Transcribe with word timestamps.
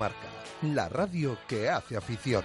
Marca, 0.00 0.28
la 0.62 0.88
radio 0.88 1.36
que 1.48 1.68
hace 1.68 1.96
afición. 1.96 2.44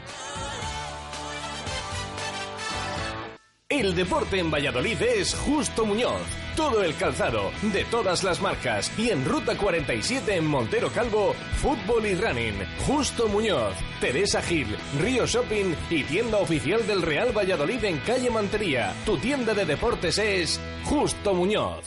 El 3.70 3.94
deporte 3.94 4.40
en 4.40 4.50
Valladolid 4.50 5.00
es 5.00 5.36
Justo 5.36 5.86
Muñoz. 5.86 6.24
Todo 6.56 6.84
el 6.84 6.96
calzado, 6.96 7.52
de 7.72 7.86
todas 7.86 8.24
las 8.24 8.42
marcas. 8.42 8.92
Y 8.98 9.12
en 9.12 9.24
Ruta 9.24 9.56
47 9.56 10.36
en 10.36 10.48
Montero 10.48 10.90
Calvo, 10.90 11.36
fútbol 11.58 12.08
y 12.08 12.16
running. 12.16 12.56
Justo 12.88 13.28
Muñoz, 13.28 13.76
Teresa 14.02 14.42
Gil, 14.42 14.76
Río 15.00 15.28
Shopping 15.28 15.76
y 15.92 16.04
tienda 16.06 16.40
oficial 16.40 16.88
del 16.88 17.04
Real 17.04 17.38
Valladolid 17.38 17.84
en 17.84 18.00
calle 18.00 18.32
Mantería. 18.32 18.96
Tu 19.06 19.16
tienda 19.18 19.54
de 19.54 19.66
deportes 19.66 20.18
es 20.18 20.60
Justo 20.86 21.36
Muñoz. 21.36 21.86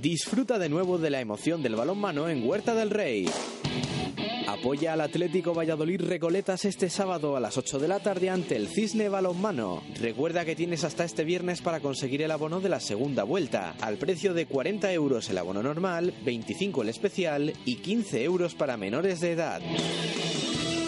Disfruta 0.00 0.60
de 0.60 0.68
nuevo 0.68 0.98
de 0.98 1.10
la 1.10 1.20
emoción 1.20 1.60
del 1.60 1.74
balonmano 1.74 2.28
en 2.28 2.48
Huerta 2.48 2.72
del 2.72 2.90
Rey. 2.90 3.26
Apoya 4.64 4.94
al 4.94 5.02
Atlético 5.02 5.52
Valladolid 5.52 6.00
Recoletas 6.00 6.64
este 6.64 6.88
sábado 6.88 7.36
a 7.36 7.40
las 7.40 7.58
8 7.58 7.78
de 7.78 7.86
la 7.86 8.00
tarde 8.00 8.30
ante 8.30 8.56
el 8.56 8.68
Cisne 8.68 9.10
Balonmano. 9.10 9.82
Recuerda 10.00 10.46
que 10.46 10.56
tienes 10.56 10.84
hasta 10.84 11.04
este 11.04 11.22
viernes 11.22 11.60
para 11.60 11.80
conseguir 11.80 12.22
el 12.22 12.30
abono 12.30 12.62
de 12.62 12.70
la 12.70 12.80
segunda 12.80 13.24
vuelta, 13.24 13.74
al 13.82 13.98
precio 13.98 14.32
de 14.32 14.46
40 14.46 14.90
euros 14.94 15.28
el 15.28 15.36
abono 15.36 15.62
normal, 15.62 16.14
25 16.24 16.80
el 16.80 16.88
especial 16.88 17.52
y 17.66 17.76
15 17.76 18.24
euros 18.24 18.54
para 18.54 18.78
menores 18.78 19.20
de 19.20 19.32
edad. 19.32 19.60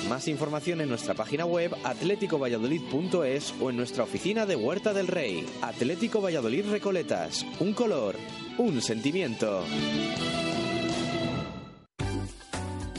Más 0.08 0.26
información 0.26 0.80
en 0.80 0.88
nuestra 0.88 1.12
página 1.12 1.44
web 1.44 1.76
atléticovalladolid.es 1.84 3.54
o 3.60 3.68
en 3.68 3.76
nuestra 3.76 4.04
oficina 4.04 4.46
de 4.46 4.56
Huerta 4.56 4.94
del 4.94 5.06
Rey. 5.06 5.44
Atlético 5.60 6.22
Valladolid 6.22 6.64
Recoletas. 6.70 7.44
Un 7.60 7.74
color, 7.74 8.16
un 8.56 8.80
sentimiento. 8.80 9.64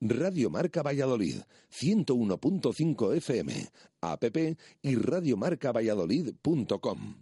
Radio 0.00 0.48
Marca 0.48 0.82
Valladolid, 0.82 1.42
101.5 1.70 3.14
FM, 3.16 3.68
app 4.00 4.24
y 4.80 4.96
radiomarcavalladolid.com. 4.96 7.16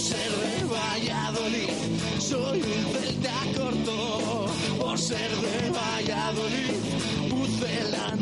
Ser 0.00 0.30
de 0.30 0.64
Valladolid, 0.64 1.68
soy 2.18 2.62
un 2.62 2.92
celta 2.92 3.34
corto. 3.54 4.46
Por 4.78 4.98
ser 4.98 5.30
de 5.30 5.70
Valladolid, 5.70 6.99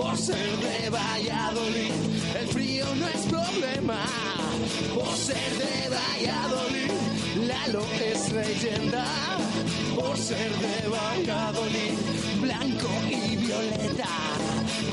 Por 0.00 0.16
ser 0.16 0.56
de 0.56 0.88
Valladolid, 0.88 1.92
el 2.40 2.48
frío 2.48 2.86
no 2.94 3.06
es 3.06 3.22
problema. 3.26 4.02
Por 4.94 5.14
ser 5.14 5.50
de 5.58 5.88
Valladolid, 5.94 6.90
Lalo 7.46 7.84
es 8.02 8.32
leyenda. 8.32 9.04
Por 9.94 10.16
ser 10.16 10.50
de 10.52 10.88
Valladolid, 10.88 11.98
blanco 12.40 12.88
y 13.10 13.36
violeta. 13.36 14.08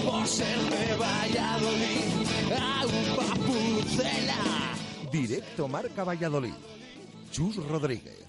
Por 0.06 0.28
ser 0.28 0.60
de 0.76 0.96
Valladolid, 0.98 2.08
agua 2.52 3.34
pucela. 3.48 4.76
Directo 5.10 5.70
Marca 5.70 6.04
Valladolid. 6.04 6.54
Chus 7.32 7.56
Rodríguez. 7.56 8.27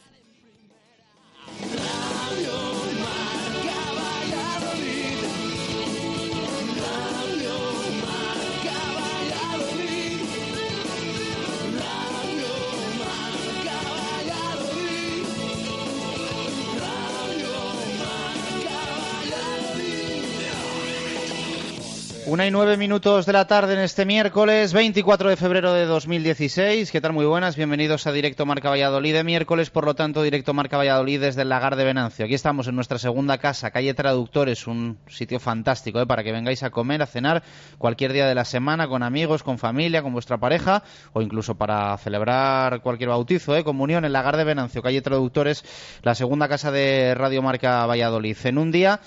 Una 22.31 22.47
y 22.47 22.51
nueve 22.51 22.77
minutos 22.77 23.25
de 23.25 23.33
la 23.33 23.47
tarde 23.47 23.73
en 23.73 23.79
este 23.79 24.05
miércoles 24.05 24.75
24 24.75 25.31
de 25.31 25.37
febrero 25.37 25.73
de 25.73 25.87
2016. 25.87 26.93
¿Qué 26.93 27.01
tal? 27.01 27.15
Muy 27.15 27.25
buenas. 27.25 27.57
Bienvenidos 27.57 28.07
a 28.07 28.13
Directo 28.13 28.45
Marca 28.45 28.69
Valladolid 28.69 29.15
de 29.15 29.25
miércoles, 29.25 29.71
por 29.71 29.87
lo 29.87 29.95
tanto, 29.95 30.23
Directo 30.23 30.53
Marca 30.53 30.77
Valladolid 30.77 31.23
desde 31.23 31.41
el 31.41 31.49
Lagar 31.49 31.75
de 31.75 31.85
Venancio. 31.85 32.27
Aquí 32.27 32.35
estamos 32.35 32.69
en 32.69 32.75
nuestra 32.75 32.99
segunda 32.99 33.39
casa, 33.39 33.71
calle 33.71 33.95
Traductores, 33.95 34.67
un 34.67 34.99
sitio 35.09 35.41
fantástico 35.41 36.03
¿eh? 36.03 36.07
para 36.07 36.23
que 36.23 36.31
vengáis 36.31 36.63
a 36.63 36.69
comer, 36.69 37.01
a 37.01 37.07
cenar 37.07 37.43
cualquier 37.79 38.13
día 38.13 38.27
de 38.27 38.35
la 38.35 38.45
semana 38.45 38.89
con 38.89 39.03
amigos, 39.03 39.43
con 39.43 39.57
familia, 39.57 40.03
con 40.03 40.13
vuestra 40.13 40.37
pareja 40.37 40.83
o 41.15 41.23
incluso 41.23 41.55
para 41.55 41.97
celebrar 41.97 42.83
cualquier 42.83 43.09
bautizo, 43.09 43.57
¿eh? 43.57 43.65
comunión 43.65 44.05
en 44.05 44.13
Lagar 44.13 44.37
de 44.37 44.45
Venancio, 44.45 44.83
calle 44.83 45.01
Traductores, 45.01 45.65
la 46.03 46.15
segunda 46.15 46.47
casa 46.47 46.71
de 46.71 47.15
Radio 47.15 47.41
Marca 47.41 47.87
Valladolid. 47.87 48.37
En 48.45 48.59
un 48.59 48.71
día 48.71 49.01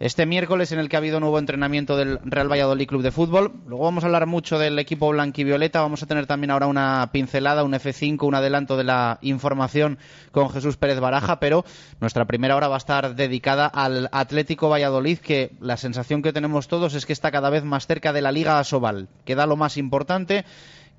este 0.00 0.26
miércoles 0.26 0.72
en 0.72 0.78
el 0.78 0.88
que 0.88 0.96
ha 0.96 0.98
habido 0.98 1.20
nuevo 1.20 1.38
entrenamiento 1.38 1.96
del 1.96 2.18
Real 2.24 2.50
Valladolid 2.50 2.86
Club 2.86 3.02
de 3.02 3.12
Fútbol. 3.12 3.52
Luego 3.66 3.84
vamos 3.84 4.02
a 4.04 4.08
hablar 4.08 4.26
mucho 4.26 4.58
del 4.58 4.78
equipo 4.78 5.08
blanquivioleta. 5.10 5.80
Vamos 5.80 6.02
a 6.02 6.06
tener 6.06 6.26
también 6.26 6.50
ahora 6.50 6.66
una 6.66 7.10
pincelada, 7.12 7.64
un 7.64 7.72
F5, 7.72 8.26
un 8.26 8.34
adelanto 8.34 8.76
de 8.76 8.84
la 8.84 9.18
información 9.22 9.98
con 10.32 10.50
Jesús 10.50 10.76
Pérez 10.76 10.98
Baraja, 10.98 11.38
pero 11.38 11.64
nuestra 12.00 12.24
primera 12.24 12.56
hora 12.56 12.68
va 12.68 12.76
a 12.76 12.78
estar 12.78 13.14
dedicada 13.14 13.66
al 13.66 14.08
Atlético 14.12 14.68
Valladolid, 14.68 15.18
que 15.18 15.52
la 15.60 15.76
sensación 15.76 16.22
que 16.22 16.32
tenemos 16.32 16.68
todos 16.68 16.94
es 16.94 17.06
que 17.06 17.12
está 17.12 17.30
cada 17.30 17.50
vez 17.50 17.64
más 17.64 17.86
cerca 17.86 18.12
de 18.12 18.22
la 18.22 18.32
Liga 18.32 18.58
Asobal. 18.58 19.08
Queda 19.24 19.46
lo 19.46 19.56
más 19.56 19.76
importante 19.76 20.44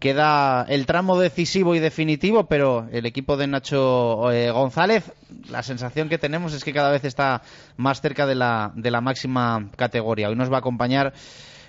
queda 0.06 0.68
el 0.70 0.86
tramo 0.86 1.18
decisivo 1.20 1.74
y 1.74 1.80
definitivo, 1.80 2.46
pero 2.46 2.88
el 2.92 3.08
equipo 3.08 3.38
de 3.38 3.48
Nacho 3.48 4.32
eh, 4.32 4.52
González, 4.52 5.12
la 5.50 5.64
sensación 5.64 6.10
que 6.10 6.20
tenemos 6.20 6.54
es 6.54 6.64
que 6.64 6.74
cada 6.74 6.92
vez 6.92 7.04
está 7.06 7.42
más 7.76 8.02
cerca 8.02 8.28
de 8.28 8.36
la, 8.36 8.72
de 8.76 8.92
la 8.92 9.02
máxima 9.02 9.72
categoría. 9.76 10.30
Hoy 10.30 10.36
nos 10.36 10.52
va 10.52 10.58
a 10.58 10.60
acompañar 10.60 11.12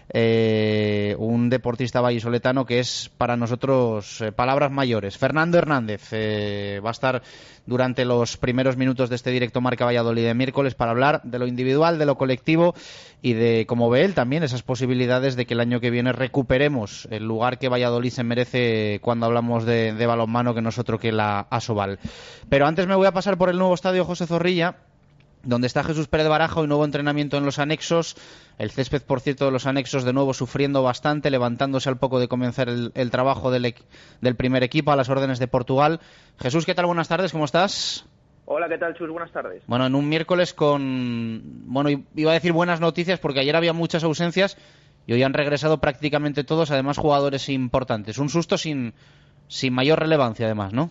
eh, 0.09 1.17
un 1.19 1.51
deportista 1.51 2.01
vallisoletano 2.01 2.65
que 2.65 2.79
es 2.79 3.11
para 3.17 3.37
nosotros 3.37 4.21
eh, 4.21 4.33
palabras 4.33 4.71
mayores. 4.71 5.19
Fernando 5.19 5.59
Hernández 5.59 6.09
eh, 6.13 6.81
va 6.85 6.91
a 6.91 6.93
estar 6.93 7.23
durante 7.67 8.05
los 8.05 8.37
primeros 8.37 8.77
minutos 8.77 9.09
de 9.11 9.17
este 9.17 9.31
directo 9.31 9.61
Marca 9.61 9.85
Valladolid 9.85 10.25
de 10.25 10.35
miércoles 10.35 10.75
para 10.75 10.93
hablar 10.93 11.23
de 11.25 11.39
lo 11.39 11.47
individual, 11.47 11.99
de 11.99 12.07
lo 12.07 12.17
colectivo 12.17 12.75
y 13.23 13.33
de, 13.33 13.67
como 13.67 13.91
ve 13.91 14.05
él, 14.05 14.15
también 14.15 14.45
esas 14.45 14.63
posibilidades 14.63 15.35
de 15.35 15.47
que 15.47 15.55
el 15.55 15.61
año 15.61 15.81
que 15.81 15.91
viene 15.91 16.13
recuperemos 16.13 17.09
el 17.11 17.25
lugar 17.25 17.59
que 17.59 17.69
Valladolid 17.69 18.11
se 18.11 18.23
merece 18.23 19.01
cuando 19.03 19.27
hablamos 19.27 19.65
de, 19.65 19.93
de 19.93 20.07
balonmano 20.07 20.55
que 20.55 20.63
nosotros 20.63 21.01
que 21.01 21.11
la 21.11 21.41
Asobal. 21.51 21.99
Pero 22.49 22.67
antes 22.67 22.87
me 22.87 22.95
voy 22.95 23.07
a 23.07 23.13
pasar 23.13 23.37
por 23.37 23.49
el 23.49 23.59
nuevo 23.59 23.75
estadio 23.75 24.05
José 24.05 24.27
Zorrilla 24.27 24.77
donde 25.47 25.67
está 25.69 25.85
Jesús 25.85 26.09
Pérez 26.09 26.29
Baraja 26.29 26.61
y 26.61 26.67
nuevo 26.67 26.85
entrenamiento 26.85 27.37
en 27.37 27.45
los 27.45 27.59
anexos. 27.59 28.17
El 28.59 28.71
césped, 28.71 29.03
por 29.03 29.21
cierto, 29.21 29.47
de 29.47 29.53
los 29.53 29.67
anexos 29.67 30.05
de 30.05 30.13
nuevo 30.13 30.35
sufriendo 30.35 30.83
bastante, 30.83 31.31
levantándose 31.31 31.89
al 31.89 31.99
poco 31.99 32.19
de 32.19 32.29
comenzar 32.29 32.69
el, 32.69 32.91
el 32.95 33.11
trabajo 33.11 33.51
del, 33.51 33.75
del, 34.21 34.37
primer 34.37 34.63
equipo 34.63 34.93
a 34.93 34.97
las 34.97 35.09
órdenes 35.09 35.39
de 35.39 35.49
Portugal. 35.49 36.01
Jesús, 36.39 36.67
¿qué 36.67 36.75
tal? 36.75 36.87
Buenas 36.87 37.09
tardes, 37.09 37.33
¿cómo 37.33 37.45
estás? 37.45 38.07
Hola, 38.45 38.69
¿qué 38.69 38.79
tal, 38.79 38.95
Chus? 38.95 39.11
Buenas 39.11 39.33
tardes. 39.33 39.63
Bueno, 39.67 39.87
en 39.87 39.95
un 39.95 40.09
miércoles 40.09 40.53
con, 40.53 41.43
bueno, 41.67 41.91
iba 42.15 42.31
a 42.31 42.35
decir 42.35 42.53
buenas 42.53 42.81
noticias 42.81 43.19
porque 43.19 43.41
ayer 43.41 43.57
había 43.57 43.73
muchas 43.73 44.05
ausencias 44.05 44.57
y 45.07 45.13
hoy 45.13 45.23
han 45.23 45.35
regresado 45.35 45.79
prácticamente 45.79 46.45
todos, 46.45 46.71
además 46.71 46.99
jugadores 46.99 47.49
importantes. 47.49 48.19
Un 48.19 48.29
susto 48.29 48.59
sin, 48.59 48.95
sin 49.49 49.73
mayor 49.73 50.01
relevancia, 50.01 50.47
además, 50.47 50.73
¿no? 50.73 50.91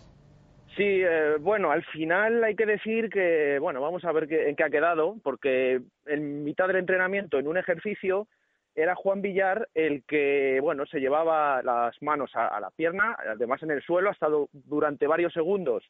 Sí, 0.76 0.82
eh, 1.02 1.36
bueno, 1.40 1.70
al 1.70 1.82
final 1.84 2.44
hay 2.44 2.54
que 2.54 2.66
decir 2.66 3.08
que, 3.08 3.58
bueno, 3.58 3.80
vamos 3.80 4.04
a 4.04 4.12
ver 4.12 4.28
qué, 4.28 4.50
en 4.50 4.56
qué 4.56 4.64
ha 4.64 4.68
quedado, 4.68 5.16
porque 5.22 5.80
en 6.04 6.44
mitad 6.44 6.66
del 6.66 6.76
entrenamiento, 6.76 7.38
en 7.38 7.48
un 7.48 7.56
ejercicio, 7.56 8.28
era 8.74 8.94
Juan 8.94 9.22
Villar 9.22 9.68
el 9.72 10.04
que, 10.04 10.58
bueno, 10.60 10.84
se 10.84 11.00
llevaba 11.00 11.62
las 11.62 12.00
manos 12.02 12.30
a, 12.34 12.60
la 12.60 12.70
pierna, 12.70 13.16
además 13.26 13.62
en 13.62 13.70
el 13.70 13.82
suelo, 13.82 14.10
ha 14.10 14.12
estado 14.12 14.50
durante 14.52 15.06
varios 15.06 15.32
segundos 15.32 15.82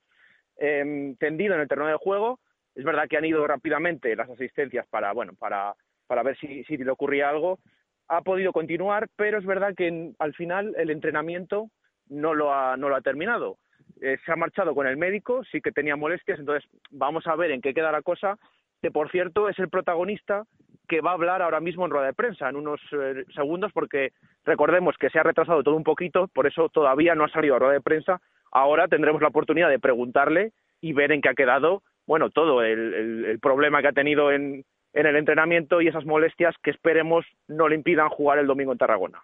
em, 0.56 1.16
tendido 1.16 1.54
en 1.56 1.62
el 1.62 1.68
terreno 1.68 1.88
de 1.88 1.96
juego. 1.96 2.38
Es 2.76 2.84
verdad 2.84 3.08
que 3.08 3.16
han 3.16 3.24
ido 3.24 3.44
rápidamente 3.44 4.14
las 4.14 4.30
asistencias 4.30 4.86
para, 4.86 5.12
bueno, 5.12 5.32
para, 5.36 5.74
para 6.06 6.22
ver 6.22 6.38
si, 6.38 6.62
si 6.62 6.76
le 6.76 6.92
ocurría 6.92 7.28
algo. 7.28 7.58
Ha 8.06 8.22
podido 8.22 8.52
continuar, 8.52 9.08
pero 9.16 9.38
es 9.38 9.46
verdad 9.46 9.74
que 9.76 10.12
al 10.20 10.34
final 10.34 10.74
el 10.78 10.90
entrenamiento 10.90 11.70
no 12.08 12.34
lo 12.34 12.54
ha, 12.54 12.76
no 12.76 12.88
lo 12.88 12.94
ha 12.94 13.00
terminado. 13.00 13.58
Eh, 14.00 14.18
se 14.24 14.32
ha 14.32 14.36
marchado 14.36 14.74
con 14.74 14.86
el 14.86 14.96
médico, 14.96 15.42
sí 15.44 15.60
que 15.60 15.72
tenía 15.72 15.96
molestias, 15.96 16.38
entonces 16.38 16.68
vamos 16.90 17.26
a 17.26 17.36
ver 17.36 17.50
en 17.50 17.60
qué 17.60 17.72
queda 17.72 17.90
la 17.90 18.02
cosa, 18.02 18.38
que 18.82 18.90
por 18.90 19.10
cierto 19.10 19.48
es 19.48 19.58
el 19.58 19.68
protagonista 19.68 20.44
que 20.86 21.00
va 21.00 21.10
a 21.10 21.14
hablar 21.14 21.42
ahora 21.42 21.60
mismo 21.60 21.84
en 21.84 21.90
rueda 21.90 22.06
de 22.06 22.12
prensa 22.12 22.48
en 22.48 22.56
unos 22.56 22.80
eh, 22.92 23.24
segundos, 23.34 23.72
porque 23.72 24.12
recordemos 24.44 24.96
que 24.98 25.10
se 25.10 25.18
ha 25.18 25.22
retrasado 25.22 25.62
todo 25.62 25.74
un 25.74 25.84
poquito, 25.84 26.28
por 26.28 26.46
eso 26.46 26.68
todavía 26.68 27.14
no 27.14 27.24
ha 27.24 27.28
salido 27.28 27.56
a 27.56 27.58
rueda 27.58 27.72
de 27.72 27.80
prensa. 27.80 28.20
Ahora 28.52 28.86
tendremos 28.86 29.20
la 29.20 29.28
oportunidad 29.28 29.68
de 29.68 29.80
preguntarle 29.80 30.52
y 30.80 30.92
ver 30.92 31.10
en 31.12 31.20
qué 31.20 31.30
ha 31.30 31.34
quedado, 31.34 31.82
bueno, 32.06 32.30
todo 32.30 32.62
el, 32.62 33.38
problema 33.42 33.82
que 33.82 33.88
ha 33.88 33.92
tenido 33.92 34.30
en, 34.30 34.64
en 34.92 35.06
el 35.06 35.16
entrenamiento 35.16 35.80
y 35.80 35.88
esas 35.88 36.04
molestias 36.04 36.54
que 36.62 36.70
esperemos 36.70 37.26
no 37.48 37.68
le 37.68 37.74
impidan 37.74 38.08
jugar 38.08 38.38
el 38.38 38.46
domingo 38.46 38.72
en 38.72 38.78
Tarragona. 38.78 39.22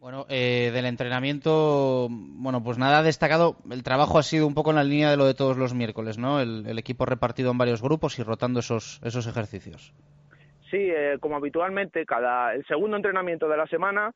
Bueno, 0.00 0.26
eh, 0.28 0.70
del 0.72 0.86
entrenamiento, 0.86 2.06
bueno, 2.08 2.62
pues 2.62 2.78
nada 2.78 3.02
destacado. 3.02 3.56
El 3.68 3.82
trabajo 3.82 4.18
ha 4.18 4.22
sido 4.22 4.46
un 4.46 4.54
poco 4.54 4.70
en 4.70 4.76
la 4.76 4.84
línea 4.84 5.10
de 5.10 5.16
lo 5.16 5.26
de 5.26 5.34
todos 5.34 5.56
los 5.56 5.74
miércoles, 5.74 6.18
¿no? 6.18 6.40
El, 6.40 6.78
equipo 6.78 7.04
repartido 7.04 7.50
en 7.50 7.58
varios 7.58 7.82
grupos 7.82 8.16
y 8.18 8.22
rotando 8.22 8.60
esos, 8.60 9.00
esos 9.02 9.26
ejercicios. 9.26 9.92
Sí, 10.70 10.76
eh, 10.78 11.16
como 11.18 11.36
habitualmente, 11.36 12.06
cada 12.06 12.54
el 12.54 12.64
segundo 12.66 12.96
entrenamiento 12.96 13.48
de 13.48 13.56
la 13.56 13.66
semana, 13.66 14.14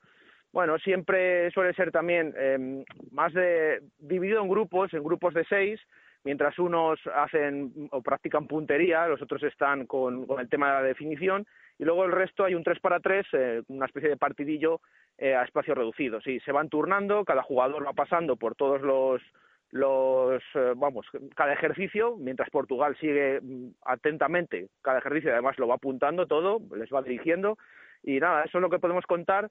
bueno, 0.52 0.78
siempre 0.78 1.50
suele 1.50 1.74
ser 1.74 1.90
también 1.90 2.32
em, 2.38 2.84
más 3.10 3.32
de 3.32 3.82
dividido 3.98 4.40
en 4.40 4.48
grupos, 4.48 4.94
en 4.94 5.02
grupos 5.02 5.34
de 5.34 5.44
seis, 5.48 5.80
mientras 6.22 6.56
unos 6.60 7.00
hacen 7.12 7.88
o 7.90 8.02
practican 8.02 8.46
puntería, 8.46 9.08
los 9.08 9.20
otros 9.20 9.42
están 9.42 9.86
con 9.86 10.26
el 10.38 10.48
tema 10.48 10.68
de 10.68 10.72
la 10.74 10.82
definición 10.82 11.44
y 11.78 11.84
luego 11.84 12.04
el 12.04 12.12
resto 12.12 12.44
hay 12.44 12.54
un 12.54 12.62
3 12.62 12.80
para 12.80 13.00
3, 13.00 13.26
eh, 13.32 13.62
una 13.68 13.86
especie 13.86 14.08
de 14.08 14.16
partidillo 14.16 14.80
eh, 15.18 15.34
a 15.34 15.42
espacios 15.42 15.76
reducidos. 15.76 16.22
Sí, 16.24 16.40
se 16.40 16.52
van 16.52 16.68
turnando, 16.68 17.24
cada 17.24 17.42
jugador 17.42 17.86
va 17.86 17.92
pasando 17.92 18.36
por 18.36 18.54
todos 18.54 18.82
los, 18.82 19.22
los 19.70 20.42
eh, 20.54 20.72
vamos, 20.76 21.06
cada 21.34 21.52
ejercicio, 21.52 22.16
mientras 22.18 22.50
Portugal 22.50 22.96
sigue 23.00 23.40
mm, 23.40 23.70
atentamente 23.84 24.68
cada 24.82 24.98
ejercicio, 24.98 25.32
además 25.32 25.58
lo 25.58 25.68
va 25.68 25.76
apuntando 25.76 26.26
todo, 26.26 26.60
les 26.76 26.90
va 26.90 27.02
dirigiendo 27.02 27.58
y 28.02 28.20
nada, 28.20 28.44
eso 28.44 28.58
es 28.58 28.62
lo 28.62 28.70
que 28.70 28.80
podemos 28.80 29.06
contar. 29.06 29.48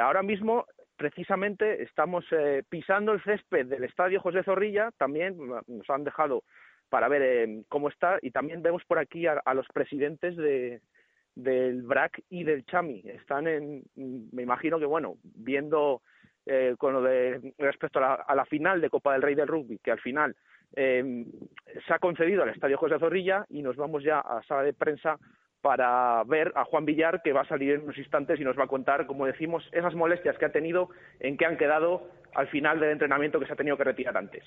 ahora 0.00 0.22
mismo, 0.22 0.66
precisamente, 0.96 1.82
estamos 1.82 2.24
pisando 2.68 3.12
el 3.12 3.22
césped 3.22 3.66
del 3.66 3.84
Estadio 3.84 4.20
José 4.20 4.42
Zorrilla, 4.42 4.90
también 4.96 5.36
nos 5.38 5.90
han 5.90 6.04
dejado 6.04 6.42
para 6.88 7.08
ver 7.08 7.48
cómo 7.68 7.88
está 7.88 8.18
y 8.22 8.30
también 8.30 8.62
vemos 8.62 8.82
por 8.84 8.98
aquí 8.98 9.26
a 9.26 9.54
los 9.54 9.66
presidentes 9.68 10.36
de, 10.36 10.80
del 11.34 11.82
BRAC 11.82 12.22
y 12.30 12.44
del 12.44 12.64
Chami. 12.64 13.02
Están 13.04 13.46
en, 13.46 13.82
me 13.96 14.42
imagino 14.42 14.78
que, 14.78 14.86
bueno, 14.86 15.16
viendo 15.22 16.02
eh, 16.46 16.74
con 16.78 16.92
lo 16.92 17.02
de 17.02 17.54
respecto 17.58 17.98
a 18.00 18.34
la, 18.34 18.44
final 18.44 18.80
de 18.80 18.90
Copa 18.90 19.12
del 19.12 19.22
Rey 19.22 19.34
del 19.34 19.48
Rugby, 19.48 19.78
que 19.78 19.90
al 19.90 20.00
final 20.00 20.36
eh, 20.76 21.24
se 21.86 21.94
ha 21.94 21.98
concedido 21.98 22.42
al 22.42 22.50
Estadio 22.50 22.78
José 22.78 22.98
Zorrilla 22.98 23.46
y 23.48 23.62
nos 23.62 23.76
vamos 23.76 24.02
ya 24.02 24.20
a 24.20 24.42
sala 24.42 24.62
de 24.62 24.74
prensa 24.74 25.18
para 25.62 26.22
ver 26.24 26.52
a 26.56 26.64
Juan 26.64 26.84
Villar, 26.84 27.22
que 27.22 27.32
va 27.32 27.40
a 27.40 27.48
salir 27.48 27.72
en 27.72 27.84
unos 27.84 27.96
instantes 27.96 28.38
y 28.38 28.44
nos 28.44 28.58
va 28.58 28.64
a 28.64 28.68
contar, 28.68 29.06
como 29.06 29.24
decimos, 29.24 29.66
esas 29.72 29.94
molestias 29.94 30.36
que 30.36 30.44
ha 30.44 30.52
tenido, 30.52 30.90
en 31.20 31.38
qué 31.38 31.46
han 31.46 31.56
quedado 31.56 32.10
al 32.34 32.48
final 32.48 32.78
del 32.80 32.90
entrenamiento 32.90 33.40
que 33.40 33.46
se 33.46 33.54
ha 33.54 33.56
tenido 33.56 33.78
que 33.78 33.84
retirar 33.84 34.14
antes. 34.14 34.42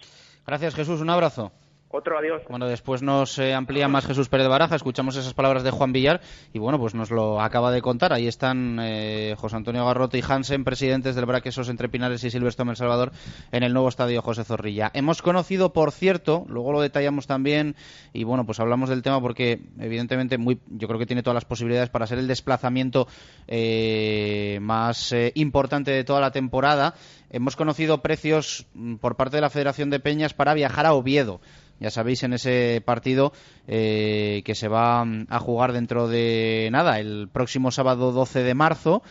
Gracias, 0.45 0.75
Jesús. 0.75 1.01
Un 1.01 1.09
abrazo. 1.09 1.51
Otro 1.89 2.19
adiós. 2.19 2.41
Bueno, 2.49 2.67
después 2.67 3.01
nos 3.01 3.39
eh, 3.39 3.53
amplía 3.53 3.87
más 3.87 4.05
Jesús 4.05 4.27
Pérez 4.27 4.43
de 4.43 4.49
Baraja, 4.49 4.75
escuchamos 4.75 5.15
esas 5.15 5.33
palabras 5.33 5.63
de 5.63 5.71
Juan 5.71 5.93
Villar 5.93 6.19
y 6.51 6.59
bueno, 6.59 6.77
pues 6.77 6.93
nos 6.95 7.11
lo 7.11 7.39
acaba 7.39 7.71
de 7.71 7.81
contar. 7.81 8.11
Ahí 8.11 8.27
están 8.27 8.77
eh, 8.81 9.35
José 9.37 9.55
Antonio 9.55 9.85
Garrote 9.85 10.17
y 10.17 10.23
Hansen, 10.27 10.65
presidentes 10.65 11.15
del 11.15 11.25
Braquesos 11.25 11.69
entre 11.69 11.87
Pinares 11.87 12.25
y 12.25 12.29
Silverstone 12.29 12.71
El 12.71 12.75
Salvador, 12.75 13.13
en 13.53 13.63
el 13.63 13.71
nuevo 13.71 13.87
estadio 13.87 14.21
José 14.21 14.43
Zorrilla. 14.43 14.91
Hemos 14.93 15.21
conocido, 15.21 15.71
por 15.71 15.93
cierto, 15.93 16.45
luego 16.49 16.73
lo 16.73 16.81
detallamos 16.81 17.25
también 17.25 17.77
y 18.11 18.25
bueno, 18.25 18.45
pues 18.45 18.59
hablamos 18.59 18.89
del 18.89 19.01
tema 19.01 19.21
porque 19.21 19.61
evidentemente 19.79 20.37
muy, 20.37 20.59
yo 20.67 20.89
creo 20.89 20.99
que 20.99 21.05
tiene 21.05 21.23
todas 21.23 21.35
las 21.35 21.45
posibilidades 21.45 21.89
para 21.89 22.05
ser 22.05 22.19
el 22.19 22.27
desplazamiento 22.27 23.07
eh, 23.47 24.59
más 24.61 25.15
importante 25.35 25.91
de 25.91 26.03
toda 26.03 26.19
la 26.19 26.31
temporada. 26.31 26.95
Hemos 27.29 27.55
conocido 27.55 28.01
precios 28.01 28.67
mm, 28.73 28.95
por 28.95 29.15
parte 29.15 29.37
de 29.37 29.41
la 29.41 29.49
Federación 29.49 29.89
de 29.89 29.99
Peñas 29.99 30.33
para 30.33 30.53
viajar 30.53 30.85
a 30.85 30.93
Oviedo 30.93 31.41
ya 31.79 31.91
sabéis, 31.91 32.23
en 32.23 32.33
ese 32.33 32.81
partido 32.83 33.33
eh, 33.67 34.41
que 34.45 34.55
se 34.55 34.67
va 34.67 35.05
mm, 35.05 35.27
a 35.29 35.39
jugar 35.39 35.73
dentro 35.73 36.07
de 36.07 36.69
nada, 36.71 36.99
el 36.99 37.29
próximo 37.31 37.71
sábado 37.71 38.11
12 38.11 38.43
de 38.43 38.53
marzo. 38.53 39.03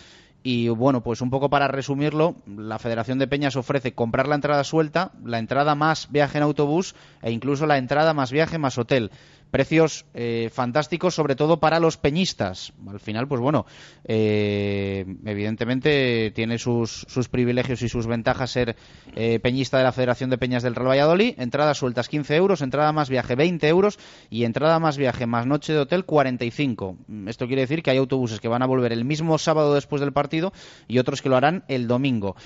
Y 0.42 0.68
bueno, 0.68 1.02
pues 1.02 1.22
un 1.22 1.30
poco 1.30 1.50
para 1.50 1.66
resumirlo, 1.66 2.36
la 2.46 2.78
Federación 2.78 3.18
de 3.18 3.26
Peñas 3.26 3.56
ofrece 3.56 3.94
comprar 3.94 4.28
la 4.28 4.36
entrada 4.36 4.62
suelta, 4.62 5.10
la 5.24 5.40
entrada 5.40 5.74
más 5.74 6.12
viaje 6.12 6.38
en 6.38 6.44
autobús 6.44 6.94
e 7.20 7.32
incluso 7.32 7.66
la 7.66 7.78
entrada 7.78 8.14
más 8.14 8.30
viaje 8.30 8.56
más 8.56 8.78
hotel 8.78 9.10
precios 9.50 10.06
eh, 10.14 10.50
fantásticos, 10.52 11.14
sobre 11.14 11.36
todo 11.36 11.58
para 11.60 11.80
los 11.80 11.96
peñistas. 11.96 12.72
Al 12.88 13.00
final, 13.00 13.28
pues 13.28 13.40
bueno, 13.40 13.66
eh, 14.04 15.04
evidentemente 15.24 16.30
tiene 16.34 16.58
sus, 16.58 17.06
sus, 17.08 17.28
privilegios 17.28 17.82
y 17.82 17.88
sus 17.88 18.06
ventajas 18.06 18.50
ser 18.50 18.76
eh, 19.14 19.38
peñista 19.40 19.78
de 19.78 19.84
la 19.84 19.92
Federación 19.92 20.30
de 20.30 20.38
Peñas 20.38 20.62
del 20.62 20.74
Real 20.74 20.88
Valladolid. 20.88 21.34
Entradas 21.38 21.78
sueltas 21.78 22.08
15 22.08 22.36
euros, 22.36 22.60
entrada 22.60 22.92
más 22.92 23.08
viaje 23.08 23.34
20 23.34 23.66
euros 23.68 23.98
y 24.30 24.44
entrada 24.44 24.78
más 24.78 24.96
viaje 24.96 25.26
más 25.26 25.46
noche 25.46 25.72
de 25.72 25.80
hotel 25.80 26.04
45. 26.04 26.96
Esto 27.26 27.46
quiere 27.46 27.62
decir 27.62 27.82
que 27.82 27.90
hay 27.90 27.98
autobuses 27.98 28.40
que 28.40 28.48
van 28.48 28.62
a 28.62 28.66
volver 28.66 28.92
el 28.92 29.04
mismo 29.04 29.38
sábado 29.38 29.74
después 29.74 30.00
del 30.00 30.12
partido 30.12 30.52
y 30.88 30.98
otros 30.98 31.22
que 31.22 31.28
lo 31.28 31.36
harán 31.36 31.64
el 31.68 31.86
domingo. 31.86 32.36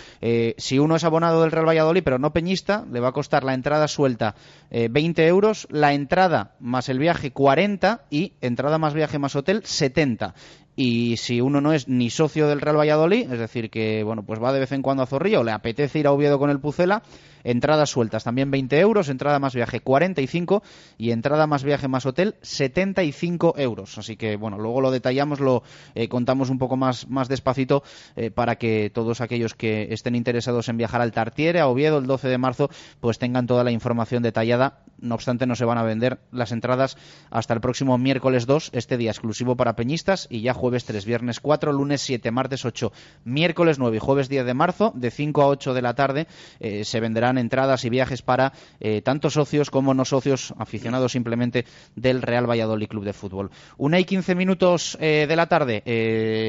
si 0.56 0.78
uno 0.78 0.96
es 0.96 1.04
abonado 1.04 1.42
del 1.42 1.50
Real 1.50 1.68
Valladolid 1.68 2.02
pero 2.04 2.18
no 2.18 2.32
peñista, 2.32 2.84
le 2.90 3.00
va 3.00 3.08
a 3.08 3.12
costar 3.12 3.44
la 3.44 3.54
entrada 3.54 3.88
suelta 3.88 4.34
20 4.70 5.26
euros, 5.26 5.66
la 5.70 5.92
entrada 5.92 6.54
más 6.60 6.88
el 6.88 6.99
viaje 7.00 7.32
40 7.32 8.04
y 8.10 8.34
entrada 8.40 8.78
más 8.78 8.94
viaje 8.94 9.18
más 9.18 9.34
hotel 9.34 9.62
70 9.64 10.34
y 10.76 11.18
si 11.18 11.40
uno 11.40 11.60
no 11.60 11.74
es 11.74 11.88
ni 11.88 12.08
socio 12.08 12.48
del 12.48 12.60
Real 12.60 12.78
Valladolid, 12.78 13.30
es 13.30 13.38
decir, 13.38 13.68
que 13.68 14.02
bueno, 14.02 14.22
pues 14.22 14.42
va 14.42 14.52
de 14.52 14.60
vez 14.60 14.72
en 14.72 14.80
cuando 14.80 15.02
a 15.02 15.06
Zorrillo, 15.06 15.44
le 15.44 15.52
apetece 15.52 15.98
ir 15.98 16.06
a 16.06 16.12
Oviedo 16.12 16.38
con 16.38 16.48
el 16.48 16.58
Pucela, 16.58 17.02
entradas 17.44 17.90
sueltas 17.90 18.24
también 18.24 18.50
20 18.50 18.78
euros, 18.80 19.08
entrada 19.08 19.38
más 19.38 19.54
viaje 19.54 19.80
45 19.80 20.62
y 20.98 21.10
entrada 21.10 21.46
más 21.46 21.64
viaje 21.64 21.88
más 21.88 22.06
hotel 22.06 22.36
75 22.42 23.54
euros. 23.56 23.98
Así 23.98 24.16
que 24.16 24.36
bueno, 24.36 24.58
luego 24.58 24.80
lo 24.80 24.90
detallamos, 24.90 25.40
lo 25.40 25.62
eh, 25.94 26.08
contamos 26.08 26.50
un 26.50 26.58
poco 26.58 26.76
más, 26.76 27.08
más 27.08 27.28
despacito 27.28 27.82
eh, 28.16 28.30
para 28.30 28.56
que 28.56 28.90
todos 28.92 29.20
aquellos 29.20 29.54
que 29.54 29.88
estén 29.90 30.14
interesados 30.14 30.68
en 30.68 30.76
viajar 30.76 31.00
al 31.00 31.12
Tartiere, 31.12 31.60
a 31.60 31.68
Oviedo 31.68 31.98
el 31.98 32.06
12 32.06 32.28
de 32.28 32.38
marzo, 32.38 32.70
pues 33.00 33.18
tengan 33.18 33.46
toda 33.46 33.64
la 33.64 33.70
información 33.70 34.22
detallada. 34.22 34.80
No 34.98 35.14
obstante, 35.14 35.46
no 35.46 35.54
se 35.54 35.64
van 35.64 35.78
a 35.78 35.82
vender 35.82 36.18
las 36.30 36.52
entradas 36.52 36.96
hasta 37.30 37.54
el 37.54 37.60
próximo 37.60 37.96
miércoles 37.96 38.46
2, 38.46 38.70
este 38.74 38.96
día 38.96 39.10
exclusivo 39.10 39.56
para 39.56 39.76
peñistas 39.76 40.26
y 40.30 40.42
ya 40.42 40.52
jueves 40.52 40.84
3, 40.84 41.04
viernes 41.04 41.40
4, 41.40 41.72
lunes 41.72 42.02
7, 42.02 42.30
martes 42.30 42.64
8, 42.64 42.92
miércoles 43.24 43.78
9 43.78 43.96
y 43.96 44.00
jueves 44.00 44.28
10 44.28 44.44
de 44.44 44.54
marzo, 44.54 44.92
de 44.94 45.10
5 45.10 45.42
a 45.42 45.46
8 45.46 45.74
de 45.74 45.82
la 45.82 45.94
tarde, 45.94 46.26
eh, 46.60 46.84
se 46.84 47.00
venderán 47.00 47.29
entradas 47.38 47.84
y 47.84 47.90
viajes 47.90 48.22
para 48.22 48.52
eh, 48.80 49.02
tanto 49.02 49.30
socios 49.30 49.70
como 49.70 49.94
no 49.94 50.04
socios, 50.04 50.54
aficionados 50.58 51.12
simplemente 51.12 51.64
del 51.96 52.22
Real 52.22 52.48
Valladolid 52.48 52.88
Club 52.88 53.04
de 53.04 53.12
Fútbol. 53.12 53.50
Una 53.76 53.98
y 53.98 54.04
15 54.04 54.34
minutos 54.34 54.96
eh, 55.00 55.26
de 55.28 55.36
la 55.36 55.46
tarde. 55.46 55.82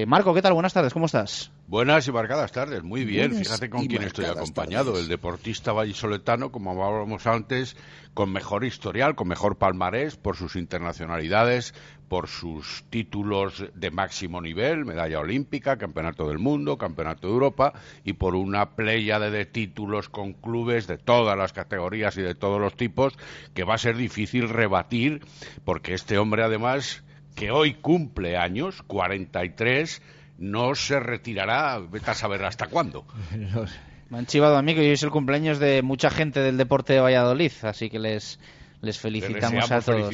Marco, 0.07 0.33
¿qué 0.33 0.41
tal? 0.41 0.53
Buenas 0.53 0.73
tardes, 0.73 0.93
¿cómo 0.93 1.05
estás? 1.05 1.51
Buenas 1.71 2.05
y 2.05 2.11
marcadas 2.11 2.51
tardes, 2.51 2.83
muy 2.83 3.05
bien. 3.05 3.33
Fíjate 3.33 3.69
con 3.69 3.85
quién 3.85 4.03
estoy 4.03 4.25
acompañado. 4.25 4.99
El 4.99 5.07
deportista 5.07 5.71
vallisoletano, 5.71 6.51
como 6.51 6.71
hablábamos 6.71 7.25
antes, 7.27 7.77
con 8.13 8.33
mejor 8.33 8.65
historial, 8.65 9.15
con 9.15 9.29
mejor 9.29 9.57
palmarés 9.57 10.17
por 10.17 10.35
sus 10.35 10.57
internacionalidades, 10.57 11.73
por 12.09 12.27
sus 12.27 12.83
títulos 12.89 13.67
de 13.73 13.89
máximo 13.89 14.41
nivel, 14.41 14.83
medalla 14.83 15.19
olímpica, 15.19 15.77
campeonato 15.77 16.27
del 16.27 16.39
mundo, 16.39 16.77
campeonato 16.77 17.27
de 17.27 17.33
Europa 17.35 17.71
y 18.03 18.11
por 18.11 18.35
una 18.35 18.71
playa 18.71 19.17
de 19.21 19.45
títulos 19.45 20.09
con 20.09 20.33
clubes 20.33 20.87
de 20.87 20.97
todas 20.97 21.37
las 21.37 21.53
categorías 21.53 22.17
y 22.17 22.21
de 22.21 22.35
todos 22.35 22.59
los 22.59 22.75
tipos 22.75 23.17
que 23.53 23.63
va 23.63 23.75
a 23.75 23.77
ser 23.77 23.95
difícil 23.95 24.49
rebatir 24.49 25.21
porque 25.63 25.93
este 25.93 26.17
hombre 26.17 26.43
además 26.43 27.01
que 27.33 27.49
hoy 27.49 27.75
cumple 27.75 28.35
años, 28.35 28.83
43, 28.83 30.01
no 30.41 30.73
se 30.75 30.99
retirará, 30.99 31.79
vete 31.79 32.11
a 32.11 32.13
saber 32.15 32.43
hasta 32.43 32.67
cuándo. 32.67 33.05
Me 34.09 34.17
han 34.17 34.25
chivado 34.25 34.57
a 34.57 34.61
mí 34.61 34.73
que 34.75 34.81
hoy 34.81 34.87
es 34.87 35.03
el 35.03 35.11
cumpleaños 35.11 35.57
de 35.59 35.81
mucha 35.83 36.09
gente 36.09 36.41
del 36.41 36.57
deporte 36.57 36.91
de 36.91 36.99
Valladolid, 36.99 37.51
así 37.61 37.89
que 37.89 37.97
les, 37.97 38.39
les 38.81 38.99
felicitamos 38.99 39.71
a 39.71 39.79
todos. 39.79 40.13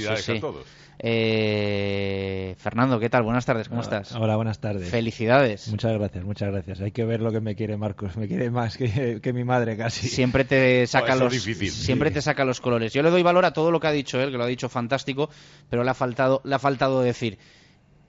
Eh, 1.00 2.56
Fernando, 2.58 3.00
¿qué 3.00 3.10
tal? 3.10 3.24
Buenas 3.24 3.46
tardes, 3.46 3.70
¿cómo 3.70 3.82
estás? 3.82 4.14
Hola, 4.14 4.36
buenas 4.36 4.60
tardes. 4.60 4.90
Felicidades. 4.90 5.68
Muchas 5.70 5.94
gracias, 5.94 6.24
muchas 6.26 6.52
gracias. 6.52 6.82
Hay 6.82 6.92
que 6.92 7.06
ver 7.06 7.22
lo 7.22 7.32
que 7.32 7.40
me 7.40 7.56
quiere 7.56 7.78
Marcos, 7.78 8.18
me 8.18 8.28
quiere 8.28 8.52
más 8.52 8.78
que, 8.78 9.32
mi 9.34 9.44
madre 9.44 9.78
casi. 9.78 10.08
Siempre 10.08 10.44
te 10.44 10.86
saca 10.88 11.16
los 11.16 11.34
siempre 11.34 12.12
te 12.12 12.22
saca 12.22 12.46
los 12.46 12.62
colores. 12.62 12.94
Yo 12.94 13.02
le 13.02 13.10
doy 13.10 13.24
valor 13.24 13.46
a 13.46 13.54
todo 13.54 13.72
lo 13.72 13.80
que 13.80 13.88
ha 13.88 13.92
dicho 13.92 14.20
él, 14.22 14.32
que 14.32 14.38
lo 14.38 14.44
ha 14.44 14.48
dicho 14.48 14.70
fantástico, 14.70 15.30
pero 15.70 15.84
le 15.84 15.90
ha 15.90 15.96
faltado 15.96 16.42
le 16.44 16.54
ha 16.54 16.60
faltado 16.60 17.02
decir 17.02 17.38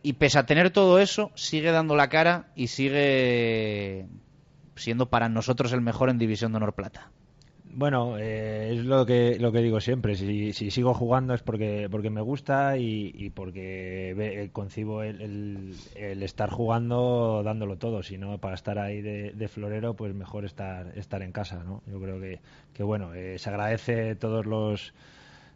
y 0.02 0.14
pese 0.14 0.38
a 0.38 0.47
tener 0.47 0.71
todo 0.71 0.99
eso, 0.99 1.31
sigue 1.35 1.71
dando 1.71 1.97
la 1.97 2.09
cara 2.09 2.49
y 2.55 2.69
sigue 2.69 4.07
siendo 4.76 5.07
para 5.07 5.28
nosotros 5.28 5.73
el 5.73 5.81
mejor 5.81 6.11
en 6.11 6.19
División 6.19 6.52
de 6.52 6.57
Honor 6.59 6.75
Plata. 6.75 7.11
Bueno, 7.71 8.17
eh, 8.19 8.73
es 8.73 8.85
lo 8.85 9.07
que 9.07 9.38
lo 9.38 9.52
que 9.52 9.61
digo 9.61 9.81
siempre. 9.81 10.17
Si, 10.17 10.52
sigo 10.52 10.95
jugando 10.95 11.35
es 11.35 11.43
porque 11.43 11.88
porque 11.90 12.11
me 12.11 12.21
gusta 12.23 12.76
y, 12.76 13.31
porque 13.31 14.50
concibo 14.52 15.02
el, 15.02 15.75
estar 15.95 16.50
jugando 16.50 17.43
dándolo 17.45 17.76
todo. 17.76 18.02
Si 18.02 18.19
no, 18.19 18.38
para 18.38 18.55
estar 18.55 18.78
ahí 18.78 19.00
de, 19.00 19.49
florero, 19.49 19.95
pues 19.95 20.14
mejor 20.14 20.45
estar 20.45 20.93
estar 20.97 21.23
en 21.23 21.31
casa, 21.31 21.62
¿no? 21.62 21.83
Yo 21.87 22.00
creo 22.00 22.21
que, 22.21 22.40
que 22.73 22.83
bueno, 22.83 23.14
eh, 23.14 23.38
se 23.38 23.50
agradece 23.50 24.17
todos 24.17 24.47
los 24.47 24.93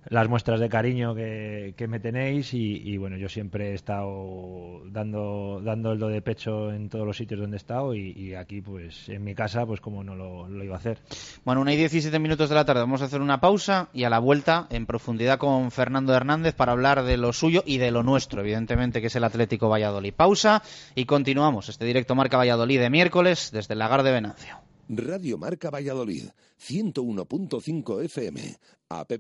las 0.09 0.29
muestras 0.29 0.61
de 0.61 0.69
cariño 0.69 1.15
que, 1.15 1.87
me 1.89 2.01
tenéis 2.01 2.55
y, 2.55 2.97
bueno, 2.97 3.17
yo 3.17 3.29
siempre 3.29 3.71
he 3.71 3.75
estado 3.75 4.83
dando, 4.87 5.61
dando 5.63 5.93
el 5.93 5.99
do 5.99 6.09
de 6.09 6.23
pecho 6.23 6.73
en 6.73 6.89
todos 6.89 7.07
los 7.07 7.17
sitios 7.17 7.41
donde 7.41 7.57
he 7.57 7.59
estado 7.59 7.95
y, 7.95 8.35
aquí 8.35 8.61
pues 8.61 9.09
en 9.09 9.25
mi 9.25 9.35
casa 9.35 9.67
pues 9.67 9.81
como 9.81 10.03
no 10.03 10.15
lo, 10.15 10.65
iba 10.65 10.75
a 10.75 10.79
hacer. 10.79 10.99
Bueno, 11.45 11.61
una 11.61 11.73
y 11.73 11.77
17 11.77 12.19
minutos 12.19 12.49
de 12.49 12.55
la 12.55 12.65
tarde, 12.65 12.81
vamos 12.81 13.03
a 13.03 13.07
hacer 13.07 13.21
una 13.21 13.41
pausa 13.41 13.89
y 13.93 14.05
a 14.05 14.11
la 14.11 14.19
vuelta 14.19 14.67
en 14.71 14.87
profundidad 14.87 15.39
con 15.39 15.71
Fernando 15.71 16.15
Hernández 16.15 16.55
para 16.55 16.73
hablar 16.73 17.05
de 17.05 17.17
lo 17.17 17.33
suyo 17.33 17.63
y 17.67 17.79
de 17.79 17.91
lo 17.91 18.03
nuestro, 18.03 18.41
evidentemente 18.41 19.01
que 19.01 19.07
es 19.09 19.17
el 19.17 19.25
Atlético 19.25 19.69
Valladolid. 19.69 20.15
Pausa 20.15 20.63
y 20.95 21.05
continuamos 21.05 21.69
este 21.69 21.85
directo 21.85 22.15
Marca 22.15 22.37
Valladolid 22.37 22.81
de 22.81 22.91
miércoles 22.91 23.51
desde 23.53 23.75
el 23.75 23.79
Lagar 23.79 24.03
de 24.03 24.13
Venancio. 24.13 24.57
Radio 24.89 25.39
Marca 25.39 25.71
Valladolid, 25.71 26.25
101.5 26.69 28.05
FM, 28.05 28.57
app 28.89 29.13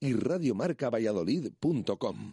y 0.00 0.14
radiomarcavalladolid.com. 0.14 2.32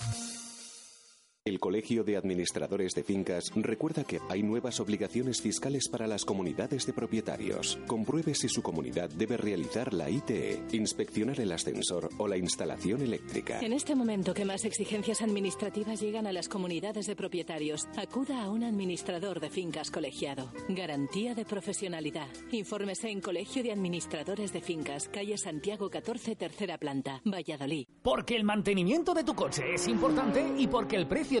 El 1.51 1.59
Colegio 1.59 2.05
de 2.05 2.15
Administradores 2.15 2.93
de 2.93 3.03
Fincas 3.03 3.51
recuerda 3.53 4.05
que 4.05 4.21
hay 4.29 4.41
nuevas 4.41 4.79
obligaciones 4.79 5.41
fiscales 5.41 5.89
para 5.89 6.07
las 6.07 6.23
comunidades 6.23 6.85
de 6.85 6.93
propietarios. 6.93 7.77
Compruebe 7.87 8.33
si 8.35 8.47
su 8.47 8.61
comunidad 8.61 9.09
debe 9.09 9.35
realizar 9.35 9.93
la 9.93 10.09
ITE, 10.09 10.63
inspeccionar 10.71 11.41
el 11.41 11.51
ascensor 11.51 12.07
o 12.19 12.29
la 12.29 12.37
instalación 12.37 13.01
eléctrica. 13.01 13.59
En 13.59 13.73
este 13.73 13.95
momento 13.95 14.33
que 14.33 14.45
más 14.45 14.63
exigencias 14.63 15.21
administrativas 15.21 15.99
llegan 15.99 16.25
a 16.25 16.31
las 16.31 16.47
comunidades 16.47 17.07
de 17.07 17.17
propietarios, 17.17 17.85
acuda 17.97 18.43
a 18.43 18.49
un 18.49 18.63
administrador 18.63 19.41
de 19.41 19.49
fincas 19.49 19.91
colegiado. 19.91 20.53
Garantía 20.69 21.35
de 21.35 21.43
profesionalidad. 21.43 22.29
Infórmese 22.53 23.09
en 23.09 23.19
Colegio 23.19 23.61
de 23.61 23.73
Administradores 23.73 24.53
de 24.53 24.61
Fincas, 24.61 25.09
calle 25.09 25.37
Santiago 25.37 25.89
14, 25.89 26.37
tercera 26.37 26.77
planta, 26.77 27.19
Valladolid. 27.25 27.87
Porque 28.01 28.37
el 28.37 28.45
mantenimiento 28.45 29.13
de 29.13 29.25
tu 29.25 29.35
coche 29.35 29.73
es 29.73 29.89
importante 29.89 30.45
y 30.57 30.67
porque 30.67 30.95
el 30.95 31.07
precio 31.07 31.40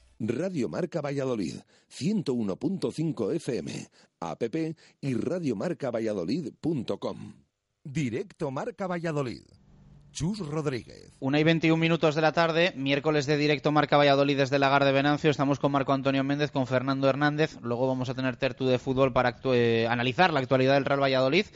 Radio 0.23 0.69
Marca 0.69 1.01
Valladolid, 1.01 1.55
101.5 1.89 3.35
FM, 3.37 3.87
app 4.19 4.43
y 5.01 5.15
radiomarcavalladolid.com. 5.15 7.33
Directo 7.83 8.51
Marca 8.51 8.85
Valladolid. 8.85 9.41
Chus 10.11 10.37
Rodríguez. 10.37 11.17
Una 11.19 11.39
y 11.39 11.43
21 11.43 11.75
minutos 11.75 12.13
de 12.13 12.21
la 12.21 12.33
tarde, 12.33 12.71
miércoles 12.75 13.25
de 13.25 13.37
directo 13.37 13.71
Marca 13.71 13.97
Valladolid 13.97 14.37
desde 14.37 14.59
Lagar 14.59 14.85
de 14.85 14.91
Venancio. 14.91 15.31
Estamos 15.31 15.57
con 15.57 15.71
Marco 15.71 15.91
Antonio 15.91 16.23
Méndez, 16.23 16.51
con 16.51 16.67
Fernando 16.67 17.09
Hernández. 17.09 17.57
Luego 17.63 17.87
vamos 17.87 18.09
a 18.09 18.13
tener 18.13 18.37
tertu 18.37 18.67
de 18.67 18.77
fútbol 18.77 19.13
para 19.13 19.37
eh, 19.45 19.87
analizar 19.89 20.31
la 20.33 20.41
actualidad 20.41 20.75
del 20.75 20.85
Real 20.85 21.01
Valladolid. 21.01 21.47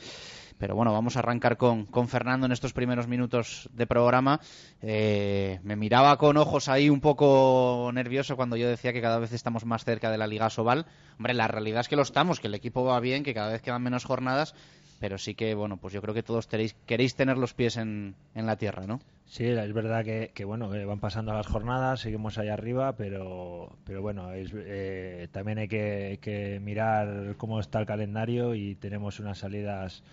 Pero 0.57 0.75
bueno, 0.75 0.93
vamos 0.93 1.15
a 1.15 1.19
arrancar 1.19 1.57
con, 1.57 1.85
con 1.85 2.07
Fernando 2.07 2.45
en 2.45 2.51
estos 2.51 2.73
primeros 2.73 3.07
minutos 3.07 3.69
de 3.73 3.87
programa. 3.87 4.39
Eh, 4.81 5.59
me 5.63 5.75
miraba 5.75 6.17
con 6.17 6.37
ojos 6.37 6.69
ahí 6.69 6.89
un 6.89 7.01
poco 7.01 7.91
nervioso 7.93 8.35
cuando 8.35 8.55
yo 8.55 8.69
decía 8.69 8.93
que 8.93 9.01
cada 9.01 9.19
vez 9.19 9.33
estamos 9.33 9.65
más 9.65 9.83
cerca 9.83 10.09
de 10.09 10.17
la 10.17 10.27
Liga 10.27 10.49
Sobal. 10.49 10.85
Hombre, 11.17 11.33
la 11.33 11.47
realidad 11.47 11.81
es 11.81 11.89
que 11.89 11.97
lo 11.97 12.03
estamos, 12.03 12.39
que 12.39 12.47
el 12.47 12.55
equipo 12.55 12.85
va 12.85 12.99
bien, 12.99 13.23
que 13.23 13.33
cada 13.33 13.51
vez 13.51 13.61
quedan 13.61 13.83
menos 13.83 14.05
jornadas, 14.05 14.55
pero 14.99 15.17
sí 15.17 15.35
que, 15.35 15.55
bueno, 15.55 15.77
pues 15.77 15.93
yo 15.93 16.01
creo 16.01 16.13
que 16.13 16.23
todos 16.23 16.47
tenéis, 16.47 16.75
queréis 16.85 17.15
tener 17.15 17.37
los 17.37 17.53
pies 17.53 17.75
en, 17.75 18.15
en 18.33 18.45
la 18.45 18.55
tierra, 18.55 18.87
¿no? 18.87 19.01
Sí, 19.25 19.45
es 19.45 19.73
verdad 19.73 20.05
que, 20.05 20.31
que, 20.33 20.45
bueno, 20.45 20.69
van 20.69 20.99
pasando 20.99 21.33
las 21.33 21.47
jornadas, 21.47 21.99
seguimos 21.99 22.37
ahí 22.37 22.47
arriba, 22.47 22.93
pero, 22.95 23.75
pero 23.83 24.01
bueno, 24.01 24.31
es, 24.31 24.51
eh, 24.55 25.27
también 25.31 25.57
hay 25.57 25.67
que, 25.67 26.19
que 26.21 26.59
mirar 26.61 27.35
cómo 27.37 27.59
está 27.59 27.79
el 27.79 27.85
calendario 27.85 28.55
y 28.55 28.75
tenemos 28.75 29.19
unas 29.19 29.39
salidas 29.39 30.03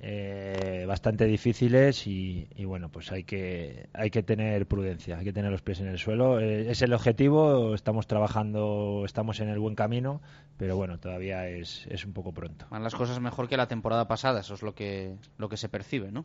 eh, 0.00 0.84
bastante 0.86 1.24
difíciles 1.24 2.06
y, 2.06 2.48
bueno 2.64 2.88
pues 2.88 3.10
hay 3.10 3.24
que 3.24 3.88
hay 3.92 4.10
que 4.10 4.22
tener 4.22 4.66
prudencia 4.66 5.18
hay 5.18 5.24
que 5.24 5.32
tener 5.32 5.50
los 5.50 5.62
pies 5.62 5.80
en 5.80 5.88
el 5.88 5.98
suelo. 5.98 6.38
Eh, 6.38 6.70
es 6.70 6.82
el 6.82 6.92
objetivo 6.92 7.74
estamos 7.74 8.06
trabajando 8.06 9.02
estamos 9.04 9.40
en 9.40 9.48
el 9.48 9.58
buen 9.58 9.74
camino 9.74 10.20
pero 10.56 10.76
bueno 10.76 11.00
todavía 11.00 11.48
es, 11.48 11.86
es 11.88 12.04
un 12.04 12.12
poco 12.12 12.32
pronto. 12.32 12.66
Van 12.70 12.84
las 12.84 12.94
cosas 12.94 13.18
mejor 13.18 13.48
que 13.48 13.56
la 13.56 13.66
temporada 13.66 14.06
pasada 14.06 14.40
eso 14.40 14.54
es 14.54 14.62
lo 14.62 14.74
que 14.74 15.16
lo 15.36 15.48
que 15.48 15.56
se 15.56 15.68
percibe 15.68 16.12
no 16.12 16.24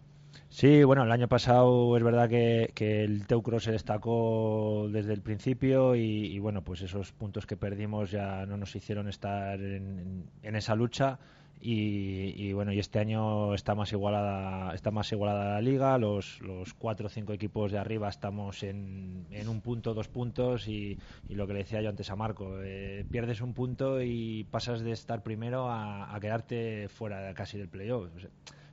sí 0.49 0.83
bueno 0.83 1.03
el 1.03 1.11
año 1.11 1.27
pasado 1.27 1.97
es 1.97 2.03
verdad 2.03 2.29
que, 2.29 2.71
que 2.75 3.03
el 3.03 3.25
Teucro 3.25 3.59
se 3.59 3.71
destacó 3.71 4.87
desde 4.91 5.13
el 5.13 5.21
principio 5.21 5.95
y, 5.95 6.37
bueno 6.37 6.63
pues 6.63 6.81
esos 6.81 7.11
puntos 7.11 7.47
que 7.47 7.57
perdimos 7.57 8.11
ya 8.11 8.45
no 8.45 8.55
nos 8.57 8.75
hicieron 8.75 9.07
estar 9.07 9.59
en, 9.59 10.29
en 10.43 10.55
esa 10.55 10.75
lucha 10.75 11.17
y, 11.65 12.51
bueno 12.51 12.74
y 12.74 12.79
este 12.79 13.00
año 13.00 13.53
está 13.53 13.74
más 13.74 13.93
igualada 13.93 14.74
está 14.74 14.91
más 14.91 15.12
igualada 15.13 15.53
la 15.53 15.62
liga. 15.62 15.98
Los, 15.98 16.41
los 16.41 16.74
cuatro 16.74 17.08
o 17.08 17.10
cinco 17.10 17.32
equipos 17.32 17.72
de 17.72 17.77
arriba 17.77 18.10
estamos 18.10 18.63
en, 18.63 19.25
en 19.32 19.48
un 19.48 19.62
punto 19.62 19.93
dos 19.93 20.10
puntos 20.10 20.67
y, 20.67 21.00
lo 21.29 21.48
que 21.48 21.53
le 21.53 21.60
decía 21.60 21.82
yo 21.82 21.89
antes 21.89 22.10
a 22.10 22.15
Marco 22.15 22.62
eh, 22.62 23.05
pierdes 23.10 23.39
un 23.39 23.53
punto 23.53 24.01
y 24.01 24.43
pasas 24.51 24.82
de 24.82 24.91
estar 24.91 25.24
primero 25.24 25.70
a, 25.70 26.17
quedarte 26.20 26.89
fuera 26.89 27.34
casi 27.34 27.58
del 27.58 27.70
playoff. 27.70 28.10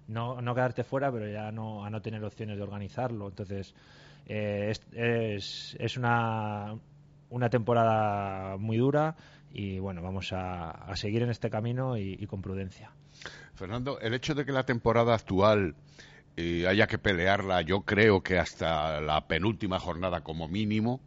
No, 0.09 0.43
no 0.43 0.55
quedarte 0.55 0.83
fuera 0.83 1.13
pero 1.13 1.29
ya 1.31 1.53
no 1.53 1.85
a 1.85 1.91
no 1.91 2.03
tener 2.03 2.25
opciones 2.25 2.57
de 2.57 2.63
organizarlo. 2.65 3.29
Entonces 3.29 3.73
eh, 4.27 4.73
es, 4.93 5.77
es, 5.79 5.97
una 5.97 6.75
una 7.29 7.49
temporada 7.49 8.57
muy 8.57 8.79
dura 8.79 9.15
y 9.53 9.79
bueno, 9.79 10.03
vamos 10.03 10.33
a, 10.33 10.95
seguir 10.95 11.23
en 11.23 11.31
este 11.31 11.51
camino 11.51 11.97
y, 11.97 12.27
con 12.27 12.43
prudencia. 12.43 12.91
Fernando, 13.55 14.01
el 14.01 14.15
hecho 14.15 14.35
de 14.35 14.45
que 14.45 14.53
la 14.53 14.65
temporada 14.65 15.15
actual 15.15 15.75
eh, 16.37 16.67
haya 16.67 16.87
que 16.87 16.99
pelearla, 16.99 17.63
yo 17.63 17.83
creo 17.83 18.23
que 18.23 18.39
hasta 18.39 19.01
la 19.01 19.27
penúltima 19.27 19.79
jornada 19.79 20.23
como 20.23 20.49
mínimo, 20.49 21.01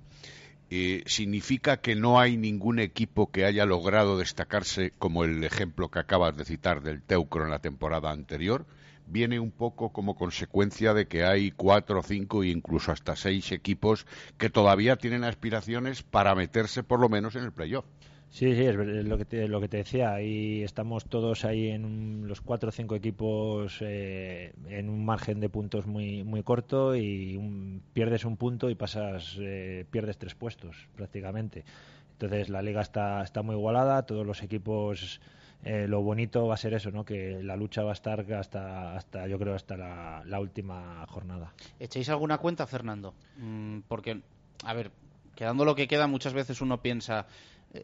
eh, 0.70 1.04
significa 1.06 1.78
que 1.78 1.96
no 1.96 2.20
hay 2.20 2.38
ningún 2.38 2.80
equipo 2.80 3.32
que 3.32 3.46
haya 3.46 3.66
logrado 3.66 4.18
destacarse 4.18 4.92
como 4.98 5.24
el 5.24 5.44
ejemplo 5.44 5.90
que 5.90 6.00
acabas 6.00 6.36
de 6.36 6.46
citar 6.46 6.82
del 6.82 7.02
Teucro 7.02 7.44
en 7.44 7.52
la 7.52 7.60
temporada 7.60 8.12
anterior 8.12 8.66
viene 9.08 9.40
un 9.40 9.52
poco 9.52 9.92
como 9.92 10.16
consecuencia 10.16 10.94
de 10.94 11.08
que 11.08 11.24
hay 11.24 11.52
cuatro, 11.52 12.02
cinco 12.04 12.44
e 12.44 12.48
incluso 12.48 12.92
hasta 12.92 13.16
seis 13.16 13.52
equipos 13.52 14.06
que 14.38 14.50
todavía 14.50 14.96
tienen 14.96 15.24
aspiraciones 15.24 16.04
para 16.04 16.36
meterse 16.36 16.84
por 16.84 17.00
lo 17.00 17.10
menos 17.10 17.36
en 17.36 17.44
el 17.44 17.52
playoff. 17.52 17.86
Sí, 18.34 18.56
sí, 18.56 18.66
es 18.66 18.76
lo 18.76 19.16
que 19.20 19.26
te, 19.26 19.48
lo 19.48 19.62
que 19.62 19.68
te 19.68 19.78
decía. 19.78 20.12
Ahí 20.12 20.64
estamos 20.64 21.06
todos 21.06 21.46
ahí 21.46 21.68
en 21.70 22.28
los 22.28 22.42
cuatro 22.42 22.70
o 22.70 22.72
cinco 22.72 22.96
equipos 22.96 23.78
eh, 23.82 24.56
en 24.70 24.90
un 24.90 25.06
margen 25.06 25.40
de 25.40 25.50
puntos 25.50 25.86
muy 25.86 26.24
muy 26.24 26.42
corto 26.42 26.96
y 26.96 27.40
pierdes 27.94 28.26
un 28.26 28.36
punto 28.36 28.72
y 28.72 28.76
pasas 28.76 29.38
eh, 29.40 29.86
pierdes 29.92 30.18
tres 30.18 30.34
puestos 30.34 30.88
prácticamente. 30.96 31.64
Entonces 32.14 32.50
la 32.50 32.64
liga 32.64 32.82
está 32.82 33.22
está 33.22 33.44
muy 33.44 33.56
igualada. 33.56 34.08
Todos 34.08 34.26
los 34.26 34.42
equipos 34.42 35.22
eh, 35.64 35.86
lo 35.88 36.02
bonito 36.02 36.48
va 36.48 36.56
a 36.56 36.58
ser 36.58 36.74
eso, 36.74 36.90
¿no? 36.90 37.06
Que 37.06 37.44
la 37.44 37.56
lucha 37.56 37.84
va 37.84 37.92
a 37.92 37.94
estar 37.94 38.20
hasta, 38.34 38.98
hasta 38.98 39.28
yo 39.28 39.38
creo, 39.38 39.54
hasta 39.54 39.78
la, 40.26 40.40
última 40.40 41.06
jornada. 41.08 41.54
¿Echéis 41.80 42.10
alguna 42.10 42.40
cuenta, 42.40 42.66
Fernando? 42.66 43.14
Mm, 43.38 43.82
porque, 43.88 44.22
a 44.66 44.74
ver, 44.74 44.90
quedando 45.36 45.66
lo 45.66 45.76
que 45.76 45.88
queda, 45.88 46.08
muchas 46.08 46.34
veces 46.34 46.62
uno 46.62 46.82
piensa, 46.82 47.28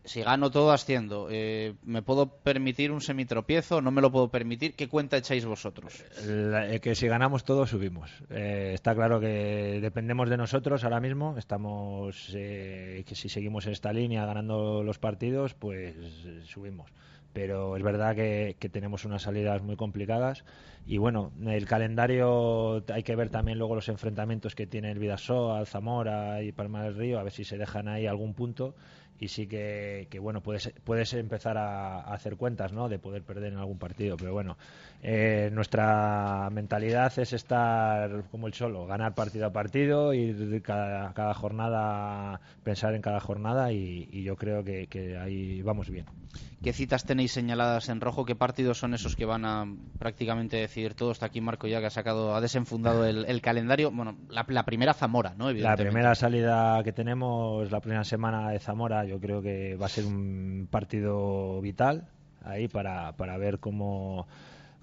si 0.06 0.22
gano 0.22 0.52
todo 0.52 0.72
haciendo, 0.72 1.28
eh, 1.32 1.76
¿me 1.84 2.02
puedo 2.02 2.28
permitir 2.28 2.92
un 2.92 3.02
semitropiezo? 3.02 3.82
¿No 3.82 3.92
me 3.92 4.02
lo 4.02 4.12
puedo 4.12 4.30
permitir? 4.30 4.76
¿Qué 4.76 4.88
cuenta 4.88 5.18
echáis 5.18 5.46
vosotros? 5.46 6.04
que 6.82 6.96
si 6.96 7.08
ganamos 7.08 7.44
todo, 7.44 7.66
subimos. 7.66 8.12
está 8.30 8.94
claro 8.94 9.20
que 9.20 9.80
dependemos 9.82 10.30
de 10.30 10.38
nosotros 10.38 10.84
ahora 10.84 11.00
mismo. 11.00 11.38
Estamos, 11.38 12.30
que 12.32 13.04
si 13.14 13.30
seguimos 13.30 13.66
en 13.66 13.74
esta 13.74 13.92
línea 13.92 14.26
ganando 14.26 14.84
los 14.84 15.00
partidos, 15.00 15.54
pues 15.54 15.96
subimos 16.46 16.92
pero 17.34 17.78
es 17.78 17.84
verdad 17.84 18.16
que, 18.16 18.56
tenemos 18.72 19.06
unas 19.06 19.24
salidas 19.24 19.62
muy 19.62 19.76
complicadas 19.76 20.44
y 20.86 20.98
bueno, 20.98 21.32
el 21.46 21.66
calendario 21.66 22.84
hay 22.92 23.04
que 23.04 23.16
ver 23.16 23.30
también 23.30 23.58
luego 23.58 23.76
los 23.76 23.90
enfrentamientos 23.90 24.56
que 24.56 24.68
tiene 24.68 24.92
el 24.92 25.00
Vidasoa, 25.00 25.66
Zamora 25.66 26.42
y 26.42 26.52
Palma 26.52 26.84
del 26.84 26.96
Río, 26.96 27.20
a 27.20 27.24
ver 27.24 27.32
si 27.32 27.44
se 27.44 27.58
dejan 27.58 27.88
ahí 27.88 28.08
algún 28.08 28.34
punto 28.34 28.76
y 29.20 29.28
sí 29.28 29.48
que, 29.48 30.08
bueno, 30.22 30.42
puedes, 30.42 30.72
puedes 30.84 31.14
empezar 31.14 31.58
a, 31.58 32.00
hacer 32.02 32.38
cuentas, 32.38 32.72
¿no? 32.72 32.88
De 32.88 33.00
poder 33.00 33.24
perder 33.24 33.54
en 33.54 33.60
algún 33.60 33.78
partido, 33.78 34.16
pero 34.18 34.34
bueno, 34.34 34.58
eh, 35.04 35.50
nuestra 35.52 36.50
mentalidad 36.52 37.18
es 37.20 37.34
estar 37.34 38.24
como 38.32 38.48
el 38.48 38.54
solo, 38.54 38.86
ganar 38.86 39.16
partido 39.16 39.48
a 39.48 39.52
partido, 39.52 40.14
ir 40.14 40.62
cada, 40.62 41.14
cada 41.14 41.34
jornada, 41.34 42.40
pensar 42.64 42.96
en 42.96 43.02
cada 43.02 43.20
jornada 43.20 43.72
y, 43.72 44.24
yo 44.24 44.36
creo 44.36 44.64
que, 44.64 44.88
que 44.88 45.18
ahí 45.18 45.62
vamos 45.62 45.90
bien. 45.90 46.06
¿Qué 46.62 46.74
citas 46.74 47.06
tenéis 47.06 47.32
señaladas 47.32 47.88
en 47.88 48.02
rojo? 48.02 48.26
¿Qué 48.26 48.36
partidos 48.36 48.78
son 48.78 48.94
esos 48.94 49.16
que 49.16 49.24
van 49.24 49.46
a 49.46 49.66
prácticamente 49.98 50.58
decidir 50.58 50.94
todo? 50.94 51.12
Está 51.12 51.28
aquí 51.28 51.40
Marco 51.40 51.68
ya 51.68 51.80
que 51.80 51.86
ha 51.86 51.90
sacado, 51.90 52.36
ha 52.36 52.42
desenfundado 52.42 53.06
el, 53.06 53.42
calendario. 53.42 53.92
Bueno, 53.92 54.18
la, 54.30 54.66
primera 54.66 54.94
Zamora, 54.94 55.34
¿no? 55.38 55.52
La 55.54 55.78
primera 55.78 56.16
salida 56.16 56.84
que 56.84 56.92
tenemos, 56.92 57.72
la 57.72 57.80
primera 57.80 58.04
semana 58.04 58.50
de 58.50 58.60
Zamora, 58.60 59.06
yo 59.10 59.20
creo 59.20 59.42
que 59.42 59.76
va 59.76 59.88
a 59.88 59.90
ser 59.90 60.06
un 60.06 60.68
partido 60.70 61.60
vital 61.62 62.08
ahí 62.44 62.68
para, 62.68 63.14
para 63.18 63.38
ver 63.38 63.60
cómo 63.60 64.28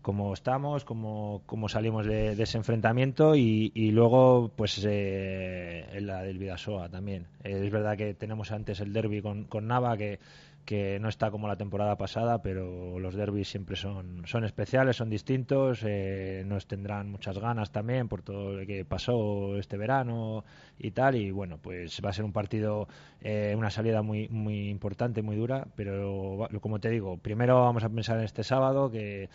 cómo 0.07 0.35
estamos, 0.35 0.85
cómo, 0.85 1.43
cómo 1.47 1.69
salimos 1.69 2.07
de, 2.07 2.41
ese 2.41 2.59
enfrentamiento 2.59 3.35
y, 3.35 3.91
luego 3.91 4.53
pues 4.55 4.81
eh, 4.89 5.99
la 6.01 6.23
del 6.23 6.39
Vidasoa 6.39 6.89
también. 6.89 7.27
es 7.43 7.73
verdad 7.73 7.97
que 7.97 8.15
tenemos 8.15 8.53
antes 8.53 8.79
el 8.79 8.93
derby 8.93 9.21
con, 9.21 9.47
con 9.47 9.67
Nava 9.67 9.97
que 9.97 10.21
que 10.67 10.99
no 11.01 11.09
está 11.09 11.31
como 11.31 11.49
la 11.49 11.57
temporada 11.57 11.97
pasada, 11.97 12.43
pero 12.43 12.99
los 12.99 13.15
derbis 13.15 13.49
siempre 13.49 13.77
son, 13.77 14.27
son 14.27 14.45
especiales, 14.45 14.97
son 14.97 15.09
distintos, 15.09 15.81
eh, 15.85 16.43
nos 16.45 16.67
tendrán 16.67 17.11
muchas 17.11 17.39
ganas 17.39 17.71
también 17.71 18.09
por 18.09 18.23
todo 18.23 18.53
lo 18.59 18.67
que 18.67 18.85
pasó 18.85 19.57
este 19.57 19.77
verano 19.79 20.45
y 20.79 20.91
tal, 20.91 21.15
y 21.15 21.31
bueno, 21.31 21.59
pues 21.59 22.03
va 22.05 22.11
a 22.11 22.13
ser 22.13 22.25
un 22.25 22.33
partido, 22.33 22.89
eh, 23.23 23.55
una 23.57 23.71
salida 23.71 24.03
muy, 24.03 24.29
muy 24.29 24.69
importante, 24.69 25.23
muy 25.23 25.37
dura, 25.37 25.67
pero 25.77 26.49
como 26.61 26.81
te 26.81 26.91
digo, 26.91 27.17
primero 27.17 27.63
vamos 27.63 27.85
a 27.85 27.89
pensar 27.89 28.19
en 28.19 28.25
este 28.25 28.45
sábado 28.45 28.91
que 28.91 29.31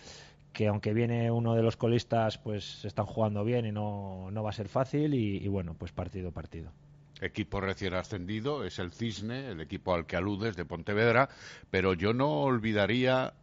que 0.54 0.68
aunque 0.68 0.94
viene 0.94 1.32
uno 1.32 1.56
de 1.56 1.64
los 1.64 1.78
colistas, 1.78 2.38
pues 2.38 2.84
están 2.84 3.06
jugando 3.06 3.46
bien 3.46 3.66
y 3.66 3.72
no, 3.72 4.30
no 4.32 4.44
va 4.44 4.50
a 4.50 4.54
ser 4.54 4.68
fácil 4.68 5.14
y, 5.14 5.38
y 5.38 5.48
bueno, 5.48 5.76
pues 5.76 5.94
partido 5.94 6.32
partido. 6.34 6.72
Equipo 7.22 7.62
recién 7.62 7.94
ascendido, 7.94 8.66
es 8.66 8.80
el 8.80 8.92
Cisne, 8.92 9.50
el 9.50 9.62
equipo 9.62 9.94
al 9.94 10.06
que 10.06 10.18
aludes 10.18 10.56
de 10.56 10.66
Pontevedra, 10.66 11.30
pero 11.70 11.94
yo 11.94 12.14
no 12.14 12.42
olvidaría 12.42 13.34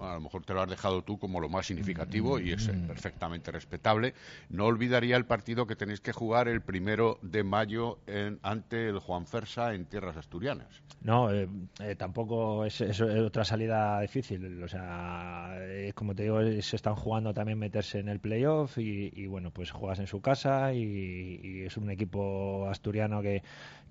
a 0.00 0.14
lo 0.14 0.20
mejor 0.20 0.44
te 0.44 0.54
lo 0.54 0.62
has 0.62 0.68
dejado 0.70 1.02
tú 1.02 1.18
como 1.18 1.40
lo 1.40 1.48
más 1.48 1.66
significativo 1.66 2.38
y 2.38 2.52
es 2.52 2.68
Mm. 2.68 2.86
perfectamente 2.86 3.50
respetable. 3.52 4.14
No 4.48 4.66
olvidaría 4.66 5.16
el 5.16 5.24
partido 5.26 5.66
que 5.66 5.76
tenéis 5.76 6.00
que 6.00 6.12
jugar 6.12 6.48
el 6.48 6.60
primero 6.62 7.18
de 7.22 7.44
mayo 7.44 7.98
en, 8.06 8.38
ante 8.42 8.88
el 8.88 8.98
Juan 8.98 9.26
Fersa 9.26 9.74
en 9.74 9.86
tierras 9.86 10.16
asturianas. 10.16 10.82
No, 11.02 11.30
eh, 11.32 11.48
eh, 11.80 11.94
tampoco 11.94 12.64
es, 12.64 12.80
es 12.80 13.00
otra 13.00 13.44
salida 13.44 14.00
difícil. 14.00 14.62
O 14.62 14.68
sea, 14.68 15.50
eh, 15.58 15.92
como 15.94 16.14
te 16.14 16.24
digo, 16.24 16.40
eh, 16.40 16.62
se 16.62 16.76
están 16.76 16.96
jugando 16.96 17.32
también 17.34 17.58
meterse 17.58 17.98
en 18.00 18.08
el 18.08 18.18
playoff 18.18 18.78
y, 18.78 19.12
y, 19.14 19.26
bueno, 19.26 19.50
pues 19.52 19.70
juegas 19.70 19.98
en 20.00 20.06
su 20.06 20.20
casa 20.20 20.72
y, 20.72 21.40
y 21.42 21.62
es 21.64 21.76
un 21.76 21.90
equipo 21.90 22.66
asturiano 22.68 23.22
que, 23.22 23.42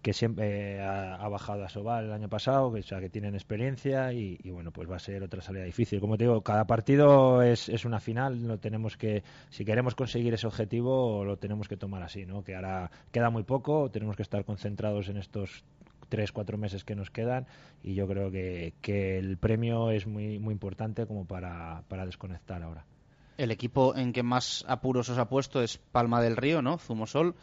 que 0.06 0.14
siempre 0.14 0.76
eh, 0.76 0.82
ha, 0.84 1.28
bajado 1.30 1.64
a 1.64 1.70
Sobal 1.70 2.06
el 2.06 2.14
año 2.14 2.30
pasado, 2.30 2.72
que, 2.72 2.82
o 2.82 2.84
sea, 2.84 3.00
que 3.00 3.10
tienen 3.10 3.34
experiencia 3.34 4.14
y, 4.14 4.38
bueno, 4.52 4.70
pues 4.70 4.88
va 4.88 4.98
a 4.98 5.00
ser 5.00 5.24
otra 5.24 5.42
salida 5.42 5.64
difícil. 5.64 6.00
Como 6.00 6.16
te 6.16 6.26
digo, 6.26 6.42
cada 6.42 6.68
partido 6.68 7.42
es, 7.42 7.70
es 7.70 7.86
una 7.86 8.00
final, 8.00 8.48
lo 8.48 8.60
tenemos 8.60 8.98
que, 8.98 9.24
si 9.50 9.66
queremos 9.66 9.96
conseguir 9.96 10.36
ese 10.36 10.46
objetivo, 10.46 11.26
lo 11.26 11.38
tenemos 11.38 11.68
que 11.68 11.76
tomar 11.76 12.04
así, 12.04 12.24
¿no? 12.24 12.44
Que 12.44 12.56
ahora 12.56 12.92
queda 13.12 13.32
muy 13.32 13.42
poco, 13.42 13.90
tenemos 13.90 14.16
que 14.16 14.22
estar 14.22 14.46
concentrados 14.46 15.10
en 15.10 15.18
estos 15.18 15.64
tres, 16.08 16.32
cuatro 16.32 16.60
meses 16.60 16.84
que 16.84 16.94
nos 16.94 17.10
quedan 17.10 17.48
y 17.82 17.96
yo 17.96 18.08
creo 18.08 18.30
que, 18.30 18.76
que 18.82 19.18
el 19.18 19.38
premio 19.38 19.90
es 19.90 20.06
muy, 20.06 20.38
muy 20.38 20.52
importante 20.52 21.08
como 21.08 21.26
para, 21.26 21.82
para 21.88 22.06
desconectar 22.06 22.62
ahora. 22.62 22.86
El 23.40 23.50
equipo 23.50 23.96
en 23.96 24.14
que 24.14 24.22
más 24.22 24.66
apuros 24.68 25.10
os 25.10 25.18
ha 25.18 25.30
puesto 25.30 25.64
es 25.64 25.80
Palma 25.80 26.22
del 26.22 26.38
Río, 26.38 26.62
¿no? 26.62 26.78
Zumosol. 26.78 27.34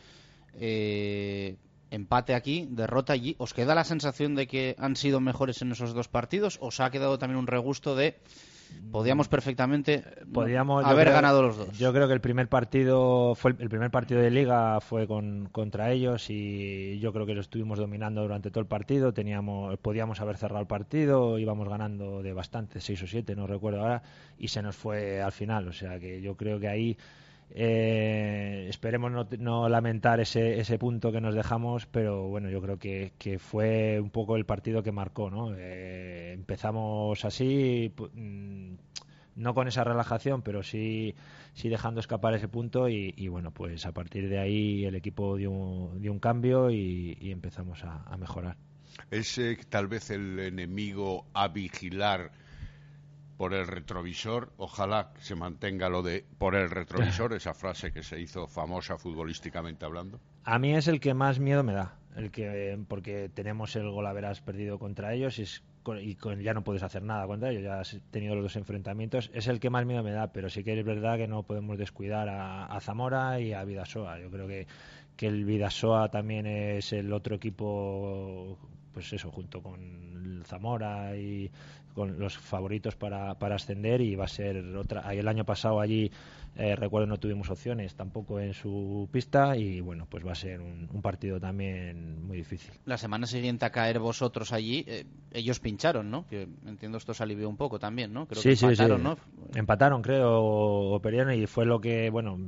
Eh, 0.55 1.57
empate 1.93 2.35
aquí, 2.35 2.67
derrota 2.71 3.13
allí. 3.13 3.37
¿Os 3.39 3.55
queda 3.55 3.75
la 3.75 3.85
sensación 3.85 4.35
de 4.35 4.47
que 4.47 4.75
han 4.79 4.97
sido 4.97 5.21
mejores 5.21 5.63
en 5.63 5.73
esos 5.73 5.95
dos 5.95 6.09
partidos? 6.09 6.59
¿Os 6.61 6.81
ha 6.81 6.91
quedado 6.91 7.19
también 7.19 7.39
un 7.39 7.47
regusto 7.47 7.95
de 7.95 8.17
podíamos 8.91 9.29
perfectamente 9.29 10.03
Podíamos, 10.33 10.87
haber 10.87 11.09
creo, 11.09 11.15
ganado 11.15 11.43
los 11.43 11.59
dos? 11.59 11.79
Yo 11.79 11.93
creo 11.93 12.09
que 12.09 12.15
el 12.15 12.23
primer 12.23 12.49
partido 12.49 13.35
fue 13.35 13.55
el, 13.59 13.69
primer 13.69 13.91
partido 13.91 14.23
de 14.23 14.31
liga 14.31 14.81
fue 14.81 15.07
con, 15.07 15.51
contra 15.53 15.93
ellos 15.93 16.31
y 16.31 16.99
yo 16.99 17.13
creo 17.13 17.27
que 17.27 17.35
lo 17.35 17.43
estuvimos 17.43 17.79
dominando 17.79 18.23
durante 18.23 18.51
todo 18.51 18.61
el 18.61 18.67
partido. 18.67 19.13
Teníamos, 19.13 19.79
podíamos 19.79 20.21
haber 20.23 20.39
cerrado 20.39 20.63
el 20.63 20.67
partido, 20.67 21.39
íbamos 21.39 21.69
ganando 21.69 22.23
de 22.23 22.33
bastante, 22.33 22.81
seis 22.81 23.03
o 23.03 23.07
siete, 23.07 23.37
no 23.37 23.47
recuerdo 23.47 23.83
ahora, 23.83 24.03
y 24.39 24.49
se 24.49 24.63
nos 24.63 24.75
fue 24.75 25.21
al 25.21 25.33
final. 25.33 25.69
O 25.69 25.73
sea 25.73 26.01
que 26.01 26.23
yo 26.23 26.37
creo 26.37 26.59
que 26.59 26.69
ahí 26.69 26.97
eh, 27.55 28.67
esperemos 28.71 29.13
no, 29.39 29.69
lamentar 29.69 30.21
ese, 30.21 30.59
ese 30.59 30.79
punto 30.79 31.13
que 31.13 31.21
nos 31.21 31.35
dejamos, 31.35 31.87
pero 31.87 32.29
bueno, 32.29 32.49
yo 32.49 32.63
creo 32.63 32.79
que, 32.79 33.13
que 33.19 33.39
fue 33.39 34.01
un 34.01 34.11
poco 34.11 34.37
el 34.37 34.47
partido 34.47 34.83
que 34.83 34.91
marcó, 34.91 35.31
¿no? 35.31 35.55
Eh, 35.55 36.33
empezamos 36.33 37.25
así, 37.27 37.93
no 39.37 39.55
con 39.55 39.69
esa 39.69 39.85
relajación, 39.85 40.41
pero 40.41 40.63
sí, 40.63 41.15
sí 41.53 41.69
dejando 41.69 42.01
escapar 42.01 42.33
ese 42.35 42.49
punto 42.49 42.89
y, 42.89 43.29
bueno, 43.29 43.51
pues 43.51 43.85
a 43.85 43.93
partir 43.93 44.31
de 44.31 44.39
ahí 44.39 44.87
el 44.87 44.95
equipo 44.95 45.37
dio, 45.37 45.93
dio 45.99 46.11
un 46.11 46.21
cambio 46.21 46.71
y, 46.71 47.19
empezamos 47.31 47.85
a, 47.85 48.03
a, 48.05 48.17
mejorar. 48.17 48.57
¿Es 49.11 49.37
eh, 49.37 49.59
tal 49.69 49.89
vez 49.89 50.11
el 50.11 50.39
enemigo 50.39 51.27
a 51.35 51.49
vigilar? 51.49 52.33
Por 53.43 53.55
el 53.55 53.67
retrovisor. 53.67 54.53
Ojalá 54.57 55.11
se 55.19 55.35
mantenga 55.35 55.89
lo 55.89 56.05
de 56.05 56.25
por 56.39 56.55
el 56.55 56.71
retrovisor, 56.71 57.33
esa 57.35 57.55
frase 57.55 57.91
que 57.91 58.05
se 58.05 58.21
hizo 58.21 58.47
famosa 58.47 58.99
futbolísticamente 58.99 59.85
hablando. 59.85 60.21
A 60.45 60.61
mí 60.61 60.77
es 60.77 60.87
el 60.87 61.01
que 61.01 61.13
más 61.13 61.41
miedo 61.41 61.65
me 61.65 61.73
da, 61.73 61.99
el 62.15 62.31
que 62.31 62.79
porque 62.87 63.29
tenemos 63.35 63.75
el 63.75 63.91
gol 63.91 64.07
haberás 64.07 64.41
perdido 64.41 64.79
contra 64.79 65.13
ellos 65.13 65.41
y, 65.41 65.43
es, 65.43 65.65
y 66.03 66.15
con, 66.15 66.41
ya 66.41 66.55
no 66.55 66.63
puedes 66.63 66.85
hacer 66.85 67.03
nada 67.03 67.27
contra 67.27 67.51
ellos, 67.51 67.65
ya 67.65 67.81
has 67.81 68.01
tenido 68.13 68.37
los 68.37 68.45
dos 68.45 68.55
enfrentamientos, 68.55 69.29
es 69.35 69.49
el 69.49 69.59
que 69.59 69.71
más 69.71 69.87
miedo 69.87 70.05
me 70.05 70.13
da, 70.13 70.33
pero 70.33 70.49
sí 70.49 70.63
que 70.63 70.79
es 70.79 70.85
verdad 70.87 71.17
que 71.17 71.27
no 71.27 71.43
podemos 71.43 71.77
descuidar 71.79 72.29
a, 72.29 72.67
a 72.67 72.81
Zamora 72.81 73.41
y 73.41 73.55
a 73.55 73.65
Vidasoa. 73.65 74.21
Yo 74.21 74.31
creo 74.31 74.47
que, 74.47 74.69
que 75.17 75.27
el 75.27 75.45
Vidasoa 75.45 76.13
también 76.13 76.47
es 76.47 76.93
el 76.93 77.13
otro 77.13 77.35
equipo, 77.35 78.57
pues 78.93 79.13
eso, 79.13 79.31
junto 79.31 79.63
con 79.63 80.43
Zamora 80.45 81.17
y 81.17 81.51
con 81.95 82.19
los 82.19 82.37
favoritos 82.39 82.97
para, 82.97 83.35
para 83.39 83.57
ascender 83.57 84.01
y 84.01 84.15
va 84.15 84.25
a 84.25 84.29
ser 84.29 84.77
otra. 84.77 85.13
El 85.13 85.29
año 85.29 85.45
pasado 85.45 85.81
allí, 85.81 86.11
eh, 86.57 86.75
recuerdo, 86.77 87.07
no 87.07 87.19
tuvimos 87.19 87.51
opciones 87.51 87.95
tampoco 87.95 88.41
en 88.41 88.55
su 88.55 89.09
pista 89.13 89.57
y 89.57 89.81
bueno, 89.81 90.07
pues 90.09 90.27
va 90.27 90.33
a 90.33 90.37
ser 90.37 90.61
un, 90.61 90.89
un, 90.93 91.03
partido 91.03 91.39
también 91.39 92.27
muy 92.27 92.39
difícil. 92.39 92.73
La 92.87 92.97
semana 92.97 93.27
siguiente 93.27 93.65
a 93.67 93.71
caer 93.71 93.99
vosotros 93.99 94.53
allí, 94.53 94.85
eh, 94.87 95.05
ellos 95.33 95.61
pincharon, 95.61 96.11
¿no? 96.11 96.27
Que 96.27 96.49
entiendo 96.67 96.99
esto 96.99 97.15
se 97.15 97.23
alivió 97.23 97.49
un 97.49 97.57
poco 97.57 97.79
también, 97.79 98.13
¿no? 98.13 98.27
Creo 98.27 98.43
sí, 98.43 98.57
que 98.57 98.67
empataron, 98.67 98.99
sí, 98.99 99.05
¿no? 99.05 99.17
Empataron, 99.55 100.03
creo, 100.03 100.43
o 100.43 101.01
perdieron 101.01 101.35
y 101.35 101.47
fue 101.47 101.67
lo 101.67 101.81
que, 101.81 102.11
bueno. 102.11 102.39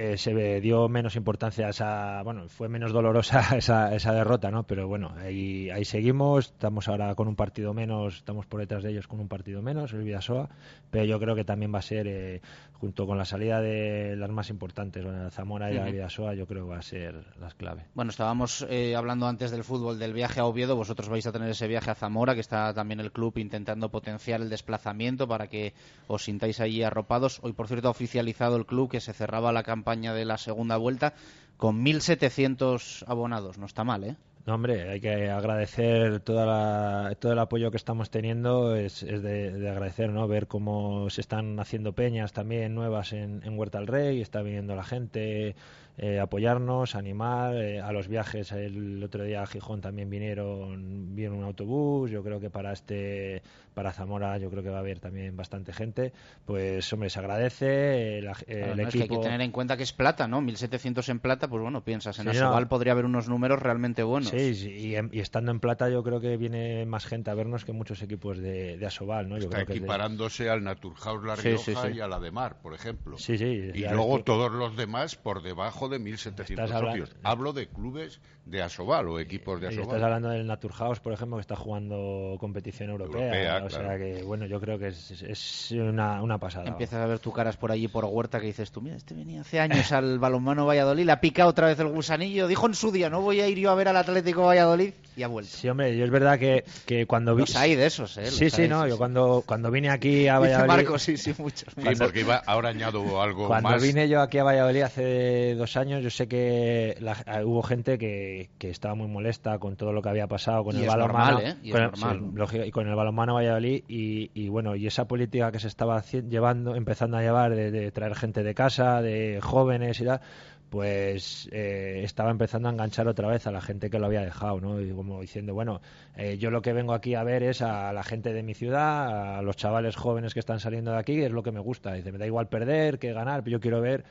Eh, 0.00 0.16
se 0.16 0.60
dio 0.60 0.88
menos 0.88 1.16
importancia 1.16 1.66
a 1.66 1.70
esa, 1.70 2.22
bueno, 2.22 2.48
fue 2.48 2.68
menos 2.68 2.92
dolorosa 2.92 3.40
esa, 3.56 3.92
esa 3.96 4.12
derrota, 4.12 4.48
¿no? 4.48 4.62
Pero 4.62 4.86
bueno, 4.86 5.12
ahí, 5.18 5.70
ahí 5.70 5.84
seguimos, 5.84 6.52
estamos 6.52 6.86
ahora 6.86 7.16
con 7.16 7.26
un 7.26 7.34
partido 7.34 7.74
menos, 7.74 8.18
estamos 8.18 8.46
por 8.46 8.60
detrás 8.60 8.84
de 8.84 8.90
ellos 8.92 9.08
con 9.08 9.18
un 9.18 9.26
partido 9.26 9.60
menos, 9.60 9.92
el 9.92 10.04
Vidasoa, 10.04 10.50
pero 10.92 11.04
yo 11.04 11.18
creo 11.18 11.34
que 11.34 11.44
también 11.44 11.74
va 11.74 11.80
a 11.80 11.82
ser, 11.82 12.06
eh, 12.06 12.42
junto 12.74 13.08
con 13.08 13.18
la 13.18 13.24
salida 13.24 13.60
de 13.60 14.14
las 14.14 14.30
más 14.30 14.50
importantes, 14.50 15.02
bueno, 15.02 15.20
la 15.20 15.30
Zamora 15.32 15.72
y 15.72 15.78
uh 15.78 15.80
-huh. 15.80 15.90
Vidasoa, 15.90 16.34
yo 16.34 16.46
creo 16.46 16.66
que 16.66 16.70
va 16.70 16.78
a 16.78 16.82
ser 16.82 17.16
las 17.40 17.54
claves. 17.54 17.84
Bueno, 17.94 18.12
estábamos 18.12 18.64
eh, 18.70 18.94
hablando 18.94 19.26
antes 19.26 19.50
del 19.50 19.64
fútbol, 19.64 19.98
del 19.98 20.12
viaje 20.12 20.38
a 20.38 20.44
Oviedo, 20.44 20.76
vosotros 20.76 21.08
vais 21.08 21.26
a 21.26 21.32
tener 21.32 21.50
ese 21.50 21.66
viaje 21.66 21.90
a 21.90 21.96
Zamora, 21.96 22.34
que 22.34 22.40
está 22.40 22.72
también 22.72 23.00
el 23.00 23.10
club 23.10 23.36
intentando 23.38 23.88
potenciar 23.88 24.42
el 24.42 24.48
desplazamiento 24.48 25.26
para 25.26 25.48
que 25.48 25.74
os 26.06 26.22
sintáis 26.22 26.60
allí 26.60 26.84
arropados. 26.84 27.40
Hoy, 27.42 27.52
por 27.52 27.66
cierto, 27.66 27.88
ha 27.88 27.90
oficializado 27.90 28.54
el 28.54 28.64
club 28.64 28.92
que 28.92 29.00
se 29.00 29.12
cerraba 29.12 29.52
la 29.52 29.64
campaña 29.64 29.87
de 29.96 30.24
la 30.26 30.36
segunda 30.36 30.76
vuelta 30.76 31.14
con 31.56 31.82
1.700 31.84 33.04
abonados. 33.06 33.56
No 33.56 33.66
está 33.66 33.84
mal, 33.84 34.04
¿eh? 34.04 34.16
No, 34.44 34.54
hombre, 34.54 34.88
hay 34.88 35.00
que 35.00 35.30
agradecer 35.30 36.20
toda 36.20 36.46
la, 36.46 37.14
todo 37.16 37.32
el 37.32 37.38
apoyo 37.38 37.70
que 37.70 37.76
estamos 37.76 38.10
teniendo, 38.10 38.76
es, 38.76 39.02
es 39.02 39.22
de, 39.22 39.52
de, 39.52 39.68
agradecer, 39.70 40.10
¿no? 40.10 40.26
Ver 40.28 40.46
cómo 40.46 41.10
se 41.10 41.20
están 41.20 41.58
haciendo 41.60 41.92
peñas 41.92 42.32
también 42.32 42.74
nuevas 42.74 43.12
en, 43.12 43.42
en 43.44 43.58
Huerta 43.58 43.78
del 43.78 43.86
Rey, 43.86 44.20
está 44.22 44.40
viniendo 44.40 44.74
la 44.74 44.84
gente, 44.84 45.54
eh, 46.00 46.20
apoyarnos, 46.20 46.94
animar 46.94 47.56
eh, 47.56 47.80
a 47.80 47.90
los 47.92 48.06
viajes. 48.06 48.52
El 48.52 49.02
otro 49.02 49.24
día 49.24 49.42
a 49.42 49.46
Gijón 49.46 49.80
también 49.80 50.08
vinieron, 50.08 51.14
vino 51.16 51.34
un 51.34 51.42
autobús. 51.42 52.10
Yo 52.10 52.22
creo 52.22 52.38
que 52.38 52.50
para 52.50 52.72
este, 52.72 53.42
para 53.74 53.92
Zamora, 53.92 54.38
yo 54.38 54.48
creo 54.48 54.62
que 54.62 54.70
va 54.70 54.76
a 54.76 54.80
haber 54.80 55.00
también 55.00 55.36
bastante 55.36 55.72
gente. 55.72 56.12
Pues 56.46 56.92
hombre, 56.92 57.10
se 57.10 57.18
agradece. 57.18 58.18
El, 58.18 58.24
claro, 58.26 58.44
el 58.46 58.76
no, 58.76 58.82
equipo. 58.82 58.88
Es 58.88 58.92
que 58.92 59.02
hay 59.02 59.08
que 59.08 59.18
tener 59.18 59.40
en 59.40 59.50
cuenta 59.50 59.76
que 59.76 59.82
es 59.82 59.92
plata, 59.92 60.28
¿no? 60.28 60.40
1.700 60.40 61.08
en 61.08 61.18
plata, 61.18 61.48
pues 61.48 61.62
bueno, 61.62 61.82
piensas 61.82 62.16
en 62.20 62.30
sí, 62.30 62.36
Asobal 62.36 62.62
no. 62.62 62.68
podría 62.68 62.92
haber 62.92 63.04
unos 63.04 63.28
números 63.28 63.60
realmente 63.60 64.04
buenos. 64.04 64.30
Sí, 64.30 64.54
sí 64.54 64.70
y, 64.70 65.16
y, 65.16 65.20
estando 65.20 65.50
en 65.50 65.58
plata, 65.58 65.88
yo 65.88 66.04
creo 66.04 66.20
que 66.20 66.36
viene 66.36 66.86
más 66.86 67.06
gente 67.06 67.30
a 67.30 67.34
vernos 67.34 67.64
que 67.64 67.72
muchos 67.72 68.02
equipos 68.02 68.38
de, 68.38 68.78
de 68.78 68.86
Asobal, 68.86 69.28
¿no? 69.28 69.36
Yo 69.36 69.44
Está 69.44 69.64
creo 69.64 69.76
equiparándose 69.76 70.44
de... 70.44 70.50
al 70.50 70.62
Naturhaus 70.62 71.24
La 71.24 71.34
Rioja 71.34 71.64
sí, 71.64 71.74
sí, 71.74 71.96
y 71.96 72.00
a 72.00 72.06
la 72.06 72.20
de 72.20 72.30
Mar, 72.30 72.60
por 72.62 72.74
ejemplo. 72.74 73.18
Sí, 73.18 73.36
sí. 73.36 73.70
Y 73.74 73.80
luego 73.88 74.22
todos 74.22 74.52
los 74.52 74.76
demás 74.76 75.16
por 75.16 75.42
debajo 75.42 75.87
de 75.88 76.00
1.700 76.00 76.68
socios. 76.68 77.16
Hablo 77.22 77.52
de 77.52 77.68
clubes 77.68 78.20
de 78.48 78.62
Asobal 78.62 79.08
o 79.08 79.20
equipos 79.20 79.60
de 79.60 79.68
Asobal. 79.68 79.86
Estás 79.86 80.02
hablando 80.02 80.28
del 80.30 80.46
Naturhaus, 80.46 81.00
por 81.00 81.12
ejemplo, 81.12 81.36
que 81.36 81.42
está 81.42 81.56
jugando 81.56 82.36
competición 82.38 82.90
europea. 82.90 83.26
europea 83.26 83.56
o 83.56 83.68
claro. 83.68 83.88
sea 83.88 83.98
que, 83.98 84.22
bueno, 84.22 84.46
yo 84.46 84.60
creo 84.60 84.78
que 84.78 84.88
es, 84.88 85.22
es 85.22 85.70
una, 85.72 86.22
una, 86.22 86.38
pasada. 86.38 86.68
Empiezas 86.68 87.02
a 87.02 87.06
ver 87.06 87.18
tu 87.18 87.32
caras 87.32 87.56
por 87.56 87.72
allí, 87.72 87.88
por 87.88 88.04
Huerta, 88.04 88.40
que 88.40 88.46
dices 88.46 88.70
tú, 88.70 88.80
mira, 88.80 88.96
este 88.96 89.14
venía 89.14 89.42
hace 89.42 89.60
años 89.60 89.92
al 89.92 90.18
balonmano 90.18 90.66
Valladolid, 90.66 91.04
le 91.04 91.12
ha 91.12 91.20
picado 91.20 91.50
otra 91.50 91.66
vez 91.66 91.78
el 91.80 91.88
gusanillo. 91.88 92.46
Dijo 92.46 92.66
en 92.66 92.74
su 92.74 92.90
día, 92.90 93.10
no 93.10 93.20
voy 93.20 93.40
a 93.40 93.48
ir 93.48 93.58
yo 93.58 93.70
a 93.70 93.74
ver 93.74 93.88
al 93.88 93.96
Atlético 93.96 94.46
Valladolid 94.46 94.92
y 95.16 95.22
ha 95.22 95.28
vuelto. 95.28 95.50
Sí, 95.56 95.68
hombre, 95.68 95.96
yo 95.96 96.04
es 96.04 96.10
verdad 96.10 96.38
que, 96.38 96.64
que 96.86 97.06
cuando 97.06 97.34
vi... 97.34 97.40
Los 97.40 97.56
hay 97.56 97.74
de 97.74 97.86
esos, 97.86 98.16
¿eh? 98.18 98.26
Los 98.26 98.36
sí, 98.36 98.50
sí, 98.50 98.68
no, 98.68 98.84
sí, 98.84 98.90
yo. 98.90 98.98
Cuando, 98.98 99.42
cuando 99.44 99.70
vine 99.70 99.90
aquí 99.90 100.28
a 100.28 100.38
Valladolid... 100.38 100.64
Dice 100.64 100.76
Marco, 100.76 100.98
sí, 100.98 101.16
sí, 101.16 101.34
muchos. 101.38 101.74
Sí, 101.74 101.88
porque 101.98 102.20
iba, 102.20 102.36
ahora 102.36 102.68
añado 102.68 103.20
algo 103.20 103.48
cuando 103.48 103.70
más. 103.70 103.82
vine 103.82 104.08
yo 104.08 104.20
aquí 104.20 104.38
a 104.38 104.44
Valladolid 104.44 104.82
hace 104.82 105.54
dos 105.56 105.76
años, 105.76 106.02
yo 106.02 106.10
sé 106.10 106.28
que 106.28 106.96
la, 107.00 107.16
hubo 107.44 107.62
gente 107.62 107.98
que, 107.98 108.37
que, 108.58 108.70
estaba 108.70 108.94
muy 108.94 109.08
molesta 109.08 109.58
con 109.58 109.76
todo 109.76 109.92
lo 109.92 110.02
que 110.02 110.08
había 110.08 110.26
pasado 110.26 110.64
con 110.64 110.76
y 110.76 110.82
el 110.82 110.86
balonmano. 110.86 111.40
¿eh? 111.40 111.56
y. 111.62 111.72
Sí, 111.72 112.58
y 112.64 112.70
con 112.70 112.88
el 112.88 112.94
balonmano 112.94 113.34
Valladolid 113.34 113.84
y, 113.88 114.30
y, 114.34 114.48
bueno, 114.48 114.76
y 114.76 114.86
esa 114.86 115.06
política 115.06 115.50
que 115.50 115.58
se 115.58 115.68
estaba 115.68 116.02
llevando, 116.02 116.74
empezando 116.74 117.16
a 117.16 117.22
llevar 117.22 117.54
de, 117.54 117.70
de 117.70 117.90
traer 117.90 118.14
gente 118.14 118.42
de 118.42 118.54
casa, 118.54 119.02
de 119.02 119.40
jóvenes 119.42 120.00
y 120.00 120.04
tal, 120.04 120.20
pues 120.68 121.48
eh, 121.52 122.02
estaba 122.04 122.30
empezando 122.30 122.68
a 122.68 122.72
enganchar 122.72 123.08
otra 123.08 123.28
vez 123.28 123.46
a 123.46 123.52
la 123.52 123.60
gente 123.60 123.90
que 123.90 123.98
lo 123.98 124.06
había 124.06 124.20
dejado, 124.20 124.60
¿no? 124.60 124.80
Y 124.80 124.90
como 124.90 125.20
diciendo, 125.20 125.54
bueno, 125.54 125.80
eh, 126.16 126.36
yo 126.38 126.50
lo 126.50 126.62
que 126.62 126.72
vengo 126.72 126.92
aquí 126.92 127.14
a 127.14 127.24
ver 127.24 127.42
es 127.42 127.62
a 127.62 127.92
la 127.92 128.02
gente 128.02 128.32
de 128.32 128.42
mi 128.42 128.54
ciudad, 128.54 129.38
a 129.38 129.42
los 129.42 129.56
chavales 129.56 129.96
jóvenes 129.96 130.34
que 130.34 130.40
están 130.40 130.60
saliendo 130.60 130.92
de 130.92 130.98
aquí, 130.98 131.20
es 131.22 131.32
lo 131.32 131.42
que 131.42 131.52
me 131.52 131.60
gusta. 131.60 131.94
Dice, 131.94 132.12
me 132.12 132.18
da 132.18 132.26
igual 132.26 132.48
perder 132.48 132.98
que 132.98 133.12
ganar, 133.12 133.42
pero 133.42 133.56
yo 133.56 133.60
quiero 133.60 133.80
ver 133.80 134.04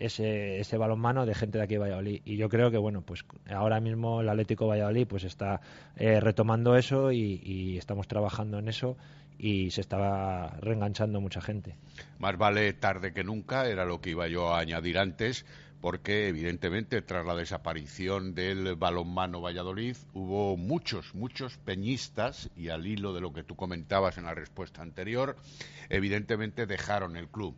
ese, 0.00 0.58
ese 0.58 0.76
balonmano 0.78 1.26
de 1.26 1.34
gente 1.34 1.58
de 1.58 1.64
aquí 1.64 1.74
de 1.74 1.80
Valladolid. 1.80 2.22
Y 2.24 2.36
yo 2.36 2.48
creo 2.48 2.70
que, 2.70 2.78
bueno, 2.78 3.02
pues 3.02 3.24
ahora 3.50 3.80
mismo 3.80 4.22
el 4.22 4.28
Atlético 4.28 4.66
Valladolid 4.66 5.06
pues 5.06 5.24
está 5.24 5.60
eh, 5.96 6.18
retomando 6.18 6.74
eso 6.76 7.12
y, 7.12 7.76
estamos 7.76 8.08
trabajando 8.08 8.58
en 8.58 8.68
eso 8.68 8.96
y 9.38 9.70
se 9.70 9.80
está 9.80 10.56
reenganchando 10.60 11.20
mucha 11.20 11.40
gente. 11.40 11.76
Más 12.18 12.36
vale 12.36 12.72
tarde 12.72 13.12
que 13.12 13.24
nunca, 13.24 13.66
era 13.66 13.84
lo 13.84 14.00
que 14.00 14.10
iba 14.10 14.26
yo 14.28 14.54
a 14.54 14.60
añadir 14.60 14.98
antes, 14.98 15.46
porque 15.80 16.28
evidentemente 16.28 17.00
tras 17.02 17.24
la 17.26 17.34
desaparición 17.34 18.34
del 18.34 18.76
balonmano 18.76 19.40
Valladolid 19.40 19.96
hubo 20.12 20.56
muchos, 20.56 21.14
muchos 21.14 21.56
peñistas 21.58 22.50
y 22.56 22.68
al 22.68 22.86
hilo 22.86 23.14
de 23.14 23.20
lo 23.20 23.32
que 23.32 23.42
tú 23.42 23.56
comentabas 23.56 24.18
en 24.18 24.24
la 24.24 24.34
respuesta 24.34 24.82
anterior, 24.82 25.36
evidentemente 25.88 26.66
dejaron 26.66 27.16
el 27.16 27.28
club. 27.28 27.56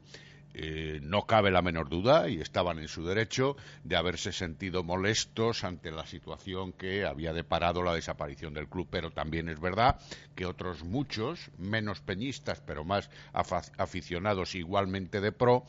Eh, 0.55 1.01
no 1.03 1.27
cabe 1.27 1.51
la 1.51 1.63
menor 1.63 1.89
duda, 1.89 2.29
y 2.29 2.41
estaban 2.41 2.79
en 2.79 2.89
su 2.89 3.05
derecho, 3.05 3.57
de 3.85 3.97
haberse 3.97 4.33
sentido 4.33 4.83
molestos 4.83 5.65
ante 5.65 5.91
la 5.91 6.07
situación 6.07 6.73
que 6.73 7.05
había 7.05 7.33
deparado 7.33 7.83
la 7.83 7.95
desaparición 7.95 8.55
del 8.55 8.69
club. 8.69 8.89
Pero 8.91 9.11
también 9.11 9.49
es 9.49 9.61
verdad 9.61 9.99
que 10.35 10.47
otros 10.47 10.85
muchos, 10.85 11.51
menos 11.59 12.01
peñistas, 12.01 12.61
pero 12.61 12.85
más 12.85 13.11
aficionados 13.79 14.55
igualmente 14.55 15.21
de 15.21 15.33
pro, 15.33 15.65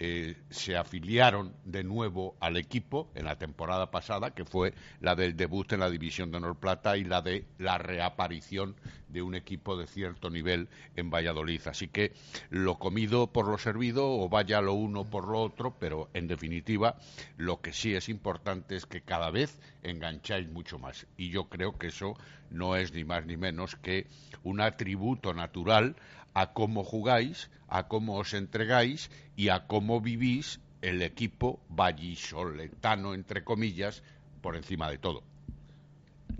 eh, 0.00 0.36
se 0.50 0.76
afiliaron 0.76 1.54
de 1.64 1.82
nuevo 1.82 2.36
al 2.40 2.56
equipo 2.56 3.10
en 3.14 3.24
la 3.24 3.36
temporada 3.36 3.90
pasada, 3.90 4.32
que 4.32 4.44
fue 4.44 4.72
la 5.00 5.16
del 5.16 5.36
debut 5.36 5.72
en 5.72 5.80
la 5.80 5.90
División 5.90 6.30
de 6.30 6.36
Honor 6.36 6.56
Plata 6.56 6.96
y 6.96 7.04
la 7.04 7.20
de 7.20 7.46
la 7.58 7.78
reaparición 7.78 8.76
de 9.08 9.22
un 9.22 9.34
equipo 9.34 9.76
de 9.76 9.86
cierto 9.86 10.30
nivel 10.30 10.68
en 10.94 11.10
Valladolid. 11.10 11.62
Así 11.66 11.88
que 11.88 12.12
lo 12.50 12.78
comido 12.78 13.32
por 13.32 13.48
lo 13.48 13.58
servido, 13.58 14.08
o 14.08 14.28
vaya 14.28 14.60
lo 14.60 14.74
uno 14.74 15.04
por 15.04 15.26
lo 15.26 15.40
otro, 15.40 15.74
pero 15.78 16.08
en 16.14 16.28
definitiva 16.28 16.96
lo 17.36 17.60
que 17.60 17.72
sí 17.72 17.94
es 17.94 18.08
importante 18.08 18.76
es 18.76 18.86
que 18.86 19.00
cada 19.00 19.30
vez 19.30 19.58
engancháis 19.82 20.48
mucho 20.48 20.78
más. 20.78 21.06
Y 21.16 21.30
yo 21.30 21.48
creo 21.48 21.76
que 21.76 21.88
eso 21.88 22.16
no 22.50 22.76
es 22.76 22.92
ni 22.92 23.04
más 23.04 23.26
ni 23.26 23.36
menos 23.36 23.76
que 23.76 24.06
un 24.42 24.60
atributo 24.60 25.34
natural 25.34 25.96
a 26.34 26.52
cómo 26.52 26.84
jugáis, 26.84 27.50
a 27.68 27.88
cómo 27.88 28.16
os 28.16 28.34
entregáis 28.34 29.10
y 29.36 29.48
a 29.48 29.66
cómo 29.66 30.00
vivís 30.00 30.60
el 30.82 31.02
equipo 31.02 31.60
vallisoletano, 31.68 33.14
entre 33.14 33.44
comillas, 33.44 34.02
por 34.40 34.56
encima 34.56 34.90
de 34.90 34.98
todo. 34.98 35.22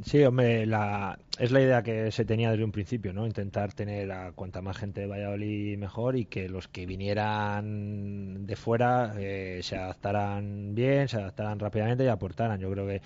Sí, 0.03 0.23
hombre, 0.23 0.63
es 0.63 1.51
la 1.51 1.61
idea 1.61 1.83
que 1.83 2.13
se 2.13 2.25
tenía 2.25 2.53
desde 2.53 2.63
un 2.63 2.71
principio, 2.71 3.13
¿no? 3.13 3.27
Intentar 3.27 3.73
tener 3.73 4.13
a 4.13 4.31
cuanta 4.31 4.63
más 4.63 4.77
gente 4.77 5.01
de 5.01 5.07
Valladolid 5.09 5.77
mejor 5.77 6.15
y 6.17 6.27
que 6.27 6.49
los 6.49 6.69
que 6.69 6.87
vinieran 6.87 8.47
de 8.47 8.55
fuera 8.55 9.15
eh, 9.19 9.59
se 9.63 9.77
adaptaran 9.77 10.75
bien, 10.75 11.09
se 11.09 11.17
adaptaran 11.17 11.59
rápidamente 11.59 12.05
y 12.05 12.09
aportaran. 12.09 12.61
Yo 12.61 12.71
creo 12.71 12.87
que, 12.87 13.03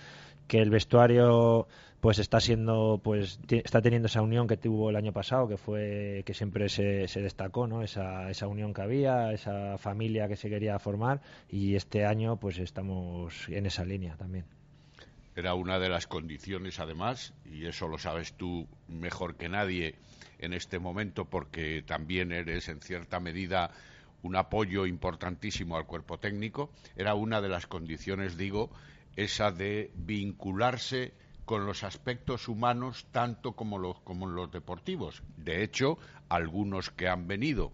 que 0.46 0.58
el 0.58 0.68
vestuario 0.68 1.66
pues 2.02 2.18
está 2.18 2.40
siendo 2.40 3.00
pues 3.00 3.38
está 3.48 3.80
teniendo 3.80 4.06
esa 4.06 4.22
unión 4.22 4.48
que 4.48 4.56
tuvo 4.56 4.90
el 4.90 4.96
año 4.96 5.12
pasado 5.12 5.46
que 5.46 5.56
fue 5.56 6.24
que 6.26 6.34
siempre 6.34 6.68
se, 6.68 7.06
se 7.06 7.20
destacó 7.20 7.68
no 7.68 7.80
esa, 7.80 8.28
esa 8.28 8.48
unión 8.48 8.74
que 8.74 8.82
había 8.82 9.32
esa 9.32 9.78
familia 9.78 10.26
que 10.26 10.34
se 10.34 10.50
quería 10.50 10.80
formar 10.80 11.20
y 11.48 11.76
este 11.76 12.04
año 12.04 12.38
pues 12.40 12.58
estamos 12.58 13.48
en 13.48 13.66
esa 13.66 13.84
línea 13.84 14.16
también. 14.16 14.46
Era 15.36 15.54
una 15.54 15.78
de 15.78 15.88
las 15.88 16.08
condiciones 16.08 16.80
además 16.80 17.34
y 17.44 17.66
eso 17.66 17.86
lo 17.86 17.98
sabes 17.98 18.32
tú 18.32 18.66
mejor 18.88 19.36
que 19.36 19.48
nadie 19.48 19.94
en 20.40 20.54
este 20.54 20.80
momento 20.80 21.26
porque 21.26 21.84
también 21.86 22.32
eres 22.32 22.68
en 22.68 22.80
cierta 22.80 23.20
medida 23.20 23.70
un 24.22 24.34
apoyo 24.34 24.86
importantísimo 24.86 25.76
al 25.76 25.86
cuerpo 25.86 26.18
técnico 26.18 26.72
era 26.96 27.14
una 27.14 27.40
de 27.40 27.48
las 27.48 27.68
condiciones 27.68 28.36
digo 28.36 28.70
esa 29.14 29.52
de 29.52 29.92
vincularse 29.94 31.12
con 31.44 31.66
los 31.66 31.84
aspectos 31.84 32.48
humanos 32.48 33.06
tanto 33.10 33.52
como 33.52 33.78
los, 33.78 34.00
como 34.00 34.26
los 34.26 34.50
deportivos. 34.50 35.22
De 35.36 35.62
hecho, 35.62 35.98
algunos 36.28 36.90
que 36.90 37.08
han 37.08 37.26
venido 37.26 37.72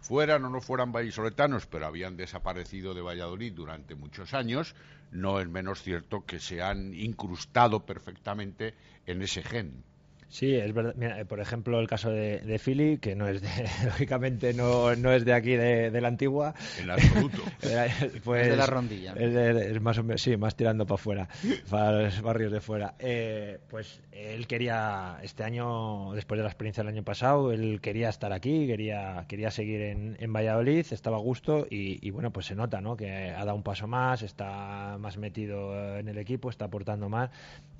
fueran 0.00 0.44
o 0.44 0.50
no 0.50 0.60
fueran 0.60 0.92
vallisoletanos, 0.92 1.66
pero 1.66 1.86
habían 1.86 2.16
desaparecido 2.16 2.94
de 2.94 3.02
Valladolid 3.02 3.52
durante 3.52 3.94
muchos 3.94 4.34
años, 4.34 4.74
no 5.10 5.40
es 5.40 5.48
menos 5.48 5.82
cierto 5.82 6.24
que 6.24 6.40
se 6.40 6.62
han 6.62 6.94
incrustado 6.94 7.84
perfectamente 7.84 8.74
en 9.06 9.22
ese 9.22 9.42
gen. 9.42 9.84
Sí, 10.30 10.54
es 10.54 10.72
verdad. 10.72 10.94
Mira, 10.96 11.24
por 11.24 11.40
ejemplo, 11.40 11.80
el 11.80 11.88
caso 11.88 12.10
de, 12.10 12.38
de 12.38 12.58
Philly, 12.60 12.98
que 12.98 13.16
no 13.16 13.26
es 13.26 13.42
de, 13.42 13.48
lógicamente 13.84 14.54
no, 14.54 14.94
no 14.94 15.12
es 15.12 15.24
de 15.24 15.32
aquí 15.32 15.56
de, 15.56 15.90
de 15.90 16.00
la 16.00 16.06
antigua. 16.06 16.54
En 16.78 16.88
absoluto. 16.88 17.42
pues, 18.24 18.42
es 18.42 18.50
de 18.50 18.56
la 18.56 18.66
rondilla. 18.66 19.12
Es, 19.14 19.80
más 19.80 20.00
sí, 20.16 20.36
más 20.36 20.54
tirando 20.54 20.86
para 20.86 20.94
afuera, 20.94 21.28
para 21.68 22.02
los 22.02 22.22
barrios 22.22 22.52
de 22.52 22.60
fuera. 22.60 22.94
Eh, 23.00 23.58
pues 23.68 24.00
él 24.12 24.46
quería, 24.46 25.18
este 25.22 25.42
año, 25.42 26.12
después 26.12 26.38
de 26.38 26.44
la 26.44 26.48
experiencia 26.48 26.84
del 26.84 26.94
año 26.94 27.02
pasado, 27.02 27.50
él 27.50 27.80
quería 27.80 28.08
estar 28.08 28.32
aquí, 28.32 28.68
quería, 28.68 29.24
quería 29.26 29.50
seguir 29.50 29.80
en, 29.82 30.16
en 30.20 30.32
Valladolid, 30.32 30.86
estaba 30.92 31.16
a 31.16 31.20
gusto 31.20 31.66
y, 31.68 32.06
y, 32.06 32.10
bueno, 32.12 32.30
pues 32.30 32.46
se 32.46 32.54
nota, 32.54 32.80
¿no? 32.80 32.96
Que 32.96 33.30
ha 33.30 33.44
dado 33.44 33.56
un 33.56 33.64
paso 33.64 33.88
más, 33.88 34.22
está 34.22 34.96
más 35.00 35.16
metido 35.16 35.98
en 35.98 36.06
el 36.06 36.18
equipo, 36.18 36.50
está 36.50 36.66
aportando 36.66 37.08
más 37.08 37.30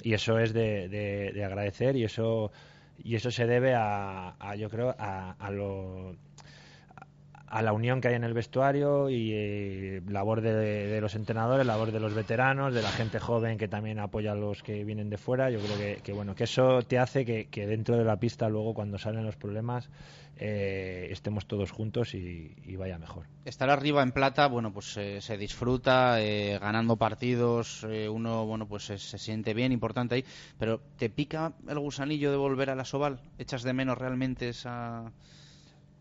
y 0.03 0.15
eso 0.15 0.39
es 0.41 0.53
de, 0.53 0.89
de 0.89 1.45
agradecer 1.45 1.95
y 1.95 2.05
eso 2.05 2.40
y 3.03 3.15
eso 3.17 3.31
se 3.31 3.47
debe 3.47 3.75
a, 3.75 4.35
yo 4.57 4.69
creo 4.71 4.95
a, 4.99 5.33
a 5.33 5.51
lo 5.51 6.15
a 7.51 7.63
la 7.63 7.73
unión 7.73 8.01
que 8.01 8.09
hay 8.09 8.15
en 8.15 8.23
el 8.23 8.33
vestuario 8.33 9.11
y 9.11 9.33
eh, 9.33 10.03
labor 10.09 10.41
de, 10.41 11.01
los 11.01 11.17
entrenadores, 11.17 11.67
labor 11.67 11.91
de 11.91 11.99
los 11.99 12.15
veteranos, 12.15 12.73
de 12.73 12.81
la 12.81 12.91
gente 12.91 13.19
joven 13.19 13.59
que 13.59 13.67
también 13.67 13.99
apoya 13.99 14.33
a 14.33 14.35
los 14.37 14.63
que 14.63 14.85
vienen 14.85 15.11
de 15.11 15.19
fuera. 15.19 15.51
Yo 15.51 15.59
creo 15.59 16.01
que, 16.01 16.13
bueno 16.13 16.37
que 16.37 16.45
eso 16.45 16.83
te 16.83 17.01
hace 17.01 17.25
que, 17.25 17.67
dentro 17.67 17.99
de 17.99 18.05
la 18.05 18.19
pista 18.19 18.49
luego 18.49 18.73
cuando 18.73 18.99
salen 18.99 19.25
los 19.25 19.37
problemas 19.37 19.91
eh, 20.43 21.09
estemos 21.11 21.47
todos 21.47 21.71
juntos 21.71 22.15
y, 22.15 22.55
vaya 22.77 22.99
mejor. 22.99 23.27
Estar 23.45 23.69
arriba 23.69 24.03
en 24.03 24.13
plata, 24.13 24.47
bueno 24.47 24.73
pues 24.73 24.97
eh, 24.97 25.21
se 25.21 25.37
disfruta 25.37 26.19
ganando 26.61 26.97
partidos, 26.97 27.85
uno 28.11 28.47
bueno 28.47 28.67
pues 28.67 28.85
se, 28.85 28.99
siente 28.99 29.53
bien, 29.53 29.71
importante 29.71 30.15
ahí, 30.15 30.25
pero 30.59 30.81
te 30.97 31.11
pica 31.11 31.53
el 31.69 31.79
gusanillo 31.79 32.31
de 32.31 32.39
volver 32.39 32.71
a 32.71 32.75
la 32.75 32.87
Soval, 32.87 33.21
echas 33.39 33.63
de 33.63 33.75
menos 33.75 33.99
realmente 33.99 34.49
esa 34.49 35.13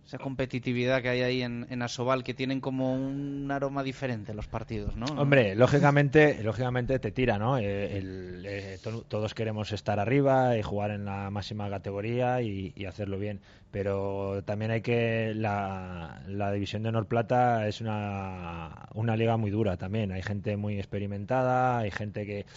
esa 0.09 0.17
competitividad 0.17 1.03
que 1.03 1.09
hay 1.09 1.21
ahí 1.21 1.43
en, 1.43 1.67
en, 1.69 1.83
Asobal 1.83 2.23
que 2.23 2.33
tienen 2.33 2.61
como 2.61 2.95
un 2.95 3.47
aroma 3.51 3.83
diferente 3.83 4.33
los 4.33 4.47
partidos, 4.47 4.95
¿no? 4.95 5.05
Hombre, 5.05 5.53
lógicamente, 5.53 6.41
lógicamente 6.41 6.97
te 6.97 7.11
tira, 7.11 7.37
¿no? 7.37 7.59
Eh, 7.59 8.01
eh, 8.43 8.79
todos 9.07 9.35
queremos 9.35 9.71
estar 9.71 9.99
arriba 9.99 10.57
y 10.57 10.63
jugar 10.63 10.89
en 10.89 11.05
la 11.05 11.29
máxima 11.29 11.69
categoría 11.69 12.41
y, 12.41 12.73
hacerlo 12.87 13.19
bien, 13.19 13.39
pero 13.69 14.41
también 14.45 14.71
hay 14.71 14.81
que 14.81 15.33
la, 15.35 16.23
la 16.27 16.51
división 16.51 16.81
de 16.81 16.89
Honor 16.89 17.05
Plata 17.05 17.67
es 17.67 17.79
una, 17.79 18.87
una 18.95 19.15
liga 19.15 19.37
muy 19.37 19.51
dura 19.51 19.77
también. 19.77 20.11
Hay 20.11 20.23
gente 20.23 20.57
muy 20.57 20.79
experimentada, 20.79 21.77
hay 21.77 21.91
gente 21.91 22.25
que 22.25 22.47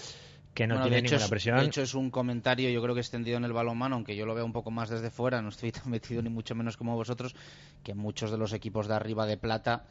que 0.55 0.67
no 0.67 0.83
tiene 0.83 1.03
ninguna 1.03 1.29
presión. 1.29 1.59
De 1.59 1.65
hecho, 1.65 1.83
es 1.83 1.95
un 1.95 2.11
comentario, 2.11 2.69
yo 2.71 2.83
creo 2.83 2.95
que 2.95 3.01
extendido 3.01 3.37
en 3.37 3.45
el 3.45 3.53
balonmano, 3.53 3.97
aunque 3.97 4.17
yo 4.17 4.27
lo 4.27 4.35
veo 4.35 4.45
un 4.45 4.53
poco 4.53 4.71
más 4.71 4.91
desde 4.91 5.11
fuera, 5.11 5.41
no 5.41 5.49
estoy 5.49 5.73
tan 5.73 5.91
metido 5.91 6.23
ni 6.23 6.29
mucho 6.29 6.55
menos 6.55 6.77
como 6.77 6.95
vosotros, 6.95 7.35
que 7.83 7.95
muchos 7.95 8.31
de 8.31 8.39
los 8.39 8.53
equipos 8.53 8.89
de 8.89 8.95
arriba 8.95 9.27
de 9.27 9.37
plata 9.37 9.85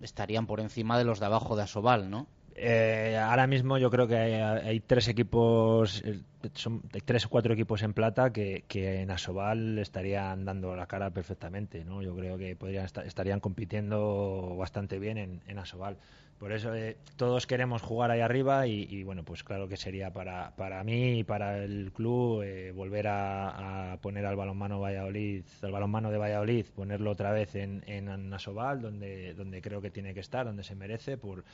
estarían 0.00 0.46
por 0.46 0.60
encima 0.60 0.98
de 0.98 1.04
los 1.04 1.20
de 1.20 1.26
abajo 1.26 1.56
de 1.56 1.62
Asobal, 1.62 2.10
¿no? 2.10 2.26
Eh, 2.58 3.18
ahora 3.18 3.46
mismo 3.46 3.76
yo 3.76 3.90
creo 3.90 4.08
que 4.08 4.16
hay, 4.16 4.80
tres 4.80 5.08
equipos, 5.08 6.02
eh, 6.06 6.20
son 6.54 6.80
tres 7.04 7.26
o 7.26 7.28
cuatro 7.28 7.52
equipos 7.52 7.82
en 7.82 7.92
plata 7.92 8.32
que, 8.32 8.64
en 8.70 9.10
Asobal 9.10 9.78
estarían 9.78 10.46
dando 10.46 10.74
la 10.74 10.86
cara 10.86 11.10
perfectamente, 11.10 11.84
¿no? 11.84 12.02
Yo 12.02 12.16
creo 12.16 12.38
que 12.38 12.56
podrían 12.56 12.86
estarían 13.04 13.40
compitiendo 13.40 14.56
bastante 14.56 14.98
bien 14.98 15.18
en, 15.18 15.42
en 15.46 15.58
Asobal. 15.58 15.98
Por 16.38 16.52
eso 16.52 16.74
eh, 16.74 16.98
todos 17.16 17.46
queremos 17.46 17.80
jugar 17.80 18.10
ahí 18.10 18.20
arriba 18.20 18.66
y, 18.66 19.02
bueno, 19.04 19.24
pues 19.24 19.42
claro 19.42 19.68
que 19.68 19.78
sería 19.78 20.12
para, 20.12 20.54
para 20.54 20.84
mí 20.84 21.20
y 21.20 21.24
para 21.24 21.64
el 21.64 21.92
club 21.92 22.42
eh, 22.42 22.72
volver 22.72 23.06
a, 23.08 23.98
poner 24.02 24.26
al 24.26 24.36
balonmano 24.36 24.78
Valladolid, 24.78 25.44
al 25.62 25.72
balonmano 25.72 26.10
de 26.10 26.18
Valladolid, 26.18 26.66
ponerlo 26.74 27.10
otra 27.10 27.32
vez 27.32 27.54
en, 27.54 27.82
en 27.86 28.06
donde, 28.06 29.34
donde 29.34 29.62
creo 29.62 29.80
que 29.80 29.90
tiene 29.90 30.12
que 30.12 30.20
estar, 30.20 30.44
donde 30.44 30.62
se 30.62 30.74
merece, 30.74 31.16
por, 31.16 31.44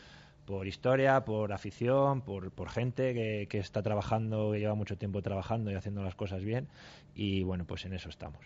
por 0.44 0.66
historia, 0.66 1.24
por 1.24 1.52
afición, 1.52 2.20
por, 2.20 2.50
por 2.50 2.68
gente 2.68 3.14
que, 3.48 3.58
está 3.58 3.82
trabajando, 3.82 4.52
que 4.52 4.58
lleva 4.58 4.74
mucho 4.74 4.96
tiempo 4.96 5.22
trabajando 5.22 5.70
y 5.70 5.74
haciendo 5.74 6.02
las 6.02 6.14
cosas 6.14 6.44
bien. 6.44 6.68
Y 7.14 7.42
bueno, 7.42 7.66
pues 7.66 7.84
en 7.84 7.92
eso 7.92 8.08
estamos. 8.08 8.40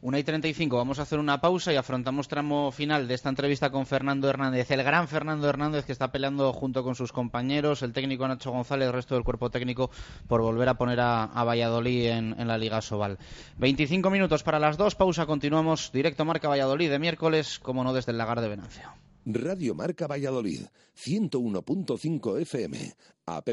Una 0.00 0.18
y 0.18 0.24
35, 0.24 0.76
vamos 0.76 0.98
a 0.98 1.02
hacer 1.02 1.18
una 1.18 1.40
pausa 1.40 1.72
y 1.72 1.76
afrontamos 1.76 2.26
tramo 2.26 2.72
final 2.72 3.06
de 3.06 3.14
esta 3.14 3.28
entrevista 3.28 3.70
con 3.70 3.84
Fernando 3.84 4.30
Hernández, 4.30 4.70
el 4.70 4.82
gran 4.82 5.08
Fernando 5.08 5.48
Hernández 5.48 5.84
que 5.84 5.92
está 5.92 6.10
peleando 6.10 6.52
junto 6.54 6.82
con 6.82 6.94
sus 6.94 7.12
compañeros, 7.12 7.82
el 7.82 7.92
técnico 7.92 8.26
Nacho 8.26 8.50
González, 8.50 8.86
el 8.86 8.94
resto 8.94 9.14
del 9.14 9.24
cuerpo 9.24 9.50
técnico, 9.50 9.90
por 10.26 10.40
volver 10.40 10.70
a 10.70 10.78
poner 10.78 11.00
a, 11.00 11.44
Valladolid 11.44 12.06
en, 12.06 12.40
en, 12.40 12.48
la 12.48 12.56
Liga 12.56 12.80
Sobal. 12.80 13.18
25 13.58 14.08
minutos 14.08 14.42
para 14.42 14.58
las 14.58 14.78
dos, 14.78 14.94
pausa, 14.94 15.26
continuamos 15.26 15.92
directo 15.92 16.24
Marca 16.24 16.48
Valladolid 16.48 16.90
de 16.90 16.98
miércoles, 16.98 17.58
como 17.58 17.84
no 17.84 17.92
desde 17.92 18.12
el 18.12 18.18
Lagar 18.18 18.40
de 18.40 18.48
Venancio. 18.48 19.07
Radio 19.30 19.74
Marca 19.74 20.06
Valladolid, 20.06 20.62
101.5 20.96 22.40
FM, 22.40 22.94
app 23.26 23.46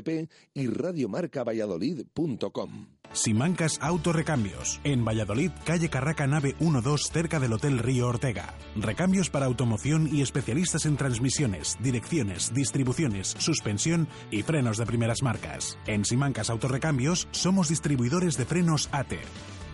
y 0.53 0.67
radiomarcavalladolid.com. 0.67 2.87
Simancas 3.11 3.77
Autorecambios, 3.81 4.79
en 4.85 5.03
Valladolid, 5.03 5.51
calle 5.65 5.89
Carraca 5.89 6.27
Nave 6.27 6.55
12, 6.59 7.11
cerca 7.11 7.41
del 7.41 7.51
Hotel 7.51 7.79
Río 7.79 8.07
Ortega. 8.07 8.53
Recambios 8.77 9.29
para 9.29 9.47
automoción 9.47 10.07
y 10.09 10.21
especialistas 10.21 10.85
en 10.85 10.95
transmisiones, 10.95 11.75
direcciones, 11.81 12.53
distribuciones, 12.53 13.35
suspensión 13.37 14.07
y 14.31 14.43
frenos 14.43 14.77
de 14.77 14.85
primeras 14.85 15.23
marcas. 15.23 15.77
En 15.87 16.05
Simancas 16.05 16.49
Autorecambios 16.49 17.27
somos 17.31 17.67
distribuidores 17.67 18.37
de 18.37 18.45
frenos 18.45 18.87
ATE, 18.93 19.19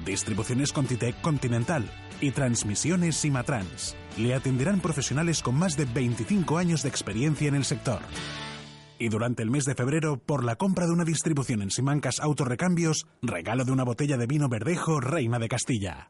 distribuciones 0.06 0.72
Contitec 0.74 1.20
Continental 1.22 1.90
y 2.20 2.32
transmisiones 2.32 3.16
Simatrans. 3.16 3.96
Le 4.18 4.34
atenderán 4.34 4.80
profesionales 4.80 5.42
con 5.42 5.56
más 5.56 5.78
de 5.78 5.86
25 5.86 6.58
años 6.58 6.84
de 6.84 6.90
experiencia 6.90 7.48
en 7.48 7.56
el 7.56 7.66
sector. 7.66 8.00
Y 9.00 9.10
durante 9.10 9.42
el 9.42 9.50
mes 9.50 9.66
de 9.66 9.74
febrero, 9.74 10.18
por 10.18 10.44
la 10.44 10.56
compra 10.56 10.86
de 10.86 10.92
una 10.92 11.04
distribución 11.04 11.62
en 11.62 11.72
Simancas 11.72 12.20
Autorecambios, 12.20 13.08
regalo 13.22 13.66
de 13.66 13.72
una 13.72 13.84
botella 13.84 14.18
de 14.18 14.28
vino 14.28 14.48
verdejo 14.48 15.00
Reina 15.00 15.40
de 15.40 15.48
Castilla. 15.48 16.10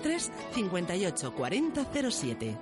983 0.00 0.30
58 0.54 1.34
40 1.34 1.86
07. 2.10 2.58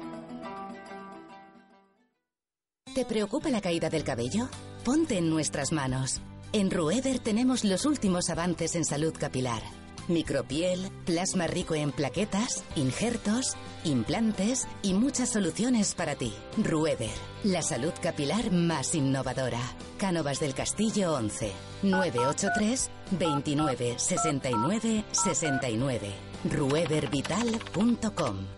¿Te 2.94 3.04
preocupa 3.04 3.48
la 3.50 3.60
caída 3.60 3.90
del 3.90 4.02
cabello? 4.02 4.48
Ponte 4.84 5.18
en 5.18 5.30
nuestras 5.30 5.72
manos. 5.72 6.20
En 6.52 6.70
Rueder 6.70 7.18
tenemos 7.20 7.64
los 7.64 7.84
últimos 7.86 8.30
avances 8.30 8.74
en 8.74 8.84
salud 8.84 9.14
capilar. 9.16 9.62
Micropiel, 10.08 10.90
plasma 11.04 11.46
rico 11.46 11.74
en 11.74 11.92
plaquetas, 11.92 12.64
injertos, 12.76 13.56
implantes 13.84 14.66
y 14.82 14.94
muchas 14.94 15.28
soluciones 15.28 15.94
para 15.94 16.14
ti. 16.14 16.32
Rueder, 16.56 17.10
la 17.44 17.60
salud 17.60 17.92
capilar 18.02 18.50
más 18.50 18.94
innovadora. 18.94 19.60
Cánovas 19.98 20.40
del 20.40 20.54
Castillo 20.54 21.12
11 21.12 21.52
983 21.82 22.90
29 23.12 23.98
69 23.98 25.04
69 25.12 26.27
ruedervital.com 26.44 28.57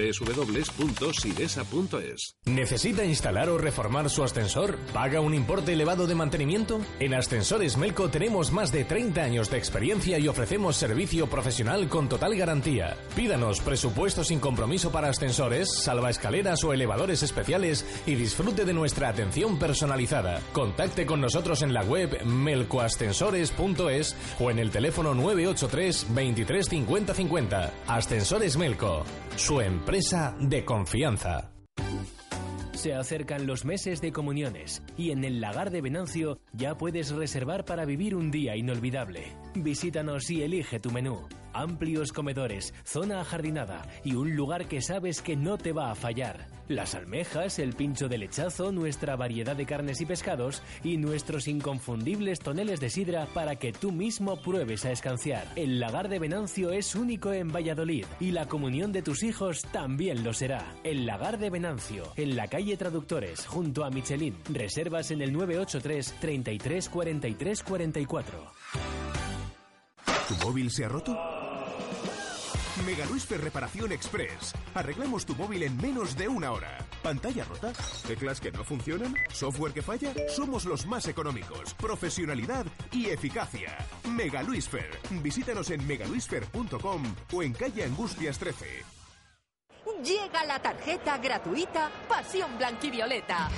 www.sidesa.es. 0.00 1.60
¿Necesita 2.46 3.04
instalar 3.04 3.48
o 3.48 3.58
reformar 3.58 4.10
su 4.10 4.24
ascensor? 4.24 4.78
¿Paga 4.92 5.20
un 5.20 5.34
importe 5.34 5.72
elevado 5.74 6.06
de 6.06 6.14
mantenimiento? 6.14 6.80
En 6.98 7.14
Ascensores 7.14 7.76
Melco 7.76 8.08
tenemos 8.10 8.50
más 8.52 8.72
de 8.72 8.84
30 8.84 9.22
años 9.22 9.50
de 9.50 9.58
experiencia 9.58 10.18
y 10.18 10.28
ofrecemos 10.28 10.76
servicio 10.76 11.28
profesional 11.28 11.88
con 11.88 12.08
total 12.08 12.36
garantía. 12.36 12.96
Pídanos 13.14 13.60
presupuesto 13.60 14.24
sin 14.24 14.40
compromiso 14.40 14.90
para 14.90 15.08
ascensores, 15.08 15.68
salvaescaleras 15.82 16.64
o 16.64 16.72
elevadores 16.72 17.22
especiales 17.22 17.84
y 18.06 18.14
disfrute 18.14 18.64
de 18.64 18.72
nuestra 18.72 19.08
atención 19.08 19.58
personalizada. 19.58 20.40
Contacte 20.52 21.06
con 21.06 21.20
nosotros 21.20 21.62
en 21.62 21.74
la 21.74 21.82
web 21.82 22.24
melcoascensores.es 22.24 24.16
o 24.38 24.50
en 24.50 24.58
el 24.58 24.70
teléfono 24.70 25.14
983 25.14 26.06
23 26.10 26.66
50 26.68 27.14
50. 27.14 27.72
Ascensores 27.86 28.56
Melco, 28.56 29.04
su 29.40 29.62
empresa 29.62 30.36
de 30.38 30.66
confianza. 30.66 31.50
Se 32.72 32.92
acercan 32.92 33.46
los 33.46 33.64
meses 33.64 34.02
de 34.02 34.12
comuniones 34.12 34.82
y 34.98 35.12
en 35.12 35.24
el 35.24 35.40
lagar 35.40 35.70
de 35.70 35.80
Venancio 35.80 36.38
ya 36.52 36.76
puedes 36.76 37.10
reservar 37.10 37.64
para 37.64 37.86
vivir 37.86 38.14
un 38.14 38.30
día 38.30 38.54
inolvidable. 38.54 39.34
Visítanos 39.54 40.30
y 40.30 40.42
elige 40.42 40.78
tu 40.78 40.90
menú. 40.90 41.26
Amplios 41.54 42.12
comedores, 42.12 42.74
zona 42.84 43.22
ajardinada 43.22 43.88
y 44.04 44.14
un 44.14 44.36
lugar 44.36 44.68
que 44.68 44.82
sabes 44.82 45.22
que 45.22 45.36
no 45.36 45.56
te 45.56 45.72
va 45.72 45.90
a 45.90 45.94
fallar. 45.94 46.46
Las 46.70 46.94
almejas, 46.94 47.58
el 47.58 47.72
pincho 47.72 48.08
de 48.08 48.16
lechazo, 48.16 48.70
nuestra 48.70 49.16
variedad 49.16 49.56
de 49.56 49.66
carnes 49.66 50.00
y 50.00 50.06
pescados 50.06 50.62
y 50.84 50.98
nuestros 50.98 51.48
inconfundibles 51.48 52.38
toneles 52.38 52.78
de 52.78 52.90
sidra 52.90 53.26
para 53.34 53.56
que 53.56 53.72
tú 53.72 53.90
mismo 53.90 54.40
pruebes 54.40 54.84
a 54.84 54.92
escanciar. 54.92 55.48
El 55.56 55.80
lagar 55.80 56.08
de 56.08 56.20
Venancio 56.20 56.70
es 56.70 56.94
único 56.94 57.32
en 57.32 57.50
Valladolid 57.50 58.06
y 58.20 58.30
la 58.30 58.46
comunión 58.46 58.92
de 58.92 59.02
tus 59.02 59.24
hijos 59.24 59.62
también 59.72 60.22
lo 60.22 60.32
será. 60.32 60.64
El 60.84 61.06
lagar 61.06 61.40
de 61.40 61.50
Venancio, 61.50 62.04
en 62.14 62.36
la 62.36 62.46
calle 62.46 62.76
Traductores, 62.76 63.48
junto 63.48 63.82
a 63.84 63.90
Michelin. 63.90 64.36
Reservas 64.48 65.10
en 65.10 65.22
el 65.22 65.32
983 65.32 66.20
33 66.20 66.88
43 66.88 67.62
44. 67.64 68.52
¿Tu 70.28 70.46
móvil 70.46 70.70
se 70.70 70.84
ha 70.84 70.88
roto? 70.88 71.39
Mega 72.84 73.06
Reparación 73.36 73.92
Express. 73.92 74.52
Arreglamos 74.74 75.24
tu 75.24 75.34
móvil 75.34 75.62
en 75.62 75.76
menos 75.76 76.16
de 76.16 76.28
una 76.28 76.52
hora. 76.52 76.78
¿Pantalla 77.02 77.44
rota? 77.44 77.72
¿Teclas 78.06 78.40
que 78.40 78.50
no 78.52 78.64
funcionan? 78.64 79.14
¿Software 79.32 79.72
que 79.72 79.82
falla? 79.82 80.12
Somos 80.28 80.64
los 80.64 80.86
más 80.86 81.06
económicos. 81.08 81.74
Profesionalidad 81.74 82.66
y 82.92 83.06
eficacia. 83.06 83.76
Mega. 84.08 84.40
Visítanos 85.22 85.70
en 85.70 85.86
megaluisfer.com 85.86 87.02
o 87.32 87.42
en 87.42 87.52
calle 87.52 87.84
Angustias 87.84 88.38
13. 88.38 88.84
Llega 90.02 90.44
la 90.44 90.60
tarjeta 90.60 91.18
gratuita 91.18 91.90
Pasión 92.08 92.56
Blanquivioleta. 92.56 93.50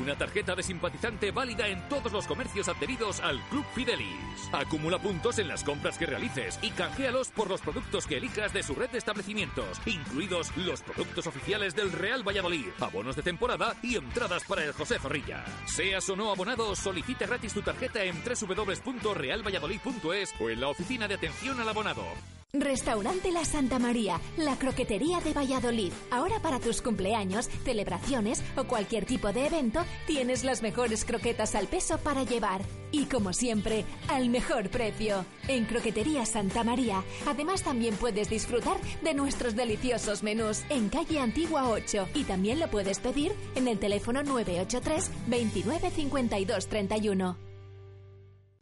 Una 0.00 0.16
tarjeta 0.16 0.54
de 0.54 0.62
simpatizante 0.62 1.32
válida 1.32 1.68
en 1.68 1.86
todos 1.88 2.12
los 2.12 2.26
comercios 2.26 2.68
adheridos 2.68 3.20
al 3.20 3.38
Club 3.50 3.66
Fidelis. 3.74 4.48
Acumula 4.50 4.98
puntos 4.98 5.38
en 5.38 5.48
las 5.48 5.64
compras 5.64 5.98
que 5.98 6.06
realices 6.06 6.58
y 6.62 6.70
canjealos 6.70 7.28
por 7.28 7.50
los 7.50 7.60
productos 7.60 8.06
que 8.06 8.16
elijas 8.16 8.54
de 8.54 8.62
su 8.62 8.74
red 8.74 8.88
de 8.88 8.96
establecimientos, 8.96 9.82
incluidos 9.84 10.56
los 10.56 10.80
productos 10.80 11.26
oficiales 11.26 11.76
del 11.76 11.92
Real 11.92 12.26
Valladolid, 12.26 12.68
abonos 12.80 13.16
de 13.16 13.22
temporada 13.22 13.76
y 13.82 13.96
entradas 13.96 14.44
para 14.44 14.64
el 14.64 14.72
José 14.72 14.98
Zorrilla. 14.98 15.44
Seas 15.66 16.08
o 16.08 16.16
no 16.16 16.30
abonado, 16.30 16.74
solicite 16.74 17.26
gratis 17.26 17.52
tu 17.52 17.60
tarjeta 17.60 18.02
en 18.02 18.16
www.realvalladolid.es 18.24 20.34
o 20.40 20.48
en 20.48 20.60
la 20.60 20.68
oficina 20.68 21.06
de 21.06 21.14
atención 21.14 21.60
al 21.60 21.68
abonado. 21.68 22.06
Restaurante 22.54 23.32
La 23.32 23.46
Santa 23.46 23.78
María, 23.78 24.20
la 24.36 24.58
croquetería 24.58 25.20
de 25.20 25.32
Valladolid. 25.32 25.90
Ahora 26.10 26.38
para 26.40 26.60
tus 26.60 26.82
cumpleaños, 26.82 27.48
celebraciones 27.64 28.44
o 28.56 28.64
cualquier 28.64 29.06
tipo 29.06 29.32
de 29.32 29.46
evento, 29.46 29.81
tienes 30.06 30.44
las 30.44 30.62
mejores 30.62 31.04
croquetas 31.04 31.54
al 31.54 31.66
peso 31.66 31.98
para 31.98 32.24
llevar. 32.24 32.62
Y 32.90 33.06
como 33.06 33.32
siempre, 33.32 33.84
al 34.08 34.28
mejor 34.28 34.68
precio. 34.68 35.24
En 35.48 35.64
Croquetería 35.64 36.26
Santa 36.26 36.64
María, 36.64 37.02
además 37.26 37.62
también 37.62 37.94
puedes 37.96 38.28
disfrutar 38.28 38.76
de 39.02 39.14
nuestros 39.14 39.56
deliciosos 39.56 40.22
menús 40.22 40.62
en 40.68 40.88
calle 40.88 41.20
Antigua 41.20 41.68
8 41.68 42.08
y 42.14 42.24
también 42.24 42.60
lo 42.60 42.68
puedes 42.68 42.98
pedir 42.98 43.32
en 43.54 43.68
el 43.68 43.78
teléfono 43.78 44.22
983 44.22 45.10
29 45.28 45.90
52 45.90 46.66
31. 46.68 47.51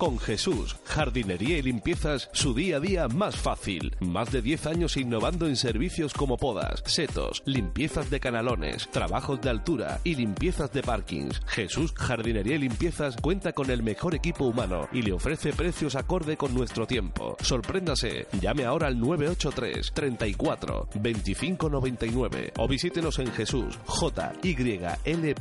Con 0.00 0.18
Jesús, 0.18 0.76
jardinería 0.84 1.58
y 1.58 1.62
limpiezas, 1.62 2.30
su 2.32 2.54
día 2.54 2.78
a 2.78 2.80
día 2.80 3.06
más 3.06 3.36
fácil. 3.36 3.94
Más 4.00 4.32
de 4.32 4.40
10 4.40 4.64
años 4.64 4.96
innovando 4.96 5.46
en 5.46 5.56
servicios 5.56 6.14
como 6.14 6.38
podas, 6.38 6.82
setos, 6.86 7.42
limpiezas 7.44 8.08
de 8.08 8.18
canalones, 8.18 8.88
trabajos 8.92 9.42
de 9.42 9.50
altura 9.50 10.00
y 10.02 10.14
limpiezas 10.14 10.72
de 10.72 10.82
parkings. 10.82 11.42
Jesús, 11.48 11.92
jardinería 11.94 12.54
y 12.54 12.60
limpiezas 12.60 13.14
cuenta 13.18 13.52
con 13.52 13.68
el 13.70 13.82
mejor 13.82 14.14
equipo 14.14 14.46
humano 14.46 14.88
y 14.90 15.02
le 15.02 15.12
ofrece 15.12 15.52
precios 15.52 15.94
acorde 15.96 16.38
con 16.38 16.54
nuestro 16.54 16.86
tiempo. 16.86 17.36
Sorpréndase, 17.42 18.26
llame 18.40 18.64
ahora 18.64 18.86
al 18.86 18.98
983 18.98 19.92
34 19.92 20.88
25 20.94 21.68
99 21.68 22.54
o 22.56 22.66
visítenos 22.66 23.18
en 23.18 23.30
Jesús, 23.32 23.78
JYL.com. 23.86 25.36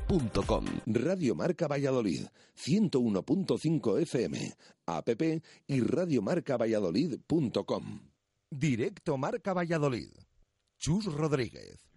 Radio 0.86 1.34
Marca 1.34 1.70
Valladolid, 1.70 2.26
101.5 2.58 4.02
FM, 4.02 4.49
app 4.86 5.10
y 5.68 5.82
radiomarcavalladolid.com. 5.82 8.00
Directo 8.50 9.18
Marca 9.18 9.54
Valladolid. 9.54 10.12
Chus 10.78 11.06
Rodríguez. 11.06 11.90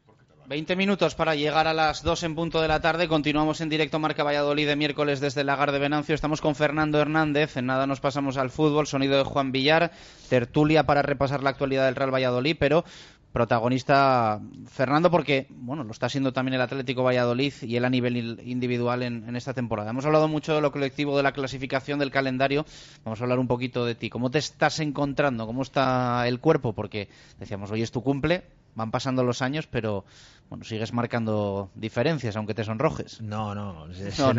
20 0.49 0.77
minutos 0.77 1.15
para 1.15 1.35
llegar 1.35 1.67
a 1.67 1.73
las 1.73 2.03
2 2.03 2.25
en 2.25 2.35
punto 2.35 2.61
de 2.61 2.69
la 2.69 2.81
tarde. 2.81 3.09
Continuamos 3.09 3.61
en 3.61 3.69
directo 3.69 3.99
Marca 3.99 4.25
Valladolid 4.25 4.67
de 4.67 4.77
miércoles 4.77 5.21
desde 5.21 5.43
el 5.43 5.47
Lagar 5.47 5.73
de 5.73 5.79
Venancio. 5.79 6.15
Estamos 6.15 6.41
con 6.41 6.57
Fernando 6.57 7.01
Hernández. 7.01 7.57
En 7.57 7.67
nada 7.67 7.87
nos 7.87 8.01
pasamos 8.01 8.37
al 8.37 8.51
fútbol. 8.51 8.87
Sonido 8.87 9.17
de 9.17 9.25
Juan 9.25 9.53
Villar. 9.53 9.93
Tertulia 10.29 10.85
para 10.85 11.03
repasar 11.03 11.43
la 11.43 11.51
actualidad 11.51 11.87
del 11.87 11.95
Real 11.95 12.13
Valladolid. 12.13 12.57
Pero 12.59 12.85
protagonista 13.33 14.41
Fernando 14.67 15.11
porque 15.11 15.47
bueno 15.51 15.85
lo 15.85 15.91
está 15.91 16.09
siendo 16.09 16.33
también 16.33 16.55
el 16.55 16.61
Atlético 16.61 17.03
Valladolid 17.03 17.53
y 17.63 17.77
él 17.77 17.85
a 17.85 17.91
nivel 17.91 18.41
individual 18.45 19.03
en, 19.03 19.35
esta 19.37 19.55
temporada. 19.55 19.91
Hemos 19.91 20.05
hablado 20.05 20.29
mucho 20.29 20.55
de 20.55 20.61
lo 20.61 20.71
colectivo, 20.71 21.17
de 21.17 21.23
la 21.23 21.33
clasificación, 21.33 21.99
del 21.99 22.11
calendario. 22.11 22.67
Vamos 23.05 23.21
a 23.21 23.25
hablar 23.25 23.39
un 23.39 23.49
poquito 23.49 23.87
de 23.87 23.95
ti. 23.95 24.11
¿Cómo 24.11 24.31
te 24.31 24.39
estás 24.39 24.81
encontrando? 24.81 25.47
¿Cómo 25.47 25.63
está 25.63 26.29
el 26.29 26.41
cuerpo? 26.41 26.75
Porque 26.75 27.09
decíamos 27.39 27.71
hoy 27.71 27.83
es 27.83 27.91
tu 27.91 28.03
cumple, 28.03 28.45
van 28.75 28.91
pasando 28.91 29.25
los 29.25 29.41
años, 29.41 29.67
pero 29.67 30.05
bueno, 30.53 30.65
sigues 30.65 30.93
marcando 30.93 31.71
diferencias, 31.75 32.37
aunque 32.37 32.53
te 32.53 32.63
sonrojes. 32.63 33.23
No, 33.23 33.55
no, 33.55 33.87
se, 33.95 34.35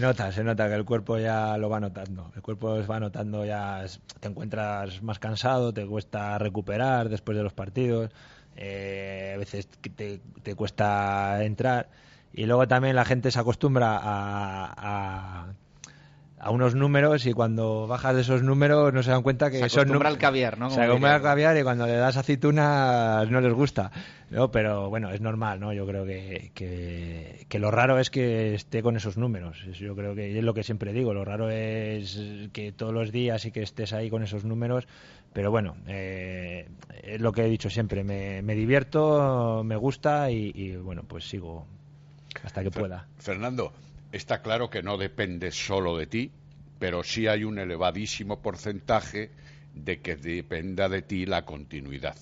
nota, 0.00 0.32
se, 0.32 0.42
nota 0.42 0.68
que 0.68 0.74
el 0.74 0.86
cuerpo 0.86 1.18
ya 1.18 1.58
lo 1.58 1.68
va 1.68 1.80
notando. 1.80 2.32
El 2.34 2.40
cuerpo 2.40 2.82
va 2.86 2.98
notando 2.98 3.44
ya, 3.44 3.84
te 4.20 4.28
encuentras 4.28 5.02
más 5.02 5.18
cansado, 5.18 5.74
te 5.74 5.84
cuesta 5.84 6.38
recuperar 6.38 7.10
después 7.10 7.36
de 7.36 7.44
los 7.44 7.52
partidos, 7.52 8.10
eh, 8.56 9.32
a 9.34 9.38
veces 9.38 9.68
te, 9.68 10.18
te, 10.42 10.54
cuesta 10.54 11.44
entrar. 11.44 11.90
Y 12.32 12.46
luego 12.46 12.66
también 12.66 12.96
la 12.96 13.04
gente 13.04 13.30
se 13.30 13.38
acostumbra 13.38 13.98
a 13.98 14.72
a 14.78 15.46
unos 16.50 16.74
números 16.74 17.26
y 17.26 17.32
cuando 17.32 17.86
bajas 17.86 18.14
de 18.14 18.20
esos 18.20 18.42
números 18.42 18.92
no 18.92 19.02
se 19.02 19.10
dan 19.10 19.22
cuenta 19.22 19.50
que 19.50 19.58
se 19.58 19.68
son 19.68 19.88
números. 19.88 20.12
al 20.12 20.18
caviar, 20.18 20.58
¿no? 20.58 20.70
se 20.70 20.80
acostumbra 20.80 21.14
al 21.16 21.22
caviar 21.22 21.56
y 21.56 21.62
cuando 21.62 21.86
le 21.86 21.96
das 21.96 22.16
aceitunas 22.16 23.28
no 23.30 23.40
les 23.40 23.52
gusta. 23.52 23.90
¿no? 24.30 24.50
Pero 24.50 24.90
bueno, 24.90 25.10
es 25.10 25.20
normal, 25.20 25.60
¿no? 25.60 25.72
Yo 25.72 25.86
creo 25.86 26.04
que, 26.04 26.50
que, 27.48 27.58
lo 27.58 27.70
raro 27.70 27.98
es 27.98 28.10
que 28.10 28.54
esté 28.54 28.82
con 28.82 28.96
esos 28.96 29.16
números. 29.16 29.64
Yo 29.78 29.94
creo 29.94 30.14
que 30.14 30.36
es 30.36 30.44
lo 30.44 30.52
que 30.52 30.62
siempre 30.62 30.92
digo. 30.92 31.14
Lo 31.14 31.24
raro 31.24 31.48
es 31.50 32.20
que 32.52 32.72
todos 32.72 32.92
los 32.92 33.12
días 33.12 33.44
y 33.46 33.52
que 33.52 33.62
estés 33.62 33.92
ahí 33.92 34.10
con 34.10 34.22
esos 34.22 34.44
números. 34.44 34.86
Pero 35.32 35.50
bueno, 35.50 35.76
eh, 35.86 36.68
es 37.02 37.20
lo 37.20 37.32
que 37.32 37.44
he 37.44 37.48
dicho 37.48 37.70
siempre. 37.70 38.04
Me, 38.04 38.42
me 38.42 38.54
divierto, 38.54 39.62
me 39.64 39.76
gusta 39.76 40.30
y, 40.30 40.52
y 40.54 40.76
bueno, 40.76 41.02
pues 41.06 41.28
sigo 41.28 41.66
hasta 42.42 42.62
que 42.62 42.70
pueda. 42.70 43.06
Fernando, 43.18 43.72
Está 44.16 44.40
claro 44.40 44.70
que 44.70 44.82
no 44.82 44.96
depende 44.96 45.50
solo 45.50 45.98
de 45.98 46.06
ti, 46.06 46.30
pero 46.78 47.02
sí 47.02 47.26
hay 47.26 47.44
un 47.44 47.58
elevadísimo 47.58 48.40
porcentaje 48.40 49.30
de 49.74 50.00
que 50.00 50.16
dependa 50.16 50.88
de 50.88 51.02
ti 51.02 51.26
la 51.26 51.44
continuidad. 51.44 52.16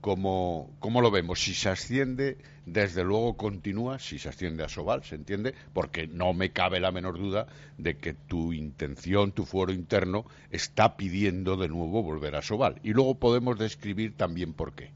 ¿Cómo, 0.00 0.68
lo 0.82 1.10
vemos? 1.12 1.40
Si 1.40 1.54
se 1.54 1.68
asciende, 1.68 2.38
desde 2.66 3.04
luego 3.04 3.36
continúa, 3.36 4.00
si 4.00 4.18
se 4.18 4.30
asciende 4.30 4.64
a 4.64 4.68
Sobal, 4.68 5.04
¿se 5.04 5.14
entiende? 5.14 5.54
Porque 5.72 6.08
no 6.08 6.32
me 6.32 6.50
cabe 6.50 6.80
la 6.80 6.90
menor 6.90 7.16
duda 7.18 7.46
de 7.78 7.96
que 7.98 8.14
tu 8.14 8.52
intención, 8.52 9.30
tu 9.30 9.44
fuero 9.44 9.72
interno, 9.72 10.24
está 10.50 10.96
pidiendo 10.96 11.56
de 11.56 11.68
nuevo 11.68 12.02
volver 12.02 12.34
a 12.34 12.42
Sobal. 12.42 12.80
Y 12.82 12.94
luego 12.94 13.14
podemos 13.14 13.56
describir 13.60 14.16
también 14.16 14.54
por 14.54 14.72
qué. 14.72 14.90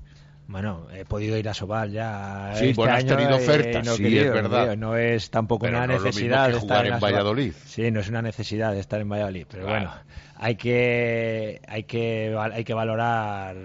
Bueno, 0.48 0.86
he 0.94 1.04
podido 1.04 1.36
ir 1.36 1.48
a 1.48 1.54
Sobal 1.54 1.90
ya. 1.90 2.52
Sí, 2.54 2.66
este 2.66 2.76
bueno, 2.76 2.94
has 2.94 3.04
tenido 3.04 3.36
ofertas, 3.36 3.84
no 3.84 3.94
sí, 3.94 4.16
es 4.16 4.32
verdad. 4.32 4.76
No, 4.76 4.96
es 4.96 5.30
tampoco 5.30 5.66
una 5.66 5.86
necesidad 5.86 6.50
de 6.50 6.58
estar 6.58 6.86
en, 6.86 7.00
Valladolid. 7.00 7.52
Sí, 7.64 7.90
no 7.90 8.00
es 8.00 8.08
una 8.08 8.22
necesidad 8.22 8.72
de 8.72 8.80
estar 8.80 9.00
en 9.00 9.08
Valladolid, 9.08 9.46
pero 9.50 9.66
bueno, 9.66 9.90
hay 10.36 10.54
que, 10.54 11.60
hay 11.66 11.82
que, 11.82 12.36
hay 12.52 12.64
que 12.64 12.74
valorar. 12.74 13.56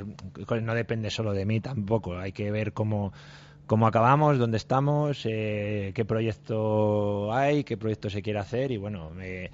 No 0.61 0.73
depende 0.73 1.11
solo 1.11 1.33
de 1.33 1.45
mí 1.45 1.59
tampoco. 1.59 2.17
Hay 2.17 2.31
que 2.31 2.49
ver 2.49 2.73
cómo 2.73 3.13
cómo 3.71 3.87
acabamos, 3.87 4.37
dónde 4.37 4.57
estamos, 4.57 5.21
eh, 5.23 5.93
qué 5.95 6.03
proyecto 6.03 7.31
hay, 7.31 7.63
qué 7.63 7.77
proyecto 7.77 8.09
se 8.09 8.21
quiere 8.21 8.39
hacer 8.39 8.69
y 8.71 8.75
bueno, 8.75 9.11
me, 9.11 9.49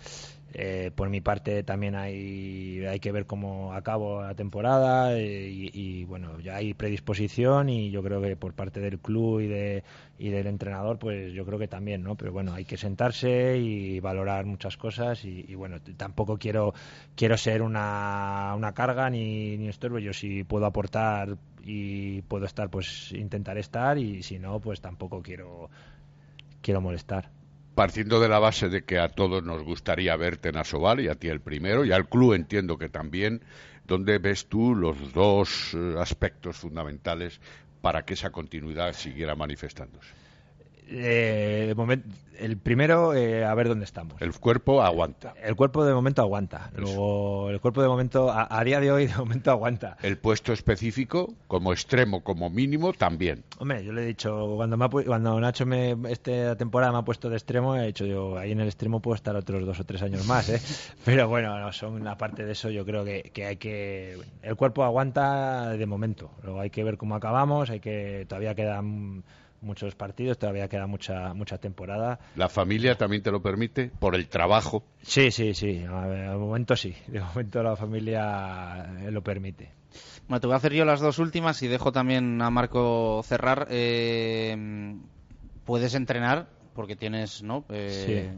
eh, 0.54 0.92
por 0.96 1.10
mi 1.10 1.20
parte 1.22 1.64
también 1.64 1.96
hay, 1.96 2.84
hay 2.86 3.00
que 3.00 3.12
ver 3.12 3.26
cómo 3.26 3.74
acabo 3.74 4.22
la 4.22 4.34
temporada 4.34 5.14
eh, 5.18 5.50
y, 5.52 6.06
bueno, 6.06 6.40
ya 6.40 6.56
hay 6.56 6.74
predisposición 6.74 7.70
y 7.70 7.92
yo 7.92 8.02
creo 8.02 8.22
que 8.22 8.36
por 8.38 8.54
parte 8.54 8.80
del 8.80 9.00
club 9.00 9.42
y, 9.42 9.48
de, 9.48 9.84
y 10.18 10.30
del 10.30 10.48
entrenador, 10.48 11.00
pues 11.00 11.34
yo 11.34 11.46
creo 11.46 11.60
que 11.60 11.68
también, 11.68 12.02
¿no? 12.02 12.16
Pero 12.16 12.32
bueno, 12.32 12.54
hay 12.54 12.66
que 12.66 12.78
sentarse 12.78 13.58
y 13.58 14.00
valorar 14.00 14.46
muchas 14.46 14.78
cosas 14.78 15.26
y, 15.26 15.54
bueno, 15.56 15.78
tampoco 15.98 16.38
quiero, 16.38 16.74
quiero 17.16 17.38
ser 17.38 17.62
una, 17.62 18.54
una 18.56 18.74
carga 18.74 19.10
ni, 19.10 19.58
ni 19.58 19.68
estorbo. 19.68 20.00
Yo 20.00 20.14
si 20.14 20.44
puedo 20.44 20.66
aportar 20.66 21.38
y 21.64 22.22
puedo 22.24 22.46
estar, 22.46 22.70
pues 22.70 23.12
intentaré 23.12 23.60
estar 23.60 23.98
y 23.98 24.24
si 24.24 24.40
no, 24.40 24.60
pues 24.62 24.80
tampoco 24.82 25.22
quiero, 25.22 25.70
quiero 26.62 26.80
molestar 26.82 27.30
partiendo 27.78 28.20
de 28.20 28.28
la 28.28 28.40
base 28.40 28.70
de 28.70 28.86
que 28.86 28.98
a 28.98 29.10
todos 29.10 29.44
nos 29.44 29.62
gustaría 29.62 30.16
verte 30.16 30.50
en 30.50 30.58
Asobal 30.58 31.00
y 31.00 31.10
a 31.10 31.14
ti 31.14 31.28
el 31.28 31.42
primero, 31.42 31.86
y 31.86 31.92
al 31.92 32.10
club 32.10 32.34
entiendo 32.34 32.80
que 32.80 32.90
también, 32.90 33.44
¿dónde 33.86 34.18
ves 34.18 34.48
tú 34.48 34.74
los 34.74 35.14
dos 35.14 35.76
eh, 35.76 35.94
aspectos 36.00 36.58
fundamentales 36.58 37.40
para 37.80 38.04
que 38.04 38.16
esa 38.16 38.32
continuidad 38.32 38.94
siguiera 38.94 39.36
manifestándose? 39.36 40.10
Eh, 40.90 41.76
el 42.40 42.58
primero, 42.58 43.14
eh, 43.14 43.44
a 43.44 43.54
ver 43.56 43.68
dónde 43.68 43.86
estamos. 43.86 44.22
El 44.22 44.34
cuerpo 44.34 44.82
aguanta. 44.82 45.34
El 45.42 45.56
cuerpo 45.56 45.84
de 45.86 45.94
momento 45.94 46.22
aguanta. 46.22 46.72
Luego, 46.76 47.50
el 47.50 47.60
cuerpo 47.60 47.82
de 47.82 47.88
momento, 47.88 48.32
a, 48.32 48.64
día 48.64 48.80
de 48.80 48.92
hoy, 48.92 49.08
de 49.08 49.16
momento 49.16 49.52
aguanta. 49.52 49.98
El 50.02 50.18
puesto 50.18 50.54
específico, 50.54 51.34
como 51.48 51.74
extremo, 51.74 52.24
como 52.24 52.50
mínimo, 52.50 52.94
también. 52.94 53.44
Hombre, 53.60 53.84
yo 53.84 53.92
le 53.92 54.04
he 54.04 54.06
dicho, 54.06 54.54
cuando, 54.56 54.78
me 54.78 54.88
cuando 54.90 55.40
Nacho 55.40 55.66
me, 55.66 55.96
esta 56.10 56.56
temporada 56.56 56.92
me 56.92 57.00
ha 57.00 57.04
puesto 57.04 57.30
de 57.30 57.38
extremo, 57.38 57.76
he 57.76 57.88
dicho 57.88 58.06
yo, 58.06 58.38
ahí 58.38 58.52
en 58.52 58.62
el 58.62 58.68
extremo 58.68 59.02
puedo 59.02 59.16
estar 59.16 59.36
otros 59.36 59.66
dos 59.66 59.80
o 59.80 59.84
tres 59.84 60.02
años 60.02 60.26
más, 60.26 60.50
¿eh? 60.50 60.62
Pero 61.06 61.28
bueno, 61.28 61.72
son 61.74 62.08
aparte 62.08 62.46
de 62.46 62.52
eso, 62.52 62.70
yo 62.70 62.86
creo 62.86 63.04
que, 63.04 63.32
que 63.34 63.46
hay 63.46 63.58
que. 63.58 64.18
El 64.42 64.56
cuerpo 64.56 64.84
aguanta 64.84 65.70
de 65.70 65.86
momento. 65.86 66.32
Luego 66.44 66.60
hay 66.60 66.70
que 66.70 66.84
ver 66.84 66.98
cómo 66.98 67.16
acabamos, 67.16 67.70
hay 67.70 67.80
que. 67.80 68.26
Todavía 68.28 68.56
quedan 68.56 69.24
muchos 69.62 69.96
partidos, 69.96 70.38
todavía 70.38 70.68
queda 70.68 70.88
mucha 70.88 71.34
mucha 71.34 71.58
temporada. 71.58 72.20
¿La 72.36 72.50
familia 72.50 72.96
también 72.96 73.24
te 73.24 73.32
lo 73.32 73.42
permite 73.42 73.92
por 74.00 74.16
el 74.16 74.28
trabajo? 74.28 74.84
Sí, 75.02 75.32
sí, 75.32 75.54
sí, 75.54 75.80
de 75.80 75.88
momento 76.38 76.76
sí, 76.76 76.96
de 77.08 77.22
momento 77.22 77.64
la 77.64 77.76
familia 77.76 78.90
eh, 79.02 79.12
lo 79.12 79.22
permite. 79.22 79.72
Bueno, 80.28 80.42
te 80.42 80.48
voy 80.48 80.54
a 80.54 80.58
hacer 80.58 80.74
yo 80.74 80.86
las 80.86 81.00
dos 81.00 81.20
últimas 81.20 81.62
y 81.64 81.68
dejo 81.68 81.92
también 81.92 82.42
a 82.42 82.50
Marco 82.50 83.22
cerrar. 83.24 83.68
Eh, 83.70 84.96
¿Puedes 85.66 85.96
entrenar? 85.96 86.48
Porque 86.74 86.96
tienes, 86.96 87.44
¿no? 87.44 87.66
Eh, 87.70 88.32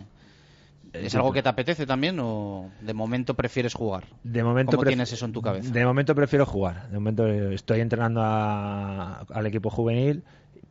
¿Es 0.93 1.13
algo 1.15 1.31
que 1.31 1.43
te 1.43 1.49
apetece 1.49 1.85
también 1.85 2.19
o 2.19 2.71
de 2.81 2.93
momento 2.93 3.35
prefieres 3.35 3.73
jugar? 3.73 4.05
De 4.23 4.43
momento 4.43 4.77
¿Cómo 4.77 4.87
tienes 4.87 5.11
eso 5.13 5.25
en 5.25 5.33
tu 5.33 5.41
cabeza? 5.41 5.71
De 5.71 5.85
momento 5.85 6.15
prefiero 6.15 6.45
jugar. 6.45 6.89
De 6.89 6.97
momento 6.97 7.27
estoy 7.27 7.81
entrenando 7.81 8.21
al 8.21 9.45
equipo 9.45 9.69
juvenil 9.69 10.23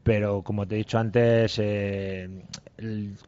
pero 0.08 0.40
como 0.40 0.66
te 0.66 0.74
he 0.74 0.78
dicho 0.78 0.98
antes, 0.98 1.58
eh, 1.58 2.30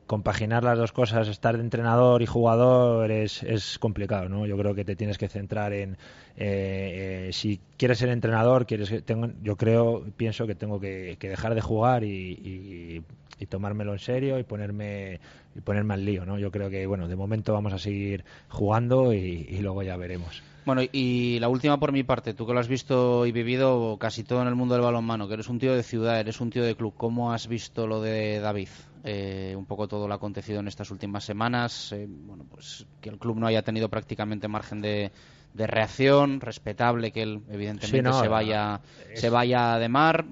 compaginar 0.07 0.65
las 0.65 0.79
dos 0.79 0.93
cosas, 0.93 1.29
estar 1.29 1.59
de 1.59 1.63
entrenador 1.63 2.23
y 2.23 2.27
jugador 2.27 3.11
es, 3.11 3.43
es 3.43 3.79
complicado, 3.79 4.31
¿no? 4.31 4.47
Yo 4.47 4.57
creo 4.57 4.75
que 4.75 4.87
te 4.87 4.97
tienes 4.97 5.19
que 5.19 5.29
centrar 5.29 5.75
en 5.75 5.99
eh, 6.39 7.27
eh, 7.29 7.33
si 7.35 7.61
quieres 7.77 7.99
ser 7.99 8.09
entrenador, 8.09 8.65
quieres 8.65 9.05
tengo, 9.05 9.29
yo 9.43 9.57
creo, 9.57 10.07
pienso 10.17 10.47
que 10.47 10.55
tengo 10.55 10.81
que, 10.81 11.19
dejar 11.21 11.55
de 11.55 11.61
jugar 11.61 12.03
y, 12.03 13.03
tomármelo 13.47 13.93
en 13.93 13.99
serio 13.99 14.39
y 14.39 14.45
ponerme 14.45 15.21
y 15.55 15.61
ponerme 15.61 15.95
al 15.95 16.05
lío, 16.05 16.25
¿no? 16.25 16.39
Yo 16.39 16.51
creo 16.51 16.71
que, 16.71 16.87
bueno, 16.87 17.09
de 17.09 17.17
momento 17.17 17.53
vamos 17.53 17.73
a 17.73 17.79
seguir 17.79 18.25
jugando 18.49 19.13
y, 19.13 19.59
luego 19.61 19.83
ya 19.83 19.97
veremos. 19.97 20.43
Bueno, 20.65 20.83
y 20.93 21.39
la 21.41 21.49
última 21.49 21.81
por 21.81 21.93
mi 21.93 22.03
parte, 22.03 22.35
tú 22.35 22.47
que 22.47 22.53
lo 22.53 22.61
has 22.61 22.69
visto 22.69 23.27
y 23.27 23.33
vivido 23.33 23.97
casi 23.99 24.23
todo 24.23 24.43
en 24.43 24.49
el 24.49 24.55
mundo 24.55 24.75
del 24.75 24.85
balonmano, 24.85 25.27
que 25.27 25.35
eres 25.35 25.49
un 25.49 25.59
tío 25.59 25.75
de 25.75 25.83
ciudad, 25.83 26.21
eres 26.21 26.41
un 26.41 26.51
tío 26.51 26.63
de 26.63 26.77
club, 26.77 26.95
¿cómo 26.97 27.33
has 27.33 27.49
visto 27.49 27.87
lo 27.87 28.01
de 28.01 28.41
David? 28.41 28.69
Eh, 29.03 29.55
un 29.57 29.65
poco 29.65 29.89
todo 29.89 30.07
lo 30.07 30.15
acontecido 30.15 30.61
en 30.61 30.69
estas 30.69 30.91
últimas 30.91 31.25
semanas, 31.25 31.93
eh, 31.93 32.07
bueno, 32.07 32.45
pues 32.51 32.87
que 33.01 33.09
el 33.09 33.19
club 33.19 33.39
no 33.39 33.47
haya 33.47 33.63
tenido 33.63 33.89
prácticamente 33.89 34.47
margen 34.47 34.83
de, 34.83 35.11
reacción, 35.55 36.41
respetable 36.41 37.11
que 37.11 37.23
él 37.23 37.41
evidentemente 37.51 38.13
se 38.13 38.29
vaya 38.29 38.81
se 39.15 39.31
vaya 39.31 39.79
de 39.79 39.89
mar. 39.89 40.27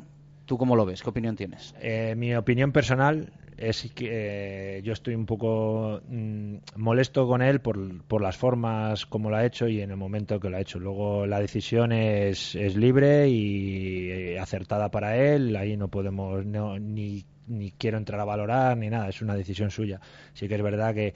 ¿Tú 0.49 0.57
cómo 0.57 0.76
lo 0.76 0.86
ves? 0.86 1.03
¿Qué 1.03 1.11
opinión 1.11 1.36
tienes? 1.36 1.74
Eh, 1.78 2.14
mi 2.16 2.34
opinión 2.34 2.72
personal 2.72 3.30
es 3.59 3.92
que 3.94 4.80
yo 4.82 4.94
estoy 4.94 5.14
un 5.14 5.26
poco 5.26 6.01
mm, 6.09 6.57
molesto 6.76 7.28
con 7.28 7.42
él 7.42 7.61
por, 7.61 8.03
por, 8.05 8.22
las 8.22 8.38
formas 8.38 9.05
como 9.05 9.28
lo 9.28 9.36
ha 9.36 9.44
hecho 9.44 9.68
y 9.68 9.82
en 9.82 9.90
el 9.90 9.99
momento 9.99 10.40
que 10.40 10.49
lo 10.49 10.57
ha 10.57 10.61
hecho. 10.61 10.78
Luego 10.78 11.26
la 11.26 11.38
decisión 11.38 11.92
es, 11.92 12.55
es 12.55 12.76
libre 12.76 13.28
y 13.28 14.38
acertada 14.38 14.90
para 14.90 15.18
él. 15.18 15.55
Ahí 15.55 15.76
no 15.76 15.88
podemos 15.88 16.46
ni 16.46 17.26
ni 17.46 17.70
quiero 17.72 17.99
entrar 17.99 18.20
a 18.20 18.24
valorar 18.24 18.76
ni 18.76 18.88
nada, 18.88 19.09
es 19.09 19.20
una 19.22 19.34
decisión 19.34 19.70
suya. 19.70 20.01
Sí 20.34 20.49
que 20.49 20.55
es 20.55 20.62
verdad 20.62 20.94
que, 20.94 21.14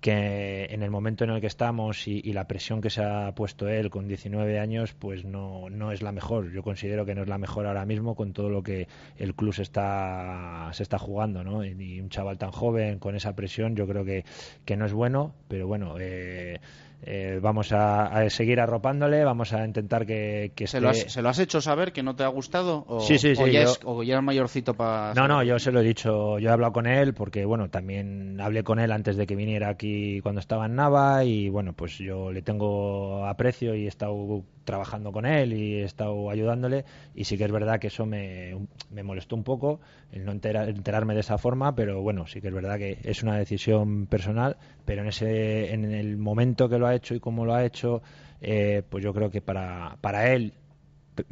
que 0.00 0.66
en 0.70 0.82
el 0.82 0.90
momento 0.90 1.24
en 1.24 1.30
el 1.30 1.40
que 1.40 1.46
estamos 1.46 2.08
y, 2.08 2.22
la 2.32 2.46
presión 2.46 2.80
que 2.80 2.90
se 2.90 3.02
ha 3.02 3.34
puesto 3.34 3.68
él 3.68 3.90
con 3.90 4.08
19 4.08 4.58
años, 4.58 4.94
pues 4.94 5.24
no, 5.24 5.68
no 5.68 5.92
es 5.92 6.00
la 6.00 6.12
mejor. 6.12 6.52
Yo 6.52 6.62
considero 6.62 7.04
que 7.04 7.14
no 7.14 7.22
es 7.22 7.28
la 7.28 7.38
mejor 7.38 7.66
ahora 7.66 7.84
mismo 7.84 8.14
con 8.14 8.32
todo 8.32 8.48
lo 8.48 8.62
que 8.62 8.88
el 9.18 9.34
club 9.34 9.52
se 9.52 9.62
está, 9.62 10.70
se 10.72 10.82
está 10.82 10.98
jugando, 10.98 11.44
¿no? 11.44 11.64
Y, 11.64 12.00
un 12.00 12.08
chaval 12.08 12.38
tan 12.38 12.50
joven 12.50 12.98
con 12.98 13.14
esa 13.14 13.34
presión, 13.34 13.76
yo 13.76 13.86
creo 13.86 14.04
que, 14.04 14.24
que 14.64 14.76
no 14.76 14.86
es 14.86 14.92
bueno, 14.92 15.34
pero 15.48 15.66
bueno, 15.66 15.96
eh, 15.98 16.60
eh, 17.02 17.38
vamos 17.40 17.72
a, 17.72 18.28
seguir 18.28 18.60
arropándole, 18.60 19.24
vamos 19.24 19.52
a 19.52 19.64
intentar 19.64 20.04
que, 20.04 20.52
que 20.54 20.66
¿Se, 20.66 20.80
lo 20.80 20.90
has, 20.90 21.38
hecho 21.38 21.60
saber 21.60 21.92
que 21.92 22.02
no 22.02 22.14
te 22.14 22.24
ha 22.24 22.28
gustado? 22.28 22.84
¿O, 22.88 23.00
sí, 23.00 23.18
sí, 23.18 23.34
sí. 23.34 23.42
O 23.84 24.02
ya, 24.02 24.16
es, 24.18 24.22
mayorcito 24.22 24.74
para...? 24.74 25.14
No, 25.14 25.26
no, 25.26 25.42
yo 25.42 25.58
se 25.58 25.72
lo 25.72 25.80
he 25.80 25.84
dicho, 25.84 26.38
yo 26.38 26.50
he 26.50 26.52
hablado 26.52 26.72
con 26.72 26.86
él 26.86 27.14
porque, 27.14 27.44
bueno, 27.44 27.70
también 27.70 28.38
hablé 28.40 28.62
con 28.64 28.78
él 28.78 28.92
antes 28.92 29.16
de 29.16 29.26
que 29.26 29.34
viniera 29.34 29.70
aquí 29.70 30.20
cuando 30.20 30.40
estaba 30.40 30.66
en 30.66 30.76
Nava 30.76 31.24
y, 31.24 31.48
bueno, 31.48 31.72
pues 31.72 31.96
yo 31.98 32.32
le 32.32 32.42
tengo 32.42 33.26
aprecio 33.26 33.74
y 33.74 33.86
he 33.86 33.88
estado 33.88 34.44
trabajando 34.64 35.10
con 35.10 35.26
él 35.26 35.52
y 35.52 35.76
he 35.76 35.84
estado 35.84 36.30
ayudándole 36.30 36.84
y 37.14 37.24
sí 37.24 37.36
que 37.36 37.44
es 37.44 37.50
verdad 37.50 37.80
que 37.80 37.88
eso 37.88 38.06
me, 38.06 38.54
me 38.90 39.02
molestó 39.02 39.34
un 39.34 39.42
poco 39.42 39.80
el 40.12 40.24
no 40.24 40.32
enterarme 40.32 41.14
de 41.14 41.20
esa 41.20 41.38
forma, 41.38 41.74
pero 41.74 42.02
bueno, 42.02 42.26
sí 42.26 42.40
que 42.40 42.48
es 42.48 42.54
verdad 42.54 42.78
que 42.78 42.98
es 43.02 43.22
una 43.22 43.36
decisión 43.36 44.06
personal, 44.06 44.56
pero 44.84 45.02
en 45.02 45.08
ese 45.08 45.72
en 45.72 45.84
el 45.92 46.16
momento 46.16 46.68
que 46.68 46.78
lo 46.78 46.86
ha 46.90 46.94
hecho 46.94 47.14
y 47.14 47.20
cómo 47.20 47.44
lo 47.44 47.54
ha 47.54 47.64
hecho, 47.64 48.02
eh, 48.40 48.82
pues 48.88 49.02
yo 49.02 49.12
creo 49.14 49.30
que 49.30 49.40
para, 49.40 49.96
para 50.00 50.32
él 50.32 50.52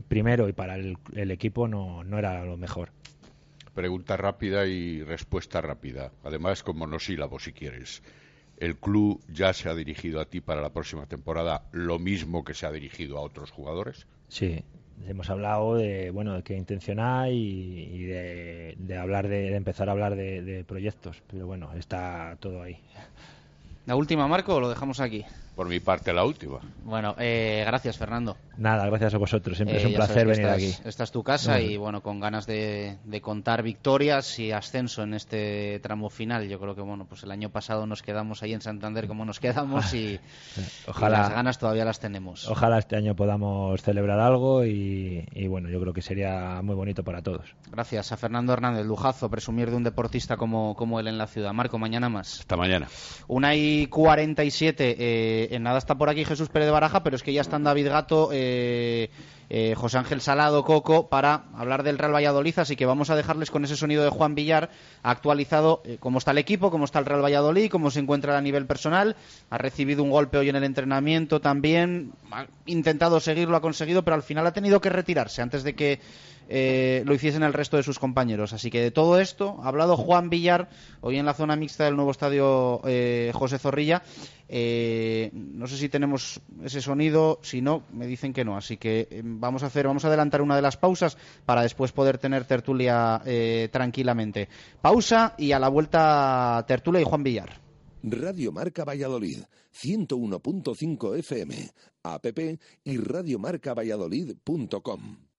primero 0.09 0.48
y 0.48 0.52
para 0.52 0.76
el, 0.76 0.98
el 1.14 1.30
equipo 1.30 1.68
no, 1.68 2.04
no 2.04 2.18
era 2.18 2.44
lo 2.44 2.56
mejor. 2.56 2.90
Pregunta 3.74 4.16
rápida 4.16 4.66
y 4.66 5.02
respuesta 5.02 5.61
rápida. 5.61 6.11
Además, 6.24 6.62
con 6.62 6.78
monosílabos, 6.78 7.44
si 7.44 7.52
quieres. 7.52 8.02
¿El 8.56 8.76
club 8.76 9.22
ya 9.28 9.52
se 9.52 9.68
ha 9.68 9.74
dirigido 9.74 10.20
a 10.20 10.24
ti 10.24 10.40
para 10.40 10.61
la 10.61 10.70
próxima 10.70 11.06
temporada 11.06 11.62
lo 11.70 12.00
mismo 12.00 12.42
que 12.42 12.54
se 12.54 12.66
ha 12.66 12.72
dirigido 12.72 13.18
a 13.18 13.20
otros 13.20 13.52
jugadores? 13.52 14.09
Sí, 14.26 14.64
hemos 15.06 15.30
hablado 15.30 15.76
de 15.76 16.11
bueno 16.11 16.34
de 16.34 16.42
qué 16.42 16.56
intención 16.56 16.98
hay 16.98 17.36
y, 17.36 18.02
de, 18.04 18.98
hablar 18.98 19.28
de, 19.28 19.54
empezar 19.54 19.88
a 19.88 19.92
hablar 19.92 20.16
de, 20.16 20.64
proyectos 20.66 21.22
pero 21.30 21.46
bueno 21.46 21.72
está 21.74 22.36
todo 22.40 22.62
ahí 22.62 22.80
la 23.86 23.96
última 23.96 24.26
Marco 24.26 24.56
o 24.56 24.61
lo 24.61 24.68
dejamos 24.68 25.00
aquí 25.00 25.24
por 25.59 25.66
mi 25.66 25.80
parte 25.80 26.12
la 26.12 26.24
última. 26.24 26.61
Bueno, 26.84 27.16
eh, 27.18 27.64
gracias 27.66 27.98
Fernando. 27.98 28.36
Nada, 28.59 28.86
gracias 28.86 29.14
a 29.14 29.18
vosotros. 29.18 29.56
Siempre 29.56 29.78
es 29.78 29.84
un 29.84 29.90
eh, 29.90 29.96
placer 29.96 30.24
venir 30.24 30.46
aquí. 30.46 30.72
Esta 30.84 31.02
es 31.02 31.11
tu 31.11 31.24
casa 31.24 31.61
y 31.61 31.76
bueno, 31.76 32.00
con 32.00 32.20
ganas 32.20 32.46
de, 32.46 32.96
contar 33.20 33.64
victorias 33.64 34.38
y 34.38 34.52
ascenso 34.52 35.02
en 35.02 35.14
este 35.14 35.80
tramo 35.80 36.11
final. 36.11 36.48
Yo 36.48 36.61
creo 36.61 36.76
que 36.76 36.80
bueno, 36.80 37.06
pues 37.09 37.24
el 37.24 37.32
año 37.32 37.50
pasado 37.50 37.88
nos 37.88 38.02
quedamos 38.02 38.44
ahí 38.44 38.52
en 38.52 38.61
Santander 38.61 39.09
como 39.09 39.24
nos 39.24 39.40
quedamos 39.40 39.92
y, 39.94 40.20
Ojalá, 40.86 41.18
las 41.22 41.30
ganas 41.30 41.59
todavía 41.59 41.84
las 41.84 41.98
tenemos. 41.98 42.48
Ojalá 42.48 42.78
este 42.78 42.94
año 42.94 43.16
podamos 43.16 43.82
celebrar 43.82 44.20
algo 44.20 44.64
y, 44.64 45.26
bueno, 45.48 45.70
yo 45.70 45.80
creo 45.80 45.92
que 45.92 46.02
sería 46.02 46.62
muy 46.62 46.76
bonito 46.76 47.02
para 47.02 47.20
todos. 47.20 47.52
Gracias 47.68 48.12
a 48.12 48.16
Fernando 48.16 48.52
Hernández, 48.52 48.86
lujazo 48.86 49.28
presumir 49.28 49.70
de 49.70 49.76
un 49.76 49.82
deportista 49.82 50.36
como, 50.36 50.76
como 50.76 51.00
él 51.00 51.09
en 51.09 51.18
la 51.18 51.26
ciudad. 51.26 51.52
Marco, 51.52 51.80
mañana 51.80 52.09
más. 52.09 52.38
Hasta 52.38 52.56
mañana. 52.56 52.86
Una 53.26 53.56
y 53.56 53.88
47. 53.88 54.96
Eh, 54.96 55.47
en 55.51 55.62
nada 55.62 55.78
está 55.78 55.96
por 55.96 56.09
aquí 56.09 56.24
Jesús 56.24 56.49
Pérez 56.49 56.66
de 56.66 56.72
Baraja, 56.72 57.03
pero 57.03 57.16
es 57.16 57.22
que 57.22 57.32
ya 57.32 57.40
están 57.40 57.64
David 57.64 57.88
Gato, 57.88 58.30
eh, 58.32 59.11
eh, 59.51 59.74
José 59.76 59.99
Ángel 59.99 60.20
Salado, 60.20 60.64
Coco, 60.64 61.09
para 61.09 61.44
hablar 61.57 61.82
del 61.82 61.99
Real 61.99 62.14
Valladolid, 62.14 62.59
así 62.59 62.76
que 62.76 62.86
vamos 62.86 63.11
a 63.11 63.16
dejarles 63.16 63.51
con 63.51 63.64
ese 63.64 63.76
sonido 63.76 64.05
de 64.05 64.11
Juan 64.11 64.34
Villar 64.34 64.70
actualizado 65.03 65.82
eh, 65.84 65.96
cómo 66.01 66.18
está 66.18 66.32
el 66.32 66.38
equipo, 66.38 66.70
cómo 66.70 66.84
está 66.84 66.99
el 66.99 67.07
Real 67.07 67.24
Valladolid, 67.24 67.70
cómo 67.70 67.90
se 67.90 68.01
encuentra 68.01 68.36
a 68.36 68.42
nivel 68.42 68.66
personal, 68.66 69.16
ha 69.51 69.59
recibido 69.59 70.03
un 70.03 70.11
golpe 70.11 70.38
hoy 70.38 70.49
en 70.51 70.57
el 70.57 70.64
entrenamiento 70.64 71.40
también, 71.40 72.12
ha 72.30 72.46
intentado 72.66 73.20
seguirlo, 73.20 73.57
ha 73.57 73.61
conseguido, 73.61 74.03
pero 74.03 74.16
al 74.16 74.22
final 74.22 74.46
ha 74.46 74.53
tenido 74.53 74.80
que 74.80 74.90
retirarse 74.90 75.40
antes 75.40 75.62
de 75.62 75.74
que 75.74 76.01
eh, 76.49 77.03
lo 77.05 77.14
hiciesen 77.14 77.42
el 77.42 77.53
resto 77.53 77.76
de 77.76 77.82
sus 77.82 77.99
compañeros. 77.99 78.55
Así 78.55 78.70
que 78.70 78.80
de 78.80 78.90
todo 78.90 79.20
esto 79.20 79.59
ha 79.62 79.68
hablado 79.68 79.96
Juan 79.96 80.30
Villar 80.30 80.68
hoy 81.01 81.18
en 81.18 81.26
la 81.26 81.34
zona 81.34 81.57
mixta 81.57 81.84
del 81.84 81.96
nuevo 81.96 82.11
estadio 82.11 82.80
eh, 82.84 83.30
José 83.34 83.59
Zorrilla. 83.59 84.03
Eh, 84.49 85.30
no 85.34 85.66
sé 85.66 85.76
si 85.76 85.90
tenemos 85.90 86.40
ese 86.64 86.80
sonido, 86.80 87.38
si 87.42 87.61
no, 87.61 87.82
me 87.92 88.07
dicen 88.07 88.32
que 88.32 88.46
no. 88.46 88.57
Así 88.57 88.78
que 88.78 89.20
vamos 89.22 89.62
a 89.62 89.66
hacer, 89.66 89.86
vamos 89.86 90.05
a 90.05 90.09
adelantar 90.09 90.40
una 90.40 90.57
de 90.57 90.62
las 90.62 90.78
pausas 90.78 91.18
para 91.44 91.62
después 91.62 91.92
poder 91.92 92.16
tener 92.16 92.46
tertulia 92.46 93.20
tranquilamente. 93.70 94.49
Pausa 94.80 95.34
y 95.36 95.53
a 95.53 95.59
la 95.59 95.68
vuelta 95.68 96.64
tertulia 96.66 97.03
y 97.03 97.05
Juan 97.05 97.22
Villar. 97.22 97.61
Radio 98.03 98.53
Marca 98.53 98.84
Valladolid, 98.84 99.40
101.5 99.74 101.18
FM, 101.18 101.70
app 102.05 102.26
y 102.84 102.96
radiomarcavalladolid.com. 102.96 105.28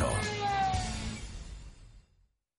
alto. 0.00 0.53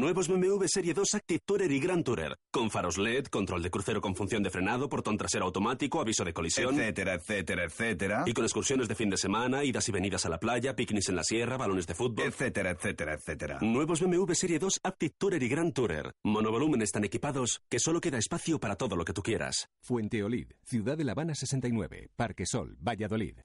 Nuevos 0.00 0.26
BMW 0.26 0.64
Serie 0.66 0.94
2 0.94 1.14
Active 1.14 1.40
Tourer 1.44 1.70
y 1.70 1.78
Grand 1.78 2.02
Tourer. 2.02 2.38
Con 2.50 2.70
faros 2.70 2.96
LED, 2.96 3.26
control 3.26 3.62
de 3.62 3.70
crucero 3.70 4.00
con 4.00 4.16
función 4.16 4.42
de 4.42 4.50
frenado, 4.50 4.88
portón 4.88 5.18
trasero 5.18 5.44
automático, 5.44 6.00
aviso 6.00 6.24
de 6.24 6.32
colisión. 6.32 6.74
Etcétera, 6.74 7.14
etcétera, 7.14 7.64
etcétera. 7.64 8.24
Y 8.26 8.32
con 8.32 8.44
excursiones 8.44 8.88
de 8.88 8.94
fin 8.94 9.10
de 9.10 9.18
semana, 9.18 9.64
idas 9.64 9.88
y 9.88 9.92
venidas 9.92 10.24
a 10.24 10.30
la 10.30 10.38
playa, 10.38 10.74
picnics 10.74 11.10
en 11.10 11.16
la 11.16 11.24
sierra, 11.24 11.58
balones 11.58 11.86
de 11.86 11.94
fútbol. 11.94 12.26
Etcétera, 12.26 12.70
etcétera, 12.70 13.14
etcétera. 13.14 13.58
Nuevos 13.60 14.00
BMW 14.00 14.32
Serie 14.32 14.58
2 14.58 14.80
Active 14.82 15.14
Tourer 15.18 15.42
y 15.42 15.48
Grand 15.48 15.74
Tourer. 15.74 16.14
Monovolúmenes 16.24 16.90
tan 16.90 17.04
equipados 17.04 17.60
que 17.68 17.78
solo 17.78 18.00
queda 18.00 18.18
espacio 18.18 18.58
para 18.58 18.76
todo 18.76 18.96
lo 18.96 19.04
que 19.04 19.12
tú 19.12 19.22
quieras. 19.22 19.68
Fuente 19.82 20.22
Olid, 20.22 20.52
Ciudad 20.64 20.96
de 20.96 21.04
La 21.04 21.12
Habana 21.12 21.34
69, 21.34 22.08
Parque 22.16 22.46
Sol, 22.46 22.76
Valladolid. 22.80 23.36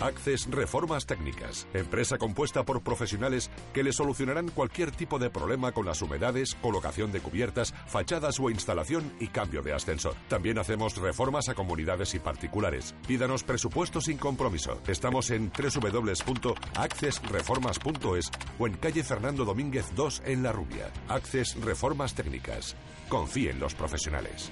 Access 0.01 0.49
Reformas 0.49 1.05
Técnicas, 1.05 1.67
empresa 1.73 2.17
compuesta 2.17 2.63
por 2.63 2.81
profesionales 2.81 3.51
que 3.73 3.83
le 3.83 3.91
solucionarán 3.93 4.49
cualquier 4.49 4.89
tipo 4.91 5.19
de 5.19 5.29
problema 5.29 5.71
con 5.71 5.85
las 5.85 6.01
humedades, 6.01 6.57
colocación 6.61 7.11
de 7.11 7.19
cubiertas, 7.21 7.75
fachadas 7.87 8.39
o 8.39 8.49
instalación 8.49 9.13
y 9.19 9.27
cambio 9.27 9.61
de 9.61 9.73
ascensor. 9.73 10.15
También 10.27 10.57
hacemos 10.57 10.97
reformas 10.97 11.49
a 11.49 11.55
comunidades 11.55 12.15
y 12.15 12.19
particulares. 12.19 12.95
Pídanos 13.07 13.43
presupuesto 13.43 14.01
sin 14.01 14.17
compromiso. 14.17 14.81
Estamos 14.87 15.29
en 15.31 15.51
www.accessreformas.es 15.51 18.31
o 18.59 18.67
en 18.67 18.73
calle 18.73 19.03
Fernando 19.03 19.45
Domínguez 19.45 19.85
2 19.95 20.23
en 20.25 20.43
La 20.43 20.51
Rubia. 20.51 20.91
Access 21.07 21.55
Reformas 21.61 22.13
Técnicas. 22.15 22.75
Confíe 23.09 23.51
en 23.51 23.59
los 23.59 23.75
profesionales. 23.75 24.51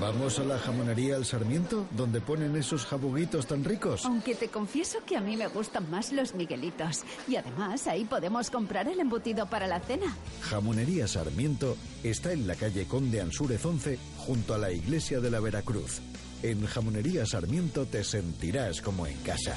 ¿Vamos 0.00 0.38
a 0.38 0.44
la 0.44 0.58
jamonería 0.58 1.16
El 1.16 1.24
Sarmiento, 1.24 1.86
donde 1.92 2.20
ponen 2.20 2.56
esos 2.56 2.86
jabuguitos 2.86 3.46
tan 3.46 3.62
ricos? 3.62 4.04
Aunque 4.04 4.34
te 4.34 4.48
confieso 4.48 4.98
que 5.06 5.16
a 5.16 5.20
mí 5.20 5.36
me 5.36 5.46
gustan 5.46 5.88
más 5.90 6.12
los 6.12 6.34
Miguelitos. 6.34 7.02
Y 7.28 7.36
además 7.36 7.86
ahí 7.86 8.04
podemos 8.04 8.50
comprar 8.50 8.88
el 8.88 8.98
embutido 9.00 9.46
para 9.46 9.66
la 9.66 9.80
cena. 9.80 10.16
Jamonería 10.40 11.06
Sarmiento 11.06 11.76
está 12.02 12.32
en 12.32 12.46
la 12.46 12.56
calle 12.56 12.86
Conde 12.86 13.20
Ansúrez 13.20 13.64
11, 13.64 13.98
junto 14.18 14.54
a 14.54 14.58
la 14.58 14.72
iglesia 14.72 15.20
de 15.20 15.30
la 15.30 15.40
Veracruz. 15.40 16.00
En 16.42 16.66
Jamonería 16.66 17.24
Sarmiento 17.24 17.86
te 17.86 18.02
sentirás 18.02 18.82
como 18.82 19.06
en 19.06 19.16
casa. 19.18 19.56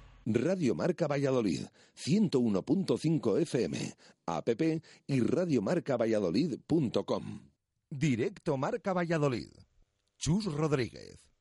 Radio 0.25 0.75
Marca 0.75 1.07
Valladolid, 1.07 1.65
101.5 1.95 3.41
FM, 3.41 3.95
app 4.27 4.49
y 5.07 5.19
radiomarcavalladolid.com. 5.19 7.39
Directo 7.89 8.57
Marca 8.57 8.93
Valladolid. 8.93 9.49
Chus 10.17 10.45
Rodríguez. 10.45 11.31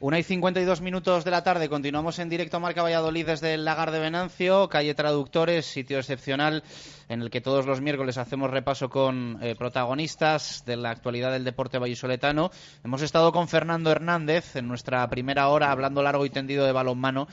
Una 0.00 0.18
y 0.18 0.22
52 0.22 0.80
minutos 0.80 1.24
de 1.24 1.30
la 1.30 1.44
tarde, 1.44 1.68
continuamos 1.68 2.18
en 2.18 2.30
directo 2.30 2.58
Marca 2.58 2.82
Valladolid 2.82 3.26
desde 3.26 3.52
el 3.52 3.66
Lagar 3.66 3.90
de 3.90 3.98
Venancio, 3.98 4.68
calle 4.68 4.94
Traductores, 4.94 5.66
sitio 5.66 5.98
excepcional 5.98 6.64
en 7.08 7.20
el 7.20 7.28
que 7.28 7.42
todos 7.42 7.66
los 7.66 7.82
miércoles 7.82 8.16
hacemos 8.16 8.50
repaso 8.50 8.88
con 8.88 9.38
eh, 9.42 9.54
protagonistas 9.56 10.64
de 10.64 10.76
la 10.76 10.90
actualidad 10.90 11.32
del 11.32 11.44
deporte 11.44 11.78
vallisoletano. 11.78 12.50
Hemos 12.82 13.02
estado 13.02 13.30
con 13.30 13.46
Fernando 13.46 13.90
Hernández 13.90 14.56
en 14.56 14.68
nuestra 14.68 15.06
primera 15.10 15.48
hora 15.48 15.70
hablando 15.70 16.02
largo 16.02 16.24
y 16.24 16.30
tendido 16.30 16.64
de 16.64 16.72
balonmano 16.72 17.28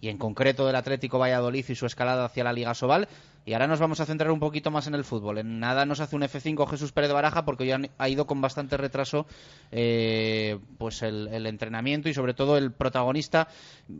y 0.00 0.08
en 0.08 0.18
concreto 0.18 0.66
del 0.66 0.76
Atlético 0.76 1.18
Valladolid 1.18 1.64
y 1.68 1.74
su 1.74 1.86
escalada 1.86 2.24
hacia 2.24 2.44
la 2.44 2.52
Liga 2.52 2.74
Sobal. 2.74 3.08
Y 3.50 3.52
ahora 3.52 3.66
nos 3.66 3.80
vamos 3.80 3.98
a 3.98 4.06
centrar 4.06 4.30
un 4.30 4.38
poquito 4.38 4.70
más 4.70 4.86
en 4.86 4.94
el 4.94 5.02
fútbol. 5.02 5.38
En 5.38 5.58
nada 5.58 5.84
nos 5.84 5.98
hace 5.98 6.14
un 6.14 6.22
F5 6.22 6.68
Jesús 6.68 6.92
Pérez 6.92 7.10
Baraja 7.10 7.44
porque 7.44 7.66
ya 7.66 7.80
ha 7.98 8.08
ido 8.08 8.24
con 8.24 8.40
bastante 8.40 8.76
retraso 8.76 9.26
eh, 9.72 10.60
pues 10.78 11.02
el, 11.02 11.44
entrenamiento 11.46 12.08
y 12.08 12.14
sobre 12.14 12.32
todo 12.32 12.56
el 12.56 12.70
protagonista 12.70 13.48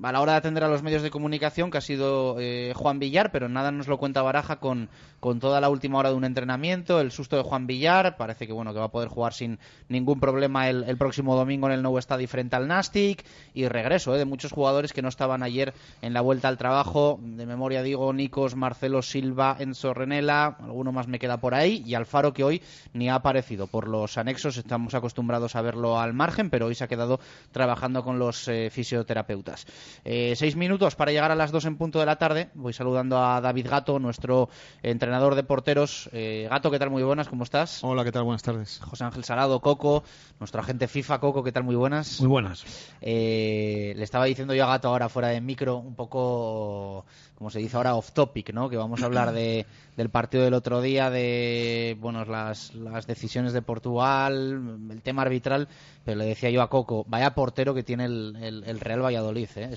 a 0.04 0.12
la 0.12 0.20
hora 0.20 0.32
de 0.34 0.38
atender 0.38 0.62
a 0.62 0.68
los 0.68 0.84
medios 0.84 1.02
de 1.02 1.10
comunicación 1.10 1.72
que 1.72 1.78
ha 1.78 1.80
sido 1.80 2.36
eh, 2.38 2.74
Juan 2.76 3.00
Villar, 3.00 3.32
pero 3.32 3.48
nada 3.48 3.72
nos 3.72 3.88
lo 3.88 3.98
cuenta 3.98 4.22
Baraja 4.22 4.60
con, 4.60 4.88
con 5.18 5.40
toda 5.40 5.60
la 5.60 5.68
última 5.68 5.98
hora 5.98 6.10
de 6.10 6.14
un 6.14 6.24
entrenamiento, 6.24 7.00
el 7.00 7.10
susto 7.10 7.36
de 7.36 7.42
Juan 7.42 7.66
Villar, 7.66 8.16
parece 8.16 8.46
que 8.46 8.52
bueno 8.52 8.72
que 8.72 8.78
va 8.78 8.84
a 8.84 8.92
poder 8.92 9.08
jugar 9.08 9.32
sin 9.32 9.58
ningún 9.88 10.20
problema 10.20 10.68
el, 10.68 10.84
el 10.84 10.96
próximo 10.96 11.34
domingo 11.34 11.66
en 11.66 11.72
el 11.72 11.82
nuevo 11.82 11.98
estadio 11.98 12.28
frente 12.28 12.54
al 12.54 12.68
Nastic 12.68 13.24
y 13.52 13.66
regreso 13.66 14.14
eh, 14.14 14.18
de 14.18 14.26
muchos 14.26 14.52
jugadores 14.52 14.92
que 14.92 15.02
no 15.02 15.08
estaban 15.08 15.42
ayer 15.42 15.74
en 16.02 16.14
la 16.14 16.20
vuelta 16.20 16.46
al 16.46 16.56
trabajo, 16.56 17.18
de 17.20 17.46
memoria 17.46 17.82
digo 17.82 18.12
Nicos, 18.12 18.54
Marcelo 18.54 19.02
Silva, 19.02 19.39
Silva, 19.40 19.56
Enzo 19.58 19.94
Renela, 19.94 20.58
alguno 20.60 20.92
más 20.92 21.08
me 21.08 21.18
queda 21.18 21.38
por 21.38 21.54
ahí, 21.54 21.82
y 21.86 21.94
Alfaro 21.94 22.34
que 22.34 22.44
hoy 22.44 22.60
ni 22.92 23.08
ha 23.08 23.14
aparecido 23.14 23.68
por 23.68 23.88
los 23.88 24.18
anexos, 24.18 24.58
estamos 24.58 24.92
acostumbrados 24.92 25.56
a 25.56 25.62
verlo 25.62 25.98
al 25.98 26.12
margen, 26.12 26.50
pero 26.50 26.66
hoy 26.66 26.74
se 26.74 26.84
ha 26.84 26.88
quedado 26.88 27.20
trabajando 27.50 28.04
con 28.04 28.18
los 28.18 28.46
eh, 28.48 28.68
fisioterapeutas. 28.70 29.66
Eh, 30.04 30.34
seis 30.36 30.56
minutos 30.56 30.94
para 30.94 31.10
llegar 31.10 31.30
a 31.30 31.34
las 31.34 31.52
dos 31.52 31.64
en 31.64 31.78
punto 31.78 32.00
de 32.00 32.04
la 32.06 32.16
tarde, 32.16 32.50
voy 32.52 32.74
saludando 32.74 33.16
a 33.16 33.40
David 33.40 33.68
Gato, 33.70 33.98
nuestro 33.98 34.50
entrenador 34.82 35.34
de 35.34 35.42
porteros. 35.42 36.10
Eh, 36.12 36.46
Gato, 36.50 36.70
¿qué 36.70 36.78
tal? 36.78 36.90
Muy 36.90 37.02
buenas, 37.02 37.28
¿cómo 37.28 37.44
estás? 37.44 37.82
Hola, 37.82 38.04
¿qué 38.04 38.12
tal? 38.12 38.24
Buenas 38.24 38.42
tardes. 38.42 38.78
José 38.84 39.04
Ángel 39.04 39.24
Salado, 39.24 39.60
Coco, 39.60 40.04
nuestro 40.38 40.60
agente 40.60 40.86
FIFA, 40.86 41.18
Coco, 41.18 41.42
¿qué 41.42 41.52
tal? 41.52 41.64
Muy 41.64 41.76
buenas. 41.76 42.20
Muy 42.20 42.28
buenas. 42.28 42.62
le 43.00 44.02
estaba 44.02 44.26
diciendo 44.26 44.52
yo 44.52 44.64
a 44.64 44.68
Gato 44.68 44.88
ahora 44.88 45.08
fuera 45.08 45.28
de 45.28 45.40
micro, 45.40 45.78
un 45.78 45.94
poco, 45.94 47.06
como 47.40 47.48
se 47.48 47.58
dice 47.58 47.78
ahora, 47.78 47.94
off 47.94 48.12
topic, 48.12 48.52
¿no? 48.52 48.68
Que 48.68 48.76
vamos 48.76 49.00
a 49.00 49.06
hablar 49.06 49.32
de, 49.32 49.64
del 49.96 50.10
partido 50.10 50.44
del 50.44 50.52
otro 50.52 50.82
día, 50.82 51.08
de 51.08 51.96
bueno, 51.98 52.22
las, 52.26 52.74
las 52.74 53.06
decisiones 53.06 53.54
de 53.54 53.62
Portugal, 53.62 54.78
el 54.90 55.00
tema 55.00 55.22
arbitral, 55.22 55.66
pero 56.04 56.18
le 56.18 56.26
decía 56.26 56.50
yo 56.50 56.60
a 56.60 56.68
Coco, 56.68 57.06
vaya 57.08 57.34
portero 57.34 57.72
que 57.72 57.82
tiene 57.82 58.04
el, 58.04 58.62
el, 58.66 58.78
Real 58.78 59.02
Valladolid. 59.02 59.48
¿eh? 59.56 59.74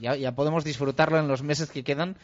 ya, 0.00 0.14
ya 0.14 0.36
podemos 0.36 0.62
disfrutarlo 0.62 1.18
en 1.18 1.26
los 1.26 1.42
meses 1.42 1.72
que 1.72 1.82
quedan 1.82 2.14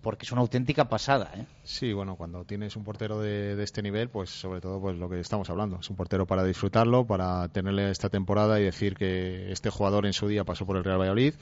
porque 0.00 0.26
es 0.26 0.30
una 0.30 0.42
auténtica 0.42 0.88
pasada. 0.88 1.32
¿eh? 1.34 1.46
Sí, 1.64 1.92
bueno, 1.92 2.14
cuando 2.14 2.44
tienes 2.44 2.76
un 2.76 2.84
portero 2.84 3.18
de, 3.18 3.60
este 3.60 3.82
nivel, 3.82 4.10
pues 4.10 4.30
sobre 4.30 4.60
todo 4.60 4.80
pues 4.80 4.96
lo 4.96 5.08
que 5.08 5.18
estamos 5.18 5.50
hablando, 5.50 5.80
es 5.80 5.90
un 5.90 5.96
portero 5.96 6.24
para 6.24 6.44
disfrutarlo, 6.44 7.04
para 7.04 7.48
tenerle 7.48 7.90
esta 7.90 8.10
temporada 8.10 8.60
y 8.60 8.64
decir 8.64 8.94
que 8.94 9.50
este 9.50 9.70
jugador 9.70 10.06
en 10.06 10.12
su 10.12 10.28
día 10.28 10.44
pasó 10.44 10.66
por 10.66 10.76
el 10.76 10.84
Real 10.84 11.00
Valladolid, 11.00 11.34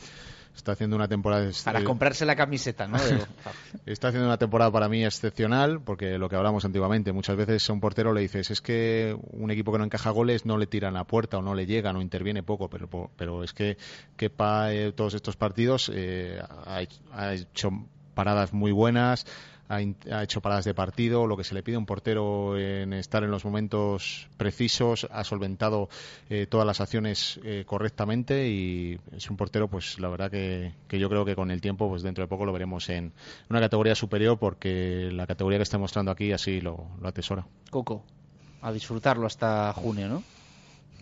está 0.55 0.73
haciendo 0.73 0.97
una 0.97 1.09
temporada 1.09 1.51
para 1.65 1.83
comprarse 1.85 2.27
la 2.27 2.37
camiseta, 2.37 2.87
¿no? 2.87 2.99
está 3.87 4.09
haciendo 4.09 4.29
una 4.29 4.39
temporada 4.39 4.71
para 4.71 4.89
mí 4.89 5.05
excepcional, 5.05 5.81
porque 5.81 6.19
lo 6.19 6.29
que 6.29 6.37
hablamos 6.37 6.65
antiguamente, 6.65 7.13
muchas 7.13 7.37
veces 7.37 7.69
a 7.69 7.73
un 7.73 7.81
portero 7.81 8.13
le 8.13 8.21
dices 8.21 8.51
es 8.51 8.61
que 8.61 9.17
un 9.33 9.51
equipo 9.51 9.73
que 9.73 9.79
no 9.79 9.85
encaja 9.85 10.11
goles 10.11 10.47
no 10.47 10.59
le 10.59 10.67
tiran 10.67 10.97
a 10.97 11.05
puerta 11.05 11.39
o 11.39 11.43
no 11.43 11.55
le 11.55 11.67
llega, 11.67 11.93
no 11.93 12.03
interviene 12.03 12.43
poco, 12.43 12.69
pero 12.69 13.11
pero 13.17 13.43
es 13.43 13.53
que 13.53 13.77
Kepa 14.17 14.73
eh, 14.73 14.93
todos 14.93 15.15
estos 15.15 15.37
partidos 15.37 15.91
eh, 15.95 16.41
ha 16.67 17.33
hecho 17.33 17.71
paradas 18.15 18.53
muy 18.53 18.73
buenas, 18.73 19.27
ha, 19.73 20.23
hecho 20.23 20.41
paradas 20.41 20.65
de 20.65 20.75
partido, 20.75 21.27
lo 21.27 21.37
que 21.37 21.45
se 21.45 21.55
le 21.55 21.63
pide 21.63 21.77
a 21.77 21.79
un 21.79 21.87
portero 21.87 22.59
en 22.59 22.93
estar 22.93 23.25
en 23.25 23.31
los 23.31 23.45
momentos 23.45 24.29
precisos, 24.37 25.07
ha 25.11 25.25
solventado 25.25 25.89
eh, 26.29 26.47
todas 26.47 26.67
las 26.67 26.81
acciones 26.81 27.41
eh, 27.45 27.65
correctamente 27.67 28.49
y 28.49 29.01
es 29.13 29.31
un 29.31 29.37
portero, 29.37 29.69
pues 29.69 29.99
la 29.99 30.09
verdad 30.09 30.31
que, 30.31 30.75
yo 30.91 31.09
creo 31.09 31.25
que 31.25 31.35
con 31.35 31.51
el 31.51 31.61
tiempo, 31.61 31.89
pues 31.89 32.03
dentro 32.03 32.23
de 32.23 32.29
poco 32.29 32.45
lo 32.45 32.53
veremos 32.53 32.89
en 32.91 33.13
una 33.49 33.61
categoría 33.61 33.95
superior 33.95 34.39
porque 34.39 35.11
la 35.11 35.27
categoría 35.27 35.59
que 35.59 35.65
está 35.65 35.79
mostrando 35.79 36.11
aquí 36.11 36.33
así 36.33 36.61
lo, 36.61 36.89
atesora. 37.03 37.47
Coco, 37.71 38.05
a 38.61 38.73
disfrutarlo 38.73 39.27
hasta 39.27 39.73
junio, 39.73 40.09
¿no? 40.09 40.23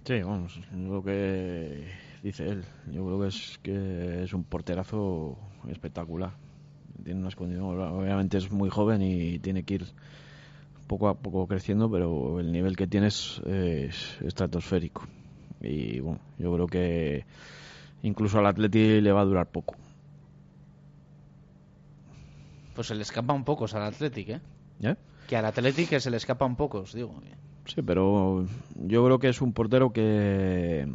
Sí, 0.04 0.22
vamos, 0.22 0.58
lo 0.72 1.02
que 1.02 1.88
dice 2.22 2.48
él. 2.48 2.64
Yo 2.86 3.04
creo 3.04 3.20
que 3.20 3.28
es 3.28 3.58
que 3.62 4.24
es 4.24 4.32
un 4.32 4.44
porterazo 4.44 5.36
espectacular 5.68 6.32
tiene 7.00 7.20
unas 7.20 7.36
condiciones, 7.36 7.90
obviamente 7.90 8.38
es 8.38 8.50
muy 8.50 8.70
joven 8.70 9.02
y 9.02 9.38
tiene 9.38 9.62
que 9.64 9.74
ir 9.74 9.86
poco 10.86 11.08
a 11.08 11.14
poco 11.14 11.46
creciendo, 11.46 11.88
pero 11.88 12.40
el 12.40 12.50
nivel 12.50 12.76
que 12.76 12.88
tiene 12.88 13.06
es, 13.06 13.40
estratosférico. 14.24 15.06
Y 15.60 16.00
bueno, 16.00 16.20
yo 16.38 16.52
creo 16.52 16.66
que 16.66 17.24
incluso 18.02 18.38
al 18.38 18.46
Atleti 18.46 19.00
le 19.00 19.12
va 19.12 19.20
a 19.20 19.24
durar 19.24 19.46
poco. 19.46 19.76
Pues 22.74 22.88
se 22.88 22.94
le 22.94 23.02
escapa 23.02 23.32
un 23.34 23.44
poco 23.44 23.66
al 23.72 23.82
Athletic, 23.82 24.28
¿eh? 24.30 24.40
¿eh? 24.82 24.96
Que 25.28 25.36
al 25.36 25.44
Athletic 25.44 25.98
se 25.98 26.10
le 26.10 26.16
escapa 26.16 26.44
un 26.44 26.56
poco, 26.56 26.78
os 26.78 26.92
digo. 26.92 27.14
Sí, 27.66 27.82
pero 27.82 28.46
yo 28.74 29.04
creo 29.04 29.18
que 29.20 29.28
es 29.28 29.40
un 29.40 29.52
portero 29.52 29.92
que 29.92 30.88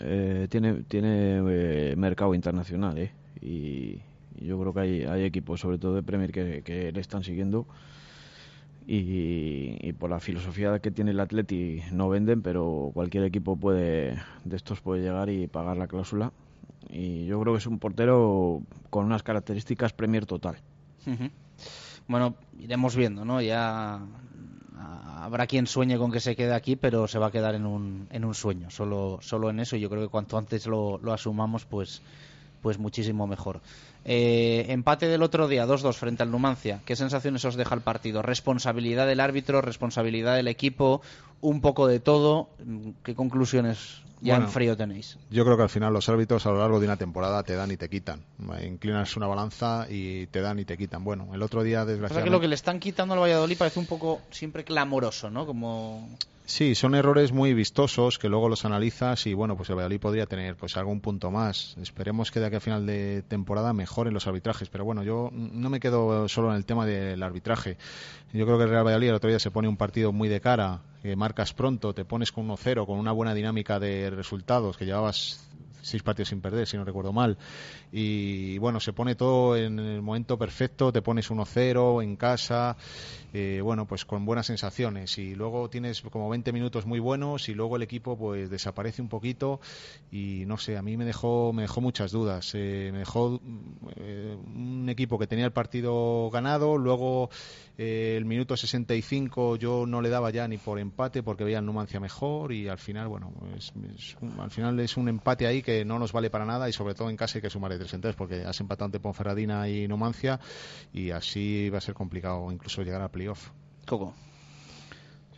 eh, 0.00 0.46
tiene, 0.50 0.84
tiene 0.84 1.42
eh, 1.48 1.94
mercado 1.96 2.32
internacional, 2.34 2.98
¿eh? 2.98 3.12
Y, 3.40 3.98
yo 4.40 4.58
creo 4.60 4.74
que 4.74 4.80
hay, 5.08 5.24
equipos, 5.24 5.60
sobre 5.60 5.78
todo 5.78 5.94
de 5.94 6.02
Premier, 6.02 6.32
que, 6.32 6.90
le 6.92 7.00
están 7.00 7.24
siguiendo. 7.24 7.66
Y, 8.86 9.92
por 9.94 10.10
la 10.10 10.20
filosofía 10.20 10.78
que 10.78 10.90
tiene 10.90 11.12
el 11.12 11.20
Atleti 11.20 11.80
no 11.90 12.08
venden, 12.08 12.42
pero 12.42 12.90
cualquier 12.92 13.24
equipo 13.24 13.56
puede 13.56 14.18
de 14.44 14.56
estos 14.56 14.80
puede 14.80 15.02
llegar 15.02 15.30
y 15.30 15.46
pagar 15.46 15.76
la 15.76 15.86
cláusula. 15.86 16.32
Y 16.90 17.24
yo 17.26 17.40
creo 17.40 17.54
que 17.54 17.58
es 17.58 17.66
un 17.66 17.78
portero 17.78 18.60
con 18.90 19.06
unas 19.06 19.22
características 19.22 19.92
Premier 19.92 20.26
total. 20.26 20.56
Bueno, 22.06 22.34
iremos 22.60 22.94
viendo, 22.94 23.24
¿no? 23.24 23.40
Ya 23.40 24.02
habrá 25.24 25.46
quien 25.46 25.66
sueñe 25.66 25.96
con 25.96 26.12
que 26.12 26.20
se 26.20 26.36
quede 26.36 26.52
aquí, 26.52 26.76
pero 26.76 27.08
se 27.08 27.18
va 27.18 27.28
a 27.28 27.30
quedar 27.30 27.54
en 27.54 27.64
un, 27.66 28.06
en 28.10 28.24
un 28.24 28.34
sueño, 28.34 28.70
solo, 28.70 29.18
solo 29.22 29.48
en 29.50 29.60
eso. 29.60 29.76
Yo 29.76 29.88
creo 29.88 30.02
que 30.02 30.08
cuanto 30.08 30.36
antes 30.36 30.66
lo, 30.66 30.98
lo 30.98 31.12
asumamos, 31.12 31.64
pues, 31.64 32.02
pues 32.60 32.78
muchísimo 32.78 33.26
mejor. 33.26 33.60
Eh, 34.04 34.66
empate 34.68 35.08
del 35.08 35.22
otro 35.22 35.48
día, 35.48 35.66
2-2 35.66 35.94
frente 35.94 36.22
al 36.22 36.30
Numancia. 36.30 36.80
¿Qué 36.84 36.96
sensaciones 36.96 37.44
os 37.44 37.56
deja 37.56 37.74
el 37.74 37.80
partido? 37.80 38.22
¿Responsabilidad 38.22 39.06
del 39.06 39.20
árbitro? 39.20 39.62
¿Responsabilidad 39.62 40.36
del 40.36 40.48
equipo? 40.48 41.00
¿Un 41.40 41.60
poco 41.60 41.86
de 41.86 42.00
todo? 42.00 42.50
¿Qué 43.02 43.14
conclusiones 43.14 44.02
ya 44.20 44.36
en 44.36 44.48
frío 44.48 44.76
tenéis? 44.76 45.18
Yo 45.30 45.44
creo 45.44 45.56
que 45.56 45.64
al 45.64 45.68
final 45.68 45.92
los 45.92 46.08
árbitros 46.08 46.46
a 46.46 46.50
lo 46.50 46.58
largo 46.58 46.80
de 46.80 46.86
una 46.86 46.96
temporada 46.96 47.42
te 47.42 47.54
dan 47.54 47.70
y 47.70 47.76
te 47.76 47.88
quitan. 47.88 48.22
Inclinas 48.62 49.16
una 49.16 49.26
balanza 49.26 49.86
y 49.88 50.26
te 50.26 50.40
dan 50.40 50.58
y 50.58 50.64
te 50.64 50.76
quitan. 50.76 51.04
Bueno, 51.04 51.34
el 51.34 51.42
otro 51.42 51.62
día, 51.62 51.84
desgraciadamente. 51.84 52.28
que 52.28 52.32
lo 52.32 52.40
que 52.40 52.48
le 52.48 52.54
están 52.54 52.80
quitando 52.80 53.14
al 53.14 53.20
Valladolid 53.20 53.56
parece 53.56 53.80
un 53.80 53.86
poco 53.86 54.20
siempre 54.30 54.64
clamoroso, 54.64 55.30
¿no? 55.30 55.46
Como. 55.46 56.08
Sí, 56.46 56.74
son 56.74 56.94
errores 56.94 57.32
muy 57.32 57.54
vistosos 57.54 58.18
que 58.18 58.28
luego 58.28 58.50
los 58.50 58.66
analizas 58.66 59.26
y 59.26 59.32
bueno, 59.32 59.56
pues 59.56 59.70
el 59.70 59.76
Valladolid 59.76 60.00
podría 60.00 60.26
tener 60.26 60.56
pues 60.56 60.76
algún 60.76 61.00
punto 61.00 61.30
más. 61.30 61.74
Esperemos 61.80 62.30
que 62.30 62.38
de 62.38 62.46
aquí 62.46 62.56
a 62.56 62.60
final 62.60 62.84
de 62.84 63.22
temporada 63.22 63.72
mejoren 63.94 64.12
los 64.12 64.26
arbitrajes, 64.26 64.68
pero 64.68 64.84
bueno, 64.84 65.04
yo 65.04 65.30
no 65.32 65.70
me 65.70 65.78
quedo 65.78 66.28
solo 66.28 66.50
en 66.50 66.56
el 66.56 66.64
tema 66.64 66.84
del 66.84 67.22
arbitraje. 67.22 67.76
Yo 68.32 68.44
creo 68.44 68.58
que 68.58 68.64
el 68.64 68.70
Real 68.70 68.84
Valladolid 68.84 69.10
el 69.10 69.14
otro 69.14 69.30
día 69.30 69.38
se 69.38 69.52
pone 69.52 69.68
un 69.68 69.76
partido 69.76 70.10
muy 70.10 70.28
de 70.28 70.40
cara, 70.40 70.80
que 71.00 71.14
marcas 71.14 71.54
pronto, 71.54 71.94
te 71.94 72.04
pones 72.04 72.32
con 72.32 72.48
1-0, 72.48 72.86
con 72.86 72.98
una 72.98 73.12
buena 73.12 73.34
dinámica 73.34 73.78
de 73.78 74.10
resultados, 74.10 74.76
que 74.76 74.84
llevabas 74.84 75.48
seis 75.84 76.02
partidos 76.02 76.30
sin 76.30 76.40
perder, 76.40 76.66
si 76.66 76.76
no 76.76 76.84
recuerdo 76.84 77.12
mal. 77.12 77.36
Y 77.92 78.58
bueno, 78.58 78.80
se 78.80 78.92
pone 78.92 79.14
todo 79.14 79.56
en 79.56 79.78
el 79.78 80.02
momento 80.02 80.38
perfecto, 80.38 80.92
te 80.92 81.02
pones 81.02 81.30
1-0 81.30 82.02
en 82.02 82.16
casa, 82.16 82.76
eh, 83.32 83.60
bueno, 83.62 83.86
pues 83.86 84.04
con 84.04 84.24
buenas 84.24 84.46
sensaciones. 84.46 85.18
Y 85.18 85.34
luego 85.34 85.68
tienes 85.68 86.00
como 86.00 86.28
20 86.28 86.52
minutos 86.52 86.86
muy 86.86 86.98
buenos 86.98 87.48
y 87.48 87.54
luego 87.54 87.76
el 87.76 87.82
equipo 87.82 88.16
pues 88.16 88.50
desaparece 88.50 89.02
un 89.02 89.08
poquito 89.08 89.60
y 90.10 90.44
no 90.46 90.56
sé, 90.56 90.76
a 90.76 90.82
mí 90.82 90.96
me 90.96 91.04
dejó, 91.04 91.52
me 91.52 91.62
dejó 91.62 91.80
muchas 91.80 92.10
dudas. 92.12 92.52
Eh, 92.54 92.90
me 92.92 93.00
dejó 93.00 93.40
eh, 93.96 94.36
un 94.54 94.88
equipo 94.88 95.18
que 95.18 95.26
tenía 95.26 95.44
el 95.44 95.52
partido 95.52 96.30
ganado, 96.30 96.78
luego 96.78 97.30
el 97.76 98.24
minuto 98.24 98.56
65 98.56 99.56
yo 99.56 99.84
no 99.84 100.00
le 100.00 100.08
daba 100.08 100.30
ya 100.30 100.46
ni 100.46 100.58
por 100.58 100.78
empate 100.78 101.24
porque 101.24 101.42
veía 101.42 101.58
el 101.58 101.66
Numancia 101.66 101.98
mejor 101.98 102.52
y 102.52 102.68
al 102.68 102.78
final, 102.78 103.08
bueno, 103.08 103.32
al 104.38 104.50
final 104.50 104.78
es 104.80 104.96
un 104.96 105.08
empate 105.08 105.46
ahí 105.46 105.62
que 105.62 105.73
no 105.84 105.98
nos 105.98 106.12
vale 106.12 106.30
para 106.30 106.44
nada 106.44 106.68
y 106.68 106.72
sobre 106.72 106.94
todo 106.94 107.10
en 107.10 107.16
casa 107.16 107.38
hay 107.38 107.42
que 107.42 107.50
sumar 107.50 107.72
de 107.72 107.78
tres 107.78 107.94
en 107.94 108.00
tres 108.00 108.14
porque 108.14 108.44
has 108.44 108.60
empatado 108.60 108.86
ante 108.86 109.00
Ponferradina 109.00 109.68
y 109.68 109.88
Numancia 109.88 110.38
y 110.92 111.10
así 111.10 111.70
va 111.70 111.78
a 111.78 111.80
ser 111.80 111.94
complicado 111.94 112.52
incluso 112.52 112.82
llegar 112.82 113.02
a 113.02 113.08
playoff. 113.08 113.50
Coco. 113.86 114.14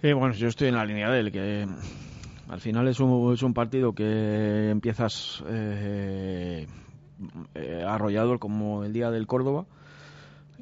Sí, 0.02 0.12
bueno, 0.12 0.34
yo 0.34 0.48
estoy 0.48 0.68
en 0.68 0.74
la 0.74 0.84
línea 0.84 1.10
de 1.10 1.20
él, 1.20 1.32
que 1.32 1.66
al 2.48 2.60
final 2.60 2.86
es 2.88 3.00
un, 3.00 3.32
es 3.32 3.42
un 3.42 3.54
partido 3.54 3.94
que 3.94 4.70
empiezas 4.70 5.42
eh, 5.48 6.66
eh, 7.54 7.84
arrollado 7.86 8.38
como 8.38 8.84
el 8.84 8.92
día 8.92 9.10
del 9.10 9.26
Córdoba 9.26 9.64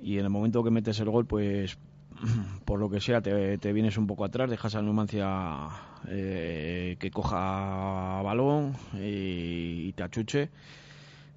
y 0.00 0.18
en 0.18 0.24
el 0.24 0.30
momento 0.30 0.62
que 0.62 0.70
metes 0.70 1.00
el 1.00 1.10
gol, 1.10 1.26
pues 1.26 1.78
por 2.64 2.80
lo 2.80 2.90
que 2.90 3.00
sea, 3.00 3.20
te, 3.20 3.72
vienes 3.72 3.96
un 3.96 4.06
poco 4.06 4.24
atrás, 4.24 4.50
dejas 4.50 4.74
al 4.74 4.86
Numancia 4.86 5.68
eh, 6.08 6.96
que 6.98 7.10
coja 7.10 8.22
balón 8.22 8.74
y, 8.94 9.92
te 9.92 10.02
achuche. 10.02 10.50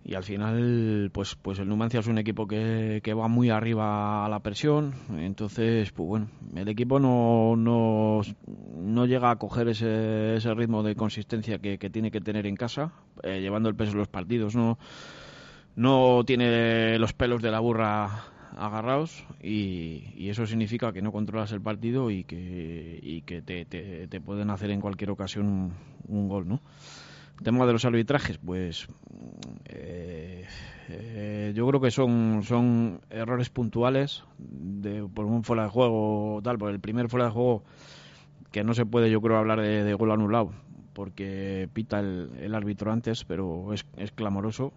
Y 0.06 0.16
al 0.16 0.24
final, 0.24 1.10
pues, 1.14 1.36
pues 1.36 1.60
el 1.60 1.68
Numancia 1.68 2.00
es 2.00 2.08
un 2.08 2.18
equipo 2.18 2.48
que, 2.48 3.02
va 3.14 3.28
muy 3.28 3.50
arriba 3.50 4.26
a 4.26 4.30
la 4.30 4.40
presión. 4.40 4.94
Entonces, 5.18 5.92
pues 5.92 6.08
bueno, 6.08 6.28
el 6.56 6.70
equipo 6.70 6.98
no, 6.98 7.56
no, 7.58 8.22
no 8.78 9.06
llega 9.06 9.32
a 9.32 9.36
coger 9.36 9.68
ese, 9.68 10.38
ese 10.38 10.54
ritmo 10.54 10.82
de 10.82 10.96
consistencia 10.96 11.60
que, 11.60 11.78
tiene 11.90 12.10
que 12.10 12.22
tener 12.22 12.48
en 12.48 12.56
casa, 12.56 12.94
eh, 13.24 13.42
llevando 13.42 13.68
el 13.68 13.76
peso 13.76 13.92
de 13.92 13.98
los 13.98 14.08
partidos. 14.08 14.56
No, 14.56 14.78
no 15.76 16.24
tiene 16.26 16.98
los 17.00 17.12
pelos 17.12 17.42
de 17.42 17.52
la 17.52 17.60
burra 17.60 18.37
agarrados 18.58 19.24
y, 19.42 20.30
eso 20.30 20.46
significa 20.46 20.92
que 20.92 21.02
no 21.02 21.12
controlas 21.12 21.52
el 21.52 21.62
partido 21.62 22.12
y 22.12 22.24
que, 22.24 23.22
te, 23.46 24.22
pueden 24.22 24.50
hacer 24.50 24.72
en 24.72 24.82
cualquier 24.82 25.12
ocasión 25.12 25.74
un, 26.08 26.28
gol, 26.28 26.48
¿no? 26.48 26.62
El 27.38 27.44
tema 27.44 27.66
de 27.68 27.74
los 27.74 27.86
arbitrajes, 27.86 28.40
pues 28.40 28.88
eh, 29.66 30.46
eh, 30.90 31.54
yo 31.56 31.68
creo 31.68 31.80
que 31.80 31.92
son, 31.92 33.00
errores 33.10 33.50
puntuales 33.50 34.24
de, 34.40 35.08
por 35.08 35.26
un 35.26 35.44
fuera 35.44 35.64
de 35.64 35.70
juego 35.70 36.42
tal, 36.44 36.58
por 36.58 36.72
el 36.72 36.80
primer 36.80 37.10
fuera 37.10 37.26
de 37.26 37.32
juego 37.32 37.64
que 38.52 38.64
no 38.64 38.74
se 38.74 38.86
puede 38.86 39.12
yo 39.12 39.22
creo 39.22 39.38
hablar 39.38 39.62
de, 39.62 39.94
gol 39.94 40.12
anulado 40.12 40.52
porque 40.94 41.70
pita 41.74 42.00
el, 42.00 42.56
árbitro 42.56 42.92
antes, 42.92 43.24
pero 43.24 43.72
es 43.72 44.12
clamoroso 44.16 44.74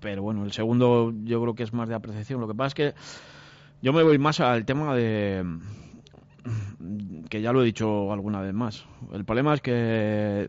pero 0.00 0.22
bueno, 0.22 0.44
el 0.44 0.52
segundo 0.52 1.12
yo 1.24 1.40
creo 1.40 1.54
que 1.54 1.62
es 1.62 1.72
más 1.72 1.88
de 1.88 1.94
apreciación. 1.94 2.40
Lo 2.40 2.48
que 2.48 2.54
pasa 2.54 2.68
es 2.68 2.74
que 2.74 2.94
yo 3.82 3.92
me 3.92 4.02
voy 4.02 4.18
más 4.18 4.40
al 4.40 4.64
tema 4.64 4.94
de 4.94 5.44
que 7.28 7.42
ya 7.42 7.52
lo 7.52 7.62
he 7.62 7.66
dicho 7.66 8.12
alguna 8.12 8.40
vez 8.40 8.54
más. 8.54 8.86
El 9.12 9.24
problema 9.24 9.54
es 9.54 9.60
que, 9.60 10.48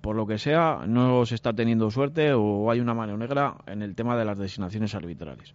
por 0.00 0.16
lo 0.16 0.26
que 0.26 0.38
sea, 0.38 0.84
no 0.86 1.26
se 1.26 1.34
está 1.34 1.52
teniendo 1.52 1.90
suerte 1.90 2.32
o 2.32 2.70
hay 2.70 2.80
una 2.80 2.94
mano 2.94 3.16
negra 3.16 3.56
en 3.66 3.82
el 3.82 3.94
tema 3.94 4.16
de 4.16 4.24
las 4.24 4.38
designaciones 4.38 4.94
arbitrales. 4.94 5.54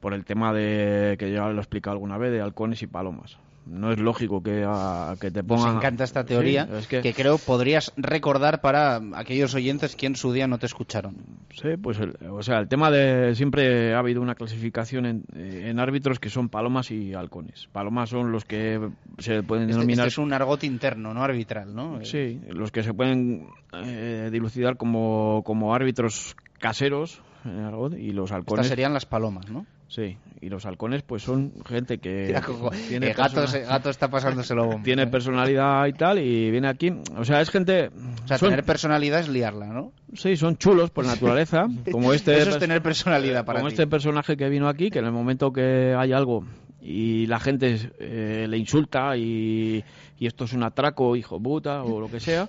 Por 0.00 0.12
el 0.12 0.24
tema 0.24 0.52
de, 0.52 1.16
que 1.18 1.32
ya 1.32 1.48
lo 1.48 1.56
he 1.56 1.60
explicado 1.60 1.94
alguna 1.94 2.18
vez, 2.18 2.32
de 2.32 2.42
halcones 2.42 2.82
y 2.82 2.86
palomas. 2.86 3.38
No 3.66 3.92
es 3.92 3.98
lógico 3.98 4.42
que, 4.42 4.64
a- 4.66 5.16
que 5.20 5.30
te 5.30 5.42
pongan... 5.42 5.66
Nos 5.66 5.76
encanta 5.76 6.04
esta 6.04 6.24
teoría 6.24 6.66
Sí, 6.66 6.72
es 6.78 6.86
que... 6.86 7.00
que, 7.02 7.12
creo 7.12 7.36
podrías 7.38 7.92
recordar 7.96 8.60
para 8.60 9.00
aquellos 9.14 9.54
oyentes 9.54 9.96
que 9.96 10.06
en 10.06 10.16
su 10.16 10.32
día 10.32 10.46
no 10.46 10.58
te 10.58 10.66
escucharon. 10.66 11.16
Sí, 11.50 11.76
pues 11.82 11.98
el, 11.98 12.16
o 12.30 12.42
sea, 12.42 12.58
el 12.58 12.68
tema 12.68 12.90
de 12.90 13.34
siempre 13.34 13.94
ha 13.94 13.98
habido 13.98 14.22
una 14.22 14.34
clasificación 14.34 15.06
en, 15.06 15.24
eh, 15.34 15.66
en 15.68 15.80
árbitros 15.80 16.18
que 16.20 16.30
son 16.30 16.48
palomas 16.48 16.90
y 16.90 17.12
halcones. 17.14 17.68
Palomas 17.72 18.10
son 18.10 18.30
los 18.32 18.44
que 18.44 18.80
se 19.18 19.42
pueden 19.42 19.64
Este, 19.68 19.74
denominar 19.78 20.06
este 20.06 20.14
es 20.14 20.18
un 20.24 20.32
argot 20.32 20.62
interno, 20.64 21.12
no 21.12 21.22
arbitral, 21.22 21.74
¿no? 21.74 21.98
Sí, 22.04 22.40
los 22.48 22.70
que 22.70 22.82
se 22.82 22.94
pueden 22.94 23.48
eh, 23.72 24.28
dilucidar 24.30 24.76
como, 24.76 25.42
como 25.44 25.74
árbitros 25.74 26.36
caseros 26.58 27.20
en 27.44 27.60
argot, 27.60 27.94
y 27.98 28.10
los 28.12 28.32
halcones 28.32 28.66
Estas 28.66 28.68
serían 28.68 28.92
las 28.94 29.06
palomas, 29.06 29.48
¿no? 29.50 29.66
Sí, 29.88 30.16
y 30.40 30.48
los 30.48 30.66
halcones 30.66 31.02
pues 31.02 31.22
son 31.22 31.52
gente 31.64 31.98
que 31.98 32.26
Mira, 32.26 32.42
tiene 32.88 33.10
eh, 33.10 33.14
gato, 33.14 33.90
está 33.90 34.08
pasándoselo 34.08 34.80
tiene 34.82 35.06
personalidad 35.06 35.86
y 35.86 35.92
tal 35.92 36.18
y 36.18 36.50
viene 36.50 36.68
aquí, 36.68 36.92
o 37.16 37.24
sea, 37.24 37.40
es 37.40 37.50
gente 37.50 37.90
O 38.24 38.26
sea, 38.26 38.36
son- 38.36 38.50
tener 38.50 38.64
personalidad 38.64 39.20
es 39.20 39.28
liarla, 39.28 39.66
¿no? 39.66 39.92
Sí, 40.14 40.36
son 40.36 40.56
chulos 40.56 40.90
por 40.90 41.06
naturaleza, 41.06 41.66
como 41.92 42.12
este 42.12 42.36
Eso 42.38 42.50
es 42.50 42.58
tener 42.58 42.82
personalidad 42.82 43.44
para 43.44 43.60
como 43.60 43.68
ti. 43.68 43.74
este 43.74 43.86
personaje 43.86 44.36
que 44.36 44.48
vino 44.48 44.68
aquí, 44.68 44.90
que 44.90 44.98
en 44.98 45.04
el 45.06 45.12
momento 45.12 45.52
que 45.52 45.94
hay 45.96 46.12
algo 46.12 46.44
y 46.80 47.26
la 47.26 47.38
gente 47.40 47.78
eh, 48.00 48.46
le 48.48 48.58
insulta 48.58 49.16
y, 49.16 49.84
y 50.18 50.26
esto 50.26 50.44
es 50.44 50.52
un 50.52 50.62
atraco, 50.64 51.16
hijo 51.16 51.40
puta, 51.40 51.82
o 51.84 52.00
lo 52.00 52.08
que 52.08 52.20
sea, 52.20 52.48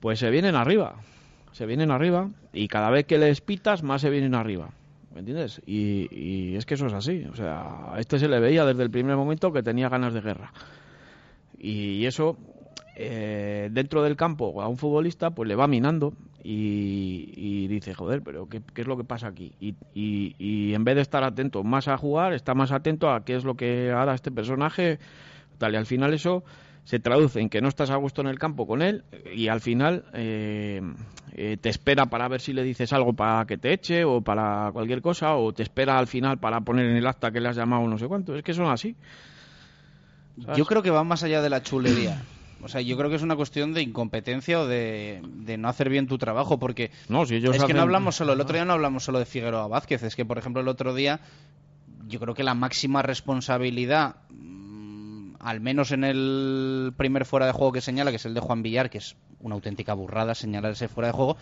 pues 0.00 0.18
se 0.20 0.30
vienen 0.30 0.54
arriba. 0.56 0.94
Se 1.52 1.66
vienen 1.66 1.90
arriba 1.90 2.28
y 2.52 2.68
cada 2.68 2.90
vez 2.90 3.06
que 3.06 3.18
les 3.18 3.40
pitas, 3.40 3.82
más 3.82 4.00
se 4.00 4.10
vienen 4.10 4.34
arriba. 4.34 4.70
¿Me 5.12 5.20
entiendes? 5.20 5.60
Y, 5.66 6.54
es 6.54 6.66
que 6.66 6.74
eso 6.74 6.86
es 6.86 6.92
así. 6.92 7.24
O 7.30 7.34
sea, 7.34 7.92
a 7.94 8.00
este 8.00 8.18
se 8.18 8.28
le 8.28 8.38
veía 8.40 8.64
desde 8.64 8.82
el 8.82 8.90
primer 8.90 9.16
momento 9.16 9.52
que 9.52 9.62
tenía 9.62 9.88
ganas 9.88 10.14
de 10.14 10.20
guerra. 10.20 10.52
Y 11.58 12.06
eso, 12.06 12.38
eh, 12.94 13.68
dentro 13.72 14.02
del 14.02 14.16
campo, 14.16 14.62
a 14.62 14.68
un 14.68 14.76
futbolista, 14.78 15.30
pues 15.30 15.48
le 15.48 15.56
va 15.56 15.66
minando 15.66 16.14
y, 16.42 17.66
dice, 17.68 17.92
joder, 17.92 18.22
pero 18.22 18.48
¿qué, 18.48 18.62
es 18.74 18.86
lo 18.86 18.96
que 18.96 19.04
pasa 19.04 19.26
aquí? 19.26 19.52
Y- 19.60 19.74
y 19.94 20.74
en 20.74 20.84
vez 20.84 20.94
de 20.94 21.02
estar 21.02 21.22
atento 21.24 21.64
más 21.64 21.88
a 21.88 21.98
jugar, 21.98 22.32
está 22.32 22.54
más 22.54 22.72
atento 22.72 23.10
a 23.10 23.24
qué 23.24 23.34
es 23.36 23.44
lo 23.44 23.56
que 23.56 23.90
hará 23.90 24.14
este 24.14 24.30
personaje. 24.30 24.98
Tal, 25.58 25.74
y 25.74 25.76
al 25.76 25.86
final 25.86 26.14
eso 26.14 26.44
se 26.90 26.98
traduce 26.98 27.38
en 27.38 27.48
que 27.48 27.60
no 27.60 27.68
estás 27.68 27.90
a 27.90 27.94
gusto 27.94 28.20
en 28.20 28.26
el 28.26 28.36
campo 28.36 28.66
con 28.66 28.82
él 28.82 29.04
y 29.32 29.46
al 29.46 29.60
final 29.60 30.06
eh, 30.12 30.82
eh, 31.36 31.56
te 31.60 31.68
espera 31.68 32.06
para 32.06 32.26
ver 32.26 32.40
si 32.40 32.52
le 32.52 32.64
dices 32.64 32.92
algo 32.92 33.12
para 33.12 33.44
que 33.44 33.56
te 33.58 33.72
eche 33.72 34.02
o 34.02 34.22
para 34.22 34.70
cualquier 34.72 35.00
cosa 35.00 35.36
o 35.36 35.52
te 35.52 35.62
espera 35.62 36.00
al 36.00 36.08
final 36.08 36.38
para 36.38 36.62
poner 36.62 36.86
en 36.86 36.96
el 36.96 37.06
acta 37.06 37.30
que 37.30 37.38
le 37.38 37.48
has 37.48 37.54
llamado 37.54 37.86
no 37.86 37.96
sé 37.96 38.08
cuánto. 38.08 38.34
Es 38.34 38.42
que 38.42 38.54
son 38.54 38.66
así. 38.66 38.96
¿sabes? 40.42 40.58
Yo 40.58 40.66
creo 40.66 40.82
que 40.82 40.90
va 40.90 41.04
más 41.04 41.22
allá 41.22 41.40
de 41.42 41.48
la 41.48 41.62
chulería. 41.62 42.24
O 42.60 42.66
sea, 42.66 42.80
yo 42.80 42.96
creo 42.96 43.08
que 43.08 43.14
es 43.14 43.22
una 43.22 43.36
cuestión 43.36 43.72
de 43.72 43.82
incompetencia 43.82 44.58
o 44.58 44.66
de, 44.66 45.22
de 45.24 45.56
no 45.58 45.68
hacer 45.68 45.90
bien 45.90 46.08
tu 46.08 46.18
trabajo, 46.18 46.58
porque 46.58 46.90
No, 47.08 47.24
si 47.24 47.36
ellos 47.36 47.54
es 47.54 47.62
que 47.62 47.72
no 47.72 47.82
hablamos 47.82 48.16
solo, 48.16 48.32
el 48.32 48.40
otro 48.40 48.54
día 48.54 48.64
no 48.64 48.72
hablamos 48.72 49.04
solo 49.04 49.20
de 49.20 49.26
Figueroa 49.26 49.68
Vázquez, 49.68 50.02
es 50.02 50.16
que, 50.16 50.24
por 50.24 50.38
ejemplo, 50.38 50.60
el 50.60 50.66
otro 50.66 50.92
día 50.92 51.20
yo 52.08 52.18
creo 52.18 52.34
que 52.34 52.42
la 52.42 52.54
máxima 52.54 53.00
responsabilidad, 53.02 54.16
al 55.40 55.60
menos 55.60 55.92
en 55.92 56.04
el 56.04 56.92
primer 56.96 57.24
fuera 57.24 57.46
de 57.46 57.52
juego 57.52 57.72
que 57.72 57.80
señala, 57.80 58.10
que 58.10 58.16
es 58.16 58.26
el 58.26 58.34
de 58.34 58.40
Juan 58.40 58.62
Villar, 58.62 58.90
que 58.90 58.98
es 58.98 59.16
una 59.40 59.54
auténtica 59.54 59.94
burrada 59.94 60.34
señalar 60.34 60.72
ese 60.72 60.88
fuera 60.88 61.08
de 61.08 61.12
juego, 61.12 61.36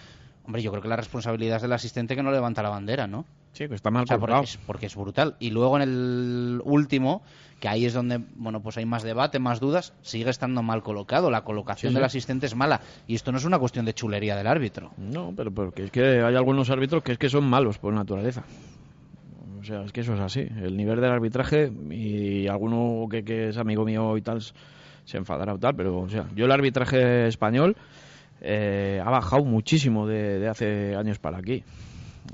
hombre, 0.44 0.62
yo 0.62 0.70
creo 0.70 0.82
que 0.82 0.88
la 0.88 0.96
responsabilidad 0.96 1.56
es 1.56 1.62
del 1.62 1.72
asistente 1.72 2.16
que 2.16 2.22
no 2.22 2.30
levanta 2.30 2.62
la 2.62 2.68
bandera, 2.70 3.06
¿no? 3.06 3.24
Sí, 3.52 3.66
que 3.68 3.74
está 3.74 3.90
mal 3.90 4.04
O 4.04 4.06
sea, 4.06 4.18
porque 4.18 4.32
colocado. 4.32 4.44
es, 4.44 4.56
porque 4.66 4.86
es 4.86 4.94
brutal. 4.94 5.36
Y 5.40 5.50
luego 5.50 5.76
en 5.76 5.82
el 5.82 6.60
último, 6.64 7.22
que 7.60 7.66
ahí 7.68 7.86
es 7.86 7.92
donde, 7.94 8.20
bueno, 8.36 8.60
pues 8.62 8.76
hay 8.76 8.86
más 8.86 9.02
debate, 9.02 9.40
más 9.40 9.58
dudas, 9.58 9.94
sigue 10.02 10.30
estando 10.30 10.62
mal 10.62 10.82
colocado. 10.82 11.28
La 11.30 11.42
colocación 11.42 11.90
Sí, 11.90 11.94
sí. 11.94 11.96
del 11.96 12.04
asistente 12.04 12.46
es 12.46 12.54
mala. 12.54 12.80
Y 13.08 13.16
esto 13.16 13.32
no 13.32 13.38
es 13.38 13.44
una 13.44 13.58
cuestión 13.58 13.84
de 13.84 13.94
chulería 13.94 14.36
del 14.36 14.46
árbitro. 14.46 14.92
No, 14.96 15.32
pero 15.36 15.50
porque 15.50 15.84
es 15.84 15.90
que 15.90 16.22
hay 16.22 16.36
algunos 16.36 16.70
árbitros 16.70 17.02
que 17.02 17.12
es 17.12 17.18
que 17.18 17.28
son 17.28 17.44
malos 17.44 17.78
por 17.78 17.92
naturaleza. 17.92 18.44
O 19.68 19.70
sea, 19.70 19.82
es 19.82 19.92
que 19.92 20.00
eso 20.00 20.14
es 20.14 20.20
así. 20.20 20.40
El 20.40 20.78
nivel 20.78 20.98
del 20.98 21.10
arbitraje 21.10 21.70
y 21.90 22.48
alguno 22.48 23.06
que, 23.10 23.50
es 23.50 23.58
amigo 23.58 23.84
mío 23.84 24.16
y 24.16 24.22
tal 24.22 24.40
se 25.04 25.18
enfadará 25.18 25.52
o 25.52 25.58
tal, 25.58 25.74
pero 25.74 26.00
o 26.00 26.08
sea, 26.08 26.26
yo 26.34 26.46
el 26.46 26.52
arbitraje 26.52 27.26
español 27.26 27.76
eh, 28.40 29.02
ha 29.04 29.10
bajado 29.10 29.44
muchísimo 29.44 30.06
de, 30.06 30.38
de 30.38 30.48
hace 30.48 30.96
años 30.96 31.18
para 31.18 31.36
aquí. 31.36 31.64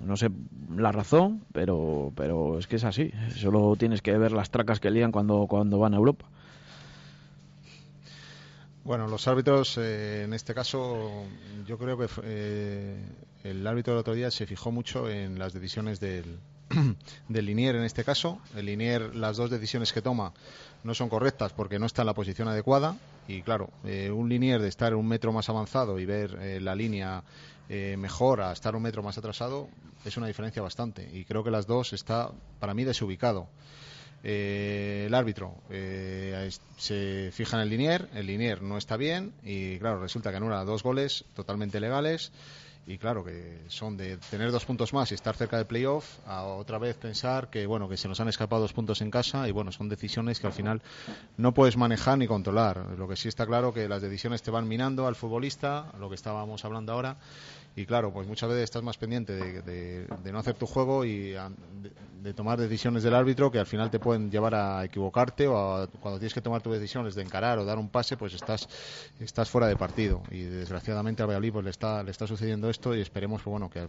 No 0.04 0.16
sé 0.16 0.28
la 0.76 0.92
razón, 0.92 1.42
pero, 1.52 2.12
pero 2.14 2.56
es 2.56 2.68
que 2.68 2.76
es 2.76 2.84
así. 2.84 3.10
Solo 3.34 3.74
tienes 3.76 4.00
que 4.00 4.16
ver 4.16 4.30
las 4.30 4.50
tracas 4.50 4.78
que 4.78 4.92
lían 4.92 5.10
cuando, 5.10 5.46
cuando 5.48 5.80
van 5.80 5.94
a 5.94 5.96
Europa. 5.96 6.26
Bueno, 8.84 9.08
los 9.08 9.26
árbitros, 9.26 9.76
eh, 9.78 10.22
en 10.22 10.34
este 10.34 10.54
caso, 10.54 11.24
yo 11.66 11.78
creo 11.78 11.98
que 11.98 12.06
eh, 12.22 13.04
el 13.42 13.66
árbitro 13.66 13.94
del 13.94 14.02
otro 14.02 14.14
día 14.14 14.30
se 14.30 14.46
fijó 14.46 14.70
mucho 14.70 15.08
en 15.08 15.36
las 15.38 15.52
decisiones 15.52 15.98
del, 15.98 16.38
del 17.28 17.46
Linier 17.46 17.76
en 17.76 17.84
este 17.84 18.04
caso. 18.04 18.40
El 18.54 18.66
Linier, 18.66 19.14
las 19.14 19.36
dos 19.36 19.50
decisiones 19.50 19.92
que 19.92 20.02
toma 20.02 20.32
no 20.82 20.94
son 20.94 21.08
correctas 21.08 21.52
porque 21.52 21.78
no 21.78 21.86
está 21.86 22.02
en 22.02 22.06
la 22.06 22.14
posición 22.14 22.48
adecuada. 22.48 22.96
Y 23.26 23.42
claro, 23.42 23.70
eh, 23.84 24.10
un 24.10 24.28
Linier 24.28 24.60
de 24.60 24.68
estar 24.68 24.94
un 24.94 25.06
metro 25.06 25.32
más 25.32 25.48
avanzado 25.48 25.98
y 25.98 26.04
ver 26.04 26.38
eh, 26.40 26.60
la 26.60 26.74
línea 26.74 27.22
eh, 27.68 27.96
mejor 27.98 28.42
a 28.42 28.52
estar 28.52 28.76
un 28.76 28.82
metro 28.82 29.02
más 29.02 29.16
atrasado 29.16 29.68
es 30.04 30.16
una 30.16 30.26
diferencia 30.26 30.62
bastante. 30.62 31.08
Y 31.12 31.24
creo 31.24 31.42
que 31.42 31.50
las 31.50 31.66
dos 31.66 31.92
está, 31.92 32.30
para 32.60 32.74
mí, 32.74 32.84
desubicado. 32.84 33.48
Eh, 34.22 35.04
el 35.06 35.14
árbitro 35.14 35.54
se 36.78 37.30
fija 37.30 37.56
en 37.58 37.62
el 37.62 37.68
linier, 37.68 38.08
el 38.14 38.26
linier 38.26 38.62
no 38.62 38.78
está 38.78 38.96
bien 38.96 39.34
y 39.42 39.78
claro, 39.78 40.00
resulta 40.00 40.30
que 40.30 40.38
anula 40.38 40.64
dos 40.64 40.82
goles 40.82 41.26
totalmente 41.34 41.78
legales 41.78 42.32
y 42.86 42.98
claro 42.98 43.24
que 43.24 43.62
son 43.68 43.96
de 43.96 44.18
tener 44.18 44.52
dos 44.52 44.64
puntos 44.64 44.92
más 44.92 45.10
y 45.10 45.14
estar 45.14 45.34
cerca 45.34 45.56
del 45.56 45.66
playoff 45.66 46.18
a 46.26 46.44
otra 46.44 46.78
vez 46.78 46.96
pensar 46.96 47.48
que 47.48 47.66
bueno 47.66 47.88
que 47.88 47.96
se 47.96 48.08
nos 48.08 48.20
han 48.20 48.28
escapado 48.28 48.62
dos 48.62 48.72
puntos 48.72 49.00
en 49.00 49.10
casa 49.10 49.48
y 49.48 49.52
bueno 49.52 49.72
son 49.72 49.88
decisiones 49.88 50.38
que 50.38 50.46
al 50.46 50.52
final 50.52 50.82
no 51.36 51.54
puedes 51.54 51.76
manejar 51.76 52.18
ni 52.18 52.26
controlar. 52.26 52.94
Lo 52.98 53.08
que 53.08 53.16
sí 53.16 53.28
está 53.28 53.46
claro 53.46 53.72
que 53.72 53.88
las 53.88 54.02
decisiones 54.02 54.42
te 54.42 54.50
van 54.50 54.68
minando 54.68 55.06
al 55.06 55.14
futbolista 55.14 55.92
lo 55.98 56.08
que 56.08 56.14
estábamos 56.14 56.64
hablando 56.64 56.92
ahora 56.92 57.16
y 57.76 57.86
claro 57.86 58.12
pues 58.12 58.26
muchas 58.28 58.48
veces 58.48 58.64
estás 58.64 58.82
más 58.82 58.96
pendiente 58.98 59.32
de, 59.32 59.62
de- 59.62 60.06
de 60.06 60.32
no 60.32 60.38
hacer 60.38 60.54
tu 60.54 60.66
juego 60.66 61.04
y 61.04 61.30
de, 62.22 62.34
tomar 62.34 62.58
decisiones 62.58 63.02
del 63.02 63.14
árbitro 63.14 63.50
que 63.50 63.58
al 63.58 63.66
final 63.66 63.90
te 63.90 63.98
pueden 63.98 64.30
llevar 64.30 64.54
a 64.54 64.84
equivocarte 64.84 65.46
o 65.48 65.56
a- 65.56 65.86
cuando 66.00 66.18
tienes 66.18 66.32
que 66.34 66.40
tomar 66.40 66.62
tus 66.62 66.72
decisiones 66.74 67.14
de 67.14 67.22
encarar 67.22 67.58
o 67.58 67.64
dar 67.64 67.78
un 67.78 67.88
pase 67.88 68.16
pues 68.16 68.32
estás 68.34 68.68
estás 69.20 69.50
fuera 69.50 69.66
de 69.66 69.76
partido. 69.76 70.22
Y 70.30 70.42
desgraciadamente 70.42 71.22
a 71.22 71.26
Valladolid 71.26 71.52
pues 71.52 71.64
le 71.64 71.70
está 71.70 72.02
le 72.02 72.10
está 72.10 72.26
sucediendo 72.26 72.70
esto 72.70 72.94
y 72.94 73.00
esperemos 73.00 73.42
que 73.42 73.50
bueno 73.50 73.68
que 73.68 73.88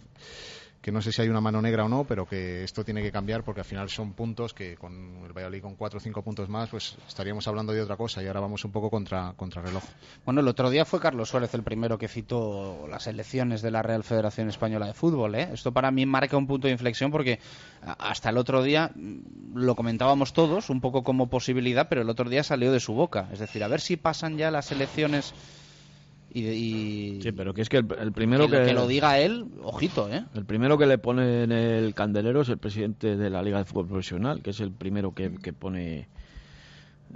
que 0.85 0.91
no 0.91 1.01
sé 1.01 1.11
si 1.11 1.19
hay 1.19 1.29
una 1.29 1.41
mano 1.41 1.63
negra 1.63 1.83
o 1.83 1.89
no, 1.89 2.03
pero 2.03 2.27
que 2.27 2.63
esto 2.63 2.85
tiene 2.85 3.01
que 3.01 3.11
cambiar 3.11 3.43
porque 3.43 3.61
al 3.61 3.65
final 3.65 3.89
son 3.89 4.13
puntos 4.13 4.53
que 4.53 4.75
con 4.75 5.23
el 5.25 5.33
Valladolid 5.33 5.63
con 5.63 5.73
cuatro 5.73 5.97
o 5.97 5.99
cinco 5.99 6.21
puntos 6.21 6.47
más, 6.47 6.69
pues 6.69 6.95
estaríamos 7.07 7.47
hablando 7.47 7.73
de 7.73 7.81
otra 7.81 7.97
cosa 7.97 8.21
y 8.21 8.27
ahora 8.27 8.41
vamos 8.41 8.63
un 8.65 8.71
poco 8.71 8.91
contra, 8.91 9.33
contra 9.35 9.63
reloj. 9.63 9.81
Bueno, 10.25 10.41
el 10.41 10.47
otro 10.47 10.69
día 10.69 10.85
fue 10.85 10.99
Carlos 10.99 11.29
Suárez 11.29 11.55
el 11.55 11.63
primero 11.63 11.97
que 11.97 12.07
citó 12.07 12.85
las 12.87 13.07
elecciones 13.07 13.63
de 13.63 13.71
la 13.71 13.81
Real 13.81 14.03
Federación 14.03 14.47
Española 14.47 14.85
de 14.85 14.93
Fútbol. 14.93 15.33
¿eh? 15.33 15.49
Esto 15.51 15.71
para 15.71 15.89
mí 15.89 16.05
marca 16.05 16.37
un 16.37 16.45
punto 16.45 16.67
de 16.67 16.73
inflexión 16.73 17.09
porque 17.09 17.39
hasta 17.81 18.29
el 18.29 18.37
otro 18.37 18.61
día 18.61 18.91
mm, 18.93 19.57
lo 19.57 19.75
comentábamos 19.75 20.33
todos 20.33 20.69
un 20.69 20.81
poco 20.81 21.03
como 21.03 21.31
posibilidad, 21.31 21.89
pero 21.89 22.03
el 22.03 22.09
otro 22.11 22.29
día 22.29 22.43
salió 22.43 22.71
de 22.71 22.79
su 22.79 22.93
boca. 22.93 23.27
Es 23.33 23.39
decir, 23.39 23.63
a 23.63 23.67
ver 23.67 23.81
si 23.81 23.97
pasan 23.97 24.37
ya 24.37 24.51
las 24.51 24.71
elecciones 24.71 25.33
y... 26.35 26.47
y- 26.47 27.21
Sí, 27.21 27.31
pero 27.31 27.53
que 27.53 27.61
es 27.61 27.69
que 27.69 27.77
el, 27.77 27.87
el 27.99 28.11
primero 28.11 28.47
que, 28.49 28.57
que, 28.59 28.65
que 28.67 28.73
lo 28.73 28.87
diga 28.87 29.19
él, 29.19 29.45
ojito, 29.63 30.11
¿eh? 30.11 30.25
El 30.35 30.45
primero 30.45 30.77
que 30.77 30.85
le 30.85 30.97
pone 30.97 31.43
en 31.43 31.51
el 31.51 31.93
candelero 31.95 32.41
es 32.41 32.49
el 32.49 32.57
presidente 32.57 33.15
de 33.15 33.29
la 33.29 33.41
Liga 33.41 33.57
de 33.57 33.65
Fútbol 33.65 33.87
Profesional, 33.87 34.41
que 34.43 34.49
es 34.51 34.59
el 34.59 34.71
primero 34.71 35.13
que, 35.13 35.33
que 35.41 35.53
pone 35.53 36.07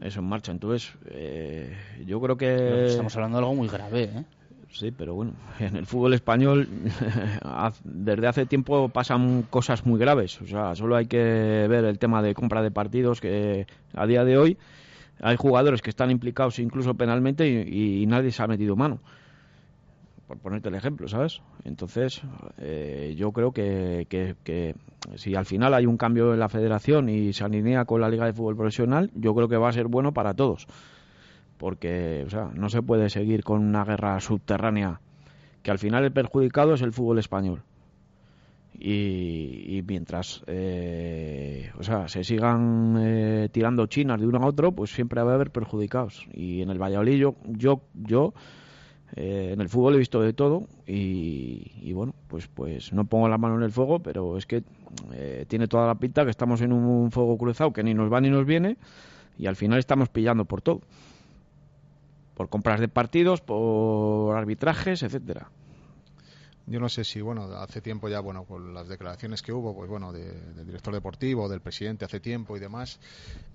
eso 0.01 0.19
en 0.21 0.25
marcha. 0.25 0.51
Entonces, 0.51 0.93
eh, 1.11 1.75
yo 2.05 2.19
creo 2.21 2.37
que... 2.37 2.85
Estamos 2.87 3.15
hablando 3.15 3.37
de 3.37 3.43
algo 3.43 3.55
muy 3.55 3.67
grave, 3.67 4.03
¿eh? 4.03 4.23
Sí, 4.71 4.91
pero 4.91 5.15
bueno, 5.15 5.33
en 5.59 5.75
el 5.75 5.85
fútbol 5.85 6.13
español 6.13 6.67
desde 7.83 8.27
hace 8.27 8.45
tiempo 8.45 8.89
pasan 8.89 9.43
cosas 9.49 9.85
muy 9.85 9.99
graves. 9.99 10.39
O 10.41 10.47
sea, 10.47 10.75
solo 10.75 10.95
hay 10.95 11.07
que 11.07 11.17
ver 11.67 11.85
el 11.85 11.99
tema 11.99 12.21
de 12.21 12.33
compra 12.33 12.61
de 12.61 12.71
partidos 12.71 13.19
que 13.19 13.65
a 13.93 14.05
día 14.05 14.23
de 14.23 14.37
hoy 14.37 14.57
hay 15.21 15.35
jugadores 15.35 15.81
que 15.81 15.89
están 15.89 16.11
implicados 16.11 16.59
incluso 16.59 16.93
penalmente 16.93 17.47
y, 17.47 18.05
nadie 18.07 18.31
se 18.31 18.43
ha 18.43 18.47
metido 18.47 18.75
mano. 18.75 18.99
Por 20.27 20.37
ponerte 20.37 20.69
el 20.69 20.75
ejemplo, 20.75 21.07
¿sabes? 21.07 21.41
Entonces, 21.63 22.21
eh, 22.59 23.15
yo 23.17 23.31
creo 23.31 23.51
que, 23.51 24.05
que- 24.09 24.35
que 24.43 24.75
si 25.15 25.35
al 25.35 25.45
final 25.45 25.73
hay 25.73 25.87
un 25.87 25.97
cambio 25.97 26.33
en 26.33 26.39
la 26.39 26.49
federación 26.49 27.09
y 27.09 27.33
se 27.33 27.43
alinea 27.43 27.85
con 27.85 28.01
la 28.01 28.09
Liga 28.09 28.25
de 28.25 28.33
Fútbol 28.33 28.55
Profesional, 28.55 29.09
yo 29.15 29.33
creo 29.33 29.47
que 29.47 29.57
va 29.57 29.69
a 29.69 29.73
ser 29.73 29.87
bueno 29.87 30.13
para 30.13 30.33
todos 30.35 30.67
porque 31.59 32.23
o 32.25 32.29
sea, 32.29 32.49
no 32.55 32.69
se 32.69 32.81
puede 32.81 33.09
seguir 33.09 33.43
con 33.43 33.61
una 33.61 33.83
guerra 33.83 34.19
subterránea 34.21 35.01
que 35.61 35.71
al 35.71 35.77
final 35.77 36.05
el 36.05 36.11
perjudicado 36.11 36.73
es 36.73 36.81
el 36.81 36.93
fútbol 36.93 37.19
español 37.19 37.63
y, 38.81 39.83
mientras 39.85 40.41
eh, 40.47 41.69
o 41.77 41.83
sea, 41.83 42.07
se 42.07 42.23
sigan 42.23 42.95
eh, 42.97 43.49
tirando 43.51 43.85
chinas 43.87 44.21
de 44.21 44.25
uno 44.25 44.39
a 44.39 44.47
otro, 44.47 44.71
pues 44.71 44.91
siempre 44.91 45.21
va 45.21 45.31
a 45.31 45.35
haber 45.35 45.51
perjudicados. 45.51 46.25
Y 46.33 46.61
en 46.61 46.69
el 46.69 46.81
Valladolid 46.81 47.17
yo, 47.17 47.35
yo, 47.45 47.81
yo 47.93 48.33
eh, 49.17 49.49
en 49.51 49.59
el 49.59 49.67
fútbol 49.67 49.95
he 49.95 49.97
visto 49.97 50.21
de 50.21 50.31
todo 50.31 50.67
y, 50.87 51.91
bueno, 51.91 52.15
pues, 52.29 52.47
pues 52.47 52.93
no 52.93 53.05
pongo 53.05 53.27
la 53.27 53.37
mano 53.37 53.57
en 53.57 53.63
el 53.63 53.71
fuego, 53.71 53.99
pero 53.99 54.37
es 54.37 54.45
que 54.45 54.63
tiene 55.47 55.67
toda 55.67 55.85
la 55.85 55.95
pinta 55.95 56.23
que 56.23 56.31
estamos 56.31 56.61
en 56.61 56.71
un 56.71 57.11
fuego 57.11 57.37
cruzado 57.37 57.73
que 57.73 57.83
ni 57.83 57.93
nos 57.93 58.11
va 58.11 58.21
ni 58.21 58.29
nos 58.29 58.45
viene 58.45 58.77
y 59.37 59.47
al 59.47 59.57
final 59.57 59.79
estamos 59.79 60.07
pillando 60.07 60.45
por 60.45 60.61
todo. 60.61 60.81
Por 62.33 62.47
compras 62.47 62.79
de 62.79 62.87
partidos, 62.87 63.41
por 63.41 64.37
arbitrajes, 64.37 65.03
etcétera. 65.03 65.49
Yo 66.69 66.79
no 66.79 66.87
sé 66.87 67.03
si, 67.03 67.19
bueno, 67.19 67.45
hace 67.55 67.81
tiempo 67.81 68.09
ya, 68.09 68.19
bueno, 68.19 68.45
con 68.45 68.75
las 68.75 68.87
declaraciones 68.87 69.41
que 69.41 69.51
hubo, 69.51 69.75
pues 69.75 69.89
bueno, 69.89 70.13
del 70.13 70.67
director 70.67 70.93
deportivo, 70.93 71.49
del 71.49 71.61
presidente 71.61 72.05
hace 72.05 72.19
tiempo 72.19 72.55
y 72.55 72.59
demás, 72.59 72.99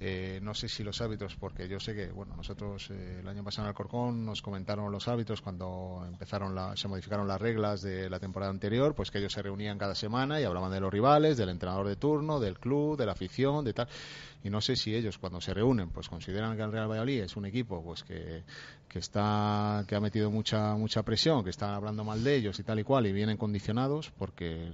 eh, 0.00 0.40
no 0.42 0.52
sé 0.52 0.68
si 0.68 0.82
los 0.82 1.00
árbitros, 1.00 1.36
porque 1.36 1.68
yo 1.68 1.78
sé 1.78 1.94
que, 1.94 2.08
bueno, 2.08 2.34
nosotros 2.34 2.90
eh, 2.90 3.18
el 3.20 3.28
año 3.28 3.44
pasado 3.44 3.66
en 3.66 3.68
Alcorcón 3.68 4.26
nos 4.26 4.42
comentaron 4.42 4.90
los 4.90 5.06
árbitros 5.06 5.42
cuando 5.42 6.04
empezaron 6.08 6.56
la, 6.56 6.76
se 6.76 6.88
modificaron 6.88 7.28
las 7.28 7.40
reglas 7.40 7.82
de 7.82 8.10
la 8.10 8.18
temporada 8.18 8.50
anterior, 8.50 8.96
pues 8.96 9.12
que 9.12 9.18
ellos 9.18 9.32
se 9.32 9.42
reunían 9.42 9.78
cada 9.78 9.94
semana 9.94 10.40
y 10.40 10.44
hablaban 10.44 10.72
de 10.72 10.80
los 10.80 10.92
rivales, 10.92 11.36
del 11.36 11.50
entrenador 11.50 11.86
de 11.86 11.94
turno, 11.94 12.40
del 12.40 12.58
club, 12.58 12.98
de 12.98 13.06
la 13.06 13.12
afición, 13.12 13.64
de 13.64 13.74
tal 13.74 13.88
y 14.44 14.50
no 14.50 14.60
sé 14.60 14.76
si 14.76 14.94
ellos 14.94 15.18
cuando 15.18 15.40
se 15.40 15.54
reúnen 15.54 15.88
pues 15.88 16.08
consideran 16.08 16.56
que 16.56 16.62
el 16.62 16.70
Real 16.70 16.88
Valladolid 16.88 17.22
es 17.22 17.36
un 17.36 17.46
equipo 17.46 17.82
pues 17.82 18.04
que, 18.04 18.44
que 18.88 18.98
está 18.98 19.84
que 19.88 19.96
ha 19.96 20.00
metido 20.00 20.30
mucha 20.30 20.76
mucha 20.76 21.02
presión 21.02 21.42
que 21.42 21.50
está 21.50 21.74
hablando 21.74 22.04
mal 22.04 22.22
de 22.22 22.36
ellos 22.36 22.58
y 22.58 22.62
tal 22.62 22.78
y 22.78 22.84
cual 22.84 23.06
y 23.06 23.12
vienen 23.12 23.38
condicionados 23.38 24.12
porque 24.18 24.72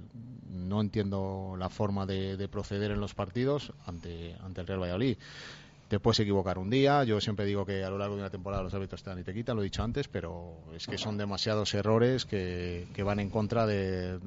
no 0.49 0.81
entiendo 0.81 1.55
la 1.57 1.69
forma 1.69 2.05
de, 2.05 2.35
de 2.35 2.47
proceder 2.49 2.91
en 2.91 2.99
los 2.99 3.15
partidos 3.15 3.71
ante 3.85 4.35
ante 4.43 4.61
el 4.61 4.67
Real 4.67 4.81
Valladolid 4.81 5.17
te 5.91 5.99
puedes 5.99 6.21
equivocar 6.21 6.57
un 6.57 6.69
día. 6.69 7.03
Yo 7.03 7.19
siempre 7.19 7.45
digo 7.45 7.65
que 7.65 7.83
a 7.83 7.89
lo 7.89 7.97
largo 7.97 8.15
de 8.15 8.21
una 8.21 8.29
temporada 8.29 8.63
los 8.63 8.73
árbitros 8.73 9.03
te 9.03 9.09
dan 9.09 9.19
y 9.19 9.23
te 9.23 9.33
quitan, 9.33 9.57
lo 9.57 9.61
he 9.61 9.65
dicho 9.65 9.83
antes, 9.83 10.07
pero 10.07 10.55
es 10.73 10.87
que 10.87 10.97
son 10.97 11.17
demasiados 11.17 11.73
errores 11.73 12.25
que, 12.25 12.87
que 12.93 13.03
van 13.03 13.19
en 13.19 13.29
contra 13.29 13.65
de, 13.65 14.17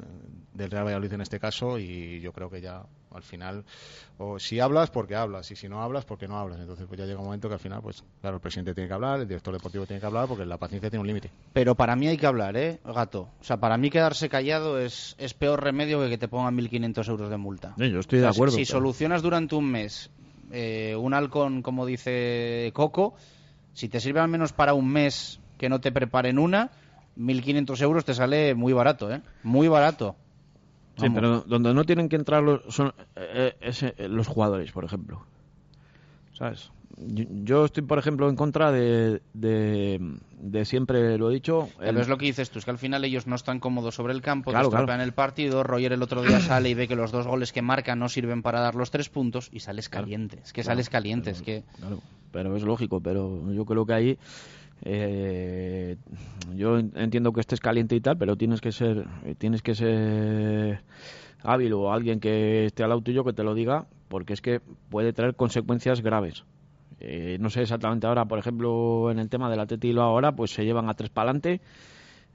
del 0.53 0.71
Real 0.71 0.85
Valladolid 0.85 1.15
en 1.15 1.23
este 1.23 1.41
caso 1.41 1.79
y 1.79 2.21
yo 2.21 2.35
creo 2.35 2.51
que 2.51 2.61
ya 2.61 2.85
al 3.15 3.23
final, 3.23 3.65
o 4.19 4.39
si 4.39 4.61
hablas, 4.61 4.91
porque 4.91 5.15
hablas, 5.15 5.51
y 5.53 5.57
si 5.57 5.69
no 5.69 5.83
hablas, 5.83 6.05
porque 6.05 6.29
no 6.29 6.37
hablas. 6.37 6.61
Entonces, 6.61 6.85
pues 6.87 6.99
ya 6.99 7.07
llega 7.07 7.21
un 7.21 7.27
momento 7.27 7.49
que 7.49 7.55
al 7.55 7.61
final, 7.61 7.81
pues 7.81 8.05
claro, 8.21 8.37
el 8.37 8.43
presidente 8.43 8.75
tiene 8.75 8.89
que 8.89 8.95
hablar, 8.95 9.21
el 9.21 9.29
director 9.29 9.55
deportivo 9.55 9.87
tiene 9.87 10.01
que 10.01 10.07
hablar, 10.07 10.29
porque 10.29 10.45
la 10.45 10.59
paciencia 10.59 10.91
tiene 10.91 11.01
un 11.01 11.07
límite. 11.07 11.31
Pero 11.55 11.77
para 11.77 11.97
mí 11.97 12.09
hay 12.09 12.19
que 12.19 12.27
hablar, 12.27 12.59
¿eh, 12.59 12.81
gato? 12.85 13.29
O 13.41 13.45
sea, 13.45 13.57
para 13.57 13.79
mí 13.79 13.89
quedarse 13.89 14.29
callado 14.29 14.79
es, 14.79 15.15
es 15.17 15.33
peor 15.33 15.63
remedio 15.63 16.01
que 16.01 16.11
que 16.11 16.19
te 16.19 16.29
pongan 16.29 16.59
1.500 16.59 17.09
euros 17.09 17.31
de 17.31 17.37
multa. 17.39 17.75
yo 17.79 18.01
estoy 18.01 18.19
de 18.19 18.29
acuerdo. 18.29 18.57
Si, 18.57 18.67
solucionas 18.67 19.23
durante 19.23 19.55
un 19.55 19.71
mes 19.71 20.11
eh, 20.51 20.97
un 20.97 21.15
halcón, 21.15 21.63
como 21.63 21.87
dice 21.87 22.71
Coco, 22.75 23.15
si 23.73 23.89
te 23.89 24.01
sirve 24.01 24.21
al 24.21 24.29
menos 24.29 24.53
para 24.53 24.75
un 24.75 24.89
mes 24.89 25.41
que 25.59 25.69
no 25.69 25.81
te 25.81 25.93
preparen 25.93 26.39
una, 26.39 26.71
1.500 27.19 27.81
euros 27.83 28.05
te 28.05 28.15
sale 28.15 28.55
muy 28.55 28.73
barato, 28.73 29.13
¿eh? 29.13 29.23
Muy 29.43 29.69
barato. 29.69 30.17
Sí, 30.97 31.11
pero 31.11 31.41
donde 31.41 31.75
no 31.75 31.85
tienen 31.85 32.09
que 32.09 32.17
entrar 32.17 32.43
los, 32.43 32.63
son 32.73 32.95
eh, 33.17 33.57
eh, 33.61 34.09
los 34.09 34.29
jugadores, 34.29 34.71
por 34.71 34.85
ejemplo. 34.85 35.27
¿Sabes? 36.35 36.71
Yo, 36.97 37.65
estoy, 37.65 37.83
por 37.83 37.99
ejemplo, 37.99 38.29
en 38.29 38.37
contra 38.37 38.71
de, 38.71 39.21
de, 39.33 40.65
siempre 40.65 41.19
lo 41.19 41.31
he 41.31 41.35
dicho. 41.35 41.69
Pero 41.79 42.01
es 42.01 42.09
lo 42.09 42.19
que 42.19 42.27
dices 42.27 42.51
tú, 42.51 42.61
es 42.61 42.65
que 42.65 42.71
al 42.71 42.79
final 42.79 43.05
ellos 43.05 43.27
no 43.27 43.35
están 43.35 43.59
cómodos 43.59 43.97
sobre 43.97 44.13
el 44.13 44.23
campo, 44.23 44.53
claro, 44.53 44.93
en 44.93 45.01
el 45.01 45.13
partido. 45.13 45.63
Roger 45.65 45.93
el 45.93 46.03
otro 46.03 46.23
día 46.23 46.41
sale 46.41 46.71
y 46.71 46.75
ve 46.75 46.87
que 46.87 46.95
los 46.95 47.11
dos 47.11 47.27
goles 47.27 47.53
que 47.53 47.63
marca 47.63 47.97
no 47.97 48.09
sirven 48.09 48.43
para 48.43 48.61
dar 48.61 48.75
los 48.77 48.91
tres 48.91 49.09
puntos 49.09 49.49
y 49.53 49.61
sales 49.61 49.89
caliente. 49.89 50.39
Es 50.43 50.53
que 50.53 50.63
sales 50.63 50.89
caliente, 50.89 51.31
es 51.31 51.43
que. 51.43 51.65
Claro, 51.79 52.01
pero 52.31 52.57
es 52.57 52.63
lógico, 52.63 53.01
pero 53.01 53.53
yo 53.53 53.65
creo 53.65 53.87
que 53.87 53.93
ahí. 53.93 54.19
Eh, 54.83 55.97
yo 56.55 56.79
entiendo 56.79 57.33
que 57.33 57.41
estés 57.41 57.61
caliente 57.61 57.97
y 57.97 58.01
tal, 58.01 58.19
pero 58.19 58.37
tienes 58.37 58.61
que 58.61 58.71
ser, 58.71 59.07
tienes 59.39 59.63
que 59.63 59.75
ser 59.75 60.83
hábil 61.43 61.73
o 61.73 61.93
alguien 61.93 62.21
que 62.21 62.67
esté 62.67 62.83
al 62.83 62.91
lado 62.91 63.03
tuyo 63.03 63.25
que 63.25 63.33
te 63.33 63.43
lo 63.43 63.55
diga, 63.55 63.87
porque 64.09 64.33
es 64.33 64.41
que 64.41 64.61
puede 64.91 65.13
traer 65.13 65.35
consecuencias 65.35 66.03
graves. 66.03 66.45
Eh, 67.01 67.37
no 67.41 67.51
sé 67.51 67.63
exactamente 67.63 68.07
ahora, 68.07 68.25
por 68.25 68.39
ejemplo, 68.39 69.11
en 69.11 69.19
el 69.19 69.29
tema 69.29 69.51
del 69.51 69.61
Atleti 69.61 69.91
y 69.91 69.99
ahora, 69.99 70.33
pues 70.33 70.53
se 70.53 70.65
llevan 70.65 70.89
a 70.89 70.95
tres 70.95 71.11
para 71.11 71.31
adelante. 71.31 71.61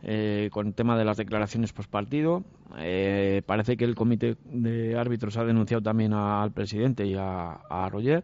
Eh, 0.02 0.48
con 0.54 0.68
el 0.68 0.74
tema 0.74 0.98
de 0.98 1.04
las 1.04 1.18
declaraciones 1.18 1.74
post 1.74 1.90
partido. 1.90 2.44
Eh, 2.78 3.42
parece 3.46 3.76
que 3.76 3.84
el 3.84 3.96
comité 3.96 4.38
de 4.46 4.98
árbitros 4.98 5.36
ha 5.36 5.44
denunciado 5.44 5.84
también 5.84 6.14
al 6.14 6.52
presidente 6.52 7.06
y 7.06 7.16
a, 7.18 7.90
Roger. 7.92 8.24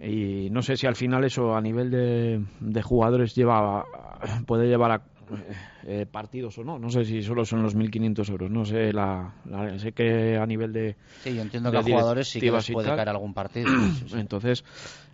Y 0.00 0.48
no 0.50 0.62
sé 0.62 0.76
si 0.76 0.86
al 0.86 0.96
final 0.96 1.24
eso 1.24 1.54
a 1.54 1.60
nivel 1.60 1.90
de, 1.90 2.82
jugadores 2.82 3.34
lleva 3.34 3.84
puede 4.46 4.66
llevar 4.66 4.92
a 4.92 5.02
partidos 6.10 6.56
o 6.56 6.64
no. 6.64 6.78
No 6.78 6.88
sé 6.88 7.04
si 7.04 7.22
solo 7.22 7.44
son 7.44 7.62
los 7.62 7.76
1.500 7.76 8.30
euros. 8.30 8.50
No 8.50 8.64
sé, 8.64 8.94
la, 8.94 9.34
sé 9.76 9.92
que 9.92 10.38
a 10.38 10.46
nivel 10.46 10.72
de. 10.72 10.96
Sí, 11.22 11.34
yo 11.34 11.42
entiendo 11.42 11.70
que 11.70 11.76
a 11.76 11.82
jugadores 11.82 12.28
sí 12.28 12.40
que 12.40 12.50
les 12.50 12.70
puede 12.70 12.88
caer 12.88 13.10
algún 13.10 13.34
partido. 13.34 13.68
Entonces, 14.16 14.64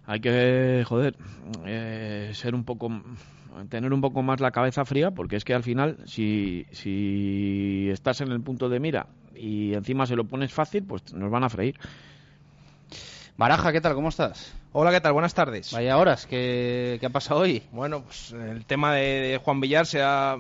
hay 0.08 0.20
que, 0.20 0.84
joder, 0.88 1.14
eh, 1.66 2.30
ser 2.32 2.54
un 2.54 2.64
poco 2.64 2.90
tener 3.68 3.92
un 3.92 4.00
poco 4.00 4.22
más 4.22 4.40
la 4.40 4.52
cabeza 4.52 4.84
fría 4.84 5.10
porque 5.10 5.36
es 5.36 5.44
que 5.44 5.52
al 5.52 5.62
final 5.62 5.98
si, 6.06 6.66
si 6.70 7.88
estás 7.90 8.20
en 8.22 8.32
el 8.32 8.40
punto 8.40 8.68
de 8.68 8.80
mira 8.80 9.06
y 9.34 9.74
encima 9.74 10.06
se 10.06 10.16
lo 10.16 10.24
pones 10.24 10.52
fácil 10.52 10.84
pues 10.84 11.12
nos 11.12 11.30
van 11.30 11.44
a 11.44 11.48
freír 11.48 11.78
Baraja, 13.36 13.70
¿qué 13.70 13.80
tal? 13.80 13.94
¿Cómo 13.94 14.08
estás? 14.08 14.52
Hola, 14.72 14.90
¿qué 14.90 15.00
tal? 15.00 15.12
Buenas 15.12 15.32
tardes. 15.32 15.72
Vaya 15.72 15.96
horas, 15.96 16.26
¿qué, 16.26 16.98
ha 17.04 17.08
pasado 17.10 17.42
hoy? 17.42 17.62
Bueno, 17.70 18.02
pues 18.02 18.32
el 18.32 18.64
tema 18.64 18.94
de, 18.94 19.40
Juan 19.44 19.60
Villar 19.60 19.86
se 19.86 20.02
ha 20.02 20.36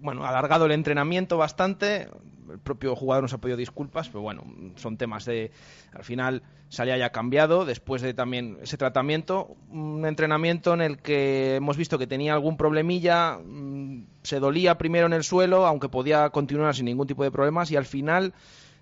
bueno, 0.00 0.24
alargado 0.24 0.66
el 0.66 0.72
entrenamiento 0.72 1.36
bastante 1.36 2.08
el 2.50 2.58
propio 2.58 2.96
jugador 2.96 3.22
nos 3.22 3.32
ha 3.32 3.38
pedido 3.38 3.56
disculpas, 3.56 4.08
pero 4.08 4.22
bueno, 4.22 4.44
son 4.76 4.96
temas 4.96 5.24
de. 5.24 5.50
Al 5.92 6.04
final 6.04 6.42
salía 6.68 6.96
ya 6.96 7.10
cambiado 7.10 7.64
después 7.64 8.02
de 8.02 8.14
también 8.14 8.58
ese 8.62 8.76
tratamiento. 8.76 9.56
Un 9.70 10.06
entrenamiento 10.06 10.74
en 10.74 10.80
el 10.80 10.98
que 10.98 11.56
hemos 11.56 11.76
visto 11.76 11.98
que 11.98 12.06
tenía 12.06 12.34
algún 12.34 12.56
problemilla, 12.56 13.38
mm, 13.38 14.06
se 14.22 14.40
dolía 14.40 14.78
primero 14.78 15.06
en 15.06 15.12
el 15.12 15.24
suelo, 15.24 15.66
aunque 15.66 15.88
podía 15.88 16.30
continuar 16.30 16.74
sin 16.74 16.86
ningún 16.86 17.06
tipo 17.06 17.24
de 17.24 17.30
problemas, 17.30 17.70
y 17.70 17.76
al 17.76 17.86
final. 17.86 18.34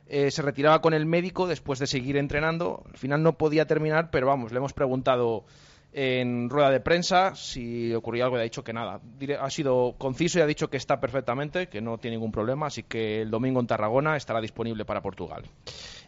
Eh, 0.09 0.31
se 0.31 0.41
retiraba 0.41 0.81
con 0.81 0.95
el 0.95 1.05
médico 1.05 1.49
después 1.49 1.81
de 1.81 1.89
seguir 1.89 2.17
entrenando. 2.17 2.85
Al 2.89 2.97
final 2.97 3.25
no 3.25 3.37
podía 3.37 3.67
terminar, 3.67 4.13
pero 4.13 4.29
vamos, 4.29 4.53
le 4.53 4.59
hemos 4.59 4.73
preguntado 4.73 5.45
en 5.99 6.51
rueda 6.51 6.69
de 6.69 6.81
prensa 6.81 7.35
si 7.35 7.95
ocurría 7.95 8.25
algo 8.25 8.37
y 8.37 8.41
ha 8.41 8.43
dicho 8.43 8.63
que 8.63 8.75
nada. 8.75 9.01
Ha 9.41 9.49
sido 9.49 9.95
conciso 9.97 10.39
y 10.39 10.43
ha 10.43 10.47
dicho 10.47 10.69
que 10.69 10.77
está 10.77 11.01
perfectamente, 11.01 11.69
que 11.69 11.81
no 11.81 11.97
tiene 11.97 12.19
ningún 12.19 12.33
problema, 12.33 12.67
así 12.67 12.83
que 12.83 13.23
el 13.23 13.31
domingo 13.31 13.61
en 13.61 13.67
Tarragona 13.67 14.15
estará 14.15 14.43
disponible 14.43 14.85
para 14.85 15.01
Portugal. 15.01 15.45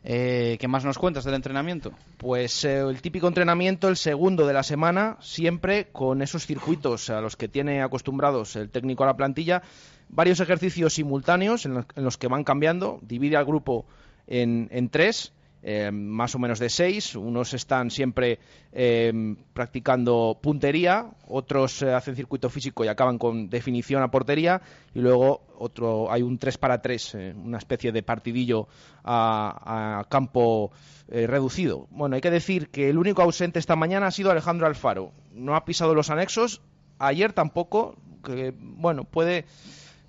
Eh, 0.04 0.58
¿Qué 0.60 0.68
más 0.68 0.84
nos 0.84 0.98
cuentas 0.98 1.24
del 1.24 1.32
entrenamiento? 1.32 1.92
Pues 2.18 2.66
eh, 2.66 2.80
el 2.80 3.00
típico 3.00 3.28
entrenamiento, 3.28 3.88
el 3.88 3.96
segundo 3.96 4.46
de 4.46 4.52
la 4.52 4.62
semana, 4.62 5.16
siempre 5.20 5.86
con 5.90 6.20
esos 6.20 6.44
circuitos 6.44 7.08
a 7.08 7.22
los 7.22 7.36
que 7.36 7.48
tiene 7.48 7.80
acostumbrados 7.82 8.56
el 8.56 8.68
técnico 8.68 9.04
a 9.04 9.06
la 9.06 9.16
plantilla, 9.16 9.62
varios 10.10 10.38
ejercicios 10.40 10.92
simultáneos 10.92 11.64
en 11.64 11.86
los, 11.94 12.18
que 12.18 12.28
van 12.28 12.44
cambiando, 12.44 12.98
divide 13.00 13.38
al 13.38 13.46
grupo 13.46 13.86
en, 14.26 14.68
en 14.70 14.90
tres 14.90 15.32
eh, 15.62 15.90
más 15.90 16.34
o 16.34 16.38
menos 16.38 16.58
de 16.58 16.70
seis. 16.70 17.16
Unos 17.16 17.52
están 17.52 17.90
siempre 17.90 18.38
eh, 18.72 19.12
practicando 19.52 20.38
puntería, 20.40 21.10
otros 21.26 21.82
eh, 21.82 21.92
hacen 21.92 22.14
circuito 22.14 22.48
físico 22.48 22.84
y 22.84 22.88
acaban 22.88 23.18
con 23.18 23.50
definición 23.50 24.02
a 24.02 24.10
portería, 24.10 24.62
y 24.94 25.00
luego 25.00 25.42
otro 25.58 26.12
hay 26.12 26.22
un 26.22 26.38
3 26.38 26.58
para 26.58 26.80
3, 26.80 27.16
una 27.34 27.58
especie 27.58 27.90
de 27.90 28.02
partidillo 28.02 28.68
a, 29.02 30.06
campo 30.08 30.70
reducido. 31.08 31.88
Bueno, 31.90 32.14
hay 32.14 32.20
que 32.20 32.30
decir 32.30 32.68
que 32.68 32.90
el 32.90 32.98
único 32.98 33.22
ausente 33.22 33.58
esta 33.58 33.74
mañana 33.74 34.06
ha 34.06 34.10
sido 34.10 34.30
Alejandro 34.30 34.66
Alfaro. 34.66 35.12
No 35.32 35.56
ha 35.56 35.64
pisado 35.64 35.94
los 35.94 36.10
anexos, 36.10 36.60
ayer 36.98 37.32
tampoco, 37.32 37.96
que 38.22 38.54
bueno, 38.56 39.04
puede 39.04 39.46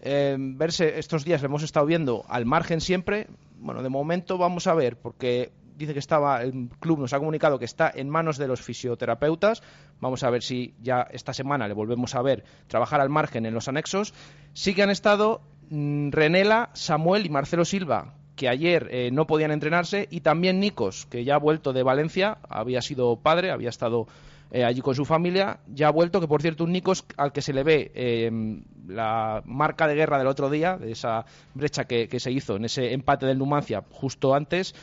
verse 0.01 0.99
estos 0.99 1.25
días, 1.25 1.41
lo 1.41 1.47
hemos 1.47 1.63
estado 1.63 1.85
viendo 1.85 2.25
al 2.29 2.45
margen 2.45 2.81
siempre, 2.81 3.27
bueno, 3.59 3.83
de 3.83 3.89
momento 3.89 4.37
vamos 4.37 4.67
a 4.67 4.73
ver, 4.73 4.97
porque 4.97 5.51
dice 5.79 5.93
que 5.93 5.99
estaba, 5.99 6.43
el 6.43 6.69
club 6.79 6.99
nos 6.99 7.13
ha 7.13 7.19
comunicado 7.19 7.57
que 7.57 7.65
está 7.65 7.91
en 7.93 8.09
manos 8.09 8.37
de 8.37 8.47
los 8.47 8.61
fisioterapeutas. 8.61 9.63
Vamos 9.99 10.23
a 10.23 10.29
ver 10.29 10.43
si 10.43 10.75
ya 10.81 11.07
esta 11.11 11.33
semana 11.33 11.67
le 11.67 11.73
volvemos 11.73 12.15
a 12.15 12.21
ver 12.21 12.43
trabajar 12.67 13.01
al 13.01 13.09
margen 13.09 13.45
en 13.45 13.53
los 13.53 13.67
anexos. 13.67 14.13
Sí 14.53 14.75
que 14.75 14.83
han 14.83 14.89
estado 14.89 15.41
mm, 15.69 16.11
Renela, 16.11 16.69
Samuel 16.73 17.25
y 17.25 17.29
Marcelo 17.29 17.65
Silva, 17.65 18.13
que 18.35 18.49
ayer 18.49 18.87
eh, 18.91 19.09
no 19.11 19.25
podían 19.25 19.51
entrenarse, 19.51 20.07
y 20.11 20.21
también 20.21 20.59
Nikos, 20.59 21.05
que 21.05 21.23
ya 21.23 21.35
ha 21.35 21.39
vuelto 21.39 21.73
de 21.73 21.83
Valencia, 21.83 22.37
había 22.49 22.81
sido 22.81 23.17
padre, 23.17 23.51
había 23.51 23.69
estado 23.69 24.07
eh, 24.51 24.63
allí 24.63 24.81
con 24.81 24.95
su 24.95 25.05
familia, 25.05 25.59
ya 25.67 25.87
ha 25.87 25.91
vuelto, 25.91 26.19
que 26.19 26.27
por 26.27 26.41
cierto 26.41 26.63
un 26.63 26.71
Nikos 26.71 27.05
al 27.17 27.31
que 27.31 27.41
se 27.41 27.53
le 27.53 27.63
ve 27.63 27.91
eh, 27.93 28.31
la 28.87 29.41
marca 29.45 29.87
de 29.87 29.95
guerra 29.95 30.17
del 30.17 30.27
otro 30.27 30.49
día, 30.49 30.77
de 30.77 30.91
esa 30.91 31.25
brecha 31.53 31.85
que, 31.85 32.19
se 32.19 32.31
hizo 32.31 32.55
en 32.55 32.65
ese 32.65 32.93
empate 32.93 33.25
del 33.25 33.37
Numancia 33.37 33.83
justo 33.91 34.33
antes, 34.33 34.73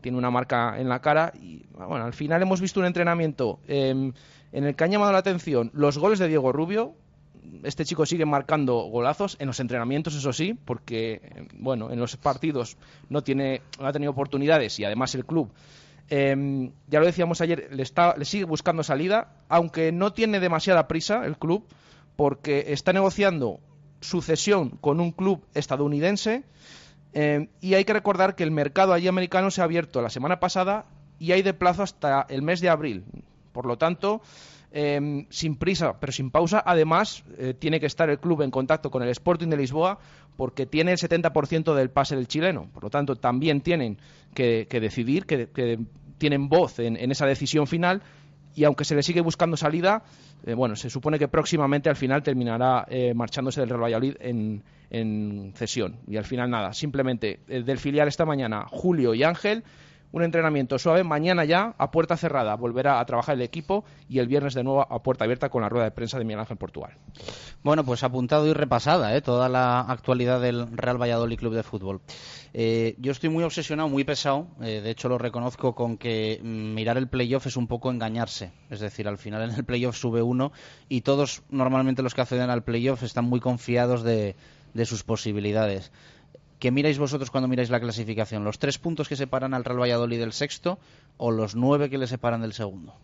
tiene 0.00 0.18
una 0.18 0.30
marca 0.30 0.78
en 0.78 0.88
la 0.88 1.00
cara, 1.00 1.32
y 1.40 1.64
bueno, 1.72 2.04
al 2.04 2.14
final 2.14 2.42
hemos 2.42 2.60
visto 2.60 2.80
un 2.80 2.86
entrenamiento 2.86 3.60
en 3.68 4.14
el 4.52 4.74
que 4.74 4.84
ha 4.84 4.86
llamado 4.86 5.12
la 5.12 5.18
atención 5.18 5.70
los 5.74 5.98
goles 5.98 6.18
de 6.18 6.28
Diego 6.28 6.52
Rubio, 6.52 6.94
este 7.62 7.84
chico 7.84 8.06
sigue 8.06 8.24
marcando 8.24 8.74
golazos 8.84 9.36
en 9.38 9.46
los 9.46 9.60
entrenamientos, 9.60 10.14
eso 10.14 10.32
sí, 10.32 10.56
porque 10.64 11.20
bueno, 11.54 11.90
en 11.90 11.98
los 11.98 12.16
partidos 12.16 12.76
no 13.08 13.22
tiene, 13.22 13.62
no 13.78 13.86
ha 13.86 13.92
tenido 13.92 14.12
oportunidades 14.12 14.78
y 14.78 14.84
además 14.84 15.14
el 15.14 15.24
club 15.24 15.50
em, 16.08 16.72
ya 16.88 17.00
lo 17.00 17.06
decíamos 17.06 17.40
ayer, 17.40 17.68
le, 17.70 17.82
está, 17.82 18.16
le 18.16 18.24
sigue 18.24 18.44
buscando 18.44 18.82
salida, 18.82 19.32
aunque 19.48 19.92
no 19.92 20.12
tiene 20.12 20.40
demasiada 20.40 20.88
prisa 20.88 21.24
el 21.24 21.36
club, 21.38 21.66
porque 22.16 22.66
está 22.68 22.92
negociando 22.92 23.60
su 24.00 24.22
cesión 24.22 24.70
con 24.70 25.00
un 25.00 25.12
club 25.12 25.44
estadounidense. 25.54 26.44
Em, 27.12 27.48
y 27.60 27.74
hay 27.74 27.84
que 27.84 27.92
recordar 27.92 28.34
que 28.34 28.42
el 28.42 28.50
mercado 28.50 28.92
allí 28.92 29.08
americano 29.08 29.50
se 29.50 29.60
ha 29.60 29.64
abierto 29.64 30.02
la 30.02 30.10
semana 30.10 30.40
pasada 30.40 30.86
y 31.18 31.32
hay 31.32 31.42
de 31.42 31.54
plazo 31.54 31.82
hasta 31.82 32.26
el 32.28 32.42
mes 32.42 32.60
de 32.60 32.68
abril. 32.68 33.04
Por 33.52 33.66
lo 33.66 33.78
tanto, 33.78 34.20
Em, 34.76 35.26
sin 35.30 35.54
prisa, 35.54 36.00
pero 36.00 36.10
sin 36.10 36.32
pausa. 36.32 36.60
Además, 36.66 37.22
eh, 37.38 37.54
tiene 37.56 37.78
que 37.78 37.86
estar 37.86 38.10
el 38.10 38.18
club 38.18 38.42
en 38.42 38.50
contacto 38.50 38.90
con 38.90 39.04
el 39.04 39.08
Sporting 39.10 39.46
de 39.46 39.56
Lisboa 39.56 40.00
porque 40.36 40.66
tiene 40.66 40.90
el 40.90 40.98
70% 40.98 41.76
del 41.76 41.90
pase 41.90 42.16
del 42.16 42.26
chileno. 42.26 42.66
Por 42.74 42.82
lo 42.82 42.90
tanto, 42.90 43.14
también 43.14 43.60
tienen 43.60 43.98
que, 44.34 44.66
decidir, 44.68 45.26
que, 45.26 45.78
tienen 46.18 46.48
voz 46.48 46.80
en, 46.80 46.96
esa 47.12 47.24
decisión 47.24 47.68
final. 47.68 48.02
Y 48.56 48.64
aunque 48.64 48.84
se 48.84 48.96
le 48.96 49.04
sigue 49.04 49.20
buscando 49.20 49.56
salida, 49.56 50.02
eh, 50.44 50.54
bueno, 50.54 50.74
se 50.74 50.90
supone 50.90 51.20
que 51.20 51.28
próximamente 51.28 51.88
al 51.88 51.96
final 51.96 52.24
terminará 52.24 52.84
eh, 52.88 53.14
marchándose 53.14 53.60
del 53.60 53.68
Real 53.68 53.82
Valladolid 53.84 54.16
en, 54.18 54.64
en, 54.90 55.52
cesión. 55.54 55.98
Y 56.08 56.16
al 56.16 56.24
final 56.24 56.50
nada, 56.50 56.72
simplemente 56.72 57.38
del 57.46 57.78
filial 57.78 58.08
esta 58.08 58.24
mañana 58.24 58.66
Julio 58.68 59.14
y 59.14 59.22
Ángel 59.22 59.62
un 60.14 60.22
entrenamiento 60.22 60.78
suave. 60.78 61.02
Mañana 61.02 61.44
ya, 61.44 61.74
a 61.76 61.90
puerta 61.90 62.16
cerrada, 62.16 62.54
volverá 62.54 63.00
a 63.00 63.04
trabajar 63.04 63.34
el 63.34 63.42
equipo 63.42 63.84
y 64.08 64.20
el 64.20 64.28
viernes 64.28 64.54
de 64.54 64.62
nuevo 64.62 64.80
a 64.80 65.02
puerta 65.02 65.24
abierta 65.24 65.48
con 65.48 65.62
la 65.62 65.68
rueda 65.68 65.86
de 65.86 65.90
prensa 65.90 66.18
de 66.18 66.24
Miguel 66.24 66.38
Ángel 66.38 66.56
Portugal. 66.56 66.92
Bueno, 67.64 67.84
pues 67.84 68.04
apuntado 68.04 68.46
y 68.46 68.52
repasada 68.52 69.16
¿eh? 69.16 69.22
toda 69.22 69.48
la 69.48 69.80
actualidad 69.80 70.40
del 70.40 70.68
Real 70.76 71.02
Valladolid 71.02 71.36
Club 71.36 71.54
de 71.54 71.64
Fútbol. 71.64 72.00
Eh, 72.52 72.94
yo 72.98 73.10
estoy 73.10 73.28
muy 73.28 73.42
obsesionado, 73.42 73.88
muy 73.88 74.04
pesado, 74.04 74.46
eh, 74.62 74.80
de 74.80 74.90
hecho 74.90 75.08
lo 75.08 75.18
reconozco 75.18 75.74
con 75.74 75.96
que 75.96 76.38
mm, 76.40 76.74
mirar 76.74 76.96
el 76.96 77.08
playoff 77.08 77.48
es 77.48 77.56
un 77.56 77.66
poco 77.66 77.90
engañarse. 77.90 78.52
Es 78.70 78.78
decir, 78.78 79.08
al 79.08 79.18
final 79.18 79.42
en 79.42 79.56
el 79.56 79.64
playoff 79.64 79.96
sube 79.96 80.22
uno 80.22 80.52
y 80.88 81.00
todos 81.00 81.42
normalmente 81.50 82.02
los 82.02 82.14
que 82.14 82.20
acceden 82.20 82.50
al 82.50 82.62
playoff 82.62 83.02
están 83.02 83.24
muy 83.24 83.40
confiados 83.40 84.04
de 84.04 84.36
sus 84.84 85.02
posibilidades. 85.02 85.90
¿Qué 86.58 86.70
miráis 86.70 86.98
vosotros 86.98 87.30
cuando 87.30 87.48
miráis 87.48 87.70
la 87.70 87.80
clasificación? 87.80 88.44
¿Los 88.44 88.58
tres 88.58 88.78
puntos 88.78 89.08
que 89.08 89.16
separan 89.16 89.54
al 89.54 89.64
Real 89.64 89.80
Valladolid 89.80 90.18
del 90.18 90.32
sexto 90.32 90.78
o 91.16 91.30
los 91.30 91.54
nueve 91.54 91.90
que 91.90 91.98
le 91.98 92.06
separan 92.06 92.40
del 92.40 92.52
segundo? 92.52 92.94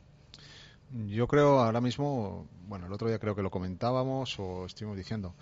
Yo 1.08 1.28
creo 1.28 1.60
ahora 1.60 1.80
mismo, 1.80 2.48
bueno, 2.66 2.86
el 2.86 2.92
otro 2.92 3.06
día 3.06 3.18
creo 3.18 3.36
que 3.36 3.42
lo 3.42 3.50
comentábamos 3.50 4.38
o 4.40 4.66
estuvimos 4.66 4.96
diciendo. 4.96 5.34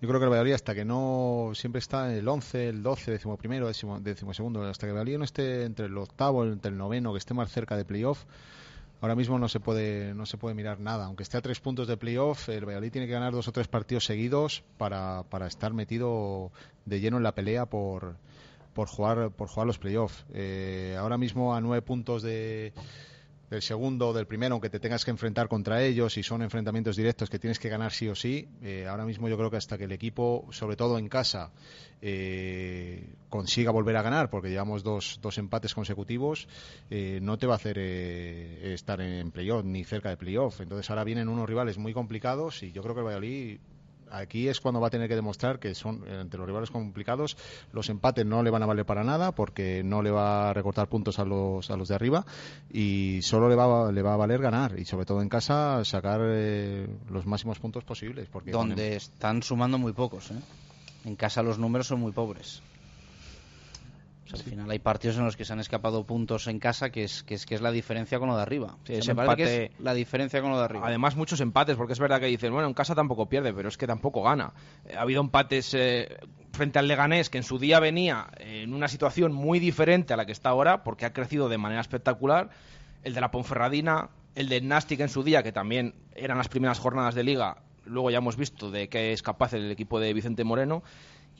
Yo 0.00 0.08
creo 0.08 0.18
que 0.18 0.24
el 0.24 0.30
Valladolid 0.30 0.54
hasta 0.54 0.74
que 0.74 0.84
no 0.84 1.50
siempre 1.54 1.78
está 1.78 2.12
el 2.12 2.26
11, 2.26 2.68
el 2.68 2.82
12, 2.82 3.10
décimo 3.12 3.36
primero, 3.36 3.68
décimo, 3.68 4.00
décimo 4.00 4.32
segundo, 4.34 4.62
hasta 4.62 4.86
que 4.86 4.90
el 4.90 4.94
Valladolid 4.94 5.18
no 5.18 5.24
esté 5.24 5.64
entre 5.64 5.86
el 5.86 5.98
octavo, 5.98 6.44
entre 6.44 6.70
el 6.70 6.78
noveno, 6.78 7.12
que 7.12 7.18
esté 7.18 7.34
más 7.34 7.52
cerca 7.52 7.76
de 7.76 7.84
playoff, 7.84 8.24
ahora 9.00 9.14
mismo 9.14 9.38
no 9.38 9.48
se 9.48 9.60
puede 9.60 10.14
no 10.14 10.26
se 10.26 10.36
puede 10.36 10.54
mirar 10.54 10.80
nada. 10.80 11.06
Aunque 11.06 11.22
esté 11.22 11.36
a 11.36 11.40
tres 11.40 11.60
puntos 11.60 11.88
de 11.88 11.96
playoff, 11.96 12.48
el 12.48 12.64
Valladolid 12.64 12.92
tiene 12.92 13.06
que 13.06 13.12
ganar 13.12 13.32
dos 13.32 13.48
o 13.48 13.52
tres 13.52 13.68
partidos 13.68 14.04
seguidos 14.04 14.62
para, 14.76 15.24
para 15.24 15.46
estar 15.46 15.72
metido 15.72 16.50
de 16.84 17.00
lleno 17.00 17.16
en 17.16 17.22
la 17.22 17.34
pelea 17.34 17.66
por, 17.66 18.16
por 18.74 18.88
jugar 18.88 19.30
por 19.30 19.48
jugar 19.48 19.66
los 19.66 19.78
playoffs. 19.78 20.24
Eh, 20.32 20.96
ahora 20.98 21.18
mismo 21.18 21.54
a 21.54 21.60
nueve 21.60 21.82
puntos 21.82 22.22
de 22.22 22.72
del 23.50 23.62
segundo 23.62 24.08
o 24.08 24.12
del 24.12 24.26
primero, 24.26 24.54
aunque 24.54 24.70
te 24.70 24.78
tengas 24.78 25.04
que 25.04 25.10
enfrentar 25.10 25.48
contra 25.48 25.82
ellos 25.82 26.16
y 26.16 26.22
son 26.22 26.42
enfrentamientos 26.42 26.94
directos 26.94 27.28
que 27.28 27.40
tienes 27.40 27.58
que 27.58 27.68
ganar 27.68 27.92
sí 27.92 28.08
o 28.08 28.14
sí. 28.14 28.48
Eh, 28.62 28.86
ahora 28.88 29.04
mismo 29.04 29.28
yo 29.28 29.36
creo 29.36 29.50
que 29.50 29.56
hasta 29.56 29.76
que 29.76 29.84
el 29.84 29.92
equipo, 29.92 30.46
sobre 30.52 30.76
todo 30.76 30.98
en 30.98 31.08
casa, 31.08 31.50
eh, 32.00 33.12
consiga 33.28 33.72
volver 33.72 33.96
a 33.96 34.02
ganar, 34.02 34.30
porque 34.30 34.50
llevamos 34.50 34.84
dos, 34.84 35.18
dos 35.20 35.36
empates 35.38 35.74
consecutivos, 35.74 36.46
eh, 36.90 37.18
no 37.20 37.38
te 37.38 37.48
va 37.48 37.54
a 37.54 37.56
hacer 37.56 37.78
estar 37.78 39.00
en 39.00 39.32
playoff 39.32 39.64
ni 39.64 39.84
cerca 39.84 40.10
de 40.10 40.16
playoff. 40.16 40.60
Entonces 40.60 40.88
ahora 40.88 41.02
vienen 41.02 41.28
unos 41.28 41.48
rivales 41.48 41.76
muy 41.76 41.92
complicados 41.92 42.62
y 42.62 42.70
yo 42.70 42.82
creo 42.82 42.94
que 42.94 43.00
el 43.00 43.06
Valladolid 43.06 43.58
aquí 44.10 44.48
es 44.48 44.60
cuando 44.60 44.80
va 44.80 44.88
a 44.88 44.90
tener 44.90 45.08
que 45.08 45.14
demostrar 45.14 45.58
que 45.58 45.74
son 45.74 46.04
entre 46.08 46.38
los 46.38 46.46
rivales 46.46 46.70
complicados 46.70 47.36
los 47.72 47.88
empates 47.88 48.26
no 48.26 48.42
le 48.42 48.50
van 48.50 48.62
a 48.62 48.66
valer 48.66 48.84
para 48.84 49.04
nada 49.04 49.32
porque 49.32 49.82
no 49.84 50.02
le 50.02 50.10
va 50.10 50.50
a 50.50 50.52
recortar 50.52 50.88
puntos 50.88 51.18
a 51.18 51.24
los 51.24 51.70
a 51.70 51.76
los 51.76 51.88
de 51.88 51.94
arriba 51.94 52.24
y 52.72 53.20
solo 53.22 53.48
le 53.48 53.54
va 53.54 53.92
le 53.92 54.02
va 54.02 54.14
a 54.14 54.16
valer 54.16 54.40
ganar 54.40 54.78
y 54.78 54.84
sobre 54.84 55.06
todo 55.06 55.22
en 55.22 55.28
casa 55.28 55.84
sacar 55.84 56.20
eh, 56.22 56.86
los 57.10 57.26
máximos 57.26 57.58
puntos 57.58 57.84
posibles 57.84 58.28
porque 58.30 58.50
donde 58.50 58.96
están 58.96 59.42
sumando 59.42 59.78
muy 59.78 59.92
pocos 59.92 60.30
¿eh? 60.30 60.40
en 61.04 61.16
casa 61.16 61.42
los 61.42 61.58
números 61.58 61.86
son 61.86 62.00
muy 62.00 62.12
pobres 62.12 62.62
al 64.32 64.40
final 64.40 64.70
hay 64.70 64.78
partidos 64.78 65.16
en 65.16 65.24
los 65.24 65.36
que 65.36 65.44
se 65.44 65.52
han 65.52 65.60
escapado 65.60 66.04
puntos 66.04 66.46
en 66.46 66.58
casa, 66.58 66.90
que 66.90 67.04
es 67.04 67.22
que 67.22 67.34
es, 67.34 67.46
que 67.46 67.54
es 67.54 67.60
la 67.60 67.72
diferencia 67.72 68.18
con 68.18 68.28
lo 68.28 68.36
de 68.36 68.42
arriba. 68.42 68.76
la 69.78 69.94
diferencia 69.94 70.40
con 70.40 70.50
lo 70.50 70.58
de 70.58 70.64
arriba. 70.64 70.86
Además, 70.86 71.16
muchos 71.16 71.40
empates, 71.40 71.76
porque 71.76 71.92
es 71.92 71.98
verdad 71.98 72.20
que 72.20 72.26
dicen, 72.26 72.52
bueno, 72.52 72.68
en 72.68 72.74
casa 72.74 72.94
tampoco 72.94 73.28
pierde, 73.28 73.52
pero 73.52 73.68
es 73.68 73.76
que 73.76 73.86
tampoco 73.86 74.22
gana. 74.22 74.52
Eh, 74.86 74.94
ha 74.96 75.02
habido 75.02 75.20
empates 75.20 75.74
eh, 75.74 76.18
frente 76.52 76.78
al 76.78 76.88
Leganés, 76.88 77.30
que 77.30 77.38
en 77.38 77.44
su 77.44 77.58
día 77.58 77.80
venía 77.80 78.28
en 78.38 78.72
una 78.74 78.88
situación 78.88 79.32
muy 79.32 79.58
diferente 79.58 80.14
a 80.14 80.16
la 80.16 80.26
que 80.26 80.32
está 80.32 80.50
ahora, 80.50 80.84
porque 80.84 81.06
ha 81.06 81.12
crecido 81.12 81.48
de 81.48 81.58
manera 81.58 81.80
espectacular. 81.80 82.50
El 83.02 83.14
de 83.14 83.20
la 83.20 83.30
Ponferradina, 83.30 84.10
el 84.34 84.48
de 84.48 84.60
Nastic 84.60 85.00
en 85.00 85.08
su 85.08 85.22
día, 85.22 85.42
que 85.42 85.52
también 85.52 85.94
eran 86.14 86.38
las 86.38 86.48
primeras 86.48 86.78
jornadas 86.78 87.14
de 87.14 87.24
liga, 87.24 87.62
luego 87.84 88.10
ya 88.10 88.18
hemos 88.18 88.36
visto 88.36 88.70
de 88.70 88.88
qué 88.88 89.12
es 89.12 89.22
capaz 89.22 89.52
el 89.52 89.70
equipo 89.70 90.00
de 90.00 90.12
Vicente 90.12 90.44
Moreno 90.44 90.82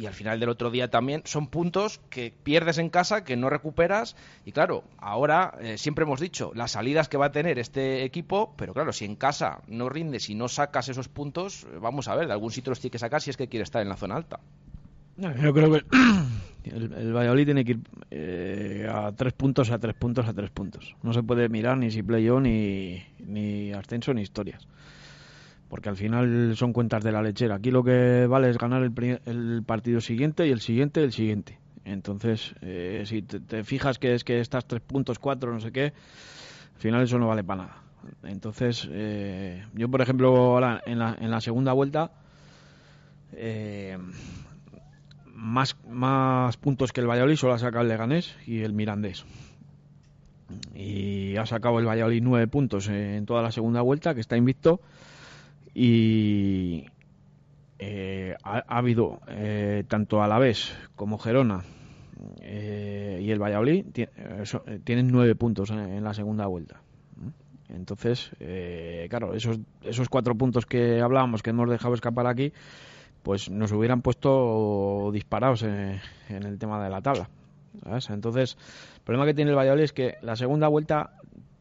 y 0.01 0.07
al 0.07 0.15
final 0.15 0.41
del 0.41 0.49
otro 0.49 0.71
día 0.71 0.89
también 0.89 1.21
son 1.27 1.49
puntos 1.49 2.01
que 2.09 2.33
pierdes 2.43 2.79
en 2.79 2.89
casa, 2.89 3.23
que 3.23 3.37
no 3.37 3.51
recuperas. 3.51 4.17
Y 4.47 4.53
claro, 4.53 4.83
ahora 4.97 5.59
eh, 5.61 5.77
siempre 5.77 6.05
hemos 6.05 6.21
dicho 6.21 6.53
las 6.55 6.71
salidas 6.71 7.11
que 7.11 7.19
va 7.19 7.27
a 7.27 7.33
tener 7.33 7.59
este 7.59 8.03
equipo, 8.03 8.55
pero 8.57 8.73
claro, 8.73 8.95
si 8.95 9.05
en 9.05 9.15
casa 9.15 9.61
no 9.69 9.91
rindes 9.91 10.31
y 10.31 10.35
no 10.35 10.49
sacas 10.49 10.89
esos 10.89 11.09
puntos, 11.09 11.65
eh, 11.65 11.79
vamos 11.83 12.09
a 12.09 12.15
ver, 12.15 12.29
de 12.29 12.33
algún 12.33 12.51
sitio 12.51 12.71
los 12.71 12.81
tiene 12.81 12.93
que 12.93 12.99
sacar 12.99 13.21
si 13.21 13.29
es 13.29 13.37
que 13.37 13.49
quiere 13.49 13.65
estar 13.65 13.83
en 13.83 13.91
la 13.91 13.97
zona 13.99 14.17
alta. 14.17 14.41
Yo 15.19 15.53
creo 15.53 15.71
que 15.71 15.85
el, 16.65 17.13
Valladolid 17.13 17.45
tiene 17.45 17.65
que 17.67 17.73
ir 17.73 17.81
eh, 18.11 18.91
a 18.91 19.13
tres 19.13 19.35
puntos, 19.35 19.71
a 19.71 19.79
tres 19.79 19.95
puntos, 19.97 20.27
a 20.27 20.33
tres 20.33 20.49
puntos. 20.49 20.97
No 21.03 21.13
se 21.13 21.23
puede 21.23 21.51
mirar 21.51 21.77
ni 21.77 21.91
si 21.91 22.03
play 22.03 22.27
ni, 22.41 23.05
ni 23.19 23.73
ascenso, 23.73 24.15
ni 24.15 24.23
historias 24.23 24.67
porque 25.71 25.89
al 25.89 25.97
final 25.97 26.55
son 26.57 26.73
cuentas 26.73 27.03
de 27.05 27.13
la 27.13 27.23
lechera. 27.23 27.55
Aquí 27.55 27.71
lo 27.71 27.85
que 27.85 28.27
vale 28.27 28.51
es 28.51 28.59
ganar 28.59 28.83
el, 28.83 29.63
partido 29.65 30.01
siguiente 30.01 30.47
y 30.47 30.51
el 30.51 30.61
siguiente 30.61 31.03
el 31.03 31.13
siguiente. 31.13 31.59
Entonces, 31.85 32.55
eh, 32.61 33.05
si 33.07 33.23
te, 33.23 33.63
fijas 33.63 33.99
que 33.99 34.15
es 34.15 34.25
que 34.25 34.41
estás 34.41 34.67
tres 34.67 34.83
puntos, 34.83 35.21
cuatro, 35.21 35.53
no 35.53 35.61
sé 35.61 35.71
qué, 35.71 35.85
al 36.75 36.81
final 36.81 37.03
eso 37.05 37.21
no 37.21 37.29
vale 37.29 37.45
para 37.45 37.63
nada. 37.63 37.77
Entonces, 38.25 38.89
eh, 38.91 39.65
yo 39.75 39.89
por 39.89 40.03
ejemplo, 40.03 40.59
en 40.85 40.99
la, 40.99 41.17
en 41.19 41.31
la 41.31 41.41
segunda 41.41 41.73
vuelta, 41.73 42.11
eh, 43.33 43.97
más, 45.27 45.77
más 45.89 46.57
puntos 46.57 46.93
que 46.93 47.01
el 47.01 47.07
Valladolid 47.07 47.37
solo 47.37 47.55
ha 47.55 47.59
sacado 47.61 47.83
el 47.83 47.89
Leganés 47.89 48.37
y 48.45 48.63
el 48.63 48.73
Mirandés. 48.73 49.25
Y 50.75 51.37
ha 51.37 51.47
sacado 51.47 51.79
el 51.79 51.87
Valladolid 51.87 52.23
nueve 52.25 52.49
puntos 52.49 52.89
en 52.89 53.25
toda 53.25 53.41
la 53.41 53.53
segunda 53.53 53.83
vuelta, 53.83 54.17
que 54.17 54.21
está 54.21 54.37
invicto 54.37 54.81
y 55.75 56.87
eh, 57.79 58.37
ha, 58.43 58.63
habido 58.69 59.21
eh, 59.29 59.85
tanto 59.89 60.23
Alavés 60.23 60.77
como 60.97 61.19
Gerona 61.19 61.65
eh, 62.41 63.21
y 63.23 63.31
el 63.31 63.41
Valladolid 63.41 63.87
tienen 64.85 65.09
nueve 65.09 65.35
puntos 65.35 65.71
en, 65.71 66.03
la 66.05 66.13
segunda 66.13 66.47
vuelta. 66.47 66.83
Entonces, 67.69 68.33
claro, 69.09 69.33
esos, 69.33 69.61
esos 69.83 70.09
cuatro 70.09 70.35
puntos 70.35 70.67
que 70.67 71.01
hablábamos 71.01 71.43
que 71.43 71.51
hemos 71.51 71.71
dejado 71.71 71.95
escapar 71.95 72.27
aquí, 72.27 72.53
pues 73.23 73.49
nos 73.49 73.71
hubieran 73.73 74.03
puesto 74.03 75.11
disparados 75.13 75.63
en, 75.63 76.01
el 76.29 76.59
tema 76.59 76.83
de 76.83 76.91
la 76.91 77.01
tabla. 77.01 77.31
Entonces, 78.09 78.59
el 78.97 79.03
problema 79.03 79.25
que 79.25 79.35
tiene 79.35 79.53
el 79.53 79.57
Valladolid 79.57 79.85
es 79.85 79.93
que 79.93 80.17
la 80.21 80.35
segunda 80.35 80.67
vuelta 80.67 81.20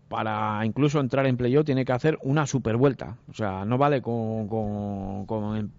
para 0.09 0.65
incluso 0.65 0.99
entrar 0.99 1.27
en 1.27 1.37
playoff 1.37 1.65
tiene 1.65 1.85
que 1.85 1.91
hacer 1.93 2.17
una 2.23 2.47
super 2.47 2.75
vuelta. 2.77 3.17
O 3.29 3.33
sea, 3.33 3.63
no 3.63 3.77
vale 3.77 4.01
con, 4.01 4.47
con, 4.47 5.71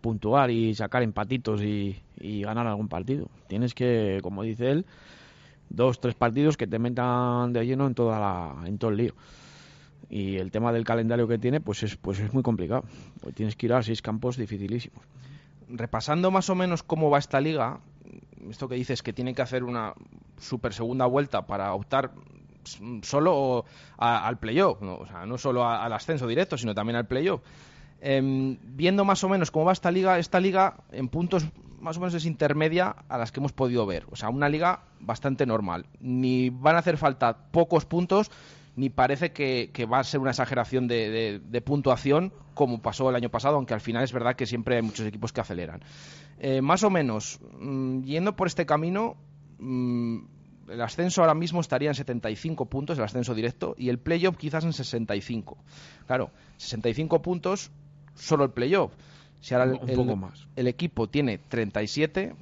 puntuar 0.00 0.50
y 0.50 0.74
sacar 0.74 1.04
empatitos 1.04 1.62
y, 1.62 2.02
y, 2.20 2.42
ganar 2.42 2.66
algún 2.66 2.88
partido. 2.88 3.28
Tienes 3.46 3.72
que, 3.72 4.18
como 4.20 4.42
dice 4.42 4.72
él, 4.72 4.84
dos, 5.70 6.00
tres 6.00 6.16
partidos 6.16 6.56
que 6.56 6.66
te 6.66 6.80
metan 6.80 7.52
de 7.52 7.64
lleno 7.64 7.86
en, 7.86 7.94
toda 7.94 8.18
la, 8.18 8.66
en 8.66 8.78
todo 8.78 8.90
el 8.90 8.96
lío. 8.96 9.14
Y 10.10 10.36
el 10.36 10.50
tema 10.50 10.72
del 10.72 10.84
calendario 10.84 11.28
que 11.28 11.38
tiene, 11.38 11.60
pues 11.60 11.84
es, 11.84 11.96
pues 11.96 12.18
es 12.18 12.34
muy 12.34 12.42
complicado. 12.42 12.82
Pues 13.20 13.32
tienes 13.36 13.54
que 13.54 13.66
ir 13.66 13.74
a 13.74 13.82
seis 13.82 14.02
campos 14.02 14.36
dificilísimos. 14.36 15.04
Repasando 15.68 16.32
más 16.32 16.50
o 16.50 16.56
menos 16.56 16.82
cómo 16.82 17.10
va 17.10 17.18
esta 17.18 17.40
liga, 17.40 17.78
esto 18.50 18.68
que 18.68 18.74
dices 18.74 19.04
que 19.04 19.12
tiene 19.12 19.34
que 19.34 19.42
hacer 19.42 19.62
una 19.62 19.94
super 20.38 20.74
segunda 20.74 21.06
vuelta 21.06 21.46
para 21.46 21.72
optar 21.72 22.10
solo 23.02 23.64
al 23.98 24.38
playoff, 24.38 24.80
¿no? 24.80 24.96
o 24.96 25.06
sea, 25.06 25.26
no 25.26 25.38
solo 25.38 25.66
al 25.68 25.92
ascenso 25.92 26.26
directo, 26.26 26.56
sino 26.56 26.74
también 26.74 26.96
al 26.96 27.06
playoff. 27.06 27.40
Em, 28.00 28.58
viendo 28.62 29.04
más 29.04 29.22
o 29.22 29.28
menos 29.28 29.50
cómo 29.50 29.66
va 29.66 29.72
esta 29.72 29.92
liga, 29.92 30.18
esta 30.18 30.40
liga 30.40 30.74
en 30.90 31.08
puntos 31.08 31.46
más 31.82 31.96
o 31.96 32.00
menos 32.00 32.14
es 32.14 32.26
intermedia 32.26 32.94
a 33.08 33.18
las 33.18 33.32
que 33.32 33.40
hemos 33.40 33.52
podido 33.52 33.84
ver. 33.86 34.06
O 34.10 34.16
sea, 34.16 34.28
una 34.28 34.48
liga 34.48 34.84
bastante 35.00 35.44
normal. 35.46 35.86
Ni 36.00 36.48
van 36.48 36.76
a 36.76 36.78
hacer 36.78 36.96
falta 36.96 37.36
pocos 37.50 37.84
puntos, 37.84 38.30
ni 38.76 38.88
parece 38.88 39.32
que, 39.32 39.86
va 39.92 39.98
a 39.98 40.04
ser 40.04 40.20
una 40.20 40.30
exageración 40.30 40.86
de, 40.88 41.62
puntuación 41.64 42.32
como 42.54 42.80
pasó 42.80 43.10
el 43.10 43.16
año 43.16 43.30
pasado, 43.30 43.56
aunque 43.56 43.74
al 43.74 43.80
final 43.80 44.04
es 44.04 44.12
verdad 44.12 44.36
que 44.36 44.46
siempre 44.46 44.76
hay 44.76 44.82
muchos 44.82 45.06
equipos 45.06 45.32
que 45.32 45.40
aceleran. 45.40 45.82
Eh, 46.38 46.62
más 46.62 46.82
o 46.84 46.90
menos, 46.90 47.40
mm, 47.58 48.02
yendo 48.02 48.36
por 48.36 48.46
este 48.46 48.64
camino, 48.64 49.16
mm, 49.58 50.18
el 50.68 50.80
ascenso 50.80 51.20
ahora 51.20 51.34
mismo 51.34 51.60
estaría 51.60 51.90
en 51.90 51.94
75 51.94 52.66
puntos, 52.66 52.98
el 52.98 53.04
ascenso 53.04 53.34
directo, 53.34 53.74
y 53.78 53.88
el 53.88 53.98
playoff 53.98 54.36
quizás 54.36 54.64
en 54.64 54.72
65. 54.72 55.56
Claro, 56.06 56.30
65 56.58 57.22
puntos, 57.22 57.70
solo 58.14 58.44
el 58.44 58.50
playoff. 58.50 58.92
Si 59.40 59.54
ahora 59.54 59.72
el, 59.72 59.96
poco 59.96 60.16
más. 60.16 60.46
el 60.54 60.68
equipo 60.68 61.08
tiene 61.08 61.38
37, 61.38 62.34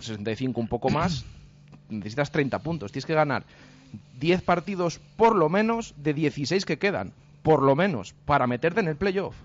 65 0.00 0.52
pues, 0.54 0.62
un 0.62 0.68
poco 0.68 0.88
más, 0.88 1.24
necesitas 1.90 2.30
30 2.30 2.58
puntos. 2.60 2.92
Tienes 2.92 3.06
que 3.06 3.14
ganar 3.14 3.44
10 4.18 4.42
partidos 4.42 5.00
por 5.16 5.36
lo 5.36 5.48
menos 5.48 5.94
de 5.98 6.14
16 6.14 6.64
que 6.64 6.78
quedan, 6.78 7.12
por 7.42 7.62
lo 7.62 7.76
menos, 7.76 8.14
para 8.24 8.46
meterte 8.46 8.80
en 8.80 8.88
el 8.88 8.96
playoff. 8.96 9.36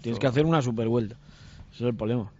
Tienes 0.00 0.20
que 0.20 0.26
hacer 0.26 0.46
una 0.46 0.62
super 0.62 0.88
vuelta. 0.88 1.16
Ese 1.72 1.84
es 1.84 1.88
el 1.88 1.94
problema 1.94 2.30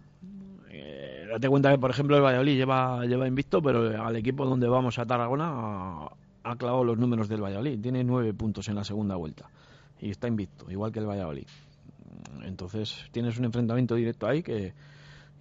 date 1.29 1.49
cuenta 1.49 1.71
que, 1.71 1.77
por 1.77 1.91
ejemplo, 1.91 2.15
el 2.17 2.23
Valladolid 2.23 2.55
lleva, 2.55 3.05
lleva 3.05 3.27
invicto, 3.27 3.61
pero 3.61 4.03
al 4.03 4.15
equipo 4.15 4.45
donde 4.45 4.67
vamos 4.67 4.99
a 4.99 5.05
Tarragona 5.05 6.07
ha, 6.43 6.55
clavado 6.57 6.83
los 6.83 6.97
números 6.97 7.27
del 7.27 7.43
Valladolid. 7.43 7.79
Tiene 7.79 8.03
nueve 8.03 8.33
puntos 8.33 8.67
en 8.69 8.75
la 8.75 8.83
segunda 8.83 9.15
vuelta 9.15 9.49
y 9.99 10.09
está 10.09 10.27
invicto, 10.27 10.69
igual 10.71 10.91
que 10.91 10.99
el 10.99 11.07
Valladolid. 11.07 11.47
Entonces 12.43 13.05
tienes 13.11 13.37
un 13.37 13.45
enfrentamiento 13.45 13.95
directo 13.95 14.27
ahí 14.27 14.43
que, 14.43 14.73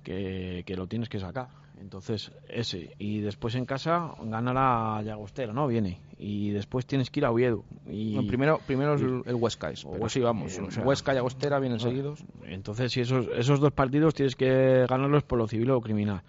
que 0.03 0.75
lo 0.77 0.87
tienes 0.87 1.09
que 1.09 1.21
sacar. 1.21 1.49
Entonces, 1.81 2.33
ese. 2.49 2.95
Y 2.99 3.21
después 3.21 3.55
en 3.55 3.65
casa 3.65 4.13
ganar 4.23 4.57
a 4.59 5.03
Llagostera, 5.03 5.53
¿no? 5.53 5.67
Viene. 5.67 6.01
Y 6.19 6.51
después 6.51 6.87
tienes 6.87 7.11
que 7.11 7.21
ir 7.21 7.27
a 7.27 7.31
Oviedo. 7.31 7.65
Y... 7.87 8.19
primero 8.27 8.61
primero 8.67 8.95
es 8.95 9.03
el 9.03 9.35
Huesca. 9.35 9.71
Es, 9.71 9.85
pero 9.85 10.09
sí, 10.09 10.21
vamos. 10.21 10.59
Huesca 10.83 11.13
y 11.13 11.17
Llagostera 11.17 11.59
vienen 11.59 11.79
seguidos. 11.79 12.25
Entonces, 12.45 12.93
si 12.93 13.01
esos, 13.01 13.29
esos 13.37 13.61
dos 13.61 13.73
partidos 13.73 14.15
tienes 14.15 14.37
que 14.37 14.87
ganarlos 14.89 15.23
por 15.25 15.39
lo 15.39 15.47
civil 15.47 15.71
o 15.71 15.81
criminal. 15.81 16.23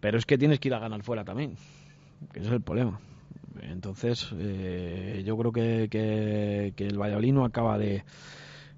Pero 0.00 0.18
es 0.18 0.26
que 0.26 0.36
tienes 0.36 0.60
que 0.60 0.68
ir 0.68 0.74
a 0.74 0.78
ganar 0.78 1.02
fuera 1.02 1.24
también. 1.24 1.56
Que 2.32 2.40
ese 2.40 2.48
es 2.48 2.54
el 2.54 2.62
problema. 2.62 3.00
Entonces, 3.62 4.28
eh, 4.38 5.22
yo 5.24 5.36
creo 5.38 5.52
que, 5.52 5.88
que, 5.90 6.74
que 6.76 6.86
el 6.86 7.00
Valladolid 7.00 7.32
no 7.32 7.44
acaba 7.44 7.78
de 7.78 8.04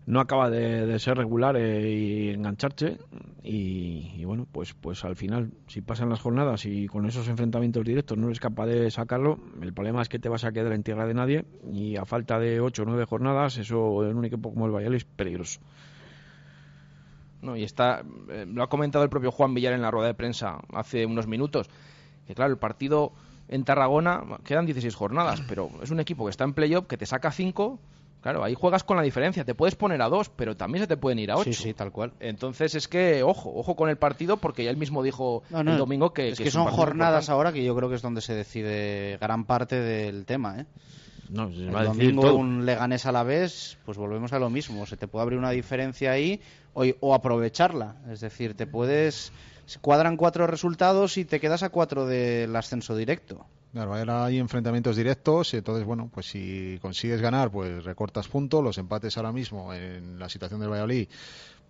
no 0.08 0.20
acaba 0.20 0.48
de, 0.48 0.98
ser 0.98 1.18
regular 1.18 1.54
eh, 1.58 1.90
y 1.90 2.30
engancharse 2.30 2.96
y, 3.42 4.24
bueno 4.24 4.46
pues 4.50 4.72
pues 4.72 5.04
al 5.04 5.16
final 5.16 5.52
si 5.66 5.82
pasan 5.82 6.08
las 6.08 6.20
jornadas 6.20 6.64
y 6.64 6.86
con 6.86 7.04
esos 7.04 7.28
enfrentamientos 7.28 7.84
directos 7.84 8.16
no 8.16 8.28
eres 8.28 8.40
capaz 8.40 8.66
de 8.66 8.90
sacarlo 8.90 9.38
el 9.60 9.74
problema 9.74 10.00
es 10.00 10.08
que 10.08 10.18
te 10.18 10.30
vas 10.30 10.44
a 10.44 10.52
quedar 10.52 10.72
en 10.72 10.82
tierra 10.82 11.06
de 11.06 11.12
nadie 11.12 11.44
y 11.70 11.96
a 11.96 12.06
falta 12.06 12.38
de 12.38 12.58
8 12.58 12.82
o 12.82 12.86
9 12.86 13.04
jornadas 13.04 13.58
eso 13.58 14.08
en 14.08 14.16
un 14.16 14.24
equipo 14.24 14.50
como 14.50 14.64
el 14.64 14.72
Valladolid 14.72 14.96
es 14.96 15.04
peligroso. 15.04 15.60
No 17.42 17.54
y 17.54 17.62
está 17.62 18.02
eh, 18.30 18.46
lo 18.48 18.62
ha 18.62 18.70
comentado 18.70 19.04
el 19.04 19.10
propio 19.10 19.30
Juan 19.30 19.52
Villar 19.52 19.74
en 19.74 19.82
la 19.82 19.90
rueda 19.90 20.08
de 20.08 20.14
prensa 20.14 20.60
hace 20.72 21.04
unos 21.04 21.26
minutos 21.26 21.68
que 22.26 22.34
claro 22.34 22.50
el 22.50 22.58
partido 22.58 23.12
en 23.48 23.64
Tarragona 23.64 24.22
quedan 24.42 24.64
16 24.64 24.94
jornadas 24.94 25.42
pero 25.46 25.70
es 25.82 25.90
un 25.90 26.00
equipo 26.00 26.24
que 26.24 26.30
está 26.30 26.44
en 26.44 26.54
playoff 26.54 26.86
que 26.86 26.96
te 26.96 27.04
saca 27.04 27.30
5 27.30 27.78
Claro, 28.20 28.42
ahí 28.42 28.54
juegas 28.54 28.82
con 28.82 28.96
la 28.96 29.02
diferencia. 29.02 29.44
Te 29.44 29.54
puedes 29.54 29.76
poner 29.76 30.02
a 30.02 30.08
dos, 30.08 30.28
pero 30.28 30.56
también 30.56 30.82
se 30.82 30.88
te 30.88 30.96
pueden 30.96 31.18
ir 31.20 31.30
a 31.30 31.36
ocho. 31.36 31.52
Sí, 31.52 31.62
sí, 31.62 31.74
tal 31.74 31.92
cual. 31.92 32.12
Entonces 32.18 32.74
es 32.74 32.88
que, 32.88 33.22
ojo, 33.22 33.52
ojo 33.54 33.76
con 33.76 33.88
el 33.88 33.96
partido, 33.96 34.38
porque 34.38 34.64
ya 34.64 34.70
él 34.70 34.76
mismo 34.76 35.02
dijo 35.02 35.42
el 35.50 35.78
domingo 35.78 36.12
que. 36.12 36.30
Es 36.30 36.38
que, 36.38 36.50
son 36.50 36.66
jornadas 36.66 37.28
ahora 37.28 37.52
que 37.52 37.64
yo 37.64 37.76
creo 37.76 37.88
que 37.88 37.94
es 37.94 38.02
donde 38.02 38.20
se 38.20 38.34
decide 38.34 39.18
gran 39.20 39.44
parte 39.44 39.76
del 39.76 40.24
tema, 40.24 40.60
¿eh? 40.60 40.66
No, 41.30 41.48
el 41.48 41.70
domingo 41.70 42.34
un 42.34 42.64
Leganés 42.64 43.04
a 43.04 43.12
la 43.12 43.22
vez, 43.22 43.76
pues 43.84 43.98
volvemos 43.98 44.32
a 44.32 44.38
lo 44.38 44.48
mismo. 44.48 44.86
Se 44.86 44.96
te 44.96 45.06
puede 45.06 45.22
abrir 45.22 45.38
una 45.38 45.50
diferencia 45.50 46.10
ahí 46.10 46.40
o, 46.72 46.84
o 47.00 47.14
aprovecharla. 47.14 47.96
Es 48.10 48.20
decir, 48.20 48.54
te 48.54 48.66
puedes. 48.66 49.32
Se 49.66 49.78
cuadran 49.78 50.16
cuatro 50.16 50.46
resultados 50.46 51.18
y 51.18 51.26
te 51.26 51.38
quedas 51.38 51.62
a 51.62 51.68
cuatro 51.68 52.06
del 52.06 52.56
ascenso 52.56 52.96
directo. 52.96 53.44
Claro, 53.72 53.92
hay 54.24 54.38
enfrentamientos 54.38 54.96
directos, 54.96 55.52
entonces, 55.52 55.84
bueno, 55.84 56.10
pues 56.12 56.26
si 56.26 56.78
consigues 56.80 57.20
ganar, 57.20 57.50
pues 57.50 57.84
recortas 57.84 58.26
puntos, 58.26 58.64
los 58.64 58.78
empates 58.78 59.16
ahora 59.18 59.30
mismo 59.30 59.74
en 59.74 60.18
la 60.18 60.30
situación 60.30 60.58
del 60.60 60.70
Valladolid, 60.70 61.06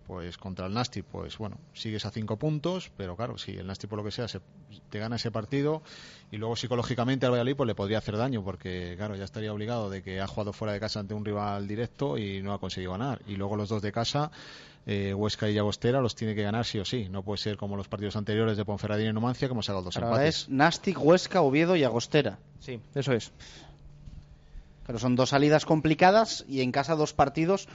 pues 0.09 0.39
contra 0.39 0.65
el 0.65 0.73
Nasti, 0.73 1.03
pues 1.03 1.37
bueno, 1.37 1.59
sigues 1.71 2.03
a 2.03 2.09
cinco 2.09 2.35
puntos, 2.35 2.91
pero 2.97 3.15
claro, 3.15 3.37
si 3.37 3.51
el 3.51 3.67
Nasti 3.67 3.85
por 3.85 3.99
lo 3.99 4.03
que 4.03 4.09
sea 4.09 4.27
se, 4.27 4.41
te 4.89 4.97
gana 4.97 5.17
ese 5.17 5.29
partido 5.29 5.83
y 6.31 6.37
luego 6.37 6.55
psicológicamente 6.55 7.27
al 7.27 7.31
Valladolid 7.33 7.55
pues 7.55 7.67
le 7.67 7.75
podría 7.75 7.99
hacer 7.99 8.17
daño 8.17 8.43
porque 8.43 8.95
claro, 8.97 9.15
ya 9.15 9.23
estaría 9.23 9.53
obligado 9.53 9.91
de 9.91 10.01
que 10.01 10.19
ha 10.19 10.25
jugado 10.25 10.51
fuera 10.51 10.73
de 10.73 10.79
casa 10.79 10.99
ante 10.99 11.13
un 11.13 11.23
rival 11.23 11.67
directo 11.67 12.17
y 12.17 12.41
no 12.41 12.53
ha 12.53 12.59
conseguido 12.59 12.93
ganar 12.93 13.21
y 13.27 13.35
luego 13.35 13.55
los 13.55 13.69
dos 13.69 13.83
de 13.83 13.91
casa 13.91 14.31
eh, 14.87 15.13
Huesca 15.13 15.47
y 15.47 15.53
Llagostera 15.53 16.01
los 16.01 16.15
tiene 16.15 16.33
que 16.33 16.41
ganar 16.41 16.65
sí 16.65 16.79
o 16.79 16.85
sí. 16.85 17.07
No 17.07 17.21
puede 17.21 17.37
ser 17.37 17.55
como 17.57 17.77
los 17.77 17.87
partidos 17.87 18.15
anteriores 18.15 18.57
de 18.57 18.65
Ponferradina 18.65 19.11
y 19.11 19.13
Numancia 19.13 19.47
que 19.47 19.51
hemos 19.51 19.67
sacado 19.67 19.83
dos 19.83 19.95
Ahora 19.97 20.07
empates. 20.07 20.35
es 20.39 20.49
Nastic, 20.49 20.99
Huesca, 20.99 21.41
Oviedo 21.41 21.75
y 21.75 21.83
Agostera. 21.83 22.39
Sí, 22.59 22.79
eso 22.95 23.13
es. 23.13 23.31
Pero 24.87 24.97
son 24.97 25.15
dos 25.15 25.29
salidas 25.29 25.67
complicadas 25.67 26.45
y 26.47 26.61
en 26.61 26.71
casa 26.71 26.95
dos 26.95 27.13
partidos, 27.13 27.67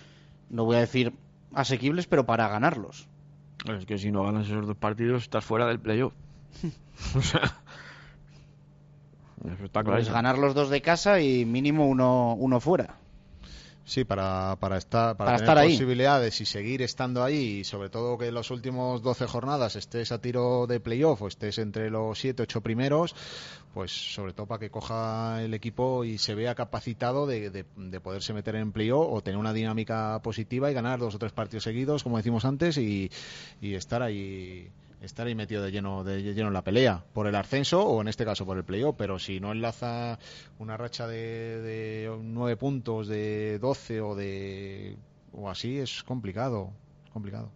no 0.51 0.65
voy 0.65 0.75
a 0.75 0.81
decir 0.81 1.13
asequibles, 1.55 2.07
pero 2.07 2.27
para 2.27 2.49
ganarlos. 2.49 3.09
Es 3.69 3.87
que 3.87 3.99
si 3.99 4.11
no 4.11 4.25
ganas 4.25 4.47
esos 4.47 4.67
dos 4.67 4.77
partidos 4.77 5.23
estás 5.23 5.45
fuera 5.45 5.67
del 5.67 5.81
playoff. 5.81 6.13
o 7.17 7.23
sea, 7.23 7.57
está 9.63 9.83
claro. 9.83 9.99
Pues 9.99 10.11
ganar 10.11 10.39
los 10.39 10.55
dos 10.55 10.71
de 10.71 10.83
casa 10.83 11.21
y 11.21 11.45
mínimo 11.45 11.87
uno, 11.89 12.35
uno 12.35 12.61
fuera. 12.61 12.99
Sí, 13.87 14.05
para, 14.05 14.57
para 14.61 14.79
estar, 14.79 15.15
para, 15.15 15.37
tener 15.37 15.69
posibilidades 15.69 16.41
y 16.41 16.47
seguir 16.47 16.81
estando 16.81 17.23
ahí, 17.23 17.59
y 17.61 17.65
sobre 17.65 17.91
todo 17.91 18.17
que 18.17 18.29
en 18.29 18.35
las 18.35 18.51
últimas 18.51 19.03
12 19.03 19.27
jornadas 19.27 19.77
estés 19.77 20.11
a 20.11 20.23
tiro 20.23 20.67
de 20.67 20.81
playoff 20.81 21.21
o 21.21 21.29
estés 21.29 21.59
entre 21.59 21.91
los 21.91 22.19
7, 22.19 22.45
8 22.45 22.63
primeros, 22.63 23.15
pues 23.75 23.93
sobre 24.15 24.33
todo 24.33 24.47
para 24.47 24.61
que 24.61 24.71
coja 24.71 25.43
el 25.43 25.53
equipo 25.53 26.05
y 26.05 26.17
se 26.17 26.35
vea 26.35 26.55
capacitado 26.55 27.27
de, 27.27 27.51
de, 27.51 28.01
poderse 28.01 28.33
meter 28.33 28.57
en 28.57 28.73
playoff 28.73 29.07
o 29.11 29.21
tener 29.21 29.39
una 29.39 29.53
dinámica 29.53 30.19
positiva 30.23 30.71
y 30.71 30.75
ganar 30.75 30.99
dos 30.99 31.15
o 31.17 31.19
tres 31.19 31.33
partidos 31.33 31.65
seguidos, 31.65 32.03
como 32.03 32.17
decimos 32.17 32.47
antes, 32.47 32.79
y, 32.79 33.11
y 33.61 33.75
estar 33.75 34.03
ahí 34.03 34.71
estar 35.05 35.27
ahí 35.27 35.35
metido 35.35 35.63
de 35.63 35.71
lleno, 35.71 36.05
de 36.05 36.23
lleno 36.23 36.49
en 36.49 36.55
la 36.55 36.65
pelea 36.65 37.05
por 37.13 37.27
el 37.27 37.35
ascenso 37.35 37.85
o 37.85 38.01
en 38.01 38.09
este 38.09 38.25
caso 38.25 38.47
por 38.47 38.57
el 38.57 38.65
playoff, 38.65 38.95
pero 38.97 39.19
si 39.19 39.41
no 39.41 39.53
enlaza 39.53 40.19
una 40.59 40.77
racha 40.77 41.07
de, 41.07 41.61
de 41.61 42.19
9 42.23 42.57
puntos, 42.57 43.09
de 43.09 43.59
12 43.59 44.01
o 44.01 44.15
de 44.15 44.97
o 45.33 45.51
así 45.51 45.79
es 45.79 46.03
complicado, 46.03 46.71
complicado. 47.13 47.51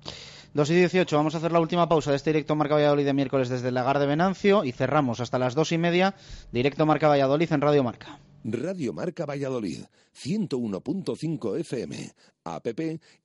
2 0.54 0.70
y 0.70 0.76
18, 0.76 1.16
vamos 1.16 1.34
a 1.34 1.38
hacer 1.38 1.52
la 1.52 1.60
última 1.60 1.88
pausa 1.88 2.10
de 2.10 2.16
este 2.16 2.30
directo 2.30 2.56
Marca 2.56 2.74
Valladolid 2.74 3.04
de 3.04 3.12
miércoles 3.12 3.48
desde 3.48 3.68
el 3.68 3.74
Lagar 3.74 3.98
de 3.98 4.06
Venancio 4.06 4.64
y 4.64 4.72
cerramos 4.72 5.20
hasta 5.20 5.38
las 5.38 5.54
2 5.54 5.72
y 5.72 5.78
media 5.78 6.14
directo 6.52 6.86
Marca 6.86 7.08
Valladolid 7.08 7.52
en 7.52 7.60
Radio 7.60 7.84
Marca. 7.84 8.18
Radio 8.44 8.92
Marca 8.92 9.26
Valladolid, 9.26 9.84
101.5 10.16 11.58
FM, 11.58 12.12
app 12.44 12.66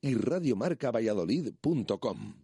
y 0.02 0.14
radiomarcavalladolid.com. 0.14 2.43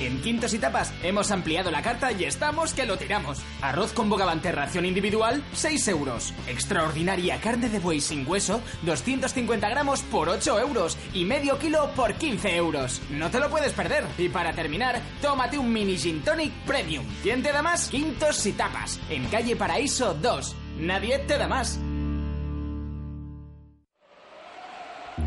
En 0.00 0.20
Quintos 0.20 0.54
y 0.54 0.58
Tapas 0.58 0.92
hemos 1.02 1.30
ampliado 1.30 1.70
la 1.70 1.82
carta 1.82 2.12
y 2.12 2.24
estamos 2.24 2.72
que 2.72 2.86
lo 2.86 2.96
tiramos. 2.96 3.40
Arroz 3.60 3.92
con 3.92 4.08
bogavante 4.08 4.52
ración 4.52 4.84
individual, 4.84 5.42
6 5.52 5.88
euros. 5.88 6.32
Extraordinaria 6.46 7.40
carne 7.40 7.68
de 7.68 7.78
buey 7.78 8.00
sin 8.00 8.28
hueso, 8.28 8.60
250 8.82 9.68
gramos 9.68 10.02
por 10.02 10.28
8 10.28 10.58
euros. 10.60 10.96
Y 11.12 11.24
medio 11.24 11.58
kilo 11.58 11.90
por 11.96 12.14
15 12.14 12.56
euros. 12.56 13.00
No 13.10 13.30
te 13.30 13.40
lo 13.40 13.50
puedes 13.50 13.72
perder. 13.72 14.04
Y 14.18 14.28
para 14.28 14.52
terminar, 14.52 15.00
tómate 15.20 15.58
un 15.58 15.72
mini 15.72 15.96
gin 15.96 16.22
tonic 16.22 16.52
premium. 16.64 17.04
¿Quién 17.22 17.42
te 17.42 17.52
da 17.52 17.62
más? 17.62 17.88
Quintos 17.88 18.46
y 18.46 18.52
Tapas. 18.52 19.00
En 19.10 19.26
calle 19.26 19.56
Paraíso 19.56 20.14
2. 20.14 20.56
Nadie 20.78 21.18
te 21.20 21.38
da 21.38 21.48
más. 21.48 21.80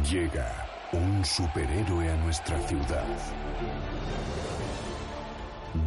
Llega 0.09 0.67
un 0.93 1.23
superhéroe 1.23 2.09
a 2.09 2.15
nuestra 2.17 2.59
ciudad. 2.67 3.05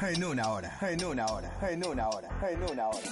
en 0.00 0.24
una 0.24 0.48
hora, 0.48 0.78
en 0.80 1.04
una 1.04 1.26
hora, 1.26 1.52
en 1.70 1.86
una 1.86 2.08
hora, 2.08 2.28
en 2.50 2.62
una 2.62 2.88
hora. 2.88 3.08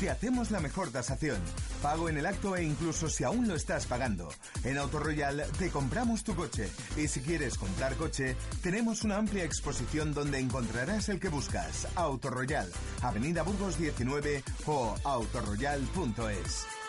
Te 0.00 0.08
hacemos 0.08 0.50
la 0.50 0.60
mejor 0.60 0.90
tasación, 0.90 1.38
pago 1.82 2.08
en 2.08 2.16
el 2.16 2.24
acto 2.24 2.56
e 2.56 2.64
incluso 2.64 3.10
si 3.10 3.22
aún 3.22 3.46
lo 3.46 3.54
estás 3.54 3.84
pagando. 3.86 4.30
En 4.64 4.78
Autoroyal 4.78 5.44
te 5.58 5.68
compramos 5.70 6.24
tu 6.24 6.34
coche 6.34 6.70
y 6.96 7.06
si 7.06 7.20
quieres 7.20 7.58
comprar 7.58 7.94
coche, 7.96 8.34
tenemos 8.62 9.04
una 9.04 9.18
amplia 9.18 9.44
exposición 9.44 10.14
donde 10.14 10.38
encontrarás 10.38 11.10
el 11.10 11.20
que 11.20 11.28
buscas. 11.28 11.86
Autoroyal, 11.96 12.70
Avenida 13.02 13.42
Burgos 13.42 13.78
19 13.78 14.42
o 14.66 14.96
autoroyal.es. 15.04 16.79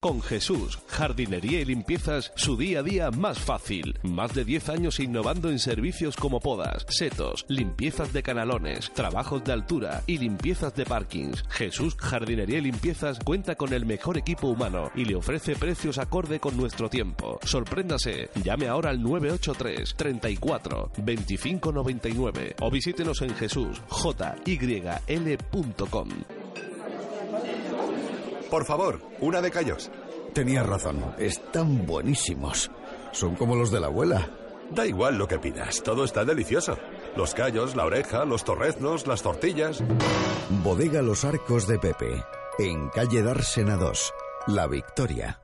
Con 0.00 0.22
Jesús, 0.22 0.78
jardinería 0.86 1.60
y 1.60 1.64
limpiezas, 1.64 2.30
su 2.36 2.56
día 2.56 2.78
a 2.78 2.82
día 2.84 3.10
más 3.10 3.40
fácil. 3.40 3.98
Más 4.04 4.32
de 4.32 4.44
10 4.44 4.68
años 4.68 5.00
innovando 5.00 5.50
en 5.50 5.58
servicios 5.58 6.14
como 6.14 6.38
podas, 6.38 6.86
setos, 6.88 7.44
limpiezas 7.48 8.12
de 8.12 8.22
canalones, 8.22 8.92
trabajos 8.92 9.42
de 9.42 9.54
altura 9.54 10.04
y 10.06 10.18
limpiezas 10.18 10.72
de 10.76 10.84
parkings. 10.84 11.42
Jesús, 11.48 11.96
jardinería 11.98 12.58
y 12.58 12.60
limpiezas 12.60 13.18
cuenta 13.18 13.56
con 13.56 13.72
el 13.72 13.86
mejor 13.86 14.16
equipo 14.16 14.46
humano 14.46 14.92
y 14.94 15.04
le 15.04 15.16
ofrece 15.16 15.56
precios 15.56 15.98
acorde 15.98 16.38
con 16.38 16.56
nuestro 16.56 16.88
tiempo. 16.88 17.40
Sorpréndase, 17.42 18.30
llame 18.44 18.68
ahora 18.68 18.90
al 18.90 19.02
983 19.02 19.96
34 19.96 20.92
25 20.98 21.72
99 21.72 22.54
o 22.60 22.70
visítenos 22.70 23.20
en 23.22 23.34
Jesús, 23.34 23.82
JYL.com. 23.90 24.78
Por 28.50 28.64
favor, 28.64 29.00
una 29.20 29.42
de 29.42 29.50
callos. 29.50 29.90
Tenías 30.32 30.66
razón, 30.66 31.14
están 31.18 31.86
buenísimos. 31.86 32.70
Son 33.12 33.34
como 33.34 33.56
los 33.56 33.70
de 33.70 33.80
la 33.80 33.88
abuela. 33.88 34.30
Da 34.70 34.86
igual 34.86 35.16
lo 35.16 35.26
que 35.26 35.38
pidas, 35.38 35.82
todo 35.82 36.04
está 36.04 36.24
delicioso. 36.24 36.78
Los 37.16 37.34
callos, 37.34 37.74
la 37.74 37.84
oreja, 37.84 38.24
los 38.24 38.44
torreznos, 38.44 39.06
las 39.06 39.22
tortillas. 39.22 39.82
Bodega 40.62 41.02
Los 41.02 41.24
Arcos 41.24 41.66
de 41.66 41.78
Pepe, 41.78 42.22
en 42.58 42.88
calle 42.90 43.22
Dársena 43.22 43.76
2, 43.76 44.14
La 44.48 44.66
Victoria. 44.66 45.40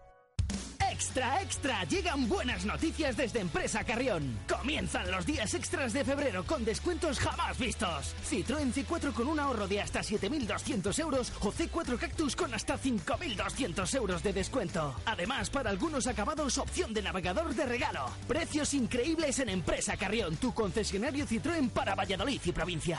Extra, 1.05 1.43
extra, 1.43 1.85
llegan 1.85 2.27
buenas 2.31 2.65
noticias 2.65 3.15
desde 3.15 3.41
Empresa 3.41 3.85
Carrión. 3.85 4.39
Comienzan 4.49 5.11
los 5.11 5.27
días 5.27 5.53
extras 5.53 5.93
de 5.93 6.03
febrero 6.03 6.45
con 6.45 6.65
descuentos 6.65 7.19
jamás 7.19 7.59
vistos. 7.59 8.15
Citroën 8.27 8.73
C4 8.73 9.13
con 9.13 9.29
un 9.29 9.39
ahorro 9.39 9.69
de 9.69 9.83
hasta 9.83 10.01
7.200 10.01 10.99
euros 11.01 11.31
o 11.43 11.53
C4 11.53 11.99
Cactus 11.99 12.35
con 12.35 12.55
hasta 12.55 12.79
5.200 12.79 13.95
euros 13.97 14.23
de 14.23 14.33
descuento. 14.33 14.95
Además, 15.05 15.51
para 15.51 15.69
algunos 15.69 16.07
acabados, 16.07 16.57
opción 16.57 16.95
de 16.95 17.03
navegador 17.03 17.55
de 17.55 17.67
regalo. 17.67 18.07
Precios 18.27 18.73
increíbles 18.73 19.39
en 19.41 19.51
Empresa 19.51 19.99
Carrión, 19.99 20.37
tu 20.37 20.55
concesionario 20.55 21.27
Citroën 21.27 21.69
para 21.69 21.95
Valladolid 21.95 22.41
y 22.47 22.53
provincia. 22.53 22.99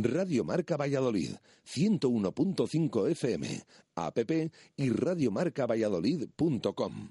Radio 0.00 0.44
Marca 0.44 0.76
Valladolid, 0.76 1.32
101.5 1.66 3.10
FM, 3.10 3.64
app 3.96 4.16
y 4.76 4.90
radiomarcavalladolid.com. 4.90 7.08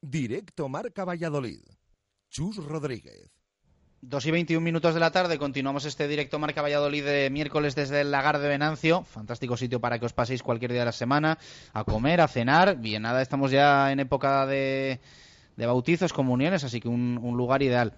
Directo 0.00 0.70
Marca 0.70 1.04
Valladolid. 1.04 1.60
Chus 2.30 2.56
Rodríguez. 2.56 3.30
Dos 4.00 4.24
y 4.24 4.30
21 4.30 4.64
minutos 4.64 4.94
de 4.94 5.00
la 5.00 5.10
tarde, 5.10 5.36
continuamos 5.36 5.84
este 5.84 6.08
directo 6.08 6.38
Marca 6.38 6.62
Valladolid 6.62 7.04
de 7.04 7.28
miércoles 7.28 7.74
desde 7.74 8.00
el 8.00 8.10
Lagar 8.10 8.38
de 8.38 8.48
Venancio. 8.48 9.02
Fantástico 9.02 9.58
sitio 9.58 9.78
para 9.78 9.98
que 9.98 10.06
os 10.06 10.14
paséis 10.14 10.42
cualquier 10.42 10.72
día 10.72 10.80
de 10.80 10.86
la 10.86 10.92
semana 10.92 11.36
a 11.74 11.84
comer, 11.84 12.22
a 12.22 12.28
cenar. 12.28 12.78
Bien, 12.78 13.02
nada, 13.02 13.20
estamos 13.20 13.50
ya 13.50 13.92
en 13.92 14.00
época 14.00 14.46
de, 14.46 14.98
de 15.56 15.66
bautizos, 15.66 16.14
comuniones, 16.14 16.64
así 16.64 16.80
que 16.80 16.88
un, 16.88 17.20
un 17.22 17.36
lugar 17.36 17.62
ideal. 17.62 17.92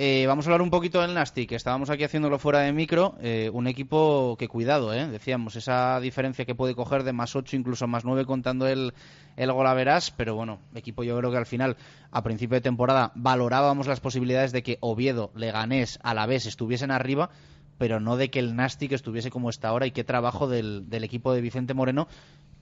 Eh, 0.00 0.26
vamos 0.28 0.46
a 0.46 0.50
hablar 0.50 0.62
un 0.62 0.70
poquito 0.70 1.00
del 1.02 1.12
Nastic, 1.12 1.50
estábamos 1.50 1.90
aquí 1.90 2.04
haciéndolo 2.04 2.38
fuera 2.38 2.60
de 2.60 2.72
micro. 2.72 3.16
Eh, 3.20 3.50
un 3.52 3.66
equipo 3.66 4.36
que, 4.38 4.46
cuidado, 4.46 4.94
eh, 4.94 5.08
decíamos, 5.08 5.56
esa 5.56 5.98
diferencia 5.98 6.44
que 6.44 6.54
puede 6.54 6.76
coger 6.76 7.02
de 7.02 7.12
más 7.12 7.34
8, 7.34 7.56
incluso 7.56 7.88
más 7.88 8.04
9 8.04 8.24
contando 8.24 8.68
el, 8.68 8.94
el 9.34 9.52
gol 9.52 9.66
a 9.66 9.74
verás. 9.74 10.12
Pero 10.12 10.36
bueno, 10.36 10.60
equipo 10.76 11.02
yo 11.02 11.18
creo 11.18 11.32
que 11.32 11.38
al 11.38 11.46
final, 11.46 11.76
a 12.12 12.22
principio 12.22 12.54
de 12.54 12.60
temporada, 12.60 13.10
valorábamos 13.16 13.88
las 13.88 13.98
posibilidades 13.98 14.52
de 14.52 14.62
que 14.62 14.78
Oviedo, 14.78 15.32
Leganés, 15.34 15.98
Alavés 16.04 16.46
estuviesen 16.46 16.92
arriba, 16.92 17.30
pero 17.76 17.98
no 17.98 18.16
de 18.16 18.30
que 18.30 18.38
el 18.38 18.54
Nastic 18.54 18.92
estuviese 18.92 19.30
como 19.30 19.50
está 19.50 19.66
ahora. 19.66 19.88
Y 19.88 19.90
qué 19.90 20.04
trabajo 20.04 20.46
del, 20.46 20.88
del 20.88 21.02
equipo 21.02 21.32
de 21.32 21.40
Vicente 21.40 21.74
Moreno, 21.74 22.06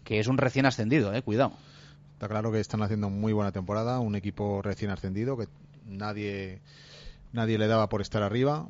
que 0.05 0.21
es 0.21 0.27
un 0.27 0.39
recién 0.39 0.65
ascendido, 0.65 1.13
eh, 1.13 1.21
cuidado. 1.21 1.53
Está 2.15 2.29
claro 2.29 2.51
que 2.51 2.61
están 2.61 2.81
haciendo 2.81 3.11
muy 3.11 3.35
buena 3.35 3.53
temporada, 3.53 4.01
un 4.01 4.17
equipo 4.17 4.63
recién 4.63 4.91
ascendido 4.91 5.37
que 5.37 5.49
nadie 5.85 6.63
nadie 7.37 7.59
le 7.59 7.69
daba 7.69 7.89
por 7.89 8.01
estar 8.01 8.23
arriba. 8.23 8.67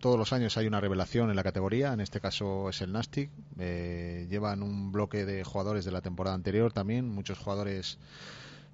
Todos 0.00 0.18
los 0.18 0.32
años 0.32 0.56
hay 0.56 0.66
una 0.66 0.80
revelación 0.80 1.30
en 1.30 1.36
la 1.36 1.42
categoría, 1.42 1.92
en 1.92 2.00
este 2.00 2.20
caso 2.20 2.68
es 2.70 2.80
el 2.80 2.92
Nastic. 2.92 3.30
Eh, 3.58 4.26
llevan 4.30 4.62
un 4.62 4.90
bloque 4.92 5.24
de 5.24 5.44
jugadores 5.44 5.84
de 5.84 5.92
la 5.92 6.00
temporada 6.00 6.34
anterior 6.34 6.72
también, 6.72 7.08
muchos 7.08 7.38
jugadores 7.38 7.98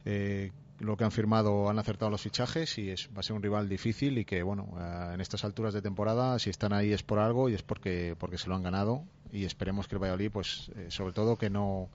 eh, 0.04 0.52
lo 0.78 0.96
que 0.96 1.04
han 1.04 1.10
firmado 1.10 1.70
han 1.70 1.78
acertado 1.78 2.10
los 2.10 2.20
fichajes 2.20 2.78
y 2.78 2.90
es, 2.90 3.08
va 3.16 3.20
a 3.20 3.22
ser 3.22 3.34
un 3.34 3.42
rival 3.42 3.68
difícil 3.68 4.18
y 4.18 4.24
que, 4.24 4.42
bueno, 4.42 4.68
eh, 4.78 5.10
en 5.14 5.20
estas 5.20 5.44
alturas 5.44 5.74
de 5.74 5.82
temporada, 5.82 6.38
si 6.38 6.50
están 6.50 6.72
ahí 6.72 6.92
es 6.92 7.02
por 7.02 7.18
algo 7.18 7.48
y 7.48 7.54
es 7.54 7.62
porque, 7.62 8.14
porque 8.18 8.38
se 8.38 8.48
lo 8.48 8.54
han 8.54 8.62
ganado 8.62 9.04
y 9.32 9.44
esperemos 9.44 9.88
que 9.88 9.96
el 9.96 10.02
Valladolid, 10.02 10.30
pues, 10.30 10.70
eh, 10.76 10.86
sobre 10.90 11.12
todo 11.12 11.36
que 11.36 11.50
no, 11.50 11.88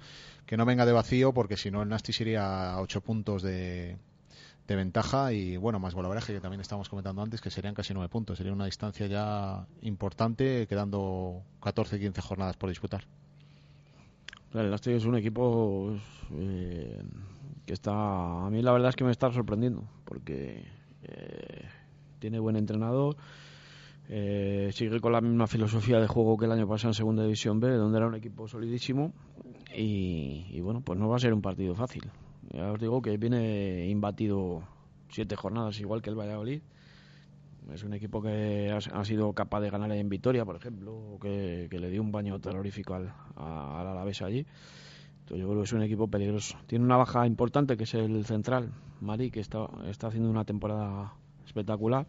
que 0.46 0.58
no 0.58 0.66
venga 0.66 0.86
de 0.86 0.92
vacío 0.92 1.34
porque 1.34 1.58
si 1.58 1.72
no 1.72 1.82
el 1.84 1.90
Nastic 1.90 2.20
iría 2.22 2.74
a 2.74 2.82
ocho 2.82 3.02
puntos 3.02 3.44
de 3.44 3.98
de 4.72 4.78
ventaja 4.78 5.34
y 5.34 5.58
bueno, 5.58 5.80
más 5.80 5.94
golaveraje 5.94 6.34
que 6.34 6.40
también 6.40 6.62
estábamos 6.62 6.90
comentando 6.90 7.22
antes, 7.22 7.42
que 7.42 7.50
serían 7.50 7.74
casi 7.74 7.94
nueve 7.94 8.10
puntos. 8.10 8.38
Sería 8.38 8.54
una 8.54 8.66
distancia 8.66 9.08
ya 9.08 9.68
importante, 9.82 10.66
quedando 10.68 11.44
14, 11.62 12.00
15 12.00 12.22
jornadas 12.22 12.58
por 12.58 12.70
disputar. 12.70 13.04
El 14.54 14.70
Lastre 14.70 14.96
es 14.96 15.06
un 15.06 15.16
equipo 15.16 15.94
eh, 16.34 17.02
que 17.66 17.74
está. 17.74 18.46
A 18.46 18.50
mí 18.50 18.62
la 18.62 18.72
verdad 18.72 18.90
es 18.90 18.96
que 18.96 19.04
me 19.04 19.12
está 19.12 19.32
sorprendiendo, 19.32 19.84
porque 20.04 20.66
eh, 21.04 21.66
tiene 22.20 22.40
buen 22.40 22.56
entrenador. 22.56 23.16
Eh, 24.10 24.72
sigue 24.74 25.00
con 25.00 25.14
la 25.14 25.22
misma 25.22 25.48
filosofía 25.48 26.00
de 26.00 26.08
juego 26.08 26.38
que 26.38 26.46
el 26.46 26.52
año 26.52 26.68
pasado 26.68 26.90
en 26.90 26.96
Segunda 26.96 27.24
División 27.24 27.60
B, 27.60 27.70
donde 27.70 27.98
era 27.98 28.08
un 28.08 28.16
equipo 28.16 28.48
solidísimo. 28.48 29.14
Y 29.74 30.60
bueno, 30.60 30.82
pues 30.82 31.00
no 31.00 31.08
va 31.08 31.16
a 31.16 31.20
ser 31.20 31.34
un 31.34 31.42
partido 31.42 31.76
fácil. 31.76 32.12
Ya 32.54 32.72
os 32.72 32.80
digo 32.80 33.02
que 33.02 33.18
viene 33.18 33.88
imbatido 33.88 34.64
siete 35.10 35.36
jornadas, 35.36 35.80
igual 35.80 36.02
que 36.02 36.10
el 36.10 36.20
Valladolid. 36.20 36.62
Es 37.72 37.84
un 37.84 37.94
equipo 37.94 38.22
que 38.22 38.72
ha, 38.72 39.06
sido 39.06 39.32
capaz 39.34 39.62
de 39.62 39.70
ganar 39.70 39.92
en 39.92 40.10
Vitoria, 40.10 40.44
por 40.44 40.56
ejemplo, 40.56 41.18
que, 41.22 41.68
que 41.70 41.80
le 41.80 41.90
dio 41.90 42.02
un 42.02 42.12
baño 42.12 42.40
terrorífico 42.40 42.96
al, 42.96 43.14
al 43.36 43.88
Alavés 43.88 44.22
allí. 44.22 44.46
Entonces 45.20 45.42
yo 45.42 45.48
creo 45.48 45.60
que 45.60 45.66
es 45.66 45.74
un 45.74 45.84
equipo 45.84 46.08
peligroso. 46.08 46.58
Tiene 46.68 46.84
una 46.84 46.98
baja 46.98 47.26
importante 47.26 47.78
que 47.78 47.84
es 47.84 47.94
el 47.94 48.26
central, 48.26 48.74
Mari, 49.00 49.32
que 49.32 49.40
está, 49.40 49.68
está 49.88 50.08
haciendo 50.08 50.30
una 50.30 50.44
temporada 50.44 51.14
espectacular. 51.46 52.08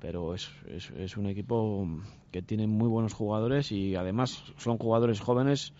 Pero 0.00 0.34
es, 0.34 0.50
es, 0.66 0.90
es 0.90 1.16
un 1.16 1.26
equipo 1.26 1.88
que 2.30 2.42
tiene 2.42 2.66
muy 2.66 2.88
buenos 2.88 3.14
jugadores 3.14 3.72
y 3.72 3.96
además 3.96 4.52
son 4.58 4.76
jugadores 4.76 5.20
jóvenes, 5.20 5.72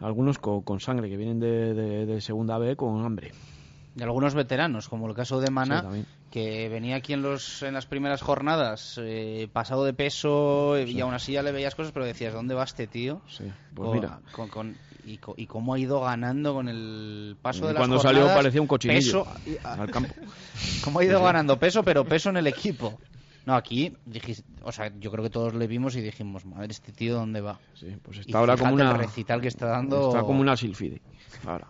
algunos 0.00 0.38
con, 0.38 0.62
con 0.62 0.80
sangre, 0.80 1.08
que 1.08 1.16
vienen 1.16 1.40
de, 1.40 1.74
de- 1.74 2.06
de 2.06 2.20
segunda 2.20 2.58
B 2.58 2.76
con 2.76 3.04
hambre. 3.04 3.32
Y 3.96 4.02
algunos 4.02 4.34
veteranos, 4.34 4.88
como 4.88 5.08
el 5.08 5.14
caso 5.14 5.40
de 5.40 5.48
Sí, 5.48 5.52
Mana, 5.52 5.82
también. 5.82 6.06
que 6.30 6.68
venía 6.68 6.96
aquí 6.96 7.14
en, 7.14 7.22
los, 7.22 7.62
en 7.64 7.74
las 7.74 7.86
primeras 7.86 8.22
jornadas 8.22 8.94
eh, 9.02 9.48
pasado 9.52 9.84
de 9.84 9.92
peso 9.94 10.78
y 10.78 10.92
Sí. 10.92 11.00
aún 11.00 11.14
así 11.14 11.32
ya 11.32 11.42
le 11.42 11.50
veías 11.50 11.74
cosas, 11.74 11.90
pero 11.92 12.04
decías, 12.06 12.32
¿dónde 12.32 12.54
va 12.54 12.62
este 12.64 12.86
tío? 12.86 13.20
Sí, 13.28 13.44
pues 13.74 13.88
Con- 13.88 13.96
mira. 13.98 14.20
con- 14.32 14.48
con- 14.48 14.76
y, 15.04 15.18
y 15.36 15.46
cómo 15.46 15.74
ha 15.74 15.78
ido 15.78 16.00
ganando 16.00 16.52
con 16.54 16.68
el 16.68 17.34
paso 17.40 17.66
de 17.66 17.72
las 17.72 17.80
Cuando 17.80 17.98
salió 17.98 18.26
parecía 18.26 18.60
un 18.60 18.66
cochinillo 18.68 19.24
peso 19.24 19.40
y- 19.46 19.56
al 19.66 19.90
campo. 19.90 20.14
cómo 20.84 21.00
ha 21.00 21.04
ido 21.04 21.14
Sí, 21.14 21.18
sí. 21.18 21.24
ganando 21.24 21.58
peso, 21.58 21.82
pero 21.82 22.04
peso 22.04 22.28
en 22.30 22.36
el 22.36 22.46
equipo. 22.46 23.00
No, 23.48 23.54
aquí, 23.54 23.96
dijis- 24.06 24.44
o 24.62 24.70
sea, 24.72 24.92
yo 25.00 25.10
creo 25.10 25.24
que 25.24 25.30
todos 25.30 25.54
le 25.54 25.66
vimos 25.66 25.96
y 25.96 26.02
dijimos, 26.02 26.44
madre, 26.44 26.70
este 26.70 26.92
tío 26.92 27.14
dónde 27.14 27.40
va. 27.40 27.58
Sí, 27.72 27.96
pues 28.02 28.18
Y 28.18 28.20
está 28.20 28.40
ahora 28.40 28.58
como 28.58 28.74
una 28.74 28.90
el 28.90 28.98
recital 28.98 29.40
que 29.40 29.48
está 29.48 29.64
dando. 29.68 30.08
Está 30.08 30.20
como 30.20 30.42
una 30.42 30.54
silfide. 30.54 31.00
Ahora. 31.46 31.68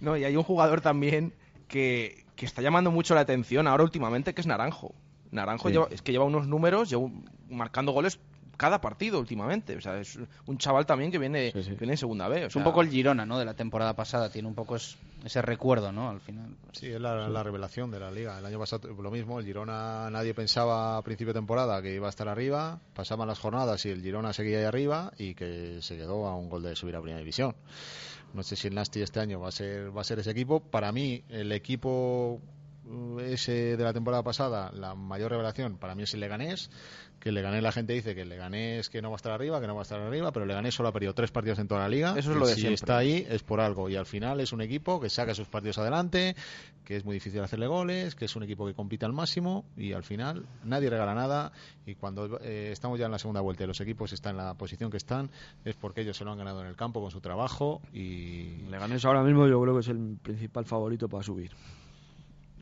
No, 0.00 0.16
y 0.16 0.22
hay 0.22 0.36
un 0.36 0.44
jugador 0.44 0.80
también 0.80 1.32
que, 1.66 2.24
que 2.36 2.46
está 2.46 2.62
llamando 2.62 2.92
mucho 2.92 3.16
la 3.16 3.22
atención 3.22 3.66
ahora 3.66 3.82
últimamente, 3.82 4.34
que 4.34 4.40
es 4.40 4.46
Naranjo. 4.46 4.94
Naranjo 5.32 5.66
Sí. 5.68 5.72
lleva- 5.74 5.88
es 5.90 6.00
que 6.00 6.12
lleva 6.12 6.24
unos 6.26 6.46
números, 6.46 6.90
lleva 6.90 7.02
un- 7.02 7.28
marcando 7.50 7.90
goles 7.90 8.20
cada 8.56 8.80
partido 8.80 9.18
últimamente. 9.18 9.76
O 9.76 9.80
sea, 9.80 9.98
es 10.00 10.18
un 10.46 10.58
chaval 10.58 10.86
también 10.86 11.10
que 11.10 11.18
viene, 11.18 11.52
que 11.52 11.60
viene 11.60 11.92
en 11.94 11.96
segunda 11.98 12.28
B. 12.28 12.44
o 12.44 12.46
Es 12.48 12.56
un 12.56 12.64
poco 12.64 12.80
el 12.82 12.88
Girona, 12.88 13.24
¿no? 13.26 13.38
De 13.38 13.44
la 13.44 13.54
temporada 13.54 13.94
pasada. 13.94 14.30
Tiene 14.30 14.48
un 14.48 14.54
poco 14.54 14.76
es- 14.76 14.96
ese 15.24 15.40
recuerdo, 15.42 15.90
¿no? 15.92 16.10
Al 16.10 16.20
final. 16.20 16.54
Sí, 16.72 16.88
es 16.88 17.00
la, 17.00 17.28
la 17.28 17.42
revelación 17.42 17.90
de 17.90 18.00
la 18.00 18.10
liga. 18.10 18.38
El 18.38 18.46
año 18.46 18.58
pasado 18.58 18.92
lo 18.92 19.10
mismo, 19.10 19.38
el 19.40 19.46
Girona 19.46 20.10
nadie 20.10 20.34
pensaba 20.34 20.96
a 20.98 21.02
principio 21.02 21.32
de 21.32 21.38
temporada 21.38 21.80
que 21.82 21.94
iba 21.94 22.06
a 22.06 22.10
estar 22.10 22.28
arriba, 22.28 22.80
pasaban 22.94 23.28
las 23.28 23.38
jornadas 23.38 23.84
y 23.86 23.90
el 23.90 24.02
Girona 24.02 24.32
seguía 24.32 24.58
ahí 24.58 24.64
arriba 24.64 25.12
y 25.18 25.34
que 25.34 25.78
se 25.80 25.96
quedó 25.96 26.26
a 26.26 26.36
un 26.36 26.48
gol 26.50 26.62
de 26.62 26.76
subir 26.76 26.94
a 26.96 27.00
primera 27.00 27.18
división. 27.20 27.54
No 28.34 28.42
sé 28.42 28.56
si 28.56 28.66
el 28.68 28.74
Nasti 28.74 29.00
este 29.00 29.20
año 29.20 29.38
va 29.40 29.48
a 29.48 29.52
ser 29.52 29.96
va 29.96 30.00
a 30.00 30.04
ser 30.04 30.18
ese 30.18 30.32
equipo. 30.32 30.58
Para 30.60 30.90
mí 30.90 31.22
el 31.28 31.52
equipo 31.52 32.40
ese 33.20 33.76
de 33.76 33.84
la 33.84 33.92
temporada 33.92 34.22
pasada, 34.22 34.70
la 34.72 34.94
mayor 34.94 35.30
revelación 35.30 35.78
para 35.78 35.94
mí 35.94 36.02
es 36.02 36.14
el 36.14 36.20
Leganés, 36.20 36.70
que 37.18 37.30
el 37.30 37.36
Leganés 37.36 37.62
la 37.62 37.72
gente 37.72 37.94
dice 37.94 38.14
que 38.14 38.22
el 38.22 38.28
Leganés 38.28 38.90
que 38.90 39.00
no 39.00 39.10
va 39.10 39.14
a 39.14 39.16
estar 39.16 39.32
arriba, 39.32 39.60
que 39.60 39.66
no 39.66 39.74
va 39.74 39.80
a 39.80 39.84
estar 39.84 40.00
arriba, 40.00 40.32
pero 40.32 40.44
el 40.44 40.48
Leganés 40.48 40.74
solo 40.74 40.90
ha 40.90 40.92
perdido 40.92 41.14
tres 41.14 41.30
partidos 41.30 41.58
en 41.58 41.68
toda 41.68 41.80
la 41.80 41.88
liga. 41.88 42.14
Eso 42.16 42.30
es 42.30 42.36
y 42.36 42.38
lo 42.38 42.46
de 42.46 42.54
si 42.54 42.60
siempre. 42.60 42.74
está 42.74 42.98
ahí 42.98 43.26
es 43.28 43.42
por 43.42 43.60
algo 43.60 43.88
y 43.88 43.96
al 43.96 44.06
final 44.06 44.40
es 44.40 44.52
un 44.52 44.60
equipo 44.60 45.00
que 45.00 45.08
saca 45.08 45.34
sus 45.34 45.48
partidos 45.48 45.78
adelante, 45.78 46.36
que 46.84 46.96
es 46.96 47.04
muy 47.04 47.14
difícil 47.14 47.40
hacerle 47.40 47.66
goles, 47.66 48.14
que 48.14 48.26
es 48.26 48.36
un 48.36 48.42
equipo 48.42 48.66
que 48.66 48.74
compite 48.74 49.06
al 49.06 49.12
máximo 49.12 49.64
y 49.76 49.92
al 49.92 50.02
final 50.02 50.46
nadie 50.64 50.90
regala 50.90 51.14
nada 51.14 51.52
y 51.86 51.94
cuando 51.94 52.38
eh, 52.42 52.70
estamos 52.72 52.98
ya 52.98 53.06
en 53.06 53.12
la 53.12 53.18
segunda 53.18 53.40
vuelta 53.40 53.64
y 53.64 53.66
los 53.66 53.80
equipos 53.80 54.12
están 54.12 54.32
en 54.32 54.44
la 54.44 54.54
posición 54.54 54.90
que 54.90 54.98
están 54.98 55.30
es 55.64 55.76
porque 55.76 56.02
ellos 56.02 56.16
se 56.16 56.24
lo 56.24 56.32
han 56.32 56.38
ganado 56.38 56.60
en 56.60 56.66
el 56.66 56.76
campo 56.76 57.00
con 57.00 57.10
su 57.10 57.20
trabajo 57.20 57.80
y 57.92 58.66
Leganés 58.68 59.04
ahora 59.06 59.22
mismo 59.22 59.46
yo 59.46 59.60
creo 59.62 59.74
que 59.74 59.80
es 59.80 59.88
el 59.88 60.18
principal 60.22 60.66
favorito 60.66 61.08
para 61.08 61.22
subir. 61.22 61.52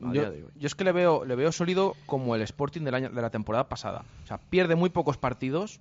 A 0.09 0.13
Yo, 0.13 0.23
es 0.61 0.75
que 0.75 0.83
le 0.83 0.91
veo, 0.91 1.25
le 1.25 1.35
veo 1.35 1.51
sólido 1.51 1.95
como 2.05 2.35
el 2.35 2.41
Sporting 2.41 2.81
del 2.81 2.95
año, 2.95 3.09
de 3.09 3.21
la 3.21 3.29
temporada 3.29 3.67
pasada. 3.69 4.03
O 4.23 4.27
sea, 4.27 4.37
pierde 4.37 4.75
muy 4.75 4.89
pocos 4.89 5.17
partidos, 5.17 5.79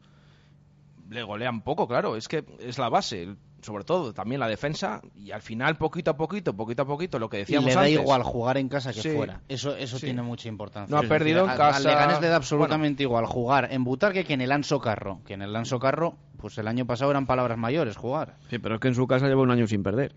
le 1.10 1.22
golean 1.22 1.60
poco, 1.62 1.86
claro. 1.88 2.16
Es 2.16 2.28
que 2.28 2.44
es 2.60 2.78
la 2.78 2.88
base, 2.88 3.34
sobre 3.60 3.84
todo 3.84 4.12
también 4.14 4.40
la 4.40 4.48
defensa 4.48 5.02
y 5.14 5.30
al 5.30 5.42
final 5.42 5.76
poquito 5.76 6.10
a 6.12 6.16
poquito, 6.16 6.54
poquito 6.56 6.82
a 6.82 6.86
poquito, 6.86 7.18
lo 7.18 7.28
que 7.28 7.36
Y 7.36 7.40
decíamos 7.40 7.66
le 7.68 7.74
da 7.74 7.80
antes. 7.82 7.92
igual 8.00 8.22
jugar 8.22 8.56
en 8.56 8.68
casa 8.68 8.92
que 8.94 9.02
Sí, 9.02 9.10
fuera. 9.10 9.40
Eso 9.48 9.76
eso 9.76 9.98
sí. 9.98 10.06
tiene 10.06 10.22
mucha 10.22 10.48
importancia. 10.48 10.90
No 10.94 10.98
ha 11.00 11.02
Es 11.04 11.08
perdido 11.08 11.44
en 11.44 11.50
a- 11.50 11.56
casa. 11.56 11.76
Al 11.76 11.84
Leganés 11.84 12.20
le 12.20 12.28
da 12.28 12.36
absolutamente 12.36 13.02
igual 13.02 13.26
jugar 13.26 13.68
en 13.72 13.84
Butarque 13.84 14.24
que 14.24 14.32
en 14.34 14.40
el 14.40 14.52
Anso 14.52 14.80
Carro. 14.80 15.20
Que 15.26 15.34
en 15.34 15.42
el 15.42 15.54
Anso 15.54 15.78
Carro, 15.78 16.16
pues 16.38 16.56
el 16.58 16.66
año 16.66 16.86
pasado 16.86 17.10
eran 17.10 17.26
palabras 17.26 17.58
mayores 17.58 17.96
jugar. 17.96 18.36
Sí, 18.48 18.58
pero 18.58 18.76
es 18.76 18.80
que 18.80 18.88
en 18.88 18.94
su 18.94 19.06
casa 19.06 19.28
lleva 19.28 19.42
un 19.42 19.50
año 19.50 19.66
sin 19.66 19.82
perder. 19.82 20.14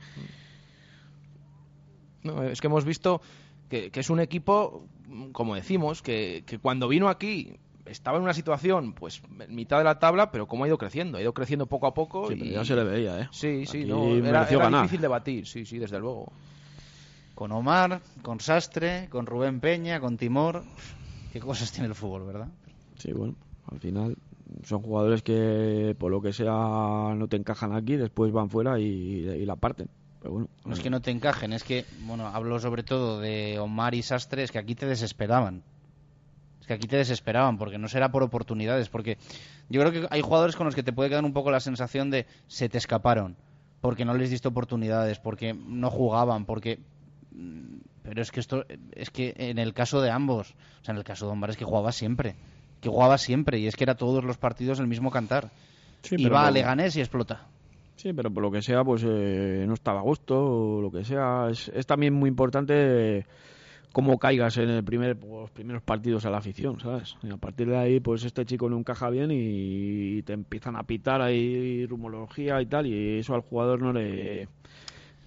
No, 2.24 2.42
es 2.44 2.60
que 2.62 2.68
hemos 2.68 2.86
visto 2.86 3.22
que, 3.70 3.92
que 3.92 4.00
es 4.00 4.10
un 4.10 4.20
equipo, 4.20 4.88
como 5.32 5.56
decimos, 5.56 6.02
que, 6.02 6.44
que 6.46 6.60
cuando 6.60 6.88
vino 6.88 7.10
aquí 7.10 7.58
estaba 7.86 8.18
en 8.18 8.24
una 8.24 8.34
situación, 8.34 8.94
pues, 8.94 9.22
en 9.40 9.56
mitad 9.56 9.78
de 9.78 9.84
la 9.84 10.00
tabla, 10.00 10.32
pero 10.32 10.48
cómo 10.48 10.64
ha 10.64 10.68
ido 10.68 10.78
creciendo. 10.78 11.18
Ha 11.18 11.22
ido 11.22 11.34
creciendo 11.34 11.68
poco 11.68 11.88
a 11.88 11.94
poco. 11.94 12.28
Sí, 12.28 12.36
pero 12.38 12.52
ya 12.52 12.66
se 12.66 12.76
le 12.76 12.84
veía, 12.84 13.22
¿eh? 13.22 13.28
Sí, 13.32 13.66
sí, 13.66 13.82
Aquí 13.82 13.86
no, 13.86 14.16
era, 14.16 14.48
era 14.48 14.70
difícil 14.70 15.02
de 15.02 15.08
batir, 15.08 15.46
sí, 15.46 15.66
sí, 15.66 15.78
desde 15.78 16.00
luego. 16.00 16.32
Con 17.36 17.52
Omar, 17.52 18.02
con 18.22 18.40
Sastre, 18.40 19.08
con 19.10 19.26
Rubén 19.26 19.60
Peña, 19.60 20.00
con 20.00 20.18
Timor. 20.18 20.64
Qué 21.34 21.40
cosas 21.40 21.72
tiene 21.72 21.90
el 21.90 21.96
fútbol, 21.96 22.26
¿verdad? 22.26 22.48
Sí, 22.98 23.12
bueno, 23.12 23.36
al 23.70 23.80
final 23.80 24.16
son 24.64 24.82
jugadores 24.82 25.22
que 25.22 25.96
por 26.00 26.12
lo 26.12 26.22
que 26.22 26.32
sea 26.32 27.14
no 27.16 27.28
te 27.28 27.36
encajan 27.36 27.74
aquí, 27.74 27.98
después 27.98 28.32
van 28.32 28.50
fuera 28.50 28.80
y, 28.80 28.84
y 28.84 29.46
la 29.46 29.58
parten. 29.58 29.90
Pero 30.26 30.34
bueno, 30.34 30.48
No 30.66 30.74
es 30.74 30.80
que 30.80 30.90
no 30.90 31.04
te 31.04 31.12
encajen, 31.12 31.54
es 31.54 31.64
que, 31.64 31.86
bueno, 32.00 32.26
hablo 32.26 32.58
sobre 32.60 32.82
todo 32.82 33.20
de 33.20 33.60
Omar 33.60 33.94
y 33.94 34.02
Sastre, 34.02 34.42
es 34.42 34.52
que 34.52 34.58
aquí 34.58 34.74
te 34.74 34.88
desesperaban. 34.88 35.62
Es 36.62 36.66
que 36.66 36.74
aquí 36.74 36.88
te 36.88 36.98
desesperaban, 36.98 37.60
porque 37.60 37.78
no 37.78 37.88
será 37.88 38.10
por 38.10 38.24
oportunidades, 38.24 38.90
porque 38.90 39.20
yo 39.70 39.82
creo 39.82 39.92
que 39.92 40.08
hay 40.10 40.22
jugadores 40.22 40.56
con 40.56 40.66
los 40.66 40.74
que 40.74 40.82
te 40.82 40.94
puede 40.94 41.10
quedar 41.10 41.24
un 41.24 41.34
poco 41.34 41.52
la 41.52 41.60
sensación 41.60 42.10
de 42.10 42.26
se 42.48 42.70
te 42.70 42.80
escaparon, 42.80 43.36
porque 43.82 44.04
no 44.04 44.16
les 44.16 44.32
diste 44.32 44.48
oportunidades, 44.48 45.20
porque 45.20 45.54
no 45.54 45.92
jugaban, 45.92 46.46
porque... 46.46 46.80
mm, 47.32 47.76
Pero 48.02 48.24
es 48.24 48.32
que 48.32 48.40
esto, 48.40 48.66
es 48.94 49.12
que 49.12 49.36
en 49.38 49.60
el 49.60 49.76
caso 49.76 50.02
de 50.02 50.10
ambos, 50.10 50.56
o 50.82 50.86
sea, 50.86 50.94
en 50.94 50.98
el 50.98 51.04
caso 51.04 51.28
de 51.28 51.34
Omar 51.34 51.52
es 51.52 51.58
que 51.58 51.66
jugaba 51.66 51.92
siempre, 51.92 52.36
que 52.82 52.90
jugaba 52.90 53.20
siempre, 53.20 53.60
y 53.60 53.68
es 53.68 53.76
que 53.76 53.84
era 53.84 53.94
todos 53.94 54.24
los 54.24 54.38
partidos 54.38 54.80
el 54.80 54.88
mismo 54.88 55.12
cantar. 55.12 55.52
Sí, 56.02 56.16
y 56.18 56.30
va 56.30 56.48
a 56.48 56.52
Leganés 56.52 56.96
y 56.96 57.02
explota. 57.02 57.46
Sí, 57.96 58.14
pero 58.14 58.32
por 58.32 58.44
lo 58.44 58.52
que 58.52 58.62
sea, 58.62 58.84
pues 58.84 59.04
eh, 59.06 59.66
no 59.68 59.74
estaba 59.74 60.00
a 60.00 60.04
gusto 60.04 60.36
o 60.38 60.82
lo 60.82 60.92
que 60.92 61.04
sea. 61.04 61.48
Es, 61.50 61.70
es 61.70 61.86
también 61.86 62.14
muy 62.14 62.30
importante 62.30 63.26
cómo 63.96 64.18
caigas 64.18 64.58
en 64.58 64.70
el 64.70 64.84
primer, 64.84 65.18
los 65.24 65.50
primeros 65.52 65.82
partidos 65.82 66.26
a 66.26 66.30
la 66.30 66.40
afición, 66.40 66.82
¿sabes? 66.82 67.16
Y 67.24 67.32
a 67.32 67.38
partir 67.38 67.70
de 67.70 67.78
ahí, 67.78 68.02
pues 68.02 68.26
este 68.26 68.46
chico 68.46 68.70
no 68.70 68.78
encaja 68.78 69.10
bien 69.10 69.30
y, 69.32 70.22
te 70.24 70.34
empiezan 70.34 70.76
a 70.76 70.84
pitar 70.84 71.22
ahí 71.22 71.86
rumorología 71.86 72.62
y 72.62 72.66
tal, 72.66 72.88
y 72.88 73.20
eso 73.20 73.36
al 73.36 73.40
jugador 73.40 73.82
no 73.82 73.94
le, 73.94 74.50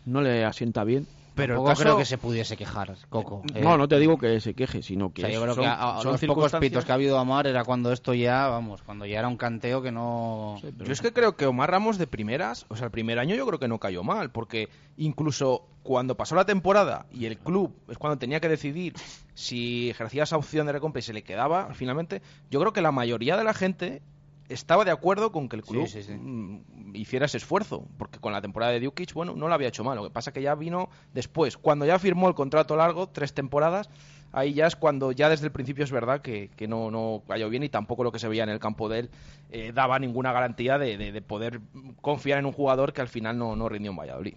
no 0.05 0.21
le 0.21 0.45
asienta 0.45 0.85
bien. 0.85 1.07
Pero 1.39 1.55
Tampoco 1.55 1.69
caso- 1.71 1.83
creo 1.83 1.97
que 1.99 2.05
se 2.05 2.19
pudiese 2.19 2.57
quejar, 2.57 2.97
Coco. 3.09 3.43
Eh, 3.55 3.61
No, 3.63 3.79
no 3.79 3.89
te 3.89 3.99
digo 3.99 4.19
que 4.19 4.41
se 4.41 4.53
queje, 4.55 4.83
sino 4.83 5.13
que 5.13 5.23
O 5.23 5.27
sea, 5.27 5.35
yo 5.35 5.41
creo 5.43 5.55
son, 5.55 5.65
que 5.65 5.69
a, 5.71 5.97
a 5.99 6.03
son 6.03 6.13
los 6.13 6.21
pocos 6.23 6.53
pitos 6.61 6.85
que 6.85 6.93
ha 6.93 6.97
habido 6.97 7.17
a 7.17 7.23
Omar 7.23 7.47
era 7.47 7.65
cuando 7.65 7.93
esto 7.93 8.13
ya, 8.13 8.49
vamos, 8.49 8.83
cuando 8.83 9.07
ya 9.07 9.21
era 9.21 9.29
un 9.29 9.37
canteo 9.37 9.81
que 9.81 9.93
no... 9.93 10.57
Yo 10.85 10.93
es 10.93 11.01
que 11.01 11.13
creo 11.13 11.37
que 11.37 11.47
Omar 11.47 11.71
Ramos 11.71 11.97
de 11.97 12.07
primeras, 12.07 12.67
o 12.69 12.77
sea, 12.77 12.87
el 12.87 12.91
primer 12.91 13.19
año 13.19 13.35
yo 13.37 13.47
creo 13.47 13.59
que 13.59 13.69
no 13.69 13.79
cayó 13.79 14.03
mal, 14.03 14.31
porque 14.31 14.69
incluso 14.97 15.65
cuando 15.83 16.17
pasó 16.17 16.35
la 16.35 16.45
temporada 16.45 17.07
y 17.13 17.25
el 17.27 17.39
club 17.39 17.73
es 17.89 17.97
cuando 17.97 18.19
tenía 18.19 18.41
que 18.41 18.49
decidir 18.49 18.95
si 19.35 19.89
ejercía 19.91 20.25
esa 20.25 20.37
opción 20.37 20.67
de 20.67 20.73
recompra 20.73 20.99
y 20.99 21.03
se 21.03 21.13
le 21.13 21.23
quedaba, 21.23 21.73
finalmente, 21.73 22.21
yo 22.51 22.61
creo 22.61 22.73
que 22.73 22.83
la 22.83 22.93
mayoría 22.93 23.37
de 23.37 23.45
la 23.45 23.55
gente 23.55 24.03
estaba 24.49 24.85
de 24.85 24.91
acuerdo 24.91 25.31
con 25.33 25.49
que 25.49 25.57
el 25.57 25.63
club 25.63 25.87
Sí, 25.87 26.03
sí, 26.03 26.13
sí. 26.13 26.13
mm, 26.19 26.95
hiciera 26.95 27.27
ese 27.27 27.37
esfuerzo, 27.37 27.87
porque 27.99 28.19
con 28.19 28.33
la 28.33 28.41
temporada 28.41 28.73
de 28.73 28.81
Dukic, 28.81 29.13
bueno, 29.15 29.35
no 29.35 29.49
lo 29.49 29.55
había 29.55 29.69
hecho 29.69 29.85
mal, 29.85 29.97
lo 29.97 30.05
que 30.05 30.11
pasa 30.11 30.33
que 30.33 30.43
ya 30.43 30.55
vino 30.55 30.89
después, 31.13 31.57
cuando 31.57 31.85
ya 31.87 31.99
firmó 31.99 32.29
el 32.29 32.35
contrato 32.35 32.75
largo, 32.77 33.09
tres 33.09 33.35
temporadas, 33.35 33.91
ahí 34.33 34.53
ya 34.55 34.67
es 34.67 34.77
cuando 34.77 35.13
ya 35.13 35.29
desde 35.29 35.47
el 35.47 35.53
principio 35.53 35.85
es 35.85 35.91
verdad 35.93 36.21
que, 36.21 36.51
que 36.57 36.69
no, 36.69 36.91
no 36.91 37.23
cayó 37.27 37.49
bien 37.49 37.63
y 37.63 37.69
tampoco 37.69 38.05
lo 38.05 38.13
que 38.13 38.19
se 38.19 38.29
veía 38.29 38.43
en 38.43 38.51
el 38.51 38.59
campo 38.59 38.89
de 38.89 38.99
él 39.01 39.11
eh, 39.51 39.73
daba 39.75 39.99
ninguna 39.99 40.33
garantía 40.33 40.79
de, 40.79 40.97
de- 40.99 41.13
de 41.13 41.23
poder 41.23 41.61
confiar 42.01 42.39
en 42.39 42.47
un 42.47 42.53
jugador 42.53 42.93
que 42.93 43.01
al 43.01 43.09
final 43.09 43.39
no, 43.39 43.57
no 43.57 43.69
rindió 43.69 43.91
en 43.91 43.97
Valladolid. 43.97 44.35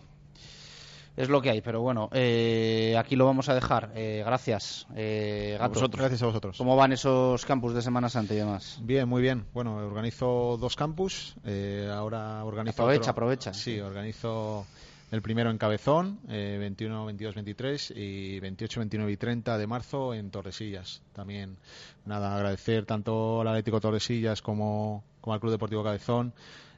Es 1.17 1.29
lo 1.29 1.41
que 1.41 1.49
hay. 1.49 1.61
Pero 1.61 1.81
bueno, 1.81 2.09
eh, 2.13 2.95
aquí 2.97 3.15
lo 3.15 3.25
vamos 3.25 3.49
a 3.49 3.55
dejar. 3.55 3.91
Eh, 3.95 4.23
gracias, 4.25 4.87
eh, 4.95 5.57
Gato. 5.59 5.73
vosotros. 5.75 5.99
Gracias 5.99 6.21
a 6.23 6.25
vosotros. 6.27 6.57
¿Cómo 6.57 6.75
van 6.75 6.91
esos 6.93 7.45
campus 7.45 7.73
de 7.73 7.81
Semana 7.81 8.09
Santa 8.09 8.33
y 8.33 8.37
demás? 8.37 8.79
Bien, 8.81 9.07
muy 9.07 9.21
bien. 9.21 9.45
Bueno, 9.53 9.75
organizo 9.77 10.57
dos 10.59 10.75
campus. 10.75 11.35
eh, 11.45 11.89
ahora 11.93 12.43
organizo. 12.43 12.81
Aprovecha, 12.83 13.01
otro- 13.01 13.11
aprovecha. 13.11 13.53
Sí, 13.53 13.79
organizo 13.79 14.65
el 15.11 15.21
primero 15.21 15.49
en 15.51 15.57
Cabezón, 15.57 16.19
eh, 16.29 16.55
21, 16.57 17.05
22, 17.05 17.35
23 17.35 17.93
y 17.97 18.39
28, 18.39 18.79
29 18.79 19.11
y 19.11 19.17
30 19.17 19.57
de 19.57 19.67
marzo 19.67 20.13
en 20.13 20.31
Torresillas. 20.31 21.01
También, 21.11 21.57
nada, 22.05 22.33
agradecer 22.33 22.85
tanto 22.85 23.41
al 23.41 23.47
Atlético 23.49 23.81
Torresillas 23.81 24.41
como, 24.41 25.03
como 25.19 25.33
al 25.33 25.41
Club 25.41 25.51
Deportivo 25.51 25.83
Cabezón. 25.83 26.33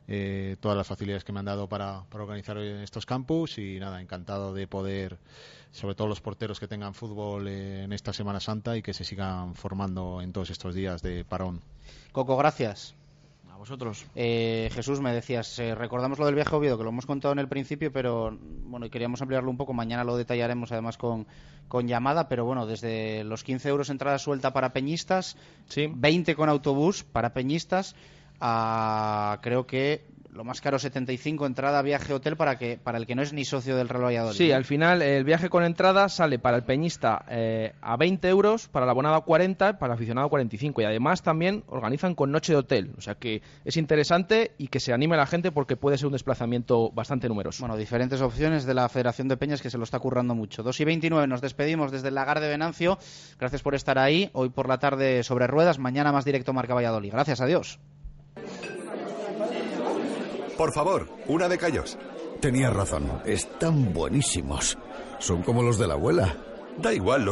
Eh, 0.08 0.58
todas 0.60 0.78
las 0.78 0.88
facilidades 0.88 1.24
que 1.24 1.32
me 1.32 1.40
han 1.40 1.46
dado 1.46 1.68
para, 1.68 2.04
para 2.10 2.24
organizar 2.24 2.58
estos 2.58 3.06
campus 3.06 3.58
y 3.58 3.80
nada, 3.80 4.02
encantado 4.02 4.54
de 4.54 4.68
poder, 4.68 5.18
sobre 5.72 5.96
todo 5.96 6.08
los 6.08 6.22
porteros 6.22 6.60
que 6.60 6.68
tengan 6.68 6.94
fútbol 6.94 7.48
eh, 7.48 7.84
en 7.84 7.94
esta 7.94 8.14
Semana 8.14 8.40
Santa 8.40 8.78
y 8.78 8.82
que 8.82 8.94
se 8.94 9.04
sigan 9.04 9.56
formando 9.56 10.22
en 10.22 10.34
todos 10.34 10.50
estos 10.50 10.76
días 10.76 11.02
de 11.02 11.24
parón. 11.24 11.62
Coco, 12.12 12.38
gracias. 12.38 12.96
A 13.52 13.58
vosotros. 13.58 14.06
Eh, 14.16 14.70
Jesús, 14.74 15.00
me 15.00 15.14
decías, 15.14 15.60
eh, 15.60 15.76
recordamos 15.76 16.18
lo 16.18 16.26
del 16.26 16.34
viaje 16.34 16.56
a 16.56 16.58
Oviedo, 16.58 16.76
que 16.76 16.84
lo 16.84 16.90
hemos 16.90 17.06
contado 17.06 17.34
en 17.34 17.40
el 17.40 17.48
principio, 17.48 17.94
pero 17.94 18.36
bueno, 18.66 18.88
y 18.88 18.90
queríamos 18.90 19.22
ampliarlo 19.22 19.50
un 19.52 19.58
poco. 19.58 19.74
Mañana 19.74 20.04
lo 20.04 20.18
detallaremos 20.18 20.72
además 20.72 20.98
con, 20.98 21.28
con 21.68 21.88
llamada, 21.88 22.28
pero 22.28 22.46
bueno, 22.46 22.66
desde 22.66 23.24
los 23.24 23.44
15 23.44 23.70
euros 23.70 23.90
entrada 23.92 24.18
suelta 24.18 24.54
para 24.54 24.74
peñistas, 24.74 25.38
20 25.76 26.36
con 26.36 26.50
autobús 26.50 27.04
para 27.04 27.34
peñistas, 27.34 27.96
a 28.46 29.40
creo 29.42 29.66
que 29.66 30.04
lo 30.34 30.44
más 30.44 30.62
caro 30.62 30.80
75 30.80 31.46
entrada 31.46 31.82
viaje 31.82 32.14
hotel 32.14 32.36
para 32.36 32.58
que 32.58 32.78
para 32.78 32.98
el 32.98 33.06
que 33.06 33.16
no 33.16 33.22
es 33.22 33.34
ni 33.34 33.46
socio 33.46 33.76
del 33.76 33.90
Real 33.90 34.06
Valladolid. 34.06 34.38
Sí, 34.38 34.52
al 34.52 34.66
final 34.66 35.02
el 35.02 35.24
viaje 35.24 35.50
con 35.50 35.64
entrada 35.64 36.10
sale 36.10 36.40
para 36.40 36.58
el 36.58 36.64
peñista 36.64 37.24
eh, 37.30 37.74
a 37.82 37.98
20 37.98 38.28
euros, 38.30 38.68
para 38.68 38.86
el 38.86 38.90
abonado 38.90 39.16
a 39.16 39.24
40, 39.24 39.78
para 39.78 39.94
el 39.94 39.96
aficionado 39.96 40.28
a 40.28 40.30
45. 40.30 40.82
Y 40.82 40.86
además 40.86 41.22
también 41.22 41.64
organizan 41.68 42.16
con 42.16 42.32
noche 42.32 42.54
de 42.54 42.60
hotel. 42.60 42.92
O 42.98 43.02
sea 43.02 43.16
que 43.16 43.42
es 43.64 43.78
interesante 43.78 44.52
y 44.58 44.68
que 44.68 44.80
se 44.80 44.94
anime 44.94 45.18
la 45.18 45.26
gente 45.26 45.52
porque 45.52 45.78
puede 45.78 45.98
ser 45.98 46.08
un 46.08 46.14
desplazamiento 46.14 46.92
bastante 46.92 47.30
numeroso. 47.30 47.62
Bueno, 47.62 47.78
diferentes 47.78 48.22
opciones 48.22 48.66
de 48.66 48.74
la 48.74 48.90
Federación 48.90 49.28
de 49.28 49.38
Peñas 49.38 49.62
que 49.62 49.70
se 49.70 49.78
lo 49.78 49.84
está 49.84 50.00
currando 50.00 50.36
mucho. 50.36 50.64
2 50.64 50.80
y 50.80 50.86
29 50.86 51.28
nos 51.28 51.42
despedimos 51.42 51.92
desde 51.92 52.08
el 52.08 52.16
lagar 52.16 52.40
de 52.40 52.50
Venancio. 52.50 52.98
Gracias 53.40 53.62
por 53.62 53.76
estar 53.76 54.00
ahí. 54.00 54.30
Hoy 54.34 54.50
por 54.50 54.68
la 54.68 54.80
tarde 54.80 55.24
sobre 55.24 55.48
ruedas, 55.48 55.80
mañana 55.80 56.12
más 56.12 56.26
directo 56.26 56.54
Marca 56.54 56.74
Valladolid. 56.74 57.12
Gracias, 57.12 57.42
adiós. 57.42 57.80
Por 60.58 60.74
favor, 60.74 61.10
una 61.28 61.50
de 61.50 61.58
callos. 61.58 61.98
Tenías 62.40 62.74
razón, 62.74 63.22
están 63.26 63.94
buenísimos. 63.94 64.78
Son 65.20 65.42
como 65.44 65.64
los 65.64 65.78
de 65.78 65.88
la 65.88 65.94
abuela. 65.94 66.38
Da 66.78 66.94
igual 66.94 67.24
lo 67.24 67.32